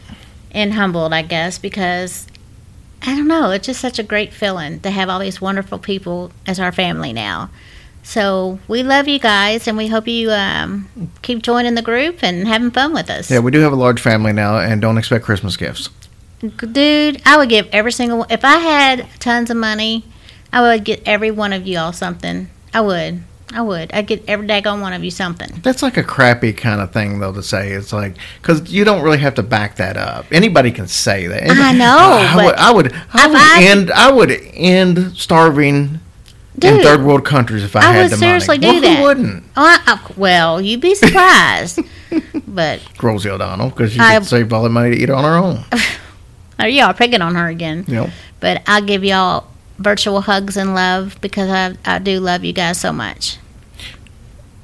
and 0.50 0.72
humbled, 0.72 1.12
I 1.12 1.22
guess, 1.22 1.58
because 1.58 2.26
I 3.06 3.14
don't 3.14 3.28
know. 3.28 3.50
It's 3.50 3.66
just 3.66 3.80
such 3.80 3.98
a 3.98 4.02
great 4.02 4.32
feeling 4.32 4.80
to 4.80 4.90
have 4.90 5.10
all 5.10 5.18
these 5.18 5.40
wonderful 5.40 5.78
people 5.78 6.32
as 6.46 6.58
our 6.58 6.72
family 6.72 7.12
now. 7.12 7.50
So 8.02 8.58
we 8.66 8.82
love 8.82 9.08
you 9.08 9.18
guys, 9.18 9.66
and 9.68 9.76
we 9.76 9.88
hope 9.88 10.08
you 10.08 10.30
um, 10.30 10.88
keep 11.22 11.42
joining 11.42 11.74
the 11.74 11.82
group 11.82 12.22
and 12.22 12.46
having 12.46 12.70
fun 12.70 12.92
with 12.92 13.10
us. 13.10 13.30
Yeah, 13.30 13.40
we 13.40 13.50
do 13.50 13.60
have 13.60 13.72
a 13.72 13.76
large 13.76 14.00
family 14.00 14.32
now 14.32 14.58
and 14.58 14.80
don't 14.80 14.98
expect 14.98 15.24
Christmas 15.24 15.56
gifts. 15.56 15.90
Dude, 16.40 17.22
I 17.24 17.36
would 17.38 17.48
give 17.48 17.68
every 17.72 17.92
single 17.92 18.18
one. 18.18 18.30
If 18.30 18.44
I 18.44 18.56
had 18.56 19.08
tons 19.20 19.50
of 19.50 19.56
money, 19.56 20.04
I 20.52 20.60
would 20.60 20.84
get 20.84 21.02
every 21.06 21.30
one 21.30 21.52
of 21.52 21.66
you 21.66 21.78
all 21.78 21.92
something. 21.92 22.50
I 22.74 22.80
would. 22.82 23.22
I 23.54 23.62
would. 23.62 23.92
I'd 23.92 24.08
get 24.08 24.24
every 24.28 24.48
daggone 24.48 24.80
one 24.80 24.92
of 24.92 25.04
you 25.04 25.12
something. 25.12 25.48
That's 25.62 25.80
like 25.80 25.96
a 25.96 26.02
crappy 26.02 26.52
kind 26.52 26.80
of 26.80 26.92
thing, 26.92 27.20
though, 27.20 27.32
to 27.32 27.42
say. 27.42 27.70
It's 27.70 27.92
like, 27.92 28.16
because 28.42 28.72
you 28.72 28.84
don't 28.84 29.02
really 29.02 29.18
have 29.18 29.34
to 29.36 29.44
back 29.44 29.76
that 29.76 29.96
up. 29.96 30.26
Anybody 30.32 30.72
can 30.72 30.88
say 30.88 31.28
that. 31.28 31.44
I 31.48 31.72
know, 31.72 31.86
I 31.96 32.44
would, 32.44 32.54
I 32.56 32.72
would, 32.72 32.92
I 33.12 33.26
would 33.28 33.36
I- 33.36 33.62
end, 33.62 33.90
I 33.92 34.10
would 34.10 34.32
end 34.54 35.16
starving 35.16 36.00
in 36.60 36.82
third 36.82 37.02
world 37.04 37.24
countries 37.24 37.62
if 37.62 37.76
I, 37.76 37.80
I 37.80 37.92
had 37.92 38.02
would 38.02 38.12
the 38.12 38.16
seriously 38.16 38.58
money. 38.58 38.80
do 38.80 38.86
well, 38.86 38.90
that. 38.90 38.96
Who 38.98 39.02
wouldn't? 39.04 39.44
Oh, 39.56 39.62
I, 39.64 39.78
I- 39.86 40.12
well, 40.16 40.60
you'd 40.60 40.80
be 40.80 40.96
surprised. 40.96 41.78
but 42.48 42.80
Rosie 43.00 43.30
O'Donnell, 43.30 43.70
because 43.70 43.94
you 43.96 44.02
I- 44.02 44.18
could 44.18 44.26
save 44.26 44.52
all 44.52 44.64
the 44.64 44.68
money 44.68 44.90
to 44.96 44.96
eat 45.00 45.10
on 45.10 45.22
her 45.22 45.36
own. 45.36 45.64
oh, 46.58 46.66
yeah, 46.66 46.88
I'll 46.88 46.94
pick 46.94 47.12
it 47.12 47.22
on 47.22 47.36
her 47.36 47.46
again. 47.46 47.84
You 47.86 47.94
know. 47.94 48.10
But 48.40 48.62
I'll 48.66 48.82
give 48.82 49.04
y'all 49.04 49.46
virtual 49.78 50.20
hugs 50.22 50.56
and 50.56 50.74
love 50.74 51.16
because 51.20 51.50
I, 51.50 51.76
I 51.84 51.98
do 52.00 52.18
love 52.20 52.42
you 52.44 52.52
guys 52.52 52.80
so 52.80 52.92
much. 52.92 53.38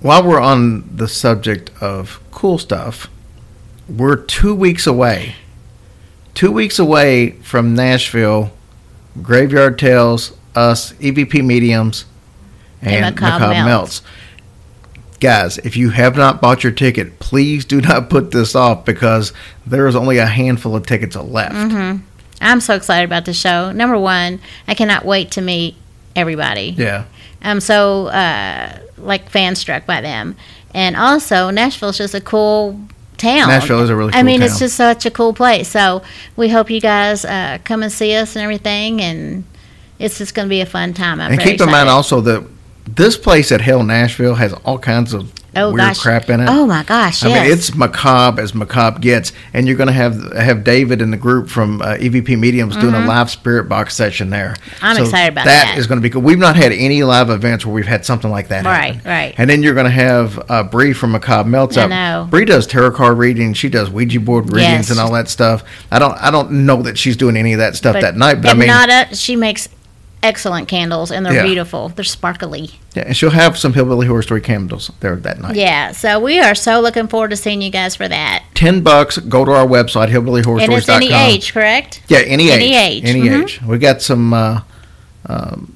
While 0.01 0.27
we're 0.27 0.41
on 0.41 0.97
the 0.97 1.09
subject 1.09 1.71
of 1.81 2.21
cool 2.31 2.59
stuff, 2.59 3.09
we're 3.89 4.17
two 4.17 4.55
weeks 4.55 4.87
away. 4.87 5.35
Two 6.35 6.51
weeks 6.53 6.79
away 6.79 7.33
from 7.43 7.75
Nashville, 7.75 8.51
Graveyard 9.21 9.79
Tales, 9.79 10.33
us, 10.55 10.93
EVP 10.95 11.45
Mediums, 11.45 12.07
and, 12.81 13.05
And 13.05 13.15
Macabre 13.15 13.41
Macabre 13.41 13.65
Melts. 13.65 13.67
Melts. 13.67 14.03
Guys, 15.21 15.59
if 15.59 15.77
you 15.77 15.91
have 15.91 16.17
not 16.17 16.41
bought 16.41 16.65
your 16.65 16.73
ticket, 16.73 17.19
please 17.19 17.67
do 17.67 17.83
not 17.83 18.09
put 18.09 18.31
this 18.31 18.55
off 18.55 18.87
because 18.87 19.35
there 19.67 19.87
is 19.87 19.95
only 19.95 20.17
a 20.17 20.25
handful 20.25 20.75
of 20.75 20.87
tickets 20.87 21.15
left. 21.15 21.55
Mm-hmm. 21.55 22.03
I'm 22.41 22.61
so 22.61 22.75
excited 22.75 23.05
about 23.05 23.27
the 23.27 23.35
show. 23.35 23.71
Number 23.71 23.99
one, 23.99 24.41
I 24.67 24.75
cannot 24.75 25.05
wait 25.05 25.33
to 25.33 25.43
meet 25.43 25.77
everybody. 26.17 26.75
Yeah. 26.77 27.05
I'm 27.43 27.61
so 27.61 28.07
uh, 28.09 28.79
like 28.99 29.31
fan 29.31 29.57
struck 29.57 29.87
by 29.87 30.01
them, 30.01 30.37
and 30.75 30.97
also 30.97 31.51
Nashville's 31.51 31.99
just 31.99 32.15
a 32.15 32.21
cool 32.21 32.81
town. 33.17 33.49
Nashville 33.49 33.81
is 33.81 33.91
a 33.91 33.97
really 33.97 34.13
I 34.13 34.17
cool 34.17 34.25
mean, 34.25 34.43
it's 34.43 34.59
just 34.59 34.77
such 34.77 35.07
a 35.07 35.11
cool 35.11 35.33
place. 35.33 35.69
So 35.69 36.03
we 36.37 36.49
hope 36.49 36.71
you 36.71 36.81
guys 36.81 37.25
uh, 37.25 37.59
come 37.65 37.83
and 37.83 37.93
see 37.93 38.15
us 38.15 38.37
and 38.37 38.43
everything, 38.43 39.01
and 39.01 39.45
it's 39.99 40.19
just 40.19 40.35
going 40.35 40.47
to 40.47 40.51
be 40.51 40.61
a 40.61 40.67
fun 40.67 40.95
time. 40.95 41.21
I'm 41.21 41.33
and 41.33 41.41
keep 41.41 41.61
in 41.61 41.71
mind 41.71 41.89
also 41.89 42.21
that 42.23 42.45
this 42.87 43.17
place 43.17 43.53
at 43.53 43.61
Hell 43.61 43.83
Nashville 43.83 44.35
has 44.37 44.53
all 44.65 44.79
kinds 44.79 45.13
of 45.15 45.33
oh 45.57 45.69
weird 45.69 45.79
gosh, 45.79 45.99
crap 46.01 46.31
in 46.31 46.41
it. 46.41 46.49
Oh 46.49 46.67
my 46.67 46.83
gosh, 46.85 47.23
I 47.25 47.29
yes. 47.29 47.43
mean, 47.45 47.53
it's 47.53 47.75
macabre 47.75 48.41
as 48.41 48.55
macabre 48.55 48.99
gets, 49.01 49.33
and 49.53 49.67
you're 49.67 49.77
going 49.77 49.89
to 49.89 49.93
have 49.93 50.33
have 50.33 50.65
David 50.65 51.01
and 51.03 51.13
the 51.13 51.17
group 51.17 51.49
from 51.49 51.83
uh, 51.83 51.97
EVP 51.97 52.39
Mediums 52.39 52.77
doing 52.77 52.95
a 52.95 53.05
live 53.07 53.31
spirit 53.31 53.65
box 53.69 53.95
session 53.95 54.31
there. 54.31 54.55
Mm-hmm. 54.59 54.85
I'm 54.85 54.97
excited 55.03 55.33
about 55.33 55.45
That 55.47 55.67
that. 55.67 55.79
is 55.79 55.87
going 55.87 55.99
to 55.99 56.03
be 56.03 56.11
cool. 56.11 56.23
We've 56.23 56.39
not 56.39 56.57
had 56.57 56.73
any 56.73 57.03
live 57.03 57.31
events 57.31 57.65
where 57.67 57.75
we've 57.75 57.87
had 57.87 58.05
something 58.05 58.31
like 58.31 58.49
that. 58.49 58.65
Right, 58.65 58.95
happen. 58.95 59.11
right. 59.11 59.21
Right. 59.27 59.35
And 59.39 59.49
then 59.51 59.63
you're 59.63 59.75
going 59.75 59.85
to 59.85 59.91
have 59.91 60.51
uh, 60.51 60.63
Bree 60.65 60.93
from 60.93 61.13
Macabre 61.13 61.49
Melts 61.49 61.77
I 61.77 61.85
up. 61.85 61.91
know. 61.91 62.27
Bree 62.31 62.45
does 62.45 62.67
tarot 62.67 62.93
card 62.93 63.19
reading. 63.19 63.53
She 63.55 63.69
does 63.69 63.91
Ouija 63.91 64.21
board 64.21 64.47
readings 64.53 64.61
Yes. 64.89 64.91
and 64.91 64.99
all 65.01 65.13
that 65.13 65.29
stuff. 65.29 65.65
I 65.91 65.99
don't 65.99 66.17
I 66.19 66.31
don't 66.31 66.65
know 66.67 66.83
that 66.83 66.97
she's 66.99 67.17
doing 67.17 67.37
any 67.37 67.53
of 67.53 67.59
that 67.59 67.77
stuff 67.77 67.95
But 67.95 68.03
that 68.03 68.17
night, 68.17 68.37
but 68.43 68.51
I 68.51 68.55
mean, 68.55 68.69
Nada, 68.69 69.15
she 69.15 69.37
makes 69.37 69.69
excellent 70.23 70.69
candles, 70.69 71.11
and 71.11 71.25
they're 71.25 71.35
Yeah. 71.35 71.43
beautiful. 71.45 71.89
They're 71.89 72.05
sparkly. 72.05 72.73
yeah, 72.95 73.05
and 73.07 73.17
she'll 73.17 73.31
have 73.31 73.57
some 73.59 73.73
hillbilly 73.73 74.07
horror 74.07 74.23
story 74.23 74.41
candles 74.41 74.91
there 75.01 75.17
that 75.17 75.41
night. 75.41 75.57
Yeah, 75.57 75.93
so 75.93 76.19
we 76.21 76.39
are 76.41 76.55
so 76.55 76.81
looking 76.81 77.09
forward 77.09 77.31
to 77.31 77.37
seeing 77.37 77.63
you 77.63 77.71
guys 77.71 77.97
for 77.97 78.09
that. 78.09 78.43
Ten 78.55 78.81
bucks. 78.83 79.19
Go 79.19 79.45
to 79.45 79.53
our 79.53 79.67
website 79.67 80.09
And 80.15 80.17
it's 80.17 80.47
hillbillyhorrorstories.com. 80.47 81.03
any 81.03 81.13
age, 81.13 81.53
correct? 81.53 82.03
Yeah, 82.09 82.19
any 82.21 82.51
age. 82.51 82.53
Any 82.53 82.77
age, 82.77 83.05
Any 83.05 83.21
mhm. 83.23 83.43
age. 83.45 83.61
We 83.67 83.79
got 83.79 84.03
some. 84.03 84.33
Uh, 84.35 84.61
um, 85.27 85.75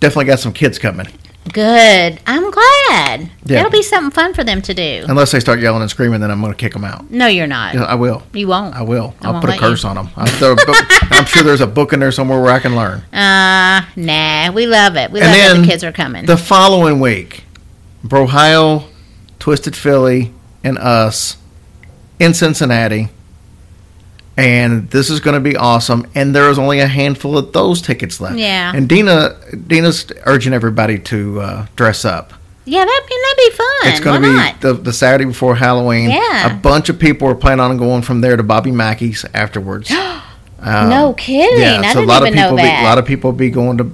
definitely 0.00 0.26
got 0.26 0.38
some 0.40 0.52
kids 0.52 0.78
coming. 0.78 1.08
Good. 1.50 2.20
I'm 2.26 2.50
glad. 2.50 3.30
Yeah. 3.44 3.56
That'll 3.56 3.70
be 3.70 3.82
something 3.82 4.10
fun 4.10 4.32
for 4.32 4.44
them 4.44 4.62
to 4.62 4.74
do. 4.74 5.04
Unless 5.08 5.32
they 5.32 5.40
start 5.40 5.60
yelling 5.60 5.82
and 5.82 5.90
screaming, 5.90 6.20
then 6.20 6.30
I'm 6.30 6.40
going 6.40 6.52
to 6.52 6.56
kick 6.56 6.72
them 6.72 6.84
out. 6.84 7.10
No, 7.10 7.26
you're 7.26 7.46
not. 7.46 7.74
Yeah, 7.74 7.82
I 7.82 7.94
will. 7.94 8.22
You 8.32 8.48
won't. 8.48 8.74
I 8.74 8.82
will. 8.82 9.14
I 9.20 9.30
I'll 9.30 9.40
put 9.40 9.50
a 9.50 9.58
curse 9.58 9.82
you. 9.82 9.88
on 9.90 9.96
them. 9.96 10.08
I'm, 10.16 10.28
I'm, 11.10 11.26
sure 11.26 11.42
there's 11.42 11.60
a 11.60 11.66
book 11.66 11.92
in 11.92 12.00
there 12.00 12.12
somewhere 12.12 12.40
where 12.40 12.52
I 12.52 12.60
can 12.60 12.76
learn. 12.76 13.00
Uh, 13.12 13.84
nah. 13.96 14.52
We 14.52 14.66
love 14.66 14.96
it. 14.96 15.10
We 15.10 15.20
And 15.20 15.28
love 15.28 15.36
that 15.36 15.52
then 15.54 15.62
the 15.62 15.68
kids 15.68 15.84
are 15.84 15.92
coming. 15.92 16.26
The 16.26 16.36
following 16.36 17.00
week, 17.00 17.44
Brohio, 18.04 18.84
Twisted 19.38 19.74
Philly, 19.74 20.32
and 20.62 20.78
us 20.78 21.36
in 22.18 22.34
Cincinnati. 22.34 23.08
And 24.36 24.88
this 24.90 25.10
is 25.10 25.20
going 25.20 25.34
to 25.34 25.40
be 25.40 25.56
awesome. 25.56 26.06
And 26.14 26.34
there 26.34 26.48
is 26.48 26.58
only 26.58 26.80
a 26.80 26.86
handful 26.86 27.36
of 27.36 27.52
those 27.52 27.82
tickets 27.82 28.20
left. 28.20 28.38
Yeah. 28.38 28.72
And 28.74 28.88
Dina, 28.88 29.36
Dina's 29.66 30.10
urging 30.24 30.52
everybody 30.52 30.98
to 31.00 31.40
uh, 31.40 31.66
dress 31.76 32.04
up. 32.04 32.32
Yeah, 32.64 32.84
that'd 32.84 33.08
be 33.08 33.16
that'd 33.22 33.36
be 33.36 33.50
fun. 33.56 33.66
It's 33.84 34.00
going 34.00 34.22
to 34.22 34.28
be 34.28 34.58
the, 34.60 34.74
the 34.74 34.92
Saturday 34.92 35.24
before 35.24 35.56
Halloween. 35.56 36.10
Yeah. 36.10 36.52
A 36.52 36.54
bunch 36.54 36.88
of 36.88 36.98
people 36.98 37.28
are 37.28 37.34
planning 37.34 37.60
on 37.60 37.76
going 37.76 38.02
from 38.02 38.20
there 38.20 38.36
to 38.36 38.42
Bobby 38.42 38.70
Mackey's 38.70 39.24
afterwards. 39.34 39.92
Um, 40.64 40.90
no 40.90 41.12
kidding. 41.14 41.60
Yeah, 41.60 41.80
I 41.84 41.92
so 41.92 41.98
a 41.98 42.02
didn't 42.02 42.08
lot 42.08 42.22
even 42.22 42.38
of 42.38 42.44
people 42.44 42.56
know 42.56 42.62
be, 42.62 42.68
a 42.68 42.82
lot 42.84 42.98
of 42.98 43.04
people 43.04 43.32
be 43.32 43.50
going 43.50 43.78
to. 43.78 43.84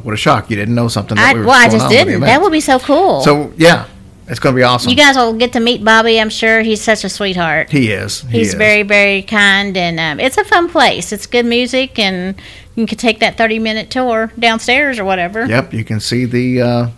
What 0.00 0.12
a 0.12 0.16
shock! 0.16 0.50
You 0.50 0.56
didn't 0.56 0.74
know 0.74 0.88
something. 0.88 1.14
That 1.14 1.36
I, 1.36 1.38
we 1.38 1.46
well, 1.46 1.52
I 1.52 1.68
just 1.68 1.88
didn't. 1.88 2.22
That 2.22 2.42
would 2.42 2.50
be 2.50 2.60
so 2.60 2.80
cool. 2.80 3.22
So 3.22 3.52
yeah, 3.56 3.86
it's 4.32 4.40
going 4.40 4.54
to 4.54 4.58
be 4.58 4.62
awesome. 4.64 4.90
you 4.90 4.96
guys 4.96 5.14
will 5.14 5.34
get 5.34 5.52
to 5.52 5.60
meet 5.60 5.84
Bobby. 5.84 6.18
I'm 6.20 6.30
sure 6.30 6.62
he's 6.62 6.80
such 6.82 7.04
a 7.04 7.08
sweetheart. 7.08 7.70
he 7.70 7.92
is. 7.92 8.22
He 8.22 8.38
He's 8.38 8.48
is. 8.48 8.54
very, 8.54 8.82
very 8.82 9.22
kind, 9.22 9.76
and 9.76 10.00
um, 10.00 10.18
it's 10.18 10.36
a 10.38 10.44
fun 10.44 10.68
place. 10.68 11.12
It's 11.12 11.26
good 11.26 11.46
music, 11.46 11.98
and 12.00 12.34
you 12.74 12.86
can 12.86 12.98
take 12.98 13.20
that 13.20 13.36
30 13.38 13.60
minute 13.60 13.90
tour 13.90 14.32
downstairs 14.38 14.98
or 14.98 15.04
whatever. 15.04 15.46
Yep, 15.46 15.72
you 15.74 15.84
can 15.84 16.00
see 16.00 16.24
the 16.24 16.60
uh, 16.62 16.88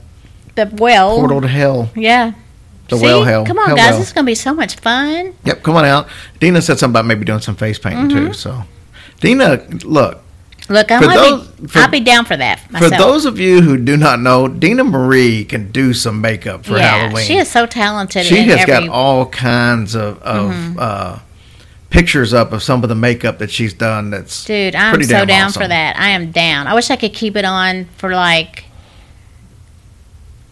The 0.55 0.70
well. 0.78 1.16
portal 1.19 1.43
to 1.43 1.48
hell. 1.48 1.90
Yeah. 1.94 2.32
The 2.89 2.97
See? 2.98 3.02
well 3.02 3.24
hell. 3.24 3.44
Come 3.47 3.59
on, 3.59 3.66
hell 3.69 3.77
guys. 3.77 3.90
well. 3.90 3.98
This 3.98 4.09
is 4.09 4.12
going 4.15 4.24
to 4.27 4.31
be 4.31 4.35
so 4.35 4.55
much 4.55 4.77
fun. 4.77 5.35
Yep, 5.44 5.62
come 5.62 5.74
on 5.77 5.85
out. 5.85 6.06
Dina 6.40 6.62
said 6.62 6.78
something 6.78 6.93
about 6.93 7.06
maybe 7.06 7.24
doing 7.24 7.40
some 7.40 7.56
face 7.56 7.78
painting 7.78 8.09
Mm-hmm. 8.09 8.27
too. 8.28 8.32
So, 8.35 8.62
Dina, 9.20 9.66
look 9.85 10.20
Look, 10.70 10.91
I'm 10.91 11.03
gonna 11.03 11.15
those- 11.15 11.47
be, 11.49 11.66
for- 11.69 11.81
I'll 11.81 11.91
be 11.91 12.01
down 12.01 12.24
for 12.24 12.39
that 12.39 12.59
for 12.78 12.89
those 12.89 13.27
of 13.27 13.39
you 13.39 13.61
who 13.61 13.77
do 13.77 13.99
not 13.99 14.20
know, 14.20 14.49
Dina 14.49 14.82
Marie 14.85 15.45
can 15.45 15.70
do 15.70 15.93
some 15.93 16.23
makeup 16.23 16.65
for 16.65 16.78
yeah, 16.78 17.01
Halloween. 17.01 17.27
she 17.27 17.36
is 17.36 17.51
so 17.51 17.66
talented. 17.66 18.24
She 18.24 18.36
has 18.45 18.61
every, 18.61 18.66
got 18.73 18.89
all 18.89 19.27
kinds 19.27 19.95
of, 19.95 20.23
of 20.23 20.53
Mm-hmm. 20.53 20.77
uh, 20.78 21.19
pictures 21.91 22.32
up 22.32 22.53
of 22.53 22.62
some 22.62 22.82
of 22.82 22.89
the 22.89 22.95
makeup 22.95 23.39
that 23.39 23.51
she's 23.51 23.74
done. 23.74 24.09
That's 24.11 24.45
Dude, 24.47 24.74
I'm 24.74 25.03
so 25.03 25.09
damn 25.11 25.27
down 25.27 25.47
awesome. 25.49 25.62
for 25.62 25.69
that. 25.69 25.97
I 25.99 26.09
am 26.11 26.31
down. 26.32 26.66
I 26.66 26.74
wish 26.74 26.91
I 26.91 26.97
could 26.97 27.12
keep 27.15 27.36
it 27.36 27.45
on 27.45 27.85
for 27.99 28.12
like, 28.15 28.65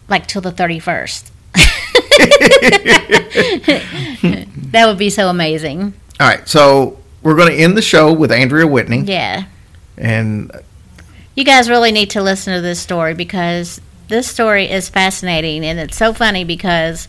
like 0.08 0.26
till 0.28 0.42
the 0.42 0.52
31st. 0.52 1.30
that 4.72 4.84
would 4.86 4.98
be 4.98 5.10
so 5.10 5.28
amazing. 5.28 5.94
All 6.20 6.28
right, 6.28 6.46
so 6.48 6.98
we're 7.22 7.36
going 7.36 7.50
to 7.50 7.56
end 7.56 7.76
the 7.76 7.82
show 7.82 8.12
with 8.12 8.30
Andrea 8.30 8.66
Whitney, 8.66 9.00
Yeah. 9.00 9.44
And 10.02 10.50
You 11.34 11.44
guys 11.44 11.70
really 11.70 11.92
need 11.92 12.10
to 12.10 12.22
listen 12.22 12.54
to 12.54 12.60
this 12.60 12.80
story 12.80 13.14
because 13.14 13.80
this 14.08 14.28
story 14.28 14.70
is 14.70 14.88
fascinating 14.90 15.64
and 15.64 15.78
it's 15.78 15.96
so 15.96 16.12
funny 16.12 16.44
because 16.44 17.08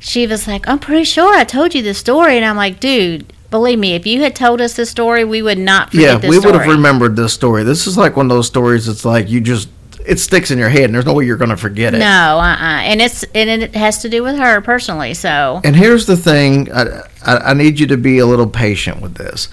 she 0.00 0.26
was 0.26 0.48
like, 0.48 0.66
I'm 0.68 0.78
pretty 0.78 1.04
sure 1.04 1.36
I 1.36 1.44
told 1.44 1.74
you 1.74 1.82
this 1.82 1.98
story. 1.98 2.36
And 2.36 2.44
I'm 2.44 2.56
like, 2.56 2.80
dude, 2.80 3.32
believe 3.50 3.78
me, 3.78 3.94
if 3.94 4.06
you 4.06 4.22
had 4.22 4.34
told 4.34 4.60
us 4.60 4.74
this 4.74 4.90
story, 4.90 5.24
we 5.24 5.42
would 5.42 5.58
not 5.58 5.90
forget 5.90 6.20
this 6.20 6.20
story. 6.20 6.22
yeah, 6.22 6.30
we 6.30 6.36
would 6.38 6.54
story. 6.54 6.66
have 6.66 6.76
remembered 6.76 7.16
this 7.16 7.32
story. 7.32 7.62
This 7.62 7.86
is 7.86 7.96
like 7.96 8.16
one 8.16 8.26
of 8.26 8.30
those 8.30 8.46
stories. 8.46 8.88
It's 8.88 9.04
like 9.04 9.28
you 9.28 9.40
just 9.40 9.68
it 10.06 10.18
sticks 10.18 10.50
in 10.50 10.58
your 10.58 10.70
head, 10.70 10.84
and 10.84 10.94
there's 10.94 11.04
no 11.04 11.12
way 11.12 11.26
you're 11.26 11.36
going 11.36 11.50
to 11.50 11.56
forget 11.56 11.94
it. 11.94 11.98
No, 11.98 12.38
uh, 12.38 12.56
uh 12.56 12.80
and 12.82 13.02
it's 13.02 13.24
and 13.34 13.62
it 13.62 13.74
has 13.74 13.98
to 14.02 14.08
do 14.08 14.22
with 14.22 14.38
her 14.38 14.60
personally. 14.60 15.14
So 15.14 15.60
And 15.64 15.76
here's 15.76 16.06
the 16.06 16.16
thing: 16.16 16.72
I, 16.72 17.02
I, 17.24 17.36
I 17.36 17.54
need 17.54 17.78
you 17.78 17.86
to 17.88 17.96
be 17.96 18.18
a 18.18 18.26
little 18.26 18.48
patient 18.48 19.02
with 19.02 19.14
this. 19.14 19.48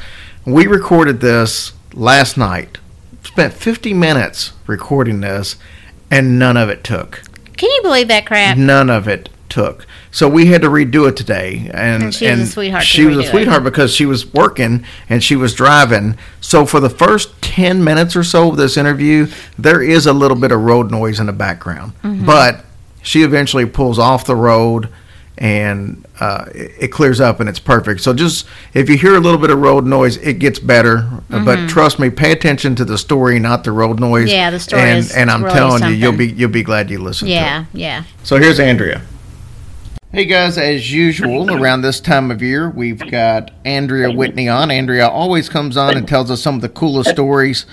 We 0.45 0.67
recorded 0.67 1.19
this 1.19 1.73
last 1.95 2.37
night. 2.37 2.77
Spent 3.23 3.53
50 3.53 3.93
minutes 3.93 4.53
recording 4.67 5.21
this, 5.21 5.55
and 6.11 6.37
none 6.37 6.57
of 6.57 6.69
it 6.69 6.83
took. 6.83 7.21
can 7.57 7.71
you 7.71 7.81
believe 7.81 8.07
that 8.09 8.25
crap? 8.25 8.57
None 8.57 8.89
of 8.89 9.07
it 9.07 9.29
took. 9.49 9.87
So 10.11 10.27
we 10.29 10.47
had 10.47 10.61
to 10.61 10.69
redo 10.69 11.07
it 11.09 11.15
today, 11.17 11.69
and 11.73 12.03
And 12.03 12.13
she 12.15 12.27
was 12.29 12.39
a 12.41 12.45
sweetheart 12.47 12.83
She 12.83 13.05
was 13.05 13.17
a 13.17 13.21
it. 13.21 13.27
sweetheart 13.29 13.63
because 13.63 13.93
she 13.93 14.05
was 14.05 14.31
working 14.33 14.85
and 15.09 15.23
she 15.23 15.35
was 15.35 15.53
driving. 15.53 16.17
So 16.41 16.65
for 16.65 16.79
the 16.79 16.89
first 16.89 17.41
10 17.41 17.83
minutes 17.83 18.15
or 18.15 18.23
so 18.23 18.49
of 18.49 18.57
this 18.57 18.77
interview, 18.77 19.27
there 19.57 19.81
is 19.81 20.05
a 20.05 20.13
little 20.13 20.37
bit 20.37 20.51
of 20.51 20.61
road 20.61 20.91
noise 20.91 21.19
in 21.19 21.25
the 21.25 21.33
background, 21.33 21.93
Mm-hmm. 22.03 22.25
but 22.25 22.63
she 23.01 23.23
eventually 23.23 23.65
pulls 23.65 23.97
off 23.99 24.25
the 24.25 24.35
road. 24.35 24.89
And 25.37 26.05
uh, 26.19 26.45
it, 26.55 26.71
it 26.79 26.87
clears 26.89 27.19
up 27.19 27.39
and 27.41 27.49
it's 27.49 27.59
perfect. 27.59 28.01
So 28.01 28.13
just 28.13 28.47
if 28.73 28.89
you 28.89 28.97
hear 28.97 29.15
a 29.15 29.19
little 29.19 29.39
bit 29.39 29.49
of 29.49 29.59
road 29.59 29.85
noise, 29.85 30.17
it 30.17 30.39
gets 30.39 30.59
better. 30.59 31.09
But 31.29 31.67
trust 31.67 31.99
me, 31.99 32.09
pay 32.09 32.31
attention 32.31 32.75
to 32.75 32.85
the 32.85 32.97
story, 32.97 33.37
not 33.39 33.63
the 33.65 33.73
road 33.73 33.99
noise. 33.99 34.29
Mm-hmm. 34.29 34.35
Yeah, 34.35 34.49
the 34.51 34.59
story 34.59 34.81
And, 34.81 34.99
is 34.99 35.13
and 35.13 35.29
I'm 35.29 35.43
really 35.43 35.55
telling 35.55 35.83
you, 35.83 35.89
you'll 35.89 36.17
be 36.17 36.27
you'll 36.27 36.49
be 36.49 36.63
glad 36.63 36.89
you 36.89 36.99
listened. 36.99 37.27
to 37.29 37.33
it. 37.33 37.37
Yeah, 37.37 37.65
yeah. 37.73 38.03
So 38.23 38.37
here's 38.37 38.59
Andrea. 38.59 39.01
Hey 40.11 40.23
guys, 40.23 40.57
as 40.57 40.93
usual, 40.93 41.51
around 41.61 41.81
this 41.81 41.99
time 41.99 42.31
of 42.31 42.41
year, 42.41 42.69
we've 42.69 42.99
got 43.11 43.51
Andrea 43.65 44.09
Whitney 44.09 44.47
on. 44.47 44.71
Andrea 44.71 45.09
always 45.09 45.49
comes 45.49 45.75
on 45.75 45.97
and 45.97 46.07
tells 46.07 46.31
us 46.31 46.41
some 46.41 46.55
of 46.55 46.61
the 46.61 46.69
coolest 46.69 47.09
stories 47.09 47.65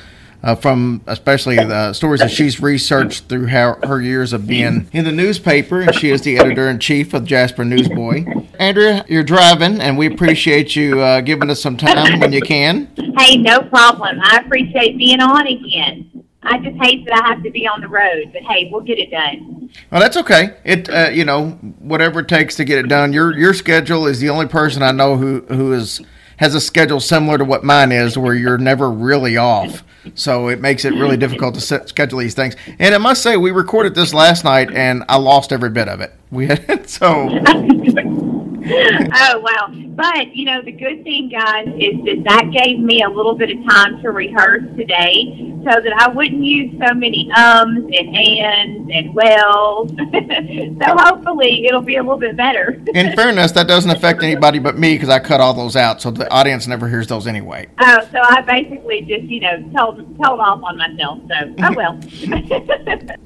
uh, 0.42 0.54
from, 0.54 1.02
especially 1.06 1.56
the 1.56 1.92
stories 1.92 2.20
that 2.20 2.30
she's 2.30 2.60
researched 2.60 3.28
through 3.28 3.46
how, 3.46 3.78
her 3.84 4.00
years 4.00 4.32
of 4.32 4.46
being 4.46 4.88
in 4.92 5.04
the 5.04 5.12
newspaper. 5.12 5.80
And 5.80 5.94
she 5.94 6.10
is 6.10 6.22
the 6.22 6.38
editor 6.38 6.68
in 6.68 6.78
chief 6.78 7.14
of 7.14 7.24
Jasper 7.24 7.64
Newsboy. 7.64 8.24
Andrea, 8.58 9.04
you're 9.08 9.22
driving, 9.22 9.80
and 9.80 9.96
we 9.96 10.06
appreciate 10.06 10.74
you 10.76 11.00
uh, 11.00 11.20
giving 11.20 11.50
us 11.50 11.60
some 11.60 11.76
time 11.76 12.20
when 12.20 12.32
you 12.32 12.40
can. 12.40 12.88
Hey, 13.16 13.36
no 13.36 13.60
problem. 13.62 14.20
I 14.22 14.42
appreciate 14.44 14.98
being 14.98 15.20
on 15.20 15.46
again. 15.46 16.24
I 16.44 16.58
just 16.58 16.76
hate 16.82 17.04
that 17.06 17.22
I 17.22 17.28
have 17.28 17.42
to 17.44 17.50
be 17.50 17.68
on 17.68 17.80
the 17.80 17.88
road, 17.88 18.30
but 18.32 18.42
hey, 18.42 18.68
we'll 18.70 18.80
get 18.80 18.98
it 18.98 19.10
done. 19.10 19.70
Well, 19.90 20.00
that's 20.00 20.16
okay. 20.16 20.56
It, 20.64 20.88
uh, 20.88 21.10
you 21.10 21.24
know, 21.24 21.50
whatever 21.78 22.20
it 22.20 22.28
takes 22.28 22.56
to 22.56 22.64
get 22.64 22.78
it 22.78 22.88
done. 22.88 23.12
Your 23.12 23.36
your 23.38 23.54
schedule 23.54 24.06
is 24.06 24.18
the 24.18 24.28
only 24.28 24.46
person 24.46 24.82
I 24.82 24.90
know 24.90 25.16
who 25.16 25.42
who 25.42 25.72
is 25.72 26.00
has 26.38 26.54
a 26.54 26.60
schedule 26.60 27.00
similar 27.00 27.38
to 27.38 27.44
what 27.44 27.64
mine 27.64 27.92
is, 27.92 28.18
where 28.18 28.34
you're 28.34 28.58
never 28.58 28.90
really 28.90 29.36
off. 29.36 29.84
So 30.14 30.48
it 30.48 30.60
makes 30.60 30.84
it 30.84 30.94
really 30.94 31.16
difficult 31.16 31.54
to 31.54 31.60
set, 31.60 31.88
schedule 31.88 32.18
these 32.18 32.34
things. 32.34 32.56
And 32.78 32.94
I 32.94 32.98
must 32.98 33.22
say, 33.22 33.36
we 33.36 33.50
recorded 33.50 33.94
this 33.94 34.12
last 34.12 34.44
night, 34.44 34.72
and 34.72 35.04
I 35.08 35.16
lost 35.16 35.52
every 35.52 35.70
bit 35.70 35.88
of 35.88 36.00
it. 36.00 36.12
We 36.30 36.46
had 36.46 36.88
so 36.88 37.28
oh 39.14 39.40
wow! 39.40 39.72
But 39.88 40.36
you 40.36 40.44
know, 40.44 40.62
the 40.62 40.72
good 40.72 41.02
thing, 41.02 41.28
guys, 41.28 41.66
is 41.78 41.96
that 42.04 42.22
that 42.26 42.50
gave 42.52 42.78
me 42.78 43.02
a 43.02 43.08
little 43.08 43.34
bit 43.34 43.50
of 43.50 43.64
time 43.64 44.00
to 44.02 44.10
rehearse 44.10 44.62
today, 44.76 45.52
so 45.64 45.80
that 45.80 45.92
I 45.98 46.08
wouldn't 46.08 46.44
use 46.44 46.72
so 46.78 46.94
many 46.94 47.30
ums 47.32 47.90
and 47.92 48.16
ands 48.16 48.90
and 48.92 49.14
wells. 49.14 49.90
so 50.80 50.96
hopefully, 50.96 51.66
it'll 51.66 51.82
be 51.82 51.96
a 51.96 52.02
little 52.02 52.18
bit 52.18 52.36
better. 52.36 52.80
in 52.94 53.16
fairness, 53.16 53.52
that 53.52 53.66
doesn't 53.66 53.90
affect 53.90 54.22
anybody 54.22 54.58
but 54.58 54.78
me 54.78 54.94
because 54.94 55.08
I 55.08 55.18
cut 55.18 55.40
all 55.40 55.54
those 55.54 55.74
out, 55.74 56.00
so 56.00 56.10
the 56.10 56.30
audience 56.30 56.68
never 56.68 56.88
hears 56.88 57.08
those 57.08 57.26
anyway. 57.26 57.66
Oh, 57.80 58.08
so 58.12 58.20
I 58.22 58.42
basically 58.42 59.02
just, 59.02 59.24
you 59.24 59.40
know, 59.40 59.58
told 59.76 59.96
told 60.22 60.40
off 60.40 60.62
on 60.62 60.78
myself. 60.78 61.18
So, 61.28 61.54
oh 61.64 61.74
well. 61.74 62.00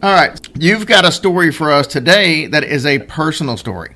All 0.02 0.14
right. 0.14 0.38
You've 0.58 0.86
got 0.86 1.04
a 1.04 1.12
story 1.12 1.52
for 1.52 1.70
us 1.72 1.86
today 1.86 2.46
that 2.46 2.64
is 2.64 2.86
a 2.86 3.00
personal 3.00 3.56
story. 3.56 3.95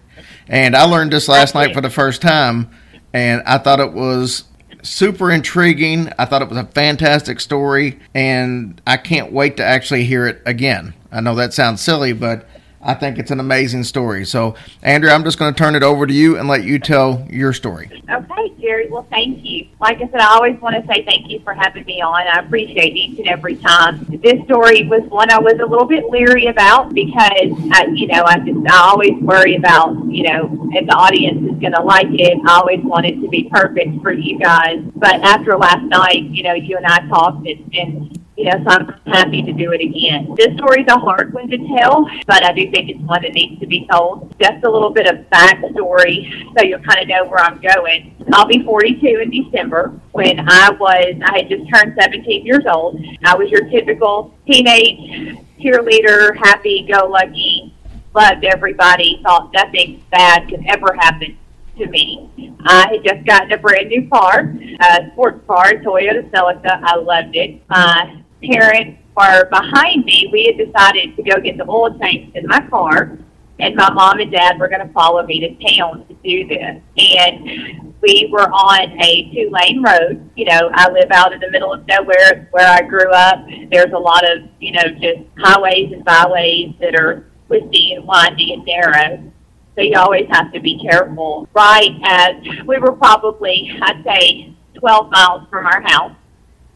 And 0.50 0.76
I 0.76 0.82
learned 0.82 1.12
this 1.12 1.28
last 1.28 1.54
night 1.54 1.72
for 1.72 1.80
the 1.80 1.90
first 1.90 2.20
time, 2.20 2.68
and 3.12 3.40
I 3.46 3.58
thought 3.58 3.78
it 3.78 3.92
was 3.92 4.44
super 4.82 5.30
intriguing. 5.30 6.12
I 6.18 6.24
thought 6.24 6.42
it 6.42 6.48
was 6.48 6.58
a 6.58 6.64
fantastic 6.64 7.38
story, 7.38 8.00
and 8.14 8.82
I 8.84 8.96
can't 8.96 9.32
wait 9.32 9.56
to 9.58 9.64
actually 9.64 10.02
hear 10.04 10.26
it 10.26 10.42
again. 10.44 10.92
I 11.12 11.20
know 11.20 11.36
that 11.36 11.54
sounds 11.54 11.80
silly, 11.80 12.12
but 12.12 12.48
I 12.82 12.94
think 12.94 13.18
it's 13.18 13.30
an 13.30 13.40
amazing 13.40 13.84
story. 13.84 14.24
So, 14.24 14.54
Andrea, 14.82 15.12
I'm 15.12 15.22
just 15.22 15.38
going 15.38 15.52
to 15.52 15.58
turn 15.58 15.74
it 15.74 15.82
over 15.82 16.06
to 16.06 16.14
you 16.14 16.38
and 16.38 16.48
let 16.48 16.64
you 16.64 16.78
tell 16.78 17.26
your 17.28 17.52
story. 17.52 17.90
Okay, 18.10 18.54
Jerry. 18.58 18.88
Well, 18.88 19.06
thank 19.10 19.44
you. 19.44 19.68
Like 19.80 19.98
I 19.98 20.08
said, 20.08 20.20
I 20.20 20.34
always 20.34 20.58
want 20.62 20.76
to 20.76 20.86
say 20.86 21.04
thank 21.04 21.28
you 21.28 21.40
for 21.40 21.52
having 21.52 21.84
me 21.84 22.00
on. 22.00 22.26
I 22.26 22.40
appreciate 22.40 22.96
each 22.96 23.18
and 23.18 23.28
every 23.28 23.56
time. 23.56 24.06
This 24.22 24.42
story 24.44 24.86
was 24.88 25.02
one 25.10 25.30
I 25.30 25.38
was 25.38 25.54
a 25.60 25.66
little 25.66 25.84
bit 25.84 26.08
leery 26.08 26.46
about 26.46 26.94
because, 26.94 27.52
I, 27.70 27.86
you 27.92 28.06
know, 28.06 28.24
I 28.24 28.38
just 28.38 28.66
I 28.66 28.78
always 28.88 29.12
worry 29.20 29.56
about, 29.56 29.94
you 30.06 30.22
know, 30.22 30.70
if 30.72 30.86
the 30.86 30.94
audience 30.94 31.52
is 31.52 31.60
going 31.60 31.72
to 31.72 31.82
like 31.82 32.08
it. 32.10 32.38
I 32.46 32.60
always 32.60 32.80
want 32.82 33.04
it 33.04 33.20
to 33.20 33.28
be 33.28 33.50
perfect 33.50 34.00
for 34.00 34.12
you 34.12 34.38
guys. 34.38 34.82
But 34.96 35.16
after 35.16 35.56
last 35.58 35.84
night, 35.84 36.22
you 36.30 36.42
know, 36.42 36.54
you 36.54 36.78
and 36.78 36.86
I 36.86 37.06
talked 37.08 37.46
and. 37.46 37.74
and 37.74 38.19
so 38.44 38.64
I'm 38.66 38.88
happy 39.06 39.42
to 39.42 39.52
do 39.52 39.72
it 39.72 39.80
again. 39.80 40.34
This 40.36 40.54
story's 40.56 40.86
a 40.88 40.98
hard 40.98 41.32
one 41.32 41.48
to 41.48 41.58
tell, 41.76 42.08
but 42.26 42.44
I 42.44 42.52
do 42.52 42.70
think 42.70 42.90
it's 42.90 43.00
one 43.00 43.22
that 43.22 43.32
needs 43.32 43.60
to 43.60 43.66
be 43.66 43.86
told. 43.90 44.34
Just 44.40 44.64
a 44.64 44.70
little 44.70 44.90
bit 44.90 45.06
of 45.06 45.26
backstory 45.30 46.44
so 46.56 46.64
you'll 46.64 46.80
kind 46.80 47.00
of 47.00 47.08
know 47.08 47.24
where 47.26 47.40
I'm 47.40 47.60
going. 47.60 48.14
I'll 48.32 48.46
be 48.46 48.62
42 48.62 49.06
in 49.06 49.30
December. 49.30 49.92
When 50.12 50.40
I 50.40 50.70
was, 50.70 51.20
I 51.24 51.38
had 51.38 51.48
just 51.48 51.64
turned 51.72 51.96
17 52.00 52.46
years 52.46 52.64
old. 52.68 53.00
I 53.24 53.34
was 53.36 53.50
your 53.50 53.68
typical 53.68 54.34
teenage 54.46 55.36
cheerleader, 55.60 56.36
happy-go-lucky, 56.36 57.74
loved 58.14 58.44
everybody, 58.44 59.20
thought 59.22 59.52
nothing 59.52 60.02
bad 60.10 60.48
could 60.48 60.64
ever 60.66 60.94
happen 60.98 61.36
to 61.78 61.86
me. 61.86 62.30
I 62.66 62.88
had 62.92 63.04
just 63.04 63.26
gotten 63.26 63.52
a 63.52 63.58
brand 63.58 63.88
new 63.88 64.08
car, 64.08 64.54
a 64.80 65.10
sports 65.12 65.40
car, 65.46 65.72
Toyota 65.74 66.28
Celica. 66.30 66.80
I 66.82 66.96
loved 66.96 67.36
it. 67.36 67.62
My 67.68 68.19
parents 68.42 69.00
were 69.16 69.48
behind 69.50 70.04
me. 70.04 70.28
We 70.32 70.46
had 70.46 70.58
decided 70.58 71.16
to 71.16 71.22
go 71.22 71.40
get 71.40 71.56
the 71.56 71.68
oil 71.68 71.98
change 71.98 72.34
in 72.34 72.46
my 72.46 72.66
car, 72.68 73.18
and 73.58 73.74
my 73.74 73.92
mom 73.92 74.20
and 74.20 74.32
dad 74.32 74.58
were 74.58 74.68
going 74.68 74.86
to 74.86 74.92
follow 74.92 75.24
me 75.24 75.40
to 75.40 75.76
town 75.76 76.06
to 76.06 76.14
do 76.24 76.46
this. 76.46 76.80
And 76.96 77.94
we 78.00 78.28
were 78.32 78.48
on 78.50 78.98
a 79.00 79.30
two 79.32 79.50
lane 79.50 79.82
road. 79.82 80.30
You 80.36 80.46
know, 80.46 80.70
I 80.72 80.90
live 80.90 81.10
out 81.12 81.32
in 81.32 81.40
the 81.40 81.50
middle 81.50 81.72
of 81.72 81.86
nowhere 81.86 82.48
where 82.52 82.66
I 82.66 82.82
grew 82.82 83.10
up. 83.10 83.44
There's 83.70 83.92
a 83.92 83.98
lot 83.98 84.24
of, 84.28 84.44
you 84.60 84.72
know, 84.72 84.82
just 85.00 85.20
highways 85.38 85.92
and 85.92 86.04
byways 86.04 86.74
that 86.80 86.94
are 86.94 87.26
twisty 87.46 87.92
and 87.92 88.06
windy 88.06 88.54
and 88.54 88.64
narrow. 88.64 89.30
So 89.76 89.82
you 89.82 89.98
always 89.98 90.26
have 90.30 90.52
to 90.52 90.60
be 90.60 90.78
careful. 90.78 91.48
Right 91.54 91.98
as 92.04 92.66
we 92.66 92.78
were 92.78 92.92
probably, 92.92 93.70
I'd 93.82 94.02
say, 94.04 94.54
12 94.74 95.10
miles 95.10 95.48
from 95.50 95.66
our 95.66 95.82
house. 95.82 96.12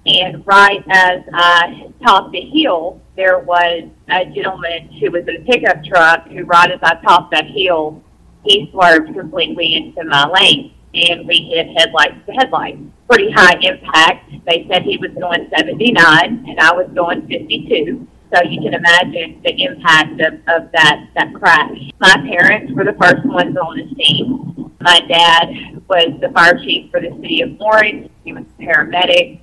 And 0.06 0.46
right 0.46 0.84
as 0.90 1.22
I 1.32 1.92
topped 2.04 2.32
the 2.32 2.40
hill, 2.40 3.00
there 3.16 3.38
was 3.38 3.84
a 4.08 4.26
gentleman 4.26 4.92
who 5.00 5.10
was 5.10 5.26
in 5.26 5.36
a 5.36 5.44
pickup 5.44 5.82
truck 5.84 6.28
who, 6.28 6.44
right 6.44 6.70
as 6.70 6.80
I 6.82 6.96
topped 6.96 7.30
that 7.32 7.46
hill, 7.46 8.02
he 8.44 8.68
swerved 8.70 9.14
completely 9.14 9.74
into 9.74 10.04
my 10.04 10.26
lane 10.26 10.74
and 10.94 11.26
we 11.26 11.50
hit 11.52 11.66
headlights 11.78 12.24
to 12.26 12.32
headlights. 12.32 12.78
Pretty 13.08 13.30
high 13.32 13.58
impact. 13.62 14.30
They 14.46 14.66
said 14.70 14.82
he 14.82 14.98
was 14.98 15.10
going 15.18 15.50
79 15.56 16.44
and 16.48 16.60
I 16.60 16.72
was 16.72 16.88
going 16.94 17.26
52. 17.26 18.06
So 18.34 18.42
you 18.42 18.60
can 18.60 18.74
imagine 18.74 19.40
the 19.44 19.62
impact 19.62 20.20
of, 20.20 20.34
of 20.48 20.72
that, 20.72 21.08
that 21.14 21.32
crash. 21.34 21.78
My 22.00 22.14
parents 22.28 22.72
were 22.74 22.84
the 22.84 22.96
first 23.00 23.24
ones 23.24 23.56
on 23.56 23.78
the 23.78 23.94
scene. 23.94 24.72
My 24.80 25.00
dad 25.08 25.82
was 25.88 26.20
the 26.20 26.30
fire 26.30 26.58
chief 26.58 26.90
for 26.90 27.00
the 27.00 27.10
city 27.20 27.42
of 27.42 27.56
Florence. 27.58 28.10
He 28.24 28.32
was 28.32 28.44
a 28.58 28.62
paramedic, 28.62 29.40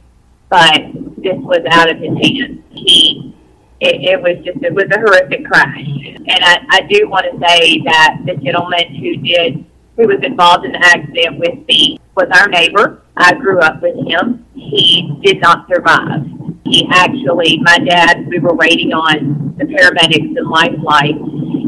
but 0.51 0.91
this 1.17 1.39
was 1.39 1.65
out 1.71 1.89
of 1.89 1.97
his 1.97 2.11
hands. 2.11 2.61
He 2.69 3.33
it, 3.79 3.95
it 4.03 4.21
was 4.21 4.37
just 4.45 4.61
it 4.61 4.73
was 4.73 4.85
a 4.91 4.99
horrific 4.99 5.45
crash. 5.45 5.87
And 5.87 6.43
I, 6.43 6.59
I 6.69 6.81
do 6.81 7.09
want 7.09 7.25
to 7.25 7.47
say 7.47 7.81
that 7.81 8.19
the 8.25 8.35
gentleman 8.35 8.93
who 8.93 9.17
did 9.17 9.65
who 9.97 10.07
was 10.07 10.19
involved 10.23 10.65
in 10.65 10.73
the 10.73 10.85
accident 10.85 11.39
with 11.39 11.65
me 11.67 11.99
was 12.15 12.27
our 12.39 12.47
neighbor. 12.47 13.01
I 13.17 13.33
grew 13.33 13.59
up 13.59 13.81
with 13.81 13.95
him. 14.07 14.45
He 14.53 15.17
did 15.23 15.41
not 15.41 15.67
survive. 15.67 16.25
He 16.65 16.87
actually, 16.91 17.59
my 17.61 17.79
dad, 17.79 18.27
we 18.27 18.39
were 18.39 18.53
waiting 18.53 18.93
on 18.93 19.55
the 19.57 19.65
paramedics 19.65 20.37
and 20.37 20.47
lifeline, 20.47 21.19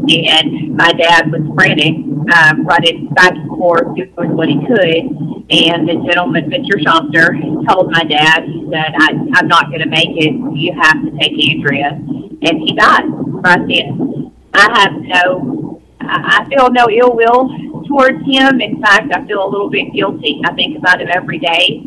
and 0.08 0.76
my 0.76 0.92
dad 0.92 1.30
was 1.30 1.42
frantic, 1.54 1.94
um, 2.34 2.66
running 2.66 3.08
back 3.08 3.34
and 3.72 3.96
doing 3.96 4.36
what 4.36 4.48
he 4.48 4.58
could. 4.66 5.04
And 5.50 5.88
the 5.88 6.04
gentleman, 6.06 6.50
Mr. 6.50 6.80
Shofter, 6.82 7.36
told 7.68 7.90
my 7.90 8.04
dad, 8.04 8.44
he 8.44 8.66
said, 8.70 8.94
I, 8.96 9.10
I'm 9.34 9.48
not 9.48 9.68
going 9.68 9.80
to 9.80 9.88
make 9.88 10.16
it. 10.16 10.32
You 10.56 10.72
have 10.80 11.02
to 11.04 11.10
take 11.18 11.32
Andrea. 11.50 11.90
And 11.90 12.58
he 12.60 12.74
died 12.74 13.04
right 13.08 13.66
then. 13.66 14.32
I 14.52 14.80
have 14.80 14.92
no, 15.00 15.82
I 16.00 16.46
feel 16.48 16.70
no 16.70 16.88
ill 16.90 17.14
will 17.16 17.48
towards 17.88 18.24
him. 18.26 18.60
In 18.60 18.80
fact, 18.80 19.12
I 19.12 19.26
feel 19.26 19.44
a 19.44 19.48
little 19.48 19.70
bit 19.70 19.92
guilty. 19.92 20.40
I 20.44 20.54
think 20.54 20.78
about 20.78 21.00
him 21.00 21.08
every 21.12 21.38
day 21.38 21.82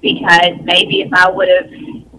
because 0.00 0.60
maybe 0.62 1.00
if 1.00 1.12
I 1.12 1.30
would 1.30 1.48
have, 1.48 1.70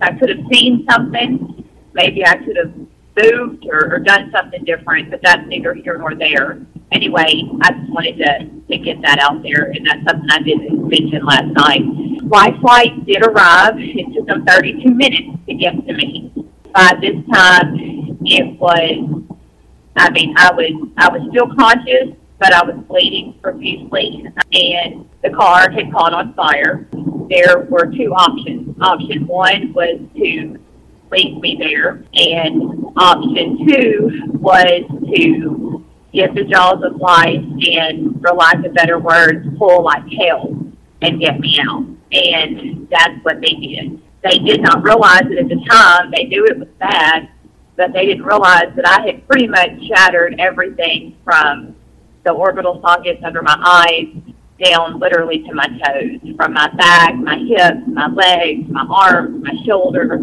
I 0.02 0.18
could 0.18 0.30
have 0.30 0.46
seen 0.52 0.86
something, 0.90 1.64
maybe 1.94 2.26
I 2.26 2.36
could 2.38 2.58
have 2.58 2.74
moved 3.16 3.66
or, 3.72 3.94
or 3.94 4.00
done 4.00 4.32
something 4.36 4.64
different, 4.66 5.12
but 5.12 5.22
that's 5.24 5.48
neither 5.48 5.74
here 5.74 5.98
nor 5.98 6.16
there. 6.16 6.66
Anyway, 6.92 7.44
I 7.62 7.72
just 7.72 7.92
wanted 7.92 8.18
to, 8.18 8.50
to 8.70 8.78
get 8.78 9.02
that 9.02 9.20
out 9.20 9.42
there, 9.42 9.72
and 9.72 9.86
that's 9.86 10.04
something 10.08 10.30
I 10.30 10.40
didn't 10.40 10.88
mention 10.88 11.26
last 11.26 11.48
night. 11.48 11.82
Lifeline 12.24 13.04
did 13.06 13.26
arrive. 13.26 13.76
It 13.78 14.14
took 14.14 14.28
them 14.28 14.46
32 14.46 14.92
minutes 14.92 15.40
to 15.48 15.54
get 15.56 15.74
to 15.88 15.94
me. 15.94 16.32
By 16.74 16.94
this 17.02 17.16
time, 17.34 17.76
it 18.24 18.60
was, 18.60 19.24
I 19.96 20.10
mean, 20.12 20.36
I 20.38 20.52
was, 20.52 20.90
I 20.98 21.10
was 21.10 21.28
still 21.32 21.54
conscious, 21.56 22.16
but 22.40 22.54
I 22.54 22.64
was 22.64 22.76
bleeding 22.88 23.40
profusely, 23.42 24.26
and 24.54 25.10
the 25.24 25.30
car 25.32 25.72
had 25.72 25.92
caught 25.92 26.14
on 26.14 26.34
fire. 26.34 26.88
There 27.30 27.66
were 27.70 27.92
two 27.92 28.14
options. 28.14 28.76
Option 28.82 29.26
one 29.26 29.74
was 29.74 30.00
to 30.16 30.60
leave 31.12 31.38
me 31.38 31.56
there, 31.58 32.04
and 32.14 32.86
option 32.98 33.68
two 33.68 34.22
was 34.34 34.84
to 35.16 35.85
get 36.16 36.34
the 36.34 36.44
jaws 36.44 36.84
of 36.84 36.96
life 36.98 37.44
and, 37.44 38.20
for 38.22 38.34
lack 38.34 38.64
of 38.66 38.74
better 38.74 39.00
words, 39.00 39.48
pull 39.58 39.84
like 39.84 40.04
hell 40.20 40.58
and 41.02 41.20
get 41.20 41.40
me 41.40 41.60
out. 41.68 41.86
And 42.12 42.88
that's 42.90 43.24
what 43.24 43.42
they 43.42 43.54
did. 43.54 44.02
They 44.24 44.40
did 44.40 44.62
not 44.62 44.84
realize 44.84 45.24
it 45.30 45.38
at 45.38 45.50
the 45.50 45.64
time. 45.70 46.12
They 46.12 46.24
knew 46.24 46.46
it 46.46 46.58
was 46.58 46.68
bad, 46.80 47.30
but 47.76 47.94
they 47.94 48.06
didn't 48.06 48.26
realize 48.26 48.74
that 48.76 48.88
I 48.88 49.06
had 49.06 49.28
pretty 49.28 49.48
much 49.48 49.70
shattered 49.88 50.36
everything 50.40 51.16
from 51.24 51.76
the 52.24 52.32
orbital 52.32 52.82
sockets 52.82 53.22
under 53.24 53.44
my 53.44 53.56
eyes 53.64 54.34
down 54.64 55.00
literally 55.00 55.44
to 55.44 55.54
my 55.54 55.68
toes, 55.68 56.20
from 56.38 56.54
my 56.54 56.70
back, 56.76 57.14
my 57.16 57.38
hips, 57.38 57.82
my 57.88 58.08
legs, 58.08 58.68
my 58.70 58.86
arms, 58.90 59.44
my 59.44 59.54
shoulders. 59.66 60.22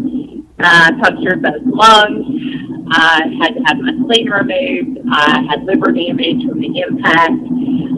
I 0.59 0.91
punctured 1.01 1.41
both 1.41 1.61
lungs. 1.65 2.62
I 2.93 3.25
had 3.41 3.55
to 3.55 3.61
have 3.65 3.77
my 3.79 3.91
spleen 4.03 4.29
removed. 4.29 4.99
I 5.11 5.41
had 5.49 5.63
liver 5.65 5.91
damage 5.91 6.45
from 6.47 6.61
the 6.61 6.79
impact. 6.79 7.41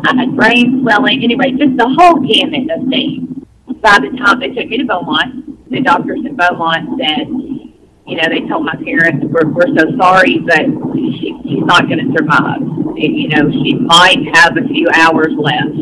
I 0.07 0.15
had 0.15 0.35
brain 0.35 0.81
swelling. 0.81 1.21
Anyway, 1.21 1.51
just 1.51 1.75
the 1.75 1.89
whole 1.99 2.21
gamut 2.23 2.71
of 2.71 2.87
things. 2.87 3.43
By 3.81 3.99
the 3.99 4.15
time 4.17 4.39
they 4.39 4.49
took 4.49 4.67
me 4.67 4.77
to 4.77 4.85
Beaumont, 4.85 5.69
the 5.69 5.81
doctors 5.81 6.19
in 6.25 6.35
Beaumont 6.35 6.97
said, 6.97 7.27
you 7.27 8.15
know, 8.15 8.29
they 8.29 8.47
told 8.47 8.65
my 8.65 8.75
parents, 8.75 9.25
we're, 9.27 9.51
we're 9.51 9.75
so 9.75 9.97
sorry, 9.97 10.39
but 10.39 10.63
she, 10.95 11.35
she's 11.43 11.65
not 11.65 11.89
going 11.89 11.99
to 11.99 12.13
survive. 12.17 12.61
You 12.95 13.27
know, 13.29 13.51
she 13.51 13.73
might 13.73 14.23
have 14.33 14.55
a 14.55 14.65
few 14.67 14.87
hours 14.93 15.33
left. 15.35 15.75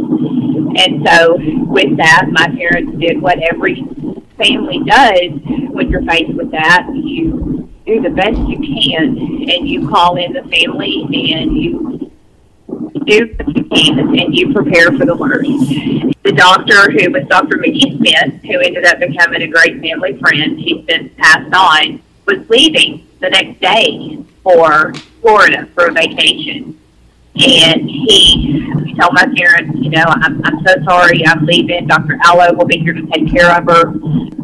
And 0.74 1.06
so 1.06 1.38
with 1.70 1.98
that, 1.98 2.26
my 2.32 2.48
parents 2.48 2.98
did 2.98 3.22
what 3.22 3.38
every 3.44 3.84
family 4.38 4.82
does 4.88 5.38
when 5.70 5.90
you're 5.92 6.02
faced 6.04 6.34
with 6.34 6.50
that. 6.52 6.88
You 6.96 7.70
do 7.86 8.02
the 8.02 8.10
best 8.10 8.38
you 8.48 8.58
can 8.60 9.18
and 9.50 9.68
you 9.68 9.88
call 9.88 10.16
in 10.16 10.34
the 10.34 10.44
family 10.44 11.34
and 11.34 11.58
you 11.58 12.12
do 13.06 13.36
what 13.36 13.58
you 13.58 13.64
can 13.66 14.00
and 14.00 14.36
you 14.36 14.54
prepare 14.54 14.92
for 14.92 15.06
the 15.06 15.16
worst. 15.16 15.50
The 16.24 16.32
doctor 16.32 16.90
who 16.92 17.12
was 17.12 17.28
Dr. 17.28 17.58
Mickey 17.58 17.98
Smith, 17.98 18.42
who 18.44 18.60
ended 18.60 18.86
up 18.86 19.00
becoming 19.00 19.42
a 19.42 19.48
great 19.48 19.82
family 19.82 20.18
friend, 20.20 20.58
he's 20.58 20.86
since 20.86 21.12
passed 21.18 21.54
on, 21.54 22.02
was 22.26 22.50
leaving 22.50 23.06
the 23.20 23.30
next 23.30 23.60
day 23.60 24.24
for 24.42 24.94
Florida 25.22 25.68
for 25.74 25.88
a 25.88 25.92
vacation. 25.92 26.80
And 27.36 27.90
he, 27.90 28.64
told 29.00 29.14
my 29.14 29.26
parents, 29.36 29.76
you 29.82 29.90
know, 29.90 30.04
I'm, 30.06 30.42
I'm 30.46 30.66
so 30.66 30.76
sorry, 30.84 31.26
I'm 31.26 31.46
leaving. 31.46 31.88
Dr. 31.88 32.18
Allo 32.24 32.54
will 32.54 32.66
be 32.66 32.78
here 32.78 32.94
to 32.94 33.06
take 33.08 33.32
care 33.32 33.52
of 33.58 33.66
her. 33.66 33.94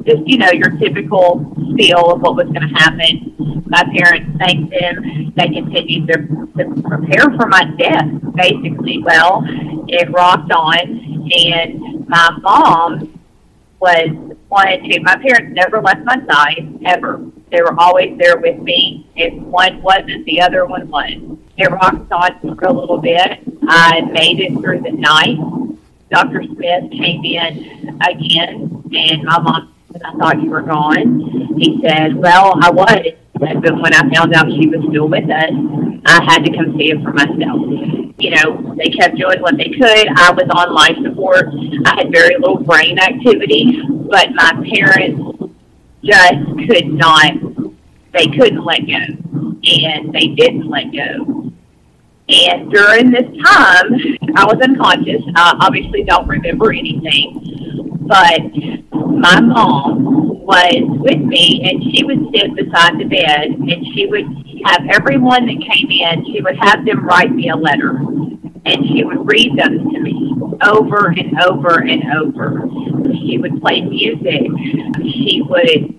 Just, 0.05 0.27
you 0.27 0.37
know, 0.37 0.51
your 0.51 0.71
typical 0.77 1.53
spiel 1.71 2.11
of 2.11 2.21
what 2.21 2.35
was 2.35 2.47
going 2.47 2.67
to 2.67 2.73
happen. 2.75 3.63
My 3.67 3.83
parents 3.95 4.37
thanked 4.39 4.71
them. 4.71 5.33
They 5.35 5.47
continued 5.49 6.07
to, 6.07 6.17
to 6.57 6.81
prepare 6.81 7.29
for 7.37 7.47
my 7.47 7.63
death, 7.77 8.09
basically. 8.35 9.03
Well, 9.03 9.43
it 9.87 10.09
rocked 10.11 10.51
on, 10.51 10.79
and 10.79 12.07
my 12.07 12.31
mom 12.41 13.19
was 13.79 14.35
one 14.47 14.83
who, 14.83 14.99
my 15.01 15.15
parents 15.15 15.53
never 15.53 15.81
left 15.81 16.01
my 16.05 16.17
side, 16.27 16.79
ever. 16.85 17.21
They 17.51 17.61
were 17.61 17.79
always 17.79 18.17
there 18.17 18.37
with 18.37 18.59
me. 18.59 19.07
If 19.15 19.33
one 19.33 19.81
wasn't, 19.81 20.25
the 20.25 20.41
other 20.41 20.65
one 20.65 20.87
was. 20.89 21.13
It 21.57 21.71
rocked 21.71 22.11
on 22.11 22.39
for 22.39 22.65
a 22.65 22.71
little 22.71 22.99
bit. 22.99 23.39
I 23.67 24.01
made 24.01 24.39
it 24.39 24.53
through 24.53 24.81
the 24.81 24.91
night. 24.91 25.37
Dr. 26.09 26.43
Smith 26.43 26.91
came 26.91 27.23
in 27.23 27.99
again, 28.01 28.83
and 28.91 29.23
my 29.23 29.39
mom 29.39 29.73
said, 29.91 30.01
I 30.03 30.13
thought 30.15 30.41
you 30.41 30.49
were 30.49 30.61
gone. 30.61 31.57
He 31.57 31.79
said, 31.81 32.15
Well, 32.15 32.53
I 32.61 32.69
was. 32.69 33.13
But 33.33 33.63
when 33.63 33.93
I 33.93 34.01
found 34.13 34.33
out 34.33 34.51
she 34.51 34.67
was 34.67 34.83
still 34.89 35.07
with 35.07 35.29
us, 35.29 35.51
I 36.05 36.23
had 36.25 36.43
to 36.43 36.51
come 36.51 36.77
see 36.77 36.91
it 36.91 37.01
for 37.01 37.13
myself. 37.13 37.61
You 38.19 38.31
know, 38.31 38.75
they 38.75 38.89
kept 38.89 39.15
doing 39.15 39.41
what 39.41 39.55
they 39.55 39.69
could. 39.69 40.07
I 40.17 40.31
was 40.31 40.47
on 40.53 40.73
life 40.73 40.97
support. 41.01 41.47
I 41.85 41.95
had 41.95 42.11
very 42.11 42.35
little 42.37 42.61
brain 42.61 42.99
activity, 42.99 43.79
but 44.09 44.33
my 44.33 44.51
parents 44.75 45.28
just 46.03 46.45
could 46.67 46.93
not, 46.93 47.33
they 48.13 48.27
couldn't 48.27 48.63
let 48.63 48.81
go. 48.87 49.55
And 49.63 50.13
they 50.13 50.27
didn't 50.27 50.67
let 50.67 50.91
go. 50.93 51.51
And 52.29 52.71
during 52.71 53.11
this 53.11 53.25
time, 53.43 53.93
I 54.35 54.45
was 54.45 54.59
unconscious. 54.61 55.21
I 55.35 55.57
obviously 55.61 56.03
don't 56.03 56.27
remember 56.27 56.71
anything. 56.71 57.97
But 58.01 58.53
my 58.91 59.39
mom 59.41 60.05
was 60.45 60.83
with 60.99 61.19
me, 61.19 61.61
and 61.63 61.83
she 61.83 62.03
would 62.03 62.19
sit 62.33 62.55
beside 62.55 62.97
the 62.99 63.05
bed, 63.05 63.49
and 63.49 63.85
she 63.93 64.05
would 64.07 64.25
have 64.65 64.87
everyone 64.91 65.45
that 65.45 65.61
came 65.61 65.89
in, 65.89 66.25
she 66.25 66.41
would 66.41 66.57
have 66.57 66.85
them 66.85 67.05
write 67.05 67.31
me 67.31 67.49
a 67.49 67.55
letter. 67.55 67.99
And 68.65 68.85
she 68.87 69.03
would 69.03 69.27
read 69.27 69.57
them 69.57 69.89
to 69.89 69.99
me 69.99 70.33
over 70.61 71.07
and 71.07 71.39
over 71.41 71.79
and 71.81 72.03
over. 72.13 72.67
She 73.19 73.37
would 73.37 73.61
play 73.61 73.81
music. 73.81 74.47
She 75.01 75.41
would 75.47 75.95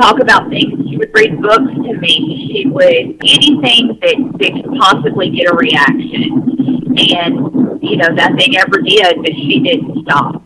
talk 0.00 0.20
about 0.20 0.48
things. 0.48 0.88
She 0.88 0.96
would 0.96 1.10
read 1.14 1.40
books 1.40 1.72
to 1.74 1.94
me. 1.98 2.48
She 2.50 2.68
would 2.68 3.18
anything 3.22 3.98
that, 4.00 4.16
that 4.38 4.52
could 4.62 4.78
possibly 4.78 5.30
get 5.30 5.50
a 5.50 5.54
reaction. 5.54 6.86
And, 6.96 7.82
you 7.82 7.96
know, 7.96 8.08
nothing 8.08 8.56
ever 8.56 8.80
did, 8.80 9.16
but 9.16 9.32
she 9.34 9.60
didn't 9.60 10.02
stop. 10.04 10.42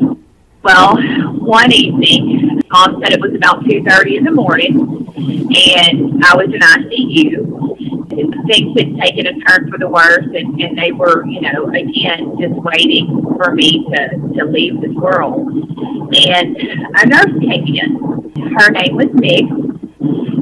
Well, 0.63 0.97
one 1.39 1.73
evening, 1.73 2.61
mom 2.71 3.01
said 3.01 3.13
it 3.13 3.21
was 3.21 3.35
about 3.35 3.65
2.30 3.65 4.19
in 4.19 4.25
the 4.25 4.33
morning, 4.33 4.77
and 5.17 6.25
I 6.25 6.35
was 6.35 6.53
in 6.53 6.61
ICU, 6.61 7.68
things 8.11 8.79
had 8.79 8.97
taken 9.01 9.27
a 9.27 9.39
turn 9.47 9.71
for 9.71 9.79
the 9.79 9.89
worse, 9.89 10.25
and, 10.25 10.61
and 10.61 10.79
they 10.79 10.93
were, 10.93 11.25
you 11.27 11.41
know, 11.41 11.67
again, 11.69 12.37
just 12.41 12.55
waiting 12.63 13.23
for 13.37 13.55
me 13.55 13.87
to, 13.91 14.09
to 14.37 14.45
leave 14.47 14.81
this 14.81 14.95
world. 14.95 15.49
And 15.49 16.57
a 16.57 17.07
nurse 17.07 17.35
came 17.41 17.67
in. 17.67 18.53
Her 18.57 18.71
name 18.71 18.97
was 18.97 19.09
Meg, 19.15 19.45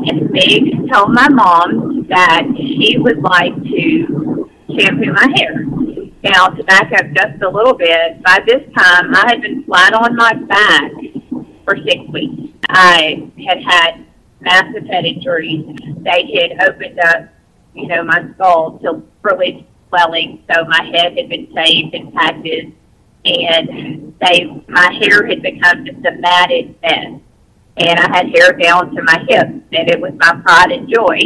and 0.09 0.31
Meg 0.31 0.93
told 0.93 1.13
my 1.13 1.29
mom 1.29 2.07
that 2.09 2.45
she 2.57 2.97
would 2.99 3.23
like 3.23 3.55
to 3.55 4.51
shampoo 4.79 5.13
my 5.13 5.29
hair. 5.37 5.65
Now, 6.23 6.49
to 6.49 6.65
back 6.65 6.93
up 6.93 7.07
just 7.15 7.43
a 7.43 7.49
little 7.49 7.75
bit, 7.75 8.23
by 8.23 8.39
this 8.47 8.63
time 8.77 9.15
I 9.15 9.25
had 9.29 9.43
been 9.43 9.65
flat 9.65 9.93
on 9.93 10.17
my 10.17 10.33
back 10.35 10.93
for 11.65 11.77
six 11.77 12.01
weeks. 12.13 12.53
I 12.69 13.31
had 13.47 13.63
had 13.63 14.07
massive 14.41 14.87
head 14.87 15.05
injuries. 15.05 15.65
They 15.99 16.31
had 16.41 16.69
opened 16.69 16.99
up, 17.01 17.29
you 17.77 17.89
know, 17.89 18.03
my 18.05 18.25
skull 18.35 18.79
to 18.83 19.03
really 19.23 19.67
swelling, 19.89 20.43
so 20.51 20.65
my 20.65 20.83
head 20.85 21.17
had 21.17 21.29
been 21.29 21.49
shaved 21.55 21.95
and 21.95 22.13
patches, 22.15 22.73
and 23.25 24.15
they 24.21 24.45
my 24.69 24.93
hair 25.01 25.27
had 25.27 25.43
become 25.43 25.85
just 25.85 26.05
a 26.05 26.13
matted 26.19 26.75
mess. 26.83 27.21
And 27.79 28.01
I 28.01 28.17
had 28.17 28.35
hair 28.35 28.53
down 28.53 28.95
to 28.95 29.03
my 29.03 29.23
hips, 29.29 29.61
and 29.73 29.91
it 29.91 30.01
was 30.01 30.13
my 30.19 30.41
pride 30.41 30.73
and 30.73 30.89
joy. 30.89 31.19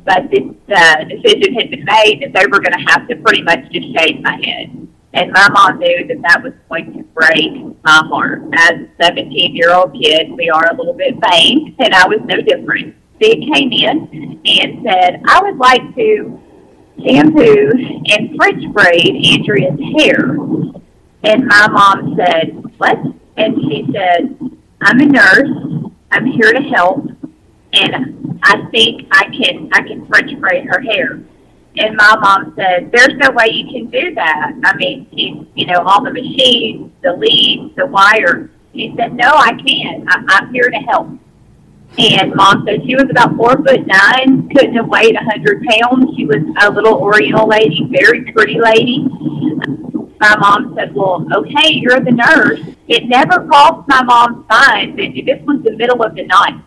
but 0.04 0.30
the 0.30 0.54
uh, 0.72 1.04
decision 1.04 1.54
had 1.54 1.70
been 1.70 1.84
made 1.84 2.22
that 2.22 2.32
they 2.32 2.46
were 2.46 2.60
going 2.60 2.78
to 2.78 2.92
have 2.92 3.08
to 3.08 3.16
pretty 3.16 3.42
much 3.42 3.70
just 3.72 3.88
shave 3.98 4.22
my 4.22 4.40
head. 4.44 4.88
And 5.12 5.32
my 5.32 5.48
mom 5.48 5.80
knew 5.80 6.06
that 6.06 6.22
that 6.22 6.42
was 6.44 6.52
going 6.68 6.92
to 6.92 7.02
break 7.02 7.52
my 7.82 8.02
heart. 8.06 8.42
As 8.54 8.72
a 8.72 8.88
17 9.02 9.56
year 9.56 9.74
old 9.74 9.92
kid, 10.00 10.30
we 10.30 10.48
are 10.48 10.72
a 10.72 10.76
little 10.76 10.94
bit 10.94 11.16
vain, 11.30 11.74
and 11.80 11.92
I 11.92 12.06
was 12.06 12.20
no 12.24 12.40
different. 12.40 12.94
Big 13.20 13.52
came 13.52 13.70
in 13.70 14.40
and 14.46 14.82
said, 14.82 15.22
I 15.26 15.42
would 15.42 15.58
like 15.58 15.94
to 15.94 16.40
shampoo 17.06 17.70
and 18.06 18.34
French 18.36 18.72
braid 18.72 19.14
Andrea's 19.26 19.78
hair. 19.98 20.36
And 21.22 21.46
my 21.46 21.68
mom 21.68 22.16
said, 22.16 22.64
What? 22.78 22.96
And 23.36 23.56
she 23.68 23.86
said, 23.92 24.38
I'm 24.80 25.00
a 25.00 25.06
nurse. 25.06 25.90
I'm 26.10 26.26
here 26.26 26.52
to 26.52 26.62
help. 26.62 27.06
And 27.74 28.40
I 28.42 28.68
think 28.70 29.06
I 29.12 29.24
can 29.24 29.68
I 29.72 29.82
can 29.82 30.06
French 30.06 30.38
braid 30.40 30.64
her 30.64 30.80
hair. 30.80 31.20
And 31.76 31.96
my 31.96 32.16
mom 32.16 32.54
said, 32.56 32.90
There's 32.90 33.14
no 33.16 33.30
way 33.32 33.50
you 33.50 33.70
can 33.70 33.90
do 33.90 34.14
that. 34.14 34.52
I 34.64 34.76
mean, 34.76 35.06
she, 35.12 35.46
you 35.54 35.66
know, 35.66 35.82
all 35.84 36.02
the 36.02 36.12
machines, 36.12 36.90
the 37.02 37.12
leads, 37.12 37.76
the 37.76 37.86
wires. 37.86 38.48
She 38.74 38.94
said, 38.96 39.14
No, 39.14 39.28
I 39.28 39.52
can't. 39.52 40.04
I'm 40.08 40.52
here 40.54 40.70
to 40.70 40.78
help. 40.78 41.10
And 41.98 42.32
said 42.64 42.82
she 42.86 42.94
was 42.94 43.06
about 43.10 43.36
four 43.36 43.56
foot 43.56 43.86
nine, 43.86 44.48
couldn't 44.48 44.74
have 44.74 44.88
weighed 44.88 45.16
a 45.16 45.24
hundred 45.24 45.62
pounds. 45.64 46.14
She 46.16 46.24
was 46.24 46.42
a 46.62 46.70
little 46.70 46.94
Oriental 46.94 47.48
lady, 47.48 47.88
very 47.90 48.32
pretty 48.32 48.60
lady. 48.60 49.06
My 50.20 50.36
mom 50.36 50.74
said, 50.76 50.94
Well, 50.94 51.26
okay, 51.34 51.72
you're 51.74 52.00
the 52.00 52.12
nurse. 52.12 52.60
It 52.88 53.04
never 53.04 53.46
crossed 53.46 53.88
my 53.88 54.02
mom's 54.02 54.48
mind 54.48 54.98
that 54.98 55.16
if 55.16 55.26
this 55.26 55.46
was 55.46 55.62
the 55.62 55.72
middle 55.72 56.02
of 56.02 56.14
the 56.14 56.24
night 56.26 56.60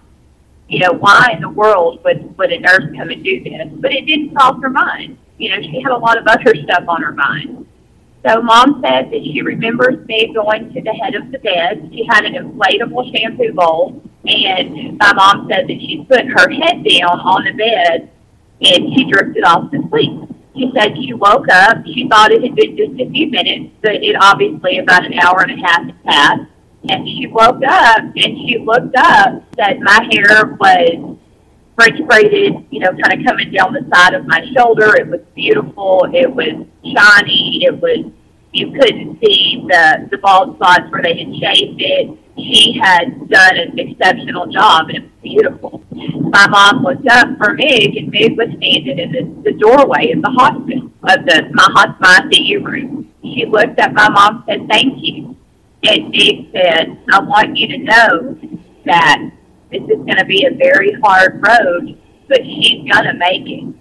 you 0.74 0.80
know, 0.80 0.94
why 0.94 1.32
in 1.34 1.42
the 1.42 1.50
world 1.50 2.04
would, 2.04 2.36
would 2.38 2.52
a 2.52 2.60
nurse 2.60 2.86
come 2.98 3.10
and 3.10 3.24
do 3.24 3.44
this? 3.44 3.68
But 3.74 3.92
it 3.92 4.06
didn't 4.06 4.36
cross 4.36 4.60
her 4.62 4.70
mind. 4.70 5.18
You 5.38 5.50
know, 5.50 5.62
she 5.62 5.82
had 5.82 5.92
a 5.92 5.98
lot 5.98 6.18
of 6.18 6.26
other 6.28 6.56
stuff 6.64 6.86
on 6.88 7.02
her 7.02 7.12
mind. 7.12 7.68
So 8.26 8.42
mom 8.42 8.82
said 8.82 9.12
that 9.12 9.24
she 9.24 9.42
remembers 9.42 10.06
me 10.08 10.34
going 10.34 10.74
to 10.74 10.82
the 10.82 10.94
head 10.94 11.16
of 11.16 11.32
the 11.32 11.40
bed. 11.40 11.90
She 11.94 12.06
had 12.10 12.26
an 12.26 12.34
inflatable 12.34 13.16
shampoo 13.16 13.54
bowl, 13.54 14.02
and 14.26 14.98
my 14.98 15.14
mom 15.14 15.48
said 15.50 15.68
that 15.68 15.80
she 15.80 16.06
put 16.08 16.26
her 16.26 16.50
head 16.50 16.84
down 16.84 17.20
on 17.20 17.44
the 17.44 17.52
bed 17.52 18.10
and 18.62 18.94
she 18.94 19.12
drifted 19.12 19.44
off 19.44 19.70
to 19.72 19.84
sleep. 19.90 20.30
She 20.56 20.72
said 20.76 20.96
she 20.96 21.14
woke 21.14 21.48
up. 21.52 21.86
She 21.86 22.08
thought 22.08 22.32
it 22.32 22.44
had 22.44 22.56
been 22.56 22.78
just 22.78 22.94
a 23.02 23.10
few 23.10 23.30
minutes, 23.30 23.74
but 23.82 23.96
it 23.96 24.16
obviously 24.22 24.78
about 24.78 25.06
an 25.06 25.14
hour 25.16 25.42
and 25.42 25.60
a 25.60 25.68
half 25.68 25.84
had 25.84 26.04
passed. 26.04 26.50
And 26.90 27.08
she 27.08 27.28
woke 27.28 27.62
up 27.66 28.00
and 28.00 28.16
she 28.16 28.58
looked 28.60 28.96
up, 28.96 29.44
said 29.56 29.80
my 29.80 30.08
hair 30.12 30.56
was 30.60 31.18
French 31.76 32.06
braided, 32.06 32.66
you 32.70 32.80
know, 32.80 32.92
kind 32.92 33.20
of 33.20 33.26
coming 33.26 33.52
down 33.52 33.74
the 33.74 33.88
side 33.94 34.14
of 34.14 34.26
my 34.28 34.46
shoulder. 34.56 34.96
It 34.96 35.08
was 35.08 35.22
beautiful. 35.34 36.08
It 36.14 36.34
was 36.34 36.66
shiny. 36.84 37.64
It 37.64 37.82
was, 37.82 38.12
you 38.52 38.72
couldn't 38.72 39.20
see 39.24 39.66
the, 39.68 40.08
the 40.12 40.18
bald 40.18 40.56
spots 40.58 40.92
where 40.92 41.02
they 41.02 41.18
had 41.18 41.36
shaved 41.36 41.82
it. 41.82 42.20
She 42.38 42.80
had 42.82 43.30
done 43.30 43.58
an 43.58 43.78
exceptional 43.78 44.48
job 44.48 44.90
and 44.90 44.98
it 44.98 45.04
was 45.04 45.12
beautiful. 45.22 45.84
My 45.92 46.48
mom 46.48 46.84
looked 46.84 47.08
up 47.08 47.38
for 47.38 47.54
Meg 47.54 47.96
and 47.96 48.10
Meg 48.10 48.38
was 48.38 48.50
standing 48.58 49.00
in 49.00 49.12
the, 49.12 49.52
the 49.52 49.58
doorway 49.58 50.12
of 50.12 50.22
the 50.22 50.32
hospital, 50.32 50.92
of 51.04 51.26
the, 51.26 51.50
my, 51.54 51.96
my 52.00 52.20
ICU 52.26 52.64
room. 52.64 53.12
She 53.22 53.46
looked 53.46 53.80
at 53.80 53.94
my 53.94 54.10
mom 54.10 54.44
and 54.48 54.62
said, 54.62 54.70
thank 54.70 55.04
you. 55.04 55.38
And 55.84 56.10
Meg 56.10 56.52
said, 56.52 56.98
I 57.12 57.20
want 57.20 57.56
you 57.56 57.68
to 57.68 57.78
know 57.78 58.40
that 58.86 59.32
this 59.72 59.82
is 59.84 60.06
to 60.06 60.26
be 60.26 60.46
a 60.46 60.56
very 60.56 60.94
hard 61.04 61.44
road, 61.46 62.00
but 62.28 62.44
she's 62.44 62.90
to 62.90 63.14
make 63.14 63.48
it. 63.48 63.74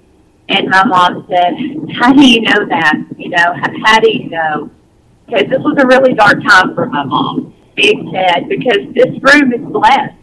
And 0.49 0.69
my 0.69 0.85
mom 0.85 1.27
said, 1.31 1.55
How 1.95 2.12
do 2.12 2.27
you 2.27 2.43
know 2.43 2.66
that? 2.66 2.95
You 3.16 3.31
know, 3.31 3.55
how, 3.55 3.70
how 3.85 4.01
do 4.01 4.11
you 4.11 4.29
know? 4.29 4.70
Because 5.27 5.49
this 5.49 5.61
was 5.61 5.77
a 5.79 5.87
really 5.87 6.15
dark 6.15 6.43
time 6.43 6.74
for 6.74 6.87
my 6.87 7.05
mom. 7.05 7.55
Meg 7.82 8.12
said, 8.12 8.48
Because 8.48 8.94
this 8.94 9.10
room 9.22 9.52
is 9.52 9.60
blessed. 9.60 10.14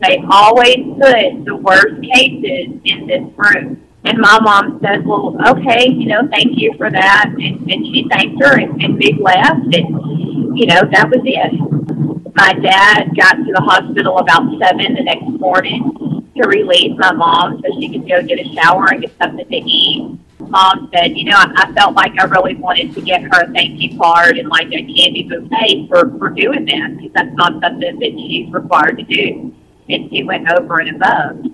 They 0.00 0.18
always 0.28 0.78
put 0.98 1.44
the 1.44 1.56
worst 1.56 2.02
cases 2.02 2.80
in 2.84 3.06
this 3.06 3.22
room. 3.36 3.82
And 4.04 4.18
my 4.18 4.40
mom 4.40 4.80
said, 4.82 5.06
Well, 5.06 5.36
okay, 5.48 5.88
you 5.88 6.06
know, 6.06 6.26
thank 6.30 6.58
you 6.58 6.72
for 6.76 6.90
that. 6.90 7.26
And, 7.28 7.70
and 7.70 7.86
she 7.86 8.06
thanked 8.10 8.42
her, 8.42 8.58
and, 8.58 8.82
and 8.82 8.98
Meg 8.98 9.20
left. 9.20 9.74
And, 9.74 10.58
you 10.58 10.66
know, 10.66 10.82
that 10.90 11.08
was 11.10 11.22
it. 11.24 12.32
My 12.34 12.52
dad 12.54 13.10
got 13.16 13.34
to 13.34 13.52
the 13.52 13.60
hospital 13.60 14.18
about 14.18 14.42
7 14.58 14.94
the 14.94 15.02
next 15.02 15.28
morning 15.38 16.22
to 16.34 16.48
relieve 16.48 16.96
my 16.96 17.12
mom 17.12 17.60
so 17.62 17.78
she 17.78 17.88
could 17.90 18.08
go 18.08 18.22
get 18.22 18.40
a 18.40 18.54
shower 18.54 18.86
and 18.90 19.02
get 19.02 19.12
something 19.18 19.46
to 19.46 19.56
eat. 19.56 20.18
Mom 20.52 20.90
said, 20.94 21.16
You 21.16 21.24
know, 21.24 21.36
I, 21.36 21.50
I 21.56 21.72
felt 21.72 21.96
like 21.96 22.12
I 22.20 22.24
really 22.24 22.54
wanted 22.54 22.94
to 22.94 23.00
get 23.00 23.22
her 23.22 23.42
a 23.42 23.50
thank 23.52 23.80
you 23.80 23.98
card 23.98 24.36
and 24.36 24.50
like 24.50 24.66
a 24.66 24.84
candy 24.84 25.26
bouquet 25.28 25.88
for, 25.88 26.16
for 26.18 26.28
doing 26.28 26.66
that 26.66 26.96
because 26.96 27.10
that's 27.14 27.34
not 27.34 27.60
something 27.62 27.98
that 27.98 28.12
she's 28.12 28.52
required 28.52 28.98
to 28.98 29.02
do. 29.02 29.54
And 29.88 30.10
she 30.10 30.22
went 30.22 30.50
over 30.52 30.80
and 30.80 30.96
above. 30.96 31.46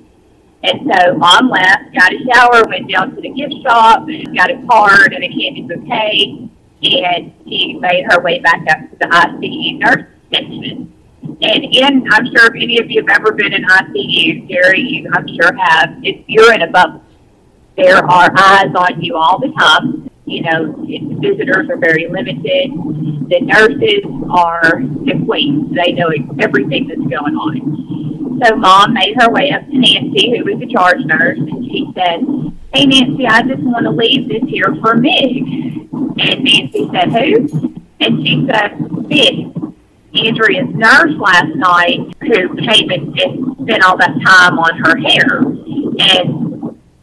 And 0.65 0.91
so 0.93 1.15
mom 1.15 1.49
left, 1.49 1.95
got 1.95 2.13
a 2.13 2.19
shower, 2.29 2.65
went 2.69 2.91
down 2.91 3.15
to 3.15 3.21
the 3.21 3.31
gift 3.31 3.55
shop, 3.63 4.09
got 4.35 4.51
a 4.51 4.61
card 4.69 5.13
and 5.13 5.23
a 5.23 5.29
candy 5.29 5.63
bouquet, 5.63 6.51
and 6.83 7.33
she 7.47 7.79
made 7.81 8.05
her 8.11 8.21
way 8.21 8.41
back 8.41 8.67
up 8.69 8.91
to 8.91 8.97
the 8.99 9.07
ICU 9.07 9.79
nurse 9.79 10.07
station. 10.27 10.93
And 11.23 11.65
in, 11.65 12.05
I'm 12.11 12.27
sure 12.35 12.47
if 12.47 12.55
any 12.61 12.81
of 12.81 12.91
you 12.91 13.05
have 13.07 13.21
ever 13.21 13.31
been 13.31 13.53
in 13.53 13.63
ICU, 13.63 14.49
Jerry, 14.49 14.81
you 14.81 15.11
I'm 15.13 15.29
sure 15.29 15.55
have, 15.55 15.95
if 16.03 16.25
you're 16.27 16.53
in 16.53 16.63
a 16.63 16.71
bubble, 16.71 17.05
there 17.79 18.05
are 18.05 18.31
eyes 18.37 18.75
on 18.75 19.01
you 19.01 19.17
all 19.17 19.39
the 19.39 19.53
time. 19.59 20.11
You 20.27 20.43
know, 20.43 20.75
visitors 21.21 21.71
are 21.71 21.79
very 21.79 22.09
limited. 22.09 22.73
The 23.31 23.41
nurses 23.41 24.05
are 24.31 24.83
the 24.83 25.23
queens. 25.25 25.75
They 25.75 25.93
know 25.93 26.11
everything 26.41 26.89
that's 26.89 27.01
going 27.01 27.35
on. 27.35 28.43
So 28.45 28.57
mom 28.57 28.95
made 28.95 29.15
her 29.21 29.31
way 29.31 29.53
up 29.53 29.65
to 29.67 29.79
Nancy, 29.79 30.37
who 30.37 30.45
was 30.45 30.59
the 30.59 30.67
charge 30.67 31.05
nurse, 31.05 31.39
and 31.39 31.65
she 31.65 31.91
said, 31.95 32.21
Hey 32.75 32.87
Nancy, 32.87 33.27
I 33.27 33.43
just 33.43 33.63
want 33.63 33.85
to 33.85 33.91
leave 33.91 34.29
this 34.29 34.43
here 34.49 34.75
for 34.83 34.97
Meg. 34.97 35.37
And 36.19 36.45
Nancy 36.45 36.89
said, 36.93 37.13
Who? 37.13 37.75
And 38.01 38.27
she 38.27 38.47
said, 38.51 38.79
Meg. 39.09 39.55
Andrea's 40.15 40.69
nurse 40.75 41.15
last 41.19 41.55
night 41.55 42.01
who 42.21 42.57
came 42.57 42.91
and 42.91 43.15
spent 43.63 43.85
all 43.85 43.97
that 43.99 44.19
time 44.25 44.59
on 44.59 44.79
her 44.79 44.97
hair. 44.97 45.39
And 45.39 46.48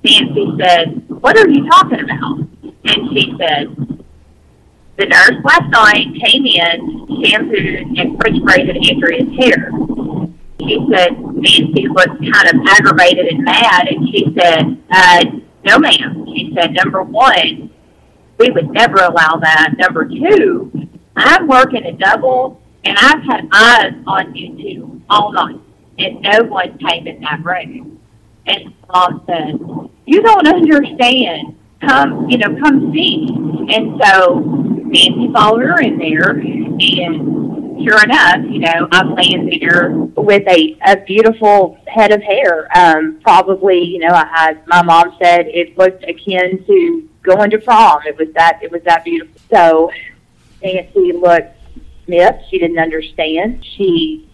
Nancy 0.05 0.51
said, 0.59 1.09
What 1.09 1.37
are 1.37 1.49
you 1.49 1.67
talking 1.69 1.99
about? 1.99 2.39
And 2.85 3.09
she 3.11 3.33
said, 3.37 3.75
The 4.97 5.05
nurse 5.05 5.43
last 5.43 5.69
night 5.71 6.07
came 6.23 6.45
in, 6.45 7.23
shampooed, 7.23 7.97
and 7.97 8.17
French 8.19 8.43
braided 8.43 8.77
Andrea's 8.77 9.37
hair 9.37 9.71
she 10.67 10.79
said 10.91 11.19
Nancy 11.19 11.87
looked 11.87 12.19
kind 12.21 12.47
of 12.47 12.61
aggravated 12.67 13.27
and 13.27 13.43
mad, 13.43 13.87
and 13.87 14.09
she 14.09 14.33
said, 14.37 14.77
uh, 14.89 15.23
"No, 15.63 15.79
ma'am." 15.79 16.25
She 16.27 16.51
said, 16.55 16.73
"Number 16.73 17.03
one, 17.03 17.69
we 18.37 18.49
would 18.49 18.71
never 18.71 18.97
allow 18.97 19.37
that. 19.41 19.73
Number 19.77 20.05
two, 20.05 20.71
I'm 21.15 21.47
working 21.47 21.85
a 21.85 21.91
double, 21.91 22.61
and 22.83 22.97
I've 22.97 23.23
had 23.23 23.47
eyes 23.51 23.93
on 24.07 24.35
you 24.35 24.49
two 24.57 25.01
all 25.09 25.31
night, 25.31 25.59
and 25.99 26.21
no 26.21 26.43
one 26.43 26.77
came 26.77 27.07
in 27.07 27.21
that 27.21 27.43
room." 27.43 27.94
And 28.47 28.73
mom 28.87 29.23
said, 29.25 29.59
"You 30.05 30.21
don't 30.21 30.47
understand. 30.47 31.55
Come, 31.81 32.29
you 32.29 32.37
know, 32.37 32.55
come 32.59 32.91
see." 32.93 33.27
And 33.73 33.99
so 34.03 34.39
Nancy 34.39 35.31
followed 35.33 35.61
her 35.61 35.79
in 35.81 35.97
there, 35.97 36.29
and 36.31 37.83
sure 37.83 38.03
enough, 38.03 38.37
you 38.49 38.59
know, 38.59 38.87
I'm 38.91 39.15
laying 39.15 39.59
there 39.59 39.89
with 39.91 40.47
a, 40.47 40.77
a 40.85 40.97
beautiful 40.97 41.77
head 41.87 42.11
of 42.11 42.21
hair. 42.21 42.67
Um, 42.77 43.19
probably, 43.21 43.83
you 43.83 43.99
know, 43.99 44.13
I 44.13 44.25
had 44.25 44.67
my 44.67 44.81
mom 44.81 45.15
said 45.21 45.47
it 45.47 45.77
looked 45.77 46.03
akin 46.03 46.63
to 46.65 47.09
going 47.23 47.49
to 47.51 47.57
prom. 47.57 48.01
It 48.05 48.17
was 48.17 48.29
that 48.35 48.59
it 48.61 48.71
was 48.71 48.81
that 48.83 49.03
beautiful. 49.03 49.39
So 49.51 49.91
Nancy 50.63 51.11
looked 51.11 51.57
miffed. 52.07 52.49
She 52.49 52.59
didn't 52.59 52.79
understand. 52.79 53.65
She 53.65 54.29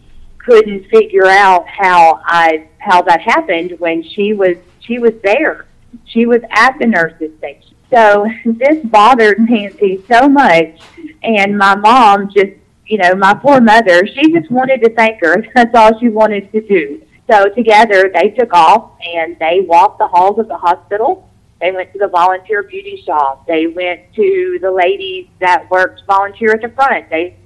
couldn't 0.45 0.87
figure 0.89 1.27
out 1.27 1.67
how 1.67 2.21
I 2.25 2.67
how 2.79 3.01
that 3.03 3.21
happened 3.21 3.75
when 3.79 4.03
she 4.03 4.33
was 4.33 4.57
she 4.79 4.99
was 4.99 5.13
there. 5.23 5.65
She 6.05 6.25
was 6.25 6.41
at 6.51 6.77
the 6.79 6.87
nurse's 6.87 7.37
station. 7.37 7.75
So 7.93 8.25
this 8.45 8.83
bothered 8.85 9.39
Nancy 9.39 10.03
so 10.07 10.27
much, 10.27 10.79
and 11.23 11.57
my 11.57 11.75
mom 11.75 12.29
just 12.33 12.51
you 12.91 12.97
know, 12.97 13.15
my 13.15 13.33
poor 13.33 13.61
mother, 13.61 14.05
she 14.05 14.33
just 14.33 14.51
wanted 14.51 14.81
to 14.81 14.93
thank 14.93 15.21
her. 15.21 15.45
That's 15.55 15.73
all 15.73 15.97
she 15.99 16.09
wanted 16.09 16.51
to 16.51 16.61
do. 16.61 17.01
So 17.29 17.47
together 17.49 18.11
they 18.13 18.31
took 18.31 18.53
off 18.53 18.91
and 19.15 19.37
they 19.39 19.61
walked 19.61 19.99
the 19.99 20.07
halls 20.07 20.37
of 20.39 20.49
the 20.49 20.57
hospital. 20.57 21.29
They 21.61 21.71
went 21.71 21.93
to 21.93 21.99
the 21.99 22.09
volunteer 22.09 22.63
beauty 22.63 23.01
shop. 23.05 23.47
They 23.47 23.67
went 23.67 24.13
to 24.15 24.57
the 24.61 24.71
ladies 24.71 25.27
that 25.39 25.69
worked 25.71 26.01
volunteer 26.05 26.51
at 26.51 26.61
the 26.61 26.69
front. 26.69 27.09
They 27.09 27.37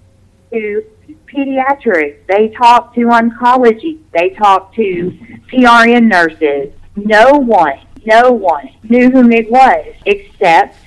to 0.55 0.85
pediatrics. 1.27 2.25
They 2.27 2.49
talked 2.49 2.95
to 2.95 3.01
oncology. 3.01 3.99
They 4.13 4.29
talked 4.29 4.75
to 4.75 5.17
PRN 5.51 6.07
nurses. 6.07 6.73
No 6.95 7.31
one, 7.31 7.79
no 8.05 8.31
one 8.31 8.69
knew 8.83 9.11
who 9.11 9.23
Meg 9.23 9.49
was 9.49 9.85
except 10.05 10.77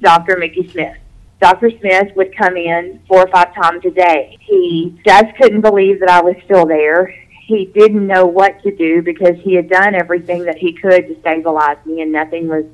Dr. 0.00 0.36
Mickey 0.38 0.70
Smith. 0.70 0.96
Dr. 1.40 1.70
Smith 1.70 2.14
would 2.14 2.36
come 2.36 2.56
in 2.56 3.00
four 3.08 3.22
or 3.22 3.28
five 3.28 3.54
times 3.54 3.84
a 3.84 3.90
day. 3.90 4.38
He 4.40 4.98
just 5.04 5.36
couldn't 5.36 5.60
believe 5.60 6.00
that 6.00 6.08
I 6.08 6.22
was 6.22 6.36
still 6.44 6.66
there. 6.66 7.12
He 7.46 7.66
didn't 7.66 8.06
know 8.06 8.26
what 8.26 8.62
to 8.62 8.74
do 8.74 9.02
because 9.02 9.36
he 9.42 9.54
had 9.54 9.68
done 9.68 9.94
everything 9.94 10.44
that 10.44 10.56
he 10.56 10.72
could 10.72 11.08
to 11.08 11.20
stabilize 11.20 11.78
me 11.84 12.00
and 12.00 12.12
nothing 12.12 12.48
was 12.48 12.64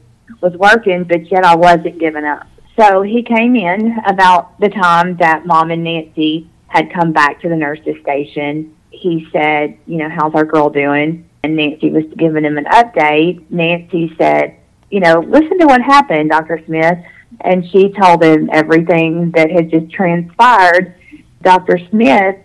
was 0.40 0.54
working, 0.54 1.04
but 1.04 1.30
yet 1.30 1.44
I 1.44 1.54
wasn't 1.56 1.98
giving 1.98 2.24
up. 2.24 2.46
So 2.78 3.02
he 3.02 3.22
came 3.22 3.54
in 3.56 3.98
about 4.06 4.58
the 4.60 4.68
time 4.68 5.16
that 5.16 5.46
mom 5.46 5.70
and 5.70 5.84
Nancy 5.84 6.48
had 6.68 6.92
come 6.92 7.12
back 7.12 7.40
to 7.42 7.48
the 7.48 7.56
nurse's 7.56 8.00
station. 8.00 8.74
He 8.90 9.28
said, 9.32 9.76
you 9.86 9.98
know, 9.98 10.08
how's 10.08 10.34
our 10.34 10.44
girl 10.44 10.70
doing? 10.70 11.28
And 11.44 11.56
Nancy 11.56 11.90
was 11.90 12.04
giving 12.16 12.44
him 12.44 12.56
an 12.56 12.64
update. 12.64 13.44
Nancy 13.50 14.14
said, 14.16 14.56
you 14.90 15.00
know, 15.00 15.20
listen 15.20 15.58
to 15.58 15.66
what 15.66 15.82
happened, 15.82 16.30
Dr. 16.30 16.60
Smith 16.66 16.98
and 17.40 17.68
she 17.70 17.90
told 17.90 18.22
him 18.22 18.50
everything 18.52 19.30
that 19.32 19.50
had 19.50 19.70
just 19.70 19.90
transpired. 19.90 20.94
Dr. 21.42 21.78
Smith 21.90 22.36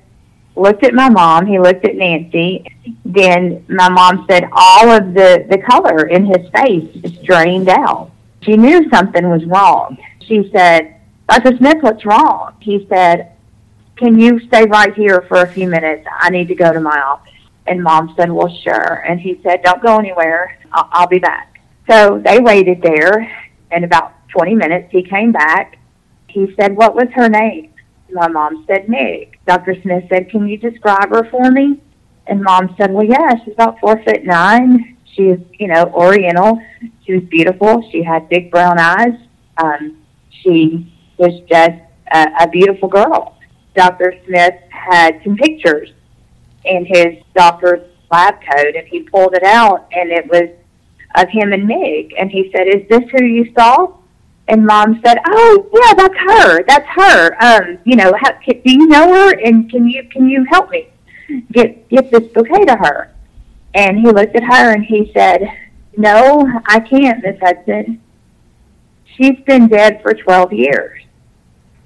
looked 0.56 0.84
at 0.84 0.94
my 0.94 1.10
mom, 1.10 1.46
he 1.46 1.60
looked 1.60 1.86
at 1.86 1.96
Nancy, 1.96 2.66
then 3.06 3.64
my 3.68 3.90
mom 3.90 4.26
said 4.30 4.50
all 4.52 4.90
of 4.90 5.14
the, 5.14 5.46
the 5.50 5.58
color 5.60 6.08
in 6.08 6.26
his 6.26 6.50
face 6.50 6.90
just 7.02 7.24
drained 7.24 7.70
out. 7.70 8.12
She 8.42 8.58
knew 8.58 8.90
something 8.90 9.30
was 9.30 9.46
wrong. 9.46 9.98
She 10.28 10.50
said, 10.54 11.00
Dr. 11.30 11.58
Smith, 11.58 11.78
what's 11.82 12.06
wrong? 12.06 12.56
He 12.60 12.86
said, 12.90 13.34
Can 13.98 14.20
you 14.20 14.40
stay 14.48 14.66
right 14.66 14.94
here 14.94 15.26
for 15.28 15.42
a 15.42 15.52
few 15.52 15.68
minutes? 15.68 16.06
I 16.20 16.30
need 16.30 16.48
to 16.50 16.56
go 16.56 16.72
to 16.72 16.80
my 16.80 17.00
office. 17.00 17.34
And 17.66 17.84
mom 17.84 18.14
said, 18.18 18.32
Well, 18.32 18.54
sure. 18.64 19.04
And 19.08 19.20
he 19.20 19.40
said, 19.44 19.64
Don't 19.64 19.82
go 19.82 19.98
anywhere. 19.98 20.58
I'll, 20.72 20.90
I'll 20.92 21.08
be 21.08 21.20
back. 21.20 21.62
So 21.90 22.22
they 22.24 22.40
waited 22.40 22.82
there, 22.82 23.32
and 23.72 23.84
about 23.84 24.14
20 24.30 24.56
minutes. 24.56 24.90
He 24.92 25.04
came 25.04 25.32
back. 25.32 25.78
He 26.28 26.54
said, 26.60 26.76
What 26.76 26.96
was 26.96 27.08
her 27.14 27.30
name? 27.30 27.74
My 28.12 28.28
mom 28.28 28.66
said, 28.68 28.90
Nick. 28.90 29.40
Dr. 29.46 29.76
Smith 29.82 30.06
said, 30.10 30.30
Can 30.30 30.48
you 30.48 30.58
describe 30.58 31.10
her 31.10 31.30
for 31.30 31.52
me? 31.52 31.82
And 32.28 32.44
mom 32.44 32.76
said, 32.78 32.92
Well, 32.94 33.06
yeah, 33.06 33.34
she's 33.44 33.54
about 33.54 33.80
four 33.80 34.02
foot 34.04 34.24
nine. 34.24 34.98
She's, 35.14 35.40
you 35.60 35.68
know, 35.68 35.86
Oriental. 35.94 36.62
She 37.06 37.14
was 37.14 37.24
beautiful. 37.24 37.90
She 37.92 38.04
had 38.04 38.30
big 38.30 38.52
brown 38.52 38.78
eyes. 38.78 39.14
Um, 39.58 39.98
she 40.42 40.94
was 41.18 41.40
just 41.48 41.80
a, 42.14 42.28
a 42.42 42.48
beautiful 42.48 42.88
girl. 42.88 43.38
Dr. 43.76 44.14
Smith 44.26 44.56
had 44.70 45.22
some 45.24 45.38
pictures 45.38 45.90
in 46.66 46.86
his 46.86 47.24
doctor's 47.36 47.88
lab 48.12 48.36
coat, 48.42 48.76
and 48.76 48.88
he 48.88 49.02
pulled 49.02 49.36
it 49.36 49.44
out, 49.44 49.88
and 49.92 50.12
it 50.12 50.28
was 50.28 50.50
of 51.16 51.30
him 51.30 51.54
and 51.54 51.68
Meg. 51.68 52.14
And 52.20 52.30
he 52.32 52.52
said, 52.52 52.68
Is 52.68 52.88
this 52.90 53.04
who 53.12 53.24
you 53.24 53.52
saw? 53.58 53.98
And 54.50 54.66
mom 54.66 55.02
said, 55.06 55.18
"Oh, 55.26 55.70
yeah, 55.74 55.94
that's 55.94 56.16
her. 56.16 56.64
That's 56.64 56.88
her. 56.88 57.44
Um, 57.44 57.80
you 57.84 57.96
know, 57.98 58.14
how, 58.18 58.32
can, 58.40 58.62
do 58.62 58.72
you 58.72 58.88
know 58.88 59.14
her? 59.14 59.38
And 59.44 59.70
can 59.70 59.88
you 59.88 60.08
can 60.10 60.30
you 60.30 60.46
help 60.50 60.70
me 60.70 60.88
get 61.52 61.90
get 61.90 62.12
this 62.12 62.32
bouquet 62.32 62.64
to 62.66 62.76
her?" 62.76 63.14
And 63.74 64.00
he 64.00 64.06
looked 64.06 64.36
at 64.36 64.44
her 64.44 64.74
and 64.74 64.86
he 64.86 65.12
said, 65.14 65.42
"No, 65.98 66.50
I 66.66 66.80
can't, 66.80 67.22
Miss 67.24 67.38
Hudson. 67.42 68.02
She's 69.18 69.40
been 69.46 69.68
dead 69.68 70.02
for 70.02 70.14
twelve 70.14 70.54
years. 70.54 71.02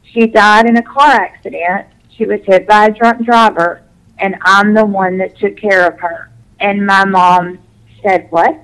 She 0.03 0.27
died 0.27 0.67
in 0.67 0.77
a 0.77 0.83
car 0.83 1.11
accident. 1.11 1.87
She 2.15 2.25
was 2.25 2.41
hit 2.45 2.67
by 2.67 2.87
a 2.87 2.91
drunk 2.91 3.25
driver, 3.25 3.83
and 4.19 4.35
I'm 4.41 4.73
the 4.73 4.85
one 4.85 5.17
that 5.19 5.37
took 5.37 5.57
care 5.57 5.87
of 5.87 5.99
her." 5.99 6.29
And 6.59 6.85
my 6.85 7.05
mom 7.05 7.59
said, 8.03 8.27
"What?" 8.29 8.59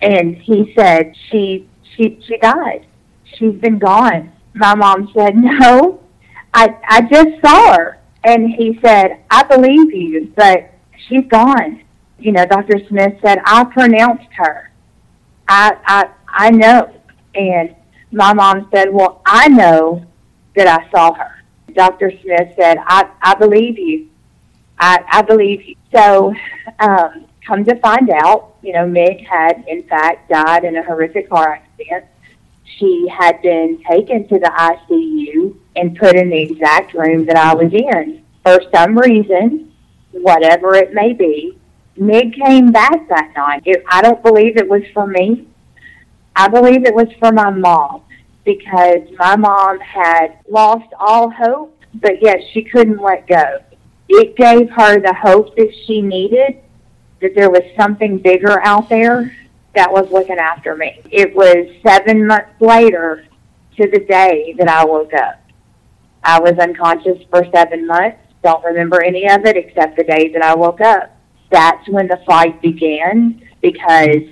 And 0.00 0.36
he 0.36 0.72
said, 0.74 1.14
"She 1.30 1.68
she 1.96 2.18
she 2.26 2.38
died. 2.38 2.86
She's 3.24 3.54
been 3.54 3.78
gone. 3.78 4.32
My 4.54 4.74
mom 4.74 5.10
said, 5.14 5.36
No, 5.36 6.00
I 6.54 6.76
I 6.88 7.02
just 7.02 7.40
saw 7.44 7.76
her. 7.76 7.98
And 8.24 8.50
he 8.50 8.78
said, 8.84 9.22
I 9.30 9.44
believe 9.44 9.94
you, 9.94 10.32
but 10.36 10.70
she's 11.08 11.24
gone. 11.28 11.82
You 12.18 12.32
know, 12.32 12.44
Dr. 12.44 12.78
Smith 12.88 13.14
said, 13.24 13.38
I 13.46 13.64
pronounced 13.64 14.28
her. 14.36 14.70
I 15.48 15.76
I 15.86 16.10
I 16.28 16.50
know. 16.50 16.92
And 17.34 17.74
my 18.12 18.32
mom 18.32 18.68
said, 18.72 18.92
Well, 18.92 19.22
I 19.26 19.48
know 19.48 20.04
that 20.56 20.66
I 20.66 20.90
saw 20.90 21.12
her. 21.14 21.42
Dr. 21.74 22.12
Smith 22.22 22.54
said, 22.56 22.78
I, 22.80 23.08
I 23.22 23.34
believe 23.34 23.78
you. 23.78 24.08
I, 24.78 25.04
I 25.08 25.22
believe 25.22 25.62
you. 25.62 25.76
So, 25.92 26.34
um, 26.80 27.26
come 27.46 27.64
to 27.64 27.76
find 27.80 28.10
out, 28.10 28.54
you 28.62 28.72
know, 28.72 28.86
Meg 28.86 29.26
had 29.26 29.64
in 29.66 29.82
fact 29.84 30.30
died 30.30 30.64
in 30.64 30.76
a 30.76 30.82
horrific 30.82 31.28
car 31.28 31.54
accident. 31.54 32.04
She 32.78 33.08
had 33.08 33.42
been 33.42 33.82
taken 33.88 34.28
to 34.28 34.38
the 34.38 34.50
ICU 34.56 35.56
and 35.76 35.96
put 35.96 36.16
in 36.16 36.30
the 36.30 36.40
exact 36.40 36.94
room 36.94 37.26
that 37.26 37.36
I 37.36 37.54
was 37.54 37.72
in. 37.72 38.24
For 38.44 38.60
some 38.72 38.96
reason, 38.96 39.72
whatever 40.12 40.74
it 40.74 40.94
may 40.94 41.12
be, 41.12 41.58
Meg 41.96 42.34
came 42.34 42.72
back 42.72 43.08
that 43.08 43.32
night. 43.36 43.62
It, 43.66 43.84
I 43.88 44.00
don't 44.00 44.22
believe 44.22 44.56
it 44.56 44.68
was 44.68 44.82
for 44.94 45.06
me. 45.06 45.46
I 46.36 46.48
believe 46.48 46.84
it 46.84 46.94
was 46.94 47.08
for 47.18 47.32
my 47.32 47.50
mom 47.50 48.02
because 48.44 49.08
my 49.18 49.36
mom 49.36 49.80
had 49.80 50.38
lost 50.48 50.92
all 50.98 51.30
hope, 51.30 51.76
but 51.94 52.22
yet 52.22 52.40
she 52.52 52.62
couldn't 52.62 53.00
let 53.00 53.26
go. 53.26 53.60
It 54.08 54.36
gave 54.36 54.70
her 54.70 55.00
the 55.00 55.14
hope 55.14 55.54
that 55.56 55.72
she 55.86 56.00
needed 56.02 56.62
that 57.20 57.34
there 57.34 57.50
was 57.50 57.62
something 57.78 58.18
bigger 58.18 58.60
out 58.64 58.88
there 58.88 59.36
that 59.74 59.92
was 59.92 60.10
looking 60.10 60.38
after 60.38 60.74
me. 60.74 61.00
It 61.10 61.34
was 61.34 61.68
seven 61.86 62.26
months 62.26 62.50
later 62.60 63.26
to 63.76 63.90
the 63.90 64.00
day 64.00 64.54
that 64.58 64.68
I 64.68 64.84
woke 64.84 65.14
up. 65.14 65.40
I 66.24 66.40
was 66.40 66.58
unconscious 66.58 67.22
for 67.30 67.44
seven 67.54 67.86
months. 67.86 68.18
Don't 68.42 68.64
remember 68.64 69.02
any 69.02 69.28
of 69.28 69.44
it 69.44 69.56
except 69.56 69.96
the 69.96 70.04
day 70.04 70.28
that 70.32 70.42
I 70.42 70.54
woke 70.54 70.80
up. 70.80 71.16
That's 71.50 71.88
when 71.88 72.08
the 72.08 72.20
fight 72.26 72.60
began 72.62 73.42
because 73.60 74.22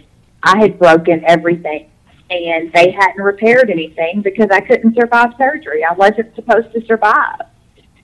I 0.42 0.58
had 0.58 0.78
broken 0.78 1.24
everything 1.24 1.90
and 2.30 2.72
they 2.72 2.90
hadn't 2.90 3.22
repaired 3.22 3.70
anything 3.70 4.22
because 4.22 4.48
I 4.50 4.60
couldn't 4.60 4.94
survive 4.94 5.30
surgery. 5.38 5.84
I 5.84 5.94
wasn't 5.94 6.34
supposed 6.34 6.72
to 6.72 6.84
survive. 6.86 7.42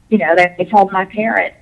You 0.09 0.19
know, 0.19 0.35
they, 0.37 0.55
they 0.59 0.65
told 0.65 0.93
my 0.93 1.05
parents 1.05 1.57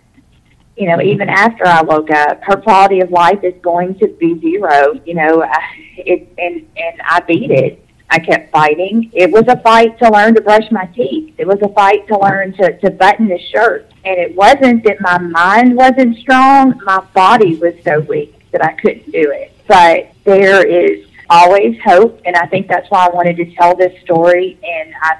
you 0.76 0.88
know, 0.88 1.02
even 1.02 1.28
after 1.28 1.66
I 1.66 1.82
woke 1.82 2.10
up, 2.10 2.42
her 2.44 2.56
quality 2.56 3.00
of 3.00 3.10
life 3.10 3.40
is 3.42 3.54
going 3.62 3.98
to 3.98 4.08
be 4.08 4.40
zero. 4.40 4.94
You 5.04 5.14
know, 5.14 5.42
I, 5.42 5.60
it 5.98 6.32
and 6.38 6.66
and 6.76 7.00
I 7.02 7.20
beat 7.20 7.50
it. 7.50 7.86
I 8.10 8.18
kept 8.18 8.50
fighting. 8.52 9.10
It 9.14 9.30
was 9.30 9.44
a 9.48 9.58
fight 9.60 9.98
to 9.98 10.10
learn 10.10 10.34
to 10.34 10.40
brush 10.40 10.70
my 10.70 10.86
teeth. 10.86 11.34
It 11.38 11.46
was 11.46 11.58
a 11.62 11.68
fight 11.68 12.06
to 12.08 12.18
learn 12.18 12.52
to 12.54 12.78
to 12.78 12.90
button 12.90 13.28
the 13.28 13.38
shirt. 13.38 13.90
And 14.04 14.18
it 14.18 14.34
wasn't 14.34 14.84
that 14.84 15.00
my 15.00 15.18
mind 15.18 15.76
wasn't 15.76 16.16
strong. 16.18 16.80
My 16.84 17.00
body 17.14 17.56
was 17.56 17.74
so 17.84 18.00
weak 18.00 18.50
that 18.52 18.64
I 18.64 18.72
couldn't 18.72 19.12
do 19.12 19.30
it. 19.30 19.52
But 19.68 20.11
there 20.24 20.66
is 20.66 21.06
always 21.30 21.80
hope, 21.84 22.20
and 22.24 22.36
I 22.36 22.46
think 22.46 22.68
that's 22.68 22.90
why 22.90 23.06
I 23.06 23.10
wanted 23.10 23.36
to 23.38 23.54
tell 23.54 23.76
this 23.76 23.92
story. 24.02 24.58
And 24.62 24.94
I 25.02 25.18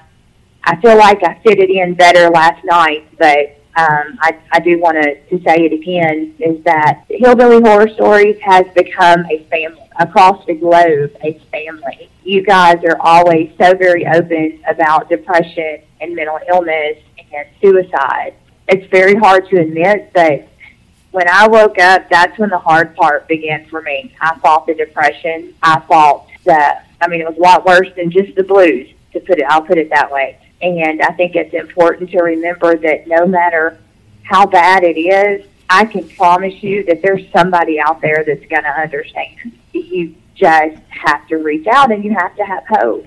I 0.65 0.81
feel 0.81 0.97
like 0.97 1.23
I 1.25 1.35
fit 1.43 1.59
it 1.59 1.71
in 1.71 1.95
better 1.95 2.31
last 2.31 2.65
night, 2.65 3.09
but 3.19 3.59
um, 3.75 4.19
I, 4.21 4.39
I 4.53 4.61
do 4.61 4.79
want 4.79 5.03
to, 5.03 5.15
to 5.31 5.43
say 5.45 5.65
it 5.65 5.73
again, 5.73 6.35
is 6.39 6.63
that 6.65 7.05
Hillbilly 7.09 7.63
Horror 7.63 7.89
Stories 7.89 8.37
has 8.43 8.67
become 8.75 9.25
a 9.27 9.45
family 9.51 9.89
across 9.99 10.45
the 10.47 10.55
globe, 10.55 11.17
a 11.25 11.41
family. 11.51 12.11
You 12.23 12.45
guys 12.45 12.77
are 12.85 12.99
always 13.01 13.51
so 13.59 13.75
very 13.75 14.07
open 14.07 14.63
about 14.69 15.09
depression 15.09 15.81
and 16.01 16.15
mental 16.15 16.39
illness 16.49 16.99
and 17.33 17.49
suicide. 17.61 18.35
it's 18.69 18.89
very 18.91 19.15
hard 19.17 19.49
to 19.49 19.61
admit, 19.61 20.13
but 20.15 20.49
when 21.13 21.29
I 21.29 21.47
woke 21.47 21.79
up, 21.79 22.09
that's 22.11 22.39
when 22.39 22.51
the 22.51 22.59
hard 22.59 22.97
part 22.97 23.29
began 23.29 23.67
for 23.67 23.81
me. 23.83 24.15
I 24.21 24.37
fought 24.39 24.67
the 24.67 24.75
depression. 24.75 25.55
I 25.63 25.81
fought 25.81 26.27
the, 26.45 26.79
I 27.01 27.09
mean, 27.09 27.21
it 27.21 27.29
was 27.29 27.37
a 27.37 27.41
lot 27.41 27.65
worse 27.65 27.89
than 27.97 28.11
just 28.11 28.35
the 28.35 28.43
blues, 28.43 28.89
to 29.13 29.21
put 29.21 29.39
it, 29.39 29.45
I'll 29.49 29.63
put 29.63 29.79
it 29.79 29.91
that 29.91 30.11
way. 30.11 30.39
And 30.63 31.03
I 31.03 31.13
think 31.13 31.37
it's 31.37 31.55
important 31.55 32.11
to 32.11 32.23
remember 32.23 32.77
that 32.77 33.07
no 33.07 33.27
matter 33.27 33.79
how 34.23 34.47
bad 34.47 34.85
it 34.85 34.99
is, 34.99 35.47
I 35.69 35.85
can 35.85 36.09
promise 36.11 36.63
you 36.63 36.85
that 36.85 37.03
there's 37.03 37.31
somebody 37.33 37.79
out 37.81 38.01
there 38.01 38.25
that's 38.27 38.45
going 38.47 38.63
to 38.63 38.71
understand. 38.71 39.59
You 39.73 40.15
just 40.35 40.81
have 40.89 41.27
to 41.29 41.37
reach 41.37 41.67
out 41.67 41.93
and 41.93 42.05
you 42.05 42.15
have 42.15 42.35
to 42.37 42.45
have 42.45 42.65
hope. 42.69 43.07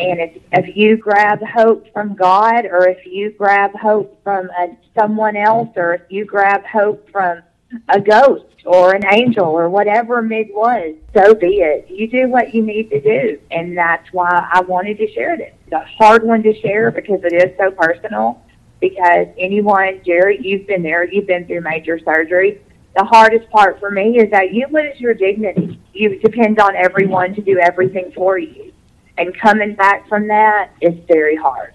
And 0.00 0.20
if, 0.20 0.42
if 0.52 0.76
you 0.76 0.96
grab 0.96 1.42
hope 1.42 1.92
from 1.92 2.14
God, 2.14 2.64
or 2.64 2.88
if 2.88 3.04
you 3.04 3.32
grab 3.32 3.74
hope 3.74 4.18
from 4.24 4.48
a, 4.58 4.76
someone 4.98 5.36
else, 5.36 5.68
or 5.76 5.94
if 5.94 6.02
you 6.08 6.24
grab 6.24 6.64
hope 6.64 7.10
from 7.10 7.42
a 7.88 8.00
ghost 8.00 8.46
or 8.64 8.94
an 8.94 9.04
angel 9.12 9.44
or 9.44 9.68
whatever 9.68 10.22
Meg 10.22 10.48
was, 10.52 10.94
so 11.14 11.34
be 11.34 11.60
it. 11.60 11.86
You 11.90 12.08
do 12.08 12.28
what 12.28 12.54
you 12.54 12.62
need 12.62 12.88
to 12.90 13.00
do. 13.00 13.38
And 13.50 13.76
that's 13.76 14.10
why 14.12 14.48
I 14.50 14.62
wanted 14.62 14.96
to 14.98 15.12
share 15.12 15.36
this. 15.36 15.52
It's 15.66 15.72
a 15.72 15.84
hard 15.84 16.24
one 16.24 16.42
to 16.44 16.58
share 16.60 16.90
because 16.90 17.20
it 17.22 17.34
is 17.34 17.56
so 17.58 17.70
personal. 17.70 18.42
Because 18.80 19.26
anyone, 19.36 20.00
Jerry, 20.06 20.38
you've 20.40 20.66
been 20.66 20.82
there, 20.82 21.04
you've 21.04 21.26
been 21.26 21.46
through 21.46 21.60
major 21.60 21.98
surgery. 21.98 22.62
The 22.96 23.04
hardest 23.04 23.50
part 23.50 23.78
for 23.78 23.90
me 23.90 24.18
is 24.18 24.30
that 24.30 24.54
you 24.54 24.66
lose 24.70 24.98
your 24.98 25.12
dignity. 25.12 25.78
You 25.92 26.18
depend 26.18 26.58
on 26.58 26.74
everyone 26.74 27.34
to 27.34 27.42
do 27.42 27.58
everything 27.58 28.10
for 28.16 28.38
you 28.38 28.72
and 29.20 29.38
coming 29.38 29.74
back 29.74 30.08
from 30.08 30.26
that 30.28 30.70
is 30.80 30.94
very 31.06 31.36
hard. 31.36 31.74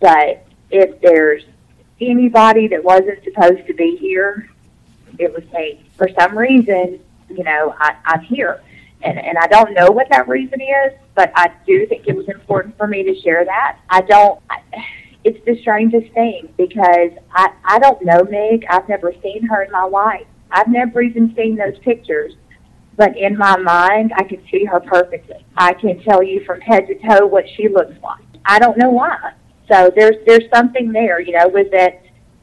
But 0.00 0.44
if 0.70 1.00
there's 1.00 1.44
anybody 2.00 2.66
that 2.68 2.82
wasn't 2.82 3.22
supposed 3.22 3.64
to 3.68 3.74
be 3.74 3.96
here, 3.96 4.50
it 5.18 5.32
was 5.32 5.44
me. 5.52 5.88
For 5.96 6.08
some 6.18 6.36
reason, 6.36 6.98
you 7.30 7.44
know, 7.44 7.74
I, 7.78 7.96
I'm 8.04 8.20
here. 8.22 8.60
And, 9.02 9.18
and 9.20 9.38
I 9.38 9.46
don't 9.46 9.72
know 9.72 9.92
what 9.92 10.08
that 10.10 10.26
reason 10.26 10.60
is, 10.60 10.92
but 11.14 11.30
I 11.36 11.52
do 11.64 11.86
think 11.86 12.08
it 12.08 12.16
was 12.16 12.28
important 12.28 12.76
for 12.76 12.88
me 12.88 13.04
to 13.04 13.14
share 13.20 13.44
that. 13.44 13.78
I 13.88 14.00
don't, 14.00 14.40
I, 14.50 14.60
it's 15.22 15.42
the 15.46 15.56
strangest 15.60 16.12
thing 16.12 16.52
because 16.56 17.12
I, 17.32 17.52
I 17.64 17.78
don't 17.78 18.04
know 18.04 18.24
Meg. 18.24 18.66
I've 18.68 18.88
never 18.88 19.14
seen 19.22 19.46
her 19.46 19.62
in 19.62 19.70
my 19.70 19.84
life. 19.84 20.26
I've 20.50 20.68
never 20.68 21.02
even 21.02 21.34
seen 21.36 21.54
those 21.54 21.78
pictures 21.78 22.34
but 22.96 23.16
in 23.16 23.36
my 23.36 23.56
mind, 23.56 24.12
I 24.16 24.24
can 24.24 24.42
see 24.50 24.64
her 24.64 24.80
perfectly. 24.80 25.44
I 25.56 25.74
can 25.74 26.00
tell 26.02 26.22
you 26.22 26.44
from 26.44 26.60
head 26.60 26.86
to 26.86 26.94
toe 26.94 27.26
what 27.26 27.44
she 27.56 27.68
looks 27.68 27.94
like. 28.02 28.24
I 28.44 28.58
don't 28.58 28.78
know 28.78 28.90
why. 28.90 29.32
So 29.70 29.90
there's 29.94 30.16
there's 30.26 30.48
something 30.54 30.92
there, 30.92 31.20
you 31.20 31.32
know. 31.32 31.48
Was 31.48 31.66
it 31.72 32.02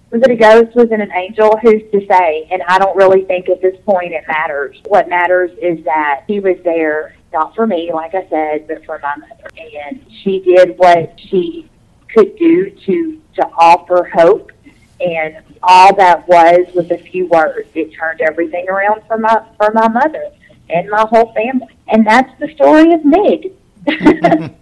was 0.09 0.21
it 0.23 0.31
a 0.31 0.35
ghost? 0.35 0.75
Was 0.75 0.91
it 0.91 0.99
an 0.99 1.11
angel? 1.13 1.57
Who's 1.61 1.83
to 1.91 2.05
say? 2.07 2.47
And 2.51 2.61
I 2.63 2.79
don't 2.79 2.97
really 2.97 3.23
think 3.25 3.49
at 3.49 3.61
this 3.61 3.77
point 3.85 4.13
it 4.13 4.23
matters. 4.27 4.77
What 4.87 5.07
matters 5.07 5.51
is 5.61 5.83
that 5.85 6.23
he 6.27 6.39
was 6.39 6.57
there, 6.63 7.15
not 7.31 7.55
for 7.55 7.67
me, 7.67 7.91
like 7.93 8.15
I 8.15 8.27
said, 8.29 8.67
but 8.67 8.83
for 8.85 8.99
my 8.99 9.15
mother, 9.15 9.49
and 9.55 10.03
she 10.23 10.39
did 10.39 10.77
what 10.77 11.17
she 11.17 11.69
could 12.13 12.35
do 12.37 12.71
to 12.71 13.21
to 13.35 13.45
offer 13.57 14.09
hope 14.13 14.51
and 14.99 15.37
all 15.63 15.95
that 15.95 16.27
was 16.27 16.67
was 16.73 16.89
a 16.91 16.97
few 16.97 17.27
words. 17.27 17.69
It 17.73 17.93
turned 17.93 18.21
everything 18.21 18.67
around 18.69 19.03
for 19.07 19.17
my 19.17 19.45
for 19.57 19.71
my 19.71 19.87
mother 19.87 20.31
and 20.73 20.89
my 20.89 21.05
whole 21.09 21.33
family. 21.33 21.67
And 21.87 22.05
that's 22.05 22.31
the 22.39 22.53
story 22.55 22.93
of 22.93 23.03
Meg. 23.05 23.51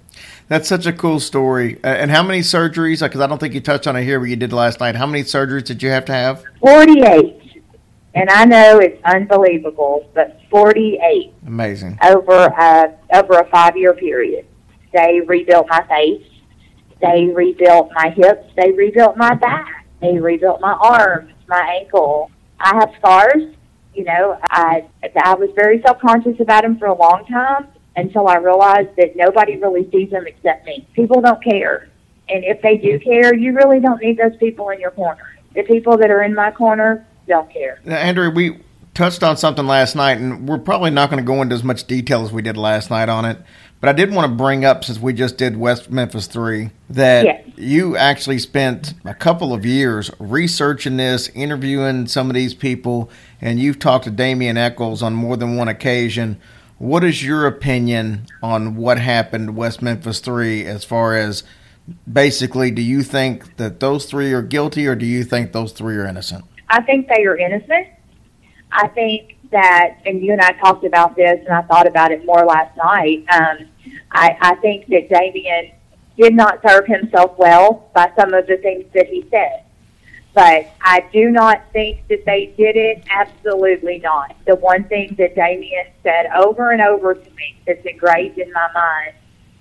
That's 0.49 0.67
such 0.67 0.87
a 0.87 0.93
cool 0.93 1.19
story. 1.19 1.75
Uh, 1.83 1.89
and 1.89 2.09
how 2.09 2.23
many 2.23 2.39
surgeries? 2.39 3.01
Because 3.01 3.21
I 3.21 3.27
don't 3.27 3.37
think 3.37 3.53
you 3.53 3.61
touched 3.61 3.85
on 3.85 3.95
it 3.95 4.03
here, 4.03 4.19
but 4.19 4.29
you 4.29 4.35
did 4.35 4.51
last 4.51 4.79
night. 4.79 4.95
How 4.95 5.05
many 5.05 5.23
surgeries 5.23 5.65
did 5.65 5.83
you 5.83 5.91
have 5.91 6.05
to 6.05 6.11
have? 6.11 6.43
48. 6.61 7.63
And 8.15 8.31
I 8.31 8.45
know 8.45 8.79
it's 8.79 8.99
unbelievable, 9.05 10.09
but 10.15 10.39
48. 10.49 11.33
Amazing. 11.45 11.99
Over 12.01 12.47
a, 12.47 12.97
over 13.13 13.33
a 13.33 13.47
five 13.51 13.77
year 13.77 13.93
period. 13.93 14.47
They 14.91 15.21
rebuilt 15.23 15.67
my 15.69 15.85
face. 15.87 16.25
They 16.99 17.27
rebuilt 17.27 17.91
my 17.93 18.09
hips. 18.09 18.51
They 18.57 18.71
rebuilt 18.71 19.17
my 19.17 19.35
back. 19.35 19.85
They 20.01 20.17
rebuilt 20.17 20.61
my 20.61 20.73
arms, 20.73 21.31
my 21.47 21.79
ankle. 21.79 22.31
I 22.59 22.75
have 22.75 22.89
scars 22.97 23.53
you 23.93 24.03
know, 24.03 24.39
I 24.49 24.85
I 25.23 25.35
was 25.35 25.49
very 25.55 25.81
self 25.81 25.99
conscious 25.99 26.39
about 26.39 26.63
him 26.63 26.77
for 26.77 26.87
a 26.87 26.93
long 26.95 27.25
time 27.25 27.67
until 27.95 28.27
I 28.27 28.37
realized 28.37 28.95
that 28.97 29.15
nobody 29.15 29.57
really 29.57 29.89
sees 29.91 30.09
him 30.09 30.25
except 30.27 30.65
me. 30.65 30.87
People 30.93 31.21
don't 31.21 31.43
care, 31.43 31.89
and 32.29 32.43
if 32.43 32.61
they 32.61 32.77
do 32.77 32.99
care, 32.99 33.33
you 33.35 33.53
really 33.53 33.79
don't 33.79 34.01
need 34.01 34.17
those 34.17 34.35
people 34.37 34.69
in 34.69 34.79
your 34.79 34.91
corner. 34.91 35.35
The 35.55 35.63
people 35.63 35.97
that 35.97 36.11
are 36.11 36.23
in 36.23 36.35
my 36.35 36.51
corner 36.51 37.05
don't 37.27 37.51
care. 37.51 37.79
Now, 37.83 37.97
Andrea, 37.97 38.29
we 38.29 38.59
touched 38.93 39.23
on 39.23 39.37
something 39.37 39.65
last 39.65 39.95
night, 39.95 40.17
and 40.17 40.47
we're 40.47 40.57
probably 40.57 40.91
not 40.91 41.09
going 41.09 41.23
to 41.23 41.25
go 41.25 41.41
into 41.41 41.55
as 41.55 41.63
much 41.63 41.85
detail 41.87 42.23
as 42.23 42.31
we 42.31 42.41
did 42.41 42.57
last 42.57 42.89
night 42.89 43.09
on 43.09 43.25
it. 43.25 43.37
But 43.79 43.89
I 43.89 43.93
did 43.93 44.13
want 44.13 44.29
to 44.29 44.35
bring 44.35 44.65
up, 44.65 44.83
since 44.83 44.99
we 44.99 45.13
just 45.13 45.37
did 45.37 45.55
West 45.55 45.89
Memphis 45.89 46.27
3, 46.27 46.69
that 46.89 47.25
yes. 47.25 47.47
you 47.55 47.95
actually 47.95 48.39
spent 48.39 48.93
a 49.05 49.13
couple 49.13 49.53
of 49.53 49.65
years 49.65 50.11
researching 50.19 50.97
this, 50.97 51.29
interviewing 51.29 52.07
some 52.07 52.29
of 52.29 52.33
these 52.33 52.53
people, 52.53 53.09
and 53.41 53.59
you've 53.59 53.79
talked 53.79 54.05
to 54.05 54.11
Damien 54.11 54.57
Echols 54.57 55.01
on 55.01 55.13
more 55.13 55.37
than 55.37 55.55
one 55.55 55.67
occasion. 55.67 56.39
What 56.77 57.03
is 57.03 57.23
your 57.23 57.45
opinion 57.45 58.27
on 58.41 58.75
what 58.75 58.99
happened 58.99 59.55
West 59.55 59.81
Memphis 59.81 60.19
3 60.19 60.65
as 60.65 60.83
far 60.83 61.15
as 61.15 61.43
basically, 62.11 62.71
do 62.71 62.81
you 62.81 63.03
think 63.03 63.57
that 63.57 63.79
those 63.79 64.05
three 64.05 64.31
are 64.33 64.41
guilty 64.41 64.87
or 64.87 64.95
do 64.95 65.05
you 65.05 65.23
think 65.23 65.51
those 65.51 65.71
three 65.71 65.95
are 65.95 66.05
innocent? 66.05 66.45
I 66.69 66.81
think 66.81 67.07
they 67.07 67.25
are 67.25 67.37
innocent. 67.37 67.87
I 68.71 68.87
think 68.89 69.37
that, 69.51 69.97
and 70.05 70.21
you 70.23 70.31
and 70.31 70.41
I 70.41 70.51
talked 70.53 70.85
about 70.85 71.15
this, 71.15 71.39
and 71.39 71.49
I 71.49 71.61
thought 71.63 71.87
about 71.87 72.11
it 72.11 72.23
more 72.25 72.45
last 72.45 72.75
night. 72.77 73.25
Um, 73.31 73.67
I, 74.11 74.37
I 74.39 74.55
think 74.55 74.87
that 74.87 75.09
Damien 75.09 75.71
did 76.17 76.35
not 76.35 76.59
serve 76.67 76.85
himself 76.85 77.37
well 77.37 77.89
by 77.95 78.11
some 78.17 78.33
of 78.33 78.45
the 78.47 78.57
things 78.57 78.85
that 78.93 79.07
he 79.07 79.25
said. 79.31 79.63
But 80.33 80.67
I 80.81 81.05
do 81.11 81.29
not 81.29 81.63
think 81.73 82.07
that 82.07 82.23
they 82.25 82.53
did 82.57 82.75
it. 82.75 83.03
Absolutely 83.09 83.99
not. 83.99 84.35
The 84.45 84.55
one 84.55 84.83
thing 84.85 85.15
that 85.17 85.35
Damien 85.35 85.87
said 86.03 86.27
over 86.27 86.71
and 86.71 86.81
over 86.81 87.15
to 87.15 87.31
me 87.31 87.59
that's 87.65 87.85
engraved 87.85 88.37
in 88.37 88.51
my 88.53 88.69
mind 88.73 89.15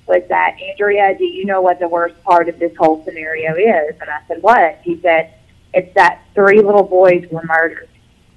was 0.06 0.22
that, 0.28 0.56
Andrea, 0.60 1.16
do 1.16 1.24
you 1.24 1.44
know 1.44 1.60
what 1.60 1.78
the 1.78 1.88
worst 1.88 2.22
part 2.22 2.48
of 2.48 2.58
this 2.58 2.74
whole 2.76 3.04
scenario 3.04 3.54
is? 3.54 3.96
And 4.00 4.10
I 4.10 4.20
said, 4.28 4.42
what? 4.42 4.78
He 4.82 5.00
said, 5.00 5.34
it's 5.74 5.92
that 5.94 6.22
three 6.34 6.60
little 6.62 6.82
boys 6.82 7.26
were 7.30 7.42
murdered 7.44 7.88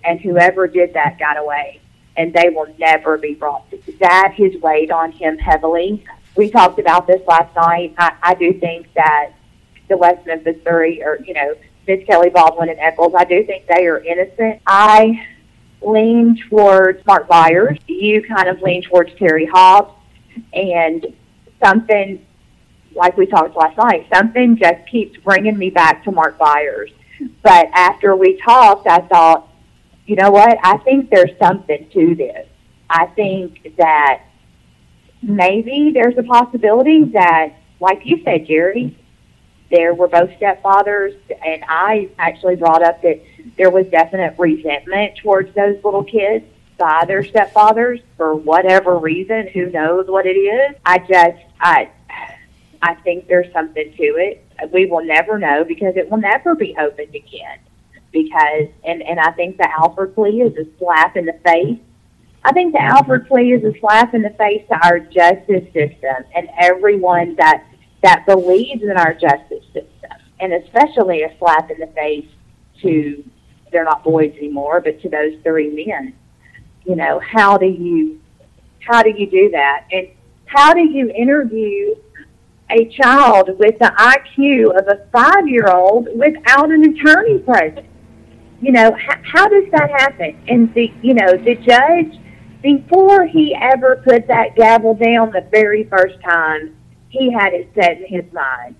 and 0.04 0.20
whoever 0.20 0.68
did 0.68 0.94
that 0.94 1.20
got 1.20 1.38
away, 1.38 1.80
and 2.18 2.34
they 2.34 2.50
will 2.50 2.68
never 2.78 3.18
be 3.18 3.34
brought. 3.34 3.70
To, 3.72 3.78
that 4.00 4.34
has 4.38 4.62
weighed 4.62 4.92
on 4.92 5.12
him 5.12 5.38
heavily. 5.38 6.04
We 6.36 6.50
talked 6.50 6.80
about 6.80 7.08
this 7.08 7.22
last 7.28 7.56
night. 7.56 7.94
I, 7.98 8.16
I 8.22 8.34
do 8.36 8.54
think 8.54 8.92
that 8.96 9.32
the 9.90 9.98
West 9.98 10.26
Memphis 10.26 10.58
Three, 10.64 11.04
or 11.04 11.20
you 11.26 11.34
know, 11.34 11.56
Misskelley 11.88 12.30
Baldwin 12.30 12.70
and 12.70 12.80
Echols, 12.80 13.14
I 13.18 13.26
do 13.26 13.44
think 13.46 13.68
they 13.68 13.88
are 13.88 14.00
innocent. 14.00 14.62
I 14.66 15.26
lean 15.82 16.38
towards 16.50 17.06
Mark 17.06 17.28
Byers. 17.28 17.78
You 17.88 18.24
kind 18.24 18.48
of 18.48 18.62
lean 18.62 18.84
towards 18.84 19.14
Terry 19.16 19.46
Hobbs, 19.46 19.94
and 20.54 21.08
something 21.64 22.26
like 22.94 23.18
we 23.18 23.26
talked 23.26 23.56
last 23.56 23.78
night, 23.78 24.08
something 24.14 24.58
just 24.58 24.88
keeps 24.90 25.18
bringing 25.20 25.58
me 25.58 25.70
back 25.70 26.04
to 26.04 26.12
Mark 26.12 26.38
Byers. 26.38 26.92
But 27.42 27.68
after 27.74 28.16
we 28.16 28.38
talked, 28.42 28.88
I 28.88 29.00
thought 29.00 29.48
you 30.06 30.16
know 30.16 30.32
what? 30.32 30.58
I 30.64 30.78
think 30.80 31.10
there's 31.10 31.38
something 31.40 31.90
to 31.94 32.16
this. 32.16 32.48
I 32.90 33.06
think 33.06 33.76
that 33.78 34.24
maybe 35.22 35.92
there's 35.94 36.18
a 36.18 36.24
possibility 36.24 37.06
that, 37.14 37.54
like 37.80 38.02
you 38.04 38.22
said, 38.26 38.46
Jerry, 38.46 38.98
there 39.72 39.94
were 39.94 40.08
both 40.08 40.30
stepfathers, 40.32 41.18
and 41.44 41.64
I 41.68 42.10
actually 42.20 42.58
brought 42.58 42.84
up 42.84 43.02
that 43.02 43.22
there 43.58 43.70
was 43.70 43.88
definite 43.88 44.36
resentment 44.38 45.18
towards 45.18 45.54
those 45.56 45.84
little 45.84 46.04
kids 46.04 46.46
by 46.78 47.06
their 47.08 47.24
stepfathers 47.24 48.02
for 48.18 48.36
whatever 48.36 48.98
reason. 48.98 49.48
Who 49.48 49.70
knows 49.70 50.08
what 50.08 50.26
it 50.26 50.38
is? 50.38 50.76
I 50.86 51.00
just, 51.00 51.44
I, 51.60 51.90
I 52.82 52.96
think 52.96 53.28
there's 53.28 53.52
something 53.54 53.94
to 53.96 54.04
it. 54.04 54.46
We 54.72 54.86
will 54.86 55.04
never 55.04 55.40
know 55.40 55.64
because 55.64 55.96
it 55.96 56.10
will 56.10 56.18
never 56.18 56.56
be 56.56 56.76
opened 56.78 57.16
again 57.16 57.60
because, 58.12 58.68
and, 58.84 59.02
and 59.02 59.20
I 59.20 59.32
think 59.32 59.58
the 59.58 59.70
Alford 59.80 60.16
plea 60.16 60.42
is 60.42 60.58
a 60.58 60.70
slap 60.78 61.16
in 61.16 61.26
the 61.26 61.40
face. 61.46 61.80
I 62.44 62.52
think 62.52 62.74
the 62.74 62.82
Alford 62.82 63.28
plea 63.28 63.54
is 63.54 63.64
a 63.64 63.80
slap 63.80 64.14
in 64.14 64.24
the 64.24 64.32
face 64.32 64.64
to 64.70 64.76
our 64.86 65.00
justice 65.00 65.66
system 65.74 66.26
and 66.36 66.50
everyone 66.60 67.36
that, 67.36 67.66
that 68.04 68.26
believes 68.26 68.84
in 68.84 68.98
our 68.98 69.14
justice 69.14 69.64
system, 69.74 70.18
and 70.40 70.54
especially 70.54 71.24
a 71.24 71.38
slap 71.38 71.70
in 71.70 71.80
the 71.80 71.88
face 71.88 72.28
to, 72.82 73.24
they're 73.72 73.84
not 73.84 74.04
boys 74.04 74.34
anymore, 74.38 74.82
but 74.82 75.02
to 75.02 75.10
those 75.10 75.34
three 75.44 75.86
men. 75.86 76.14
You 76.86 76.96
know, 76.96 77.20
how 77.20 77.58
do 77.58 77.68
you, 77.68 78.20
how 78.80 79.04
do 79.04 79.12
you 79.12 79.30
do 79.30 79.52
that? 79.52 79.86
And 79.92 80.08
how 80.46 80.74
do 80.74 80.82
you 80.82 81.10
interview 81.12 81.96
a 82.72 82.86
child 82.86 83.50
with 83.60 83.78
the 83.80 83.92
IQ 83.98 84.78
of 84.80 84.88
a 84.88 85.06
five 85.12 85.48
year 85.48 85.68
old 85.68 86.08
without 86.16 86.72
an 86.72 86.84
attorney 86.84 87.40
present. 87.40 87.86
You 88.62 88.72
know, 88.72 88.96
h- 88.96 89.20
how 89.24 89.48
does 89.48 89.66
that 89.72 89.90
happen? 89.90 90.42
And 90.48 90.74
the, 90.74 90.92
you 91.02 91.14
know, 91.14 91.36
the 91.36 91.56
judge, 91.56 92.20
before 92.62 93.26
he 93.26 93.56
ever 93.56 94.02
put 94.06 94.28
that 94.28 94.56
gavel 94.56 94.94
down 94.94 95.32
the 95.32 95.46
very 95.52 95.84
first 95.86 96.22
time, 96.22 96.76
he 97.12 97.30
had 97.32 97.54
it 97.54 97.70
set 97.76 97.98
in 97.98 98.06
his 98.08 98.34
mind 98.34 98.76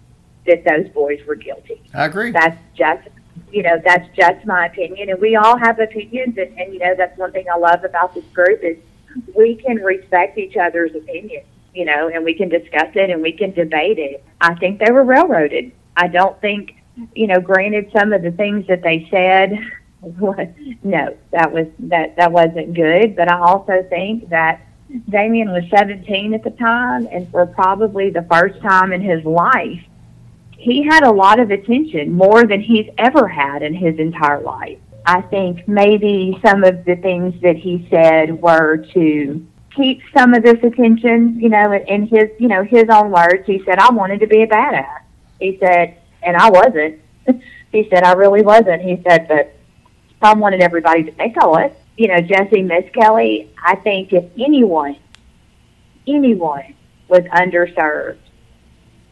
that 0.48 0.64
those 0.64 0.90
boys 0.94 1.20
were 1.28 1.36
guilty. 1.36 1.82
I 1.94 2.06
agree. 2.06 2.32
That's 2.32 2.58
just, 2.76 3.08
you 3.52 3.62
know, 3.62 3.80
that's 3.84 4.08
just 4.16 4.46
my 4.46 4.68
opinion. 4.68 5.10
And 5.10 5.20
we 5.20 5.36
all 5.36 5.58
have 5.58 5.80
opinions. 5.80 6.38
And, 6.38 6.58
and 6.58 6.74
you 6.74 6.80
know, 6.80 6.96
that's 6.98 7.18
one 7.18 7.34
thing 7.34 7.46
I 7.54 7.58
love 7.58 7.84
about 7.84 8.16
this 8.16 8.24
group 8.34 8.62
is 8.64 8.78
we 9.36 9.56
can 9.56 9.78
respect 9.78 10.38
each 10.38 10.56
other's 10.56 10.96
opinions, 10.96 11.46
you 11.76 11.84
know, 11.84 12.08
and 12.08 12.24
we 12.24 12.34
can 12.34 12.48
discuss 12.48 12.88
it 12.96 13.10
and 13.10 13.22
we 13.22 13.34
can 13.34 13.52
debate 13.52 14.00
it. 14.00 14.24
I 14.40 14.56
think 14.56 14.80
they 14.80 14.92
were 14.92 15.04
railroaded. 15.04 15.74
I 15.98 16.08
don't 16.08 16.40
think, 16.40 16.78
you 17.14 17.28
know, 17.28 17.42
granted 17.42 17.92
some 17.94 18.14
of 18.14 18.22
the 18.22 18.32
things 18.32 18.66
that 18.68 18.82
they 18.82 19.10
said, 19.12 19.60
no, 20.84 21.18
that 21.32 21.52
was 21.52 21.68
that 21.80 22.16
that 22.16 22.32
wasn't 22.32 22.74
good. 22.74 23.16
But 23.16 23.30
I 23.30 23.38
also 23.40 23.86
think 23.90 24.30
that 24.30 24.66
Damien 25.10 25.52
was 25.52 25.64
17 25.70 26.34
at 26.34 26.44
the 26.44 26.52
time, 26.52 27.08
and 27.12 27.30
for 27.32 27.46
probably 27.46 28.10
the 28.10 28.24
first 28.24 28.62
time 28.62 28.92
in 28.92 29.02
his 29.02 29.24
life, 29.24 29.82
he 30.58 30.84
had 30.84 31.04
a 31.04 31.12
lot 31.12 31.40
of 31.40 31.50
attention, 31.50 32.12
more 32.12 32.46
than 32.46 32.62
he's 32.62 32.88
ever 32.98 33.28
had 33.28 33.64
in 33.64 33.74
his 33.74 33.98
entire 34.00 34.42
life. 34.42 34.78
I 35.06 35.22
think 35.22 35.68
maybe 35.68 36.40
some 36.46 36.64
of 36.64 36.86
the 36.86 36.96
things 36.98 37.34
that 37.42 37.56
he 37.56 37.88
said 37.90 38.42
were 38.42 38.78
to 38.94 39.48
keep 39.76 40.02
some 40.16 40.34
of 40.34 40.44
this 40.44 40.62
attention, 40.64 41.40
you 41.40 41.50
know, 41.50 41.74
in 41.74 42.08
his, 42.08 42.30
you 42.38 42.48
know, 42.48 42.64
his 42.64 42.86
own 42.90 43.12
words. 43.12 43.46
He 43.46 43.64
said, 43.66 43.80
I 43.80 43.92
wanted 43.92 44.20
to 44.20 44.28
be 44.28 44.44
a 44.44 44.48
badass. 44.48 45.02
He 45.40 45.58
said, 45.60 45.98
and 46.22 46.38
I 46.38 46.50
wasn't. 46.50 47.02
he 47.72 47.88
said, 47.90 48.04
I 48.04 48.14
really 48.14 48.44
wasn't. 48.44 48.82
He 48.82 49.02
said, 49.08 49.28
but 49.28 49.56
I 50.22 50.34
wanted 50.34 50.62
everybody 50.62 51.04
to 51.04 51.12
think 51.14 51.38
I 51.38 51.48
was. 51.48 51.72
You 51.98 52.08
know, 52.08 52.22
Jessie 52.22 52.62
Misskelley, 52.62 53.52
I 53.64 53.76
think 53.76 54.14
if 54.14 54.26
anyone, 54.40 54.98
anyone 56.08 56.76
was 57.08 57.22
underserved, 57.26 58.18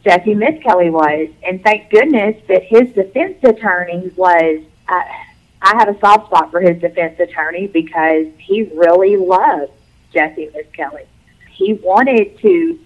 Jessie 0.04 0.34
Misskelley 0.34 0.90
was. 0.90 1.30
And 1.44 1.64
thank 1.64 1.90
goodness 1.90 2.42
that 2.48 2.64
his 2.64 2.94
defense 2.94 3.38
attorney 3.44 4.12
was. 4.16 4.64
Uh, 4.88 5.04
I 5.62 5.76
have 5.78 5.90
a 5.90 6.00
soft 6.00 6.28
spot 6.28 6.52
for 6.52 6.62
his 6.62 6.80
defense 6.80 7.20
attorney 7.20 7.68
because 7.68 8.28
he 8.38 8.64
really 8.74 9.18
loved 9.18 9.74
Jessie 10.14 10.50
Misskelley. 10.54 11.06
He 11.52 11.74
wanted 11.74 12.40
to 12.40 12.80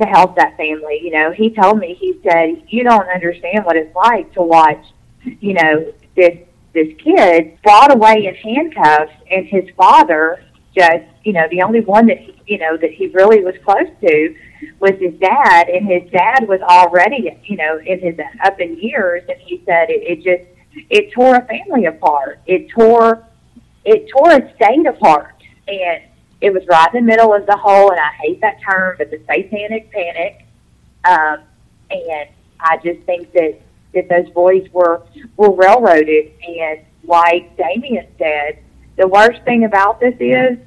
to 0.00 0.04
help 0.04 0.36
that 0.36 0.56
family. 0.56 1.00
You 1.02 1.10
know, 1.10 1.32
he 1.32 1.50
told 1.50 1.78
me 1.78 1.94
he 1.94 2.20
said, 2.22 2.62
"You 2.68 2.84
don't 2.84 3.08
understand 3.08 3.64
what 3.64 3.76
it's 3.76 3.94
like 3.94 4.32
to 4.34 4.42
watch, 4.42 4.84
you 5.22 5.54
know, 5.54 5.92
this 6.16 6.38
this 6.76 6.94
kid 7.02 7.58
brought 7.62 7.92
away 7.92 8.26
in 8.26 8.34
handcuffs, 8.34 9.12
and 9.30 9.46
his 9.46 9.64
father 9.76 10.44
just, 10.74 11.04
you 11.24 11.32
know, 11.32 11.48
the 11.50 11.62
only 11.62 11.80
one 11.80 12.06
that 12.06 12.18
he, 12.18 12.34
you 12.46 12.58
know 12.58 12.76
that 12.76 12.90
he 12.90 13.06
really 13.08 13.42
was 13.42 13.54
close 13.64 13.88
to 14.02 14.36
was 14.78 14.92
his 15.00 15.14
dad, 15.14 15.68
and 15.68 15.86
his 15.86 16.08
dad 16.12 16.46
was 16.46 16.60
already, 16.60 17.34
you 17.44 17.56
know, 17.56 17.78
in 17.78 17.98
his 17.98 18.14
up 18.44 18.60
in 18.60 18.78
years, 18.78 19.22
and 19.26 19.40
he 19.40 19.62
said 19.64 19.88
it, 19.88 20.02
it 20.06 20.16
just 20.16 20.44
it 20.90 21.12
tore 21.12 21.36
a 21.36 21.46
family 21.46 21.86
apart. 21.86 22.40
It 22.46 22.68
tore 22.68 23.24
it 23.86 24.08
tore 24.10 24.32
a 24.32 24.54
state 24.56 24.86
apart, 24.86 25.34
and 25.66 26.02
it 26.42 26.52
was 26.52 26.62
right 26.68 26.92
in 26.94 27.06
the 27.06 27.06
middle 27.06 27.32
of 27.32 27.46
the 27.46 27.56
whole. 27.56 27.90
And 27.90 27.98
I 27.98 28.12
hate 28.20 28.42
that 28.42 28.58
term, 28.60 28.96
but 28.98 29.10
the 29.10 29.18
satanic 29.26 29.90
panic. 29.90 30.44
Um, 31.04 31.44
and 31.90 32.28
I 32.60 32.76
just 32.78 33.00
think 33.06 33.32
that 33.32 33.60
that 33.96 34.08
those 34.08 34.32
boys 34.32 34.68
were 34.72 35.02
were 35.36 35.52
railroaded. 35.52 36.32
And 36.46 36.80
like 37.04 37.56
Damien 37.56 38.06
said, 38.18 38.60
the 38.96 39.08
worst 39.08 39.42
thing 39.42 39.64
about 39.64 39.98
this 40.00 40.14
is, 40.20 40.58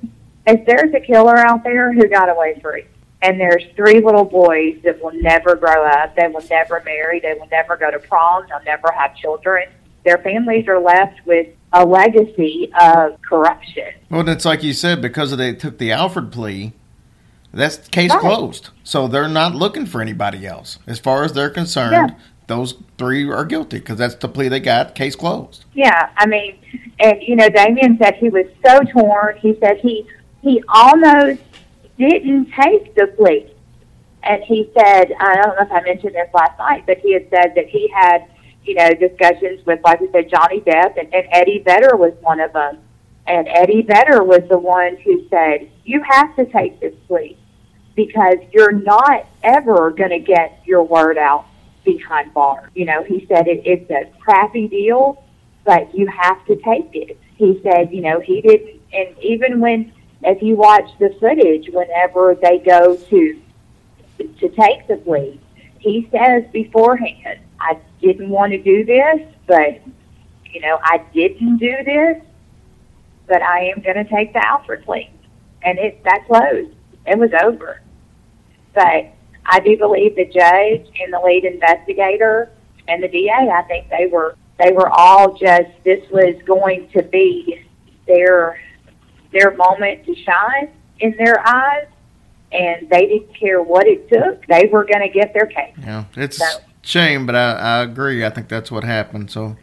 is 0.47 0.57
there's 0.65 0.93
a 0.93 0.99
killer 0.99 1.37
out 1.37 1.63
there 1.63 1.93
who 1.93 2.07
got 2.09 2.29
away 2.29 2.59
free. 2.61 2.85
And 3.21 3.39
there's 3.39 3.63
three 3.75 4.01
little 4.01 4.23
boys 4.25 4.79
that 4.83 5.01
will 5.01 5.13
never 5.13 5.55
grow 5.55 5.85
up. 5.85 6.15
They 6.15 6.27
will 6.27 6.45
never 6.49 6.81
marry. 6.85 7.19
They 7.19 7.33
will 7.33 7.49
never 7.51 7.75
go 7.75 7.91
to 7.91 7.99
prom. 7.99 8.45
They'll 8.49 8.63
never 8.63 8.91
have 8.91 9.15
children 9.15 9.67
their 10.03 10.17
families 10.19 10.67
are 10.67 10.79
left 10.79 11.25
with 11.25 11.47
a 11.73 11.85
legacy 11.85 12.71
of 12.79 13.21
corruption. 13.21 13.93
Well, 14.09 14.27
it's 14.27 14.45
like 14.45 14.63
you 14.63 14.73
said, 14.73 15.01
because 15.01 15.35
they 15.35 15.53
took 15.53 15.77
the 15.77 15.91
Alford 15.91 16.31
plea, 16.31 16.73
that's 17.53 17.87
case 17.89 18.11
Right. 18.11 18.19
closed. 18.19 18.69
So 18.83 19.07
they're 19.07 19.27
not 19.27 19.55
looking 19.55 19.85
for 19.85 20.01
anybody 20.01 20.47
else. 20.47 20.79
As 20.87 20.99
far 20.99 21.23
as 21.23 21.33
they're 21.33 21.49
concerned, 21.49 21.91
Yeah. 21.91 22.15
Those 22.49 22.73
three 22.97 23.29
are 23.29 23.45
guilty 23.45 23.77
because 23.77 23.97
that's 23.97 24.15
the 24.15 24.27
plea 24.27 24.49
they 24.49 24.59
got. 24.59 24.95
Case 24.95 25.15
closed. 25.15 25.63
Yeah, 25.73 26.09
I 26.17 26.25
mean, 26.25 26.59
and 26.99 27.21
you 27.21 27.35
know, 27.35 27.47
Damien 27.47 27.97
said 28.01 28.15
he 28.15 28.27
was 28.27 28.47
so 28.65 28.79
torn. 28.81 29.37
He 29.37 29.55
said 29.61 29.77
he 29.77 30.05
he 30.41 30.61
almost 30.67 31.41
didn't 31.97 32.51
take 32.51 32.95
the 32.95 33.07
plea, 33.15 33.53
and 34.23 34.43
he 34.43 34.69
said, 34.77 35.13
I 35.19 35.35
don't 35.35 35.55
know 35.55 35.61
if 35.61 35.71
I 35.71 35.81
mentioned 35.81 36.15
this 36.15 36.27
last 36.33 36.57
night, 36.57 36.83
but 36.85 36.97
he 36.97 37.13
had 37.13 37.29
said 37.29 37.53
that 37.55 37.67
he 37.69 37.87
had, 37.93 38.25
you 38.63 38.73
know, 38.73 38.89
discussions 38.93 39.63
with, 39.65 39.79
like 39.83 40.01
we 40.01 40.09
said, 40.11 40.29
Johnny 40.29 40.61
Depp, 40.61 40.99
and, 40.99 41.13
and 41.13 41.27
Eddie 41.31 41.61
Vedder 41.63 41.95
was 41.95 42.13
one 42.21 42.39
of 42.39 42.51
them. 42.51 42.79
And 43.27 43.47
Eddie 43.47 43.83
Vedder 43.83 44.23
was 44.23 44.41
the 44.49 44.57
one 44.57 44.97
who 44.97 45.27
said, 45.29 45.69
"You 45.85 46.01
have 46.09 46.35
to 46.35 46.45
take 46.45 46.79
this 46.79 46.95
plea 47.07 47.37
because 47.95 48.37
you're 48.51 48.71
not 48.71 49.27
ever 49.43 49.91
going 49.91 50.09
to 50.09 50.19
get 50.19 50.63
your 50.65 50.81
word 50.81 51.17
out 51.17 51.45
behind 51.83 52.33
bars." 52.33 52.69
You 52.73 52.85
know, 52.85 53.03
he 53.03 53.25
said 53.27 53.47
it, 53.47 53.61
it's 53.65 53.89
a 53.89 54.05
crappy 54.19 54.67
deal, 54.67 55.23
but 55.65 55.93
you 55.93 56.07
have 56.07 56.45
to 56.45 56.55
take 56.57 56.89
it. 56.93 57.17
He 57.37 57.59
said, 57.63 57.93
you 57.93 58.01
know, 58.01 58.19
he 58.19 58.41
didn't, 58.41 58.81
and 58.93 59.17
even 59.21 59.59
when, 59.59 59.91
if 60.23 60.41
you 60.41 60.55
watch 60.55 60.89
the 60.99 61.15
footage, 61.19 61.69
whenever 61.71 62.35
they 62.35 62.59
go 62.59 62.95
to 62.95 63.41
to 64.17 64.49
take 64.49 64.85
the 64.87 64.97
plea, 64.97 65.39
he 65.79 66.09
says 66.11 66.43
beforehand, 66.51 67.39
"I 67.59 67.77
didn't 68.01 68.29
want 68.29 68.51
to 68.51 68.57
do 68.57 68.83
this, 68.83 69.21
but 69.47 69.79
you 70.51 70.59
know, 70.61 70.79
I 70.83 71.01
didn't 71.13 71.57
do 71.57 71.75
this, 71.85 72.21
but 73.27 73.41
I 73.41 73.65
am 73.65 73.81
going 73.81 73.95
to 73.95 74.03
take 74.03 74.33
the 74.33 74.45
Alford 74.45 74.83
plea," 74.83 75.09
and 75.61 75.79
it 75.79 76.03
that 76.03 76.25
closed. 76.27 76.75
It 77.05 77.17
was 77.17 77.31
over. 77.41 77.81
But 78.73 79.13
I 79.51 79.59
do 79.59 79.75
believe 79.77 80.15
the 80.15 80.25
judge 80.25 80.87
and 81.01 81.11
the 81.13 81.19
lead 81.23 81.43
investigator 81.45 82.49
and 82.87 83.01
the 83.03 83.07
DA. 83.07 83.31
I 83.51 83.63
think 83.63 83.89
they 83.89 84.07
were 84.07 84.35
they 84.59 84.71
were 84.71 84.89
all 84.89 85.37
just 85.37 85.69
this 85.83 86.03
was 86.11 86.35
going 86.45 86.89
to 86.93 87.01
be 87.03 87.61
their 88.07 88.59
their 89.31 89.55
moment 89.55 90.05
to 90.05 90.15
shine 90.15 90.69
in 90.99 91.15
their 91.17 91.45
eyes, 91.47 91.87
and 92.51 92.89
they 92.89 93.05
didn't 93.07 93.33
care 93.39 93.61
what 93.61 93.87
it 93.87 94.09
took. 94.09 94.45
They 94.47 94.67
were 94.71 94.83
going 94.85 95.01
to 95.01 95.09
get 95.09 95.33
their 95.33 95.45
case. 95.45 95.73
Yeah, 95.79 96.05
it's 96.15 96.37
So- 96.37 96.45
a 96.45 96.61
shame, 96.81 97.25
but 97.25 97.35
I, 97.35 97.51
I 97.53 97.81
agree. 97.83 98.25
I 98.25 98.29
think 98.29 98.49
that's 98.49 98.71
what 98.71 98.83
happened. 98.83 99.29
So, 99.31 99.55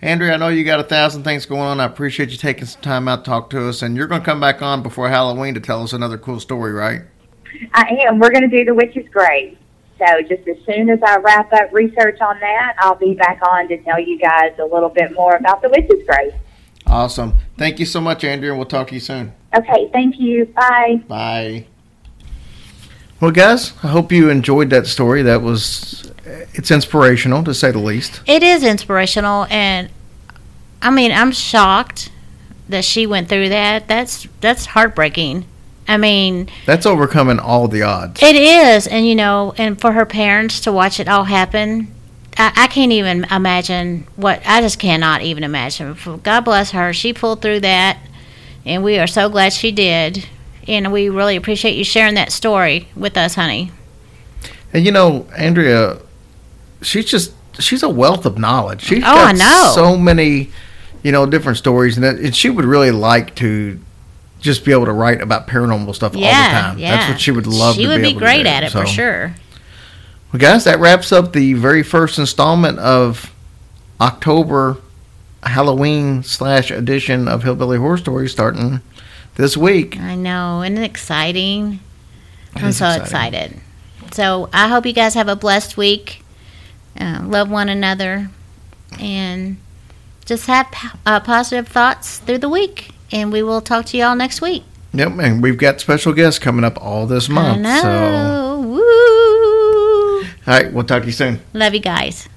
Andrea, 0.00 0.34
I 0.34 0.36
know 0.36 0.48
you 0.48 0.64
got 0.64 0.80
a 0.80 0.84
thousand 0.84 1.24
things 1.24 1.44
going 1.46 1.62
on. 1.62 1.80
I 1.80 1.84
appreciate 1.84 2.30
you 2.30 2.36
taking 2.36 2.64
some 2.66 2.80
time 2.80 3.08
out 3.08 3.24
to 3.24 3.30
talk 3.30 3.50
to 3.50 3.68
us, 3.68 3.82
and 3.82 3.96
you're 3.96 4.06
going 4.06 4.20
to 4.20 4.24
come 4.24 4.40
back 4.40 4.62
on 4.62 4.82
before 4.82 5.08
Halloween 5.08 5.54
to 5.54 5.60
tell 5.60 5.82
us 5.82 5.92
another 5.92 6.16
cool 6.16 6.38
story, 6.40 6.72
right? 6.72 7.02
I 7.72 8.04
am. 8.06 8.18
We're 8.18 8.30
going 8.30 8.48
to 8.48 8.56
do 8.56 8.64
the 8.64 8.74
witch's 8.74 9.08
grave. 9.10 9.58
So 9.98 10.22
just 10.22 10.46
as 10.46 10.56
soon 10.64 10.90
as 10.90 11.00
I 11.02 11.18
wrap 11.18 11.52
up 11.52 11.72
research 11.72 12.20
on 12.20 12.38
that, 12.40 12.76
I'll 12.78 12.94
be 12.94 13.14
back 13.14 13.40
on 13.50 13.68
to 13.68 13.76
tell 13.78 13.98
you 13.98 14.18
guys 14.18 14.52
a 14.58 14.64
little 14.64 14.88
bit 14.88 15.12
more 15.12 15.34
about 15.36 15.60
the 15.60 15.68
witch's 15.68 16.06
grave. 16.06 16.32
Awesome. 16.86 17.34
Thank 17.56 17.80
you 17.80 17.86
so 17.86 18.00
much, 18.00 18.22
Andrea. 18.24 18.54
We'll 18.54 18.64
talk 18.64 18.88
to 18.88 18.94
you 18.94 19.00
soon. 19.00 19.32
Okay, 19.54 19.90
thank 19.92 20.18
you. 20.18 20.46
Bye. 20.46 21.02
Bye. 21.08 21.66
Well, 23.20 23.32
guys, 23.32 23.72
I 23.82 23.88
hope 23.88 24.12
you 24.12 24.30
enjoyed 24.30 24.70
that 24.70 24.86
story. 24.86 25.22
That 25.22 25.42
was, 25.42 26.12
it's 26.54 26.70
inspirational 26.70 27.42
to 27.44 27.52
say 27.52 27.72
the 27.72 27.80
least. 27.80 28.22
It 28.26 28.44
is 28.44 28.62
inspirational, 28.62 29.46
and 29.50 29.90
I 30.80 30.90
mean, 30.90 31.10
I'm 31.10 31.32
shocked 31.32 32.12
that 32.68 32.84
she 32.84 33.06
went 33.06 33.28
through 33.28 33.48
that. 33.48 33.88
That's 33.88 34.28
that's 34.40 34.66
heartbreaking. 34.66 35.46
I 35.88 35.96
mean, 35.96 36.48
That's 36.66 36.84
overcoming 36.86 37.38
all 37.38 37.66
the 37.66 37.82
odds. 37.82 38.22
it 38.22 38.36
is, 38.36 38.86
and 38.86 39.06
you 39.08 39.14
know, 39.14 39.54
and 39.56 39.80
for 39.80 39.92
her 39.92 40.04
parents 40.04 40.60
to 40.60 40.72
watch 40.72 41.00
it 41.00 41.08
all 41.08 41.24
happen, 41.24 41.92
I, 42.36 42.52
I 42.54 42.66
can't 42.66 42.92
even 42.92 43.24
imagine 43.30 44.06
what. 44.16 44.42
I 44.46 44.60
just 44.60 44.78
cannot 44.78 45.22
even 45.22 45.44
imagine. 45.44 45.96
God 46.22 46.40
bless 46.42 46.72
her. 46.72 46.92
She 46.92 47.12
pulled 47.14 47.40
through 47.40 47.60
that, 47.60 47.98
and 48.66 48.84
we 48.84 48.98
are 48.98 49.06
so 49.06 49.28
glad 49.30 49.52
she 49.54 49.72
did. 49.72 50.26
And 50.68 50.92
we 50.92 51.08
really 51.08 51.34
appreciate 51.36 51.76
you 51.78 51.84
sharing 51.84 52.14
that 52.16 52.30
story 52.30 52.88
with 52.94 53.16
us, 53.16 53.34
honey. 53.36 53.72
And 54.74 54.84
you 54.84 54.92
know, 54.92 55.26
Andrea, 55.34 55.98
she's 56.82 57.06
just 57.06 57.32
she's 57.58 57.82
a 57.82 57.88
wealth 57.88 58.26
of 58.26 58.36
knowledge. 58.38 58.82
She's 58.82 58.98
Oh, 58.98 59.06
got 59.14 59.28
I 59.28 59.32
know. 59.32 59.72
so 59.74 59.96
many, 59.96 60.50
you 61.02 61.10
know, 61.12 61.24
different 61.24 61.56
stories, 61.56 61.96
and, 61.96 62.04
that, 62.04 62.16
and 62.16 62.36
she 62.36 62.50
would 62.50 62.66
really 62.66 62.90
like 62.90 63.34
to 63.36 63.80
just 64.40 64.64
be 64.64 64.72
able 64.72 64.84
to 64.86 64.92
write 64.92 65.20
about 65.20 65.46
paranormal 65.48 65.94
stuff 65.94 66.14
all 66.14 66.20
the 66.20 66.26
time. 66.26 66.78
yeah. 66.78 66.96
That's 66.96 67.10
what 67.10 67.20
she 67.20 67.30
would 67.30 67.46
love. 67.46 67.76
She 67.76 67.82
to 67.82 67.88
would 67.88 67.96
be, 67.96 68.02
be 68.02 68.08
able 68.10 68.20
to 68.20 68.24
great 68.26 68.46
at 68.46 68.62
it 68.62 68.70
for 68.70 68.86
sure. 68.86 69.34
Well, 70.32 70.40
guys, 70.40 70.64
that 70.64 70.78
wraps 70.78 71.10
up 71.12 71.32
the 71.32 71.54
very 71.54 71.82
first 71.82 72.18
installment 72.18 72.78
of 72.78 73.32
October 74.00 74.76
Halloween 75.42 76.22
slash 76.22 76.70
edition 76.70 77.28
of 77.28 77.42
Hillbilly 77.42 77.78
Horror 77.78 77.96
Stories 77.98 78.30
starting 78.32 78.80
this 79.36 79.56
week. 79.56 79.98
I 79.98 80.14
know, 80.14 80.62
isn't 80.62 80.78
it 80.78 80.84
exciting? 80.84 81.80
It 82.54 82.62
I'm 82.62 82.72
so 82.72 82.88
exciting. 82.90 83.02
excited. 83.02 83.60
So 84.12 84.48
I 84.52 84.68
hope 84.68 84.86
you 84.86 84.92
guys 84.92 85.14
have 85.14 85.28
a 85.28 85.36
blessed 85.36 85.76
week. 85.76 86.22
Uh, 87.00 87.20
love 87.22 87.50
one 87.50 87.68
another, 87.68 88.30
and 88.98 89.56
just 90.24 90.46
have 90.46 90.66
uh, 91.06 91.20
positive 91.20 91.68
thoughts 91.68 92.18
through 92.18 92.38
the 92.38 92.48
week. 92.48 92.90
And 93.12 93.32
we 93.32 93.42
will 93.42 93.60
talk 93.60 93.86
to 93.86 93.96
y'all 93.96 94.14
next 94.14 94.40
week. 94.40 94.64
Yep, 94.92 95.18
and 95.20 95.42
we've 95.42 95.58
got 95.58 95.80
special 95.80 96.12
guests 96.12 96.38
coming 96.38 96.64
up 96.64 96.80
all 96.82 97.06
this 97.06 97.28
month. 97.28 97.64
I 97.66 97.80
So, 97.80 97.88
know. 97.88 98.60
Woo! 98.68 100.20
all 100.22 100.26
right, 100.46 100.72
we'll 100.72 100.84
talk 100.84 101.02
to 101.02 101.06
you 101.06 101.12
soon. 101.12 101.40
Love 101.52 101.74
you 101.74 101.80
guys. 101.80 102.28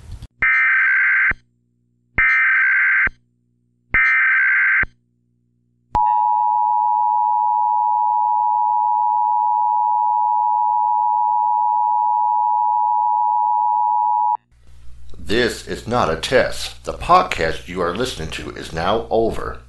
This 15.18 15.68
is 15.68 15.88
not 15.88 16.10
a 16.12 16.16
test. 16.18 16.84
The 16.86 16.94
podcast 16.94 17.68
you 17.68 17.82
are 17.82 17.96
listening 17.96 18.30
to 18.32 18.52
is 18.52 18.74
now 18.74 19.08
over. 19.10 19.62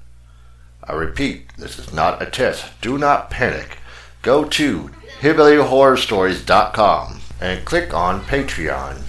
I 0.85 0.95
repeat, 0.95 1.57
this 1.57 1.79
is 1.79 1.93
not 1.93 2.21
a 2.21 2.27
test. 2.27 2.65
Do 2.81 2.99
not 2.99 3.31
panic. 3.31 3.79
Go 4.23 4.43
to 4.45 4.91
hillbillyhorrorstories.com 5.21 7.21
and 7.41 7.65
click 7.65 7.95
on 7.95 8.23
Patreon. 8.23 9.03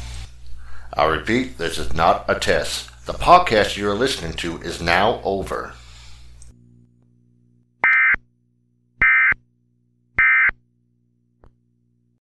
I 0.94 1.06
repeat, 1.06 1.58
this 1.58 1.80
is 1.80 1.92
not 1.94 2.26
a 2.28 2.36
test. 2.36 2.92
The 3.06 3.14
podcast 3.14 3.78
you 3.78 3.90
are 3.90 3.96
listening 3.96 4.34
to 4.34 4.62
is 4.62 4.82
now 4.82 5.22
over. 5.24 5.74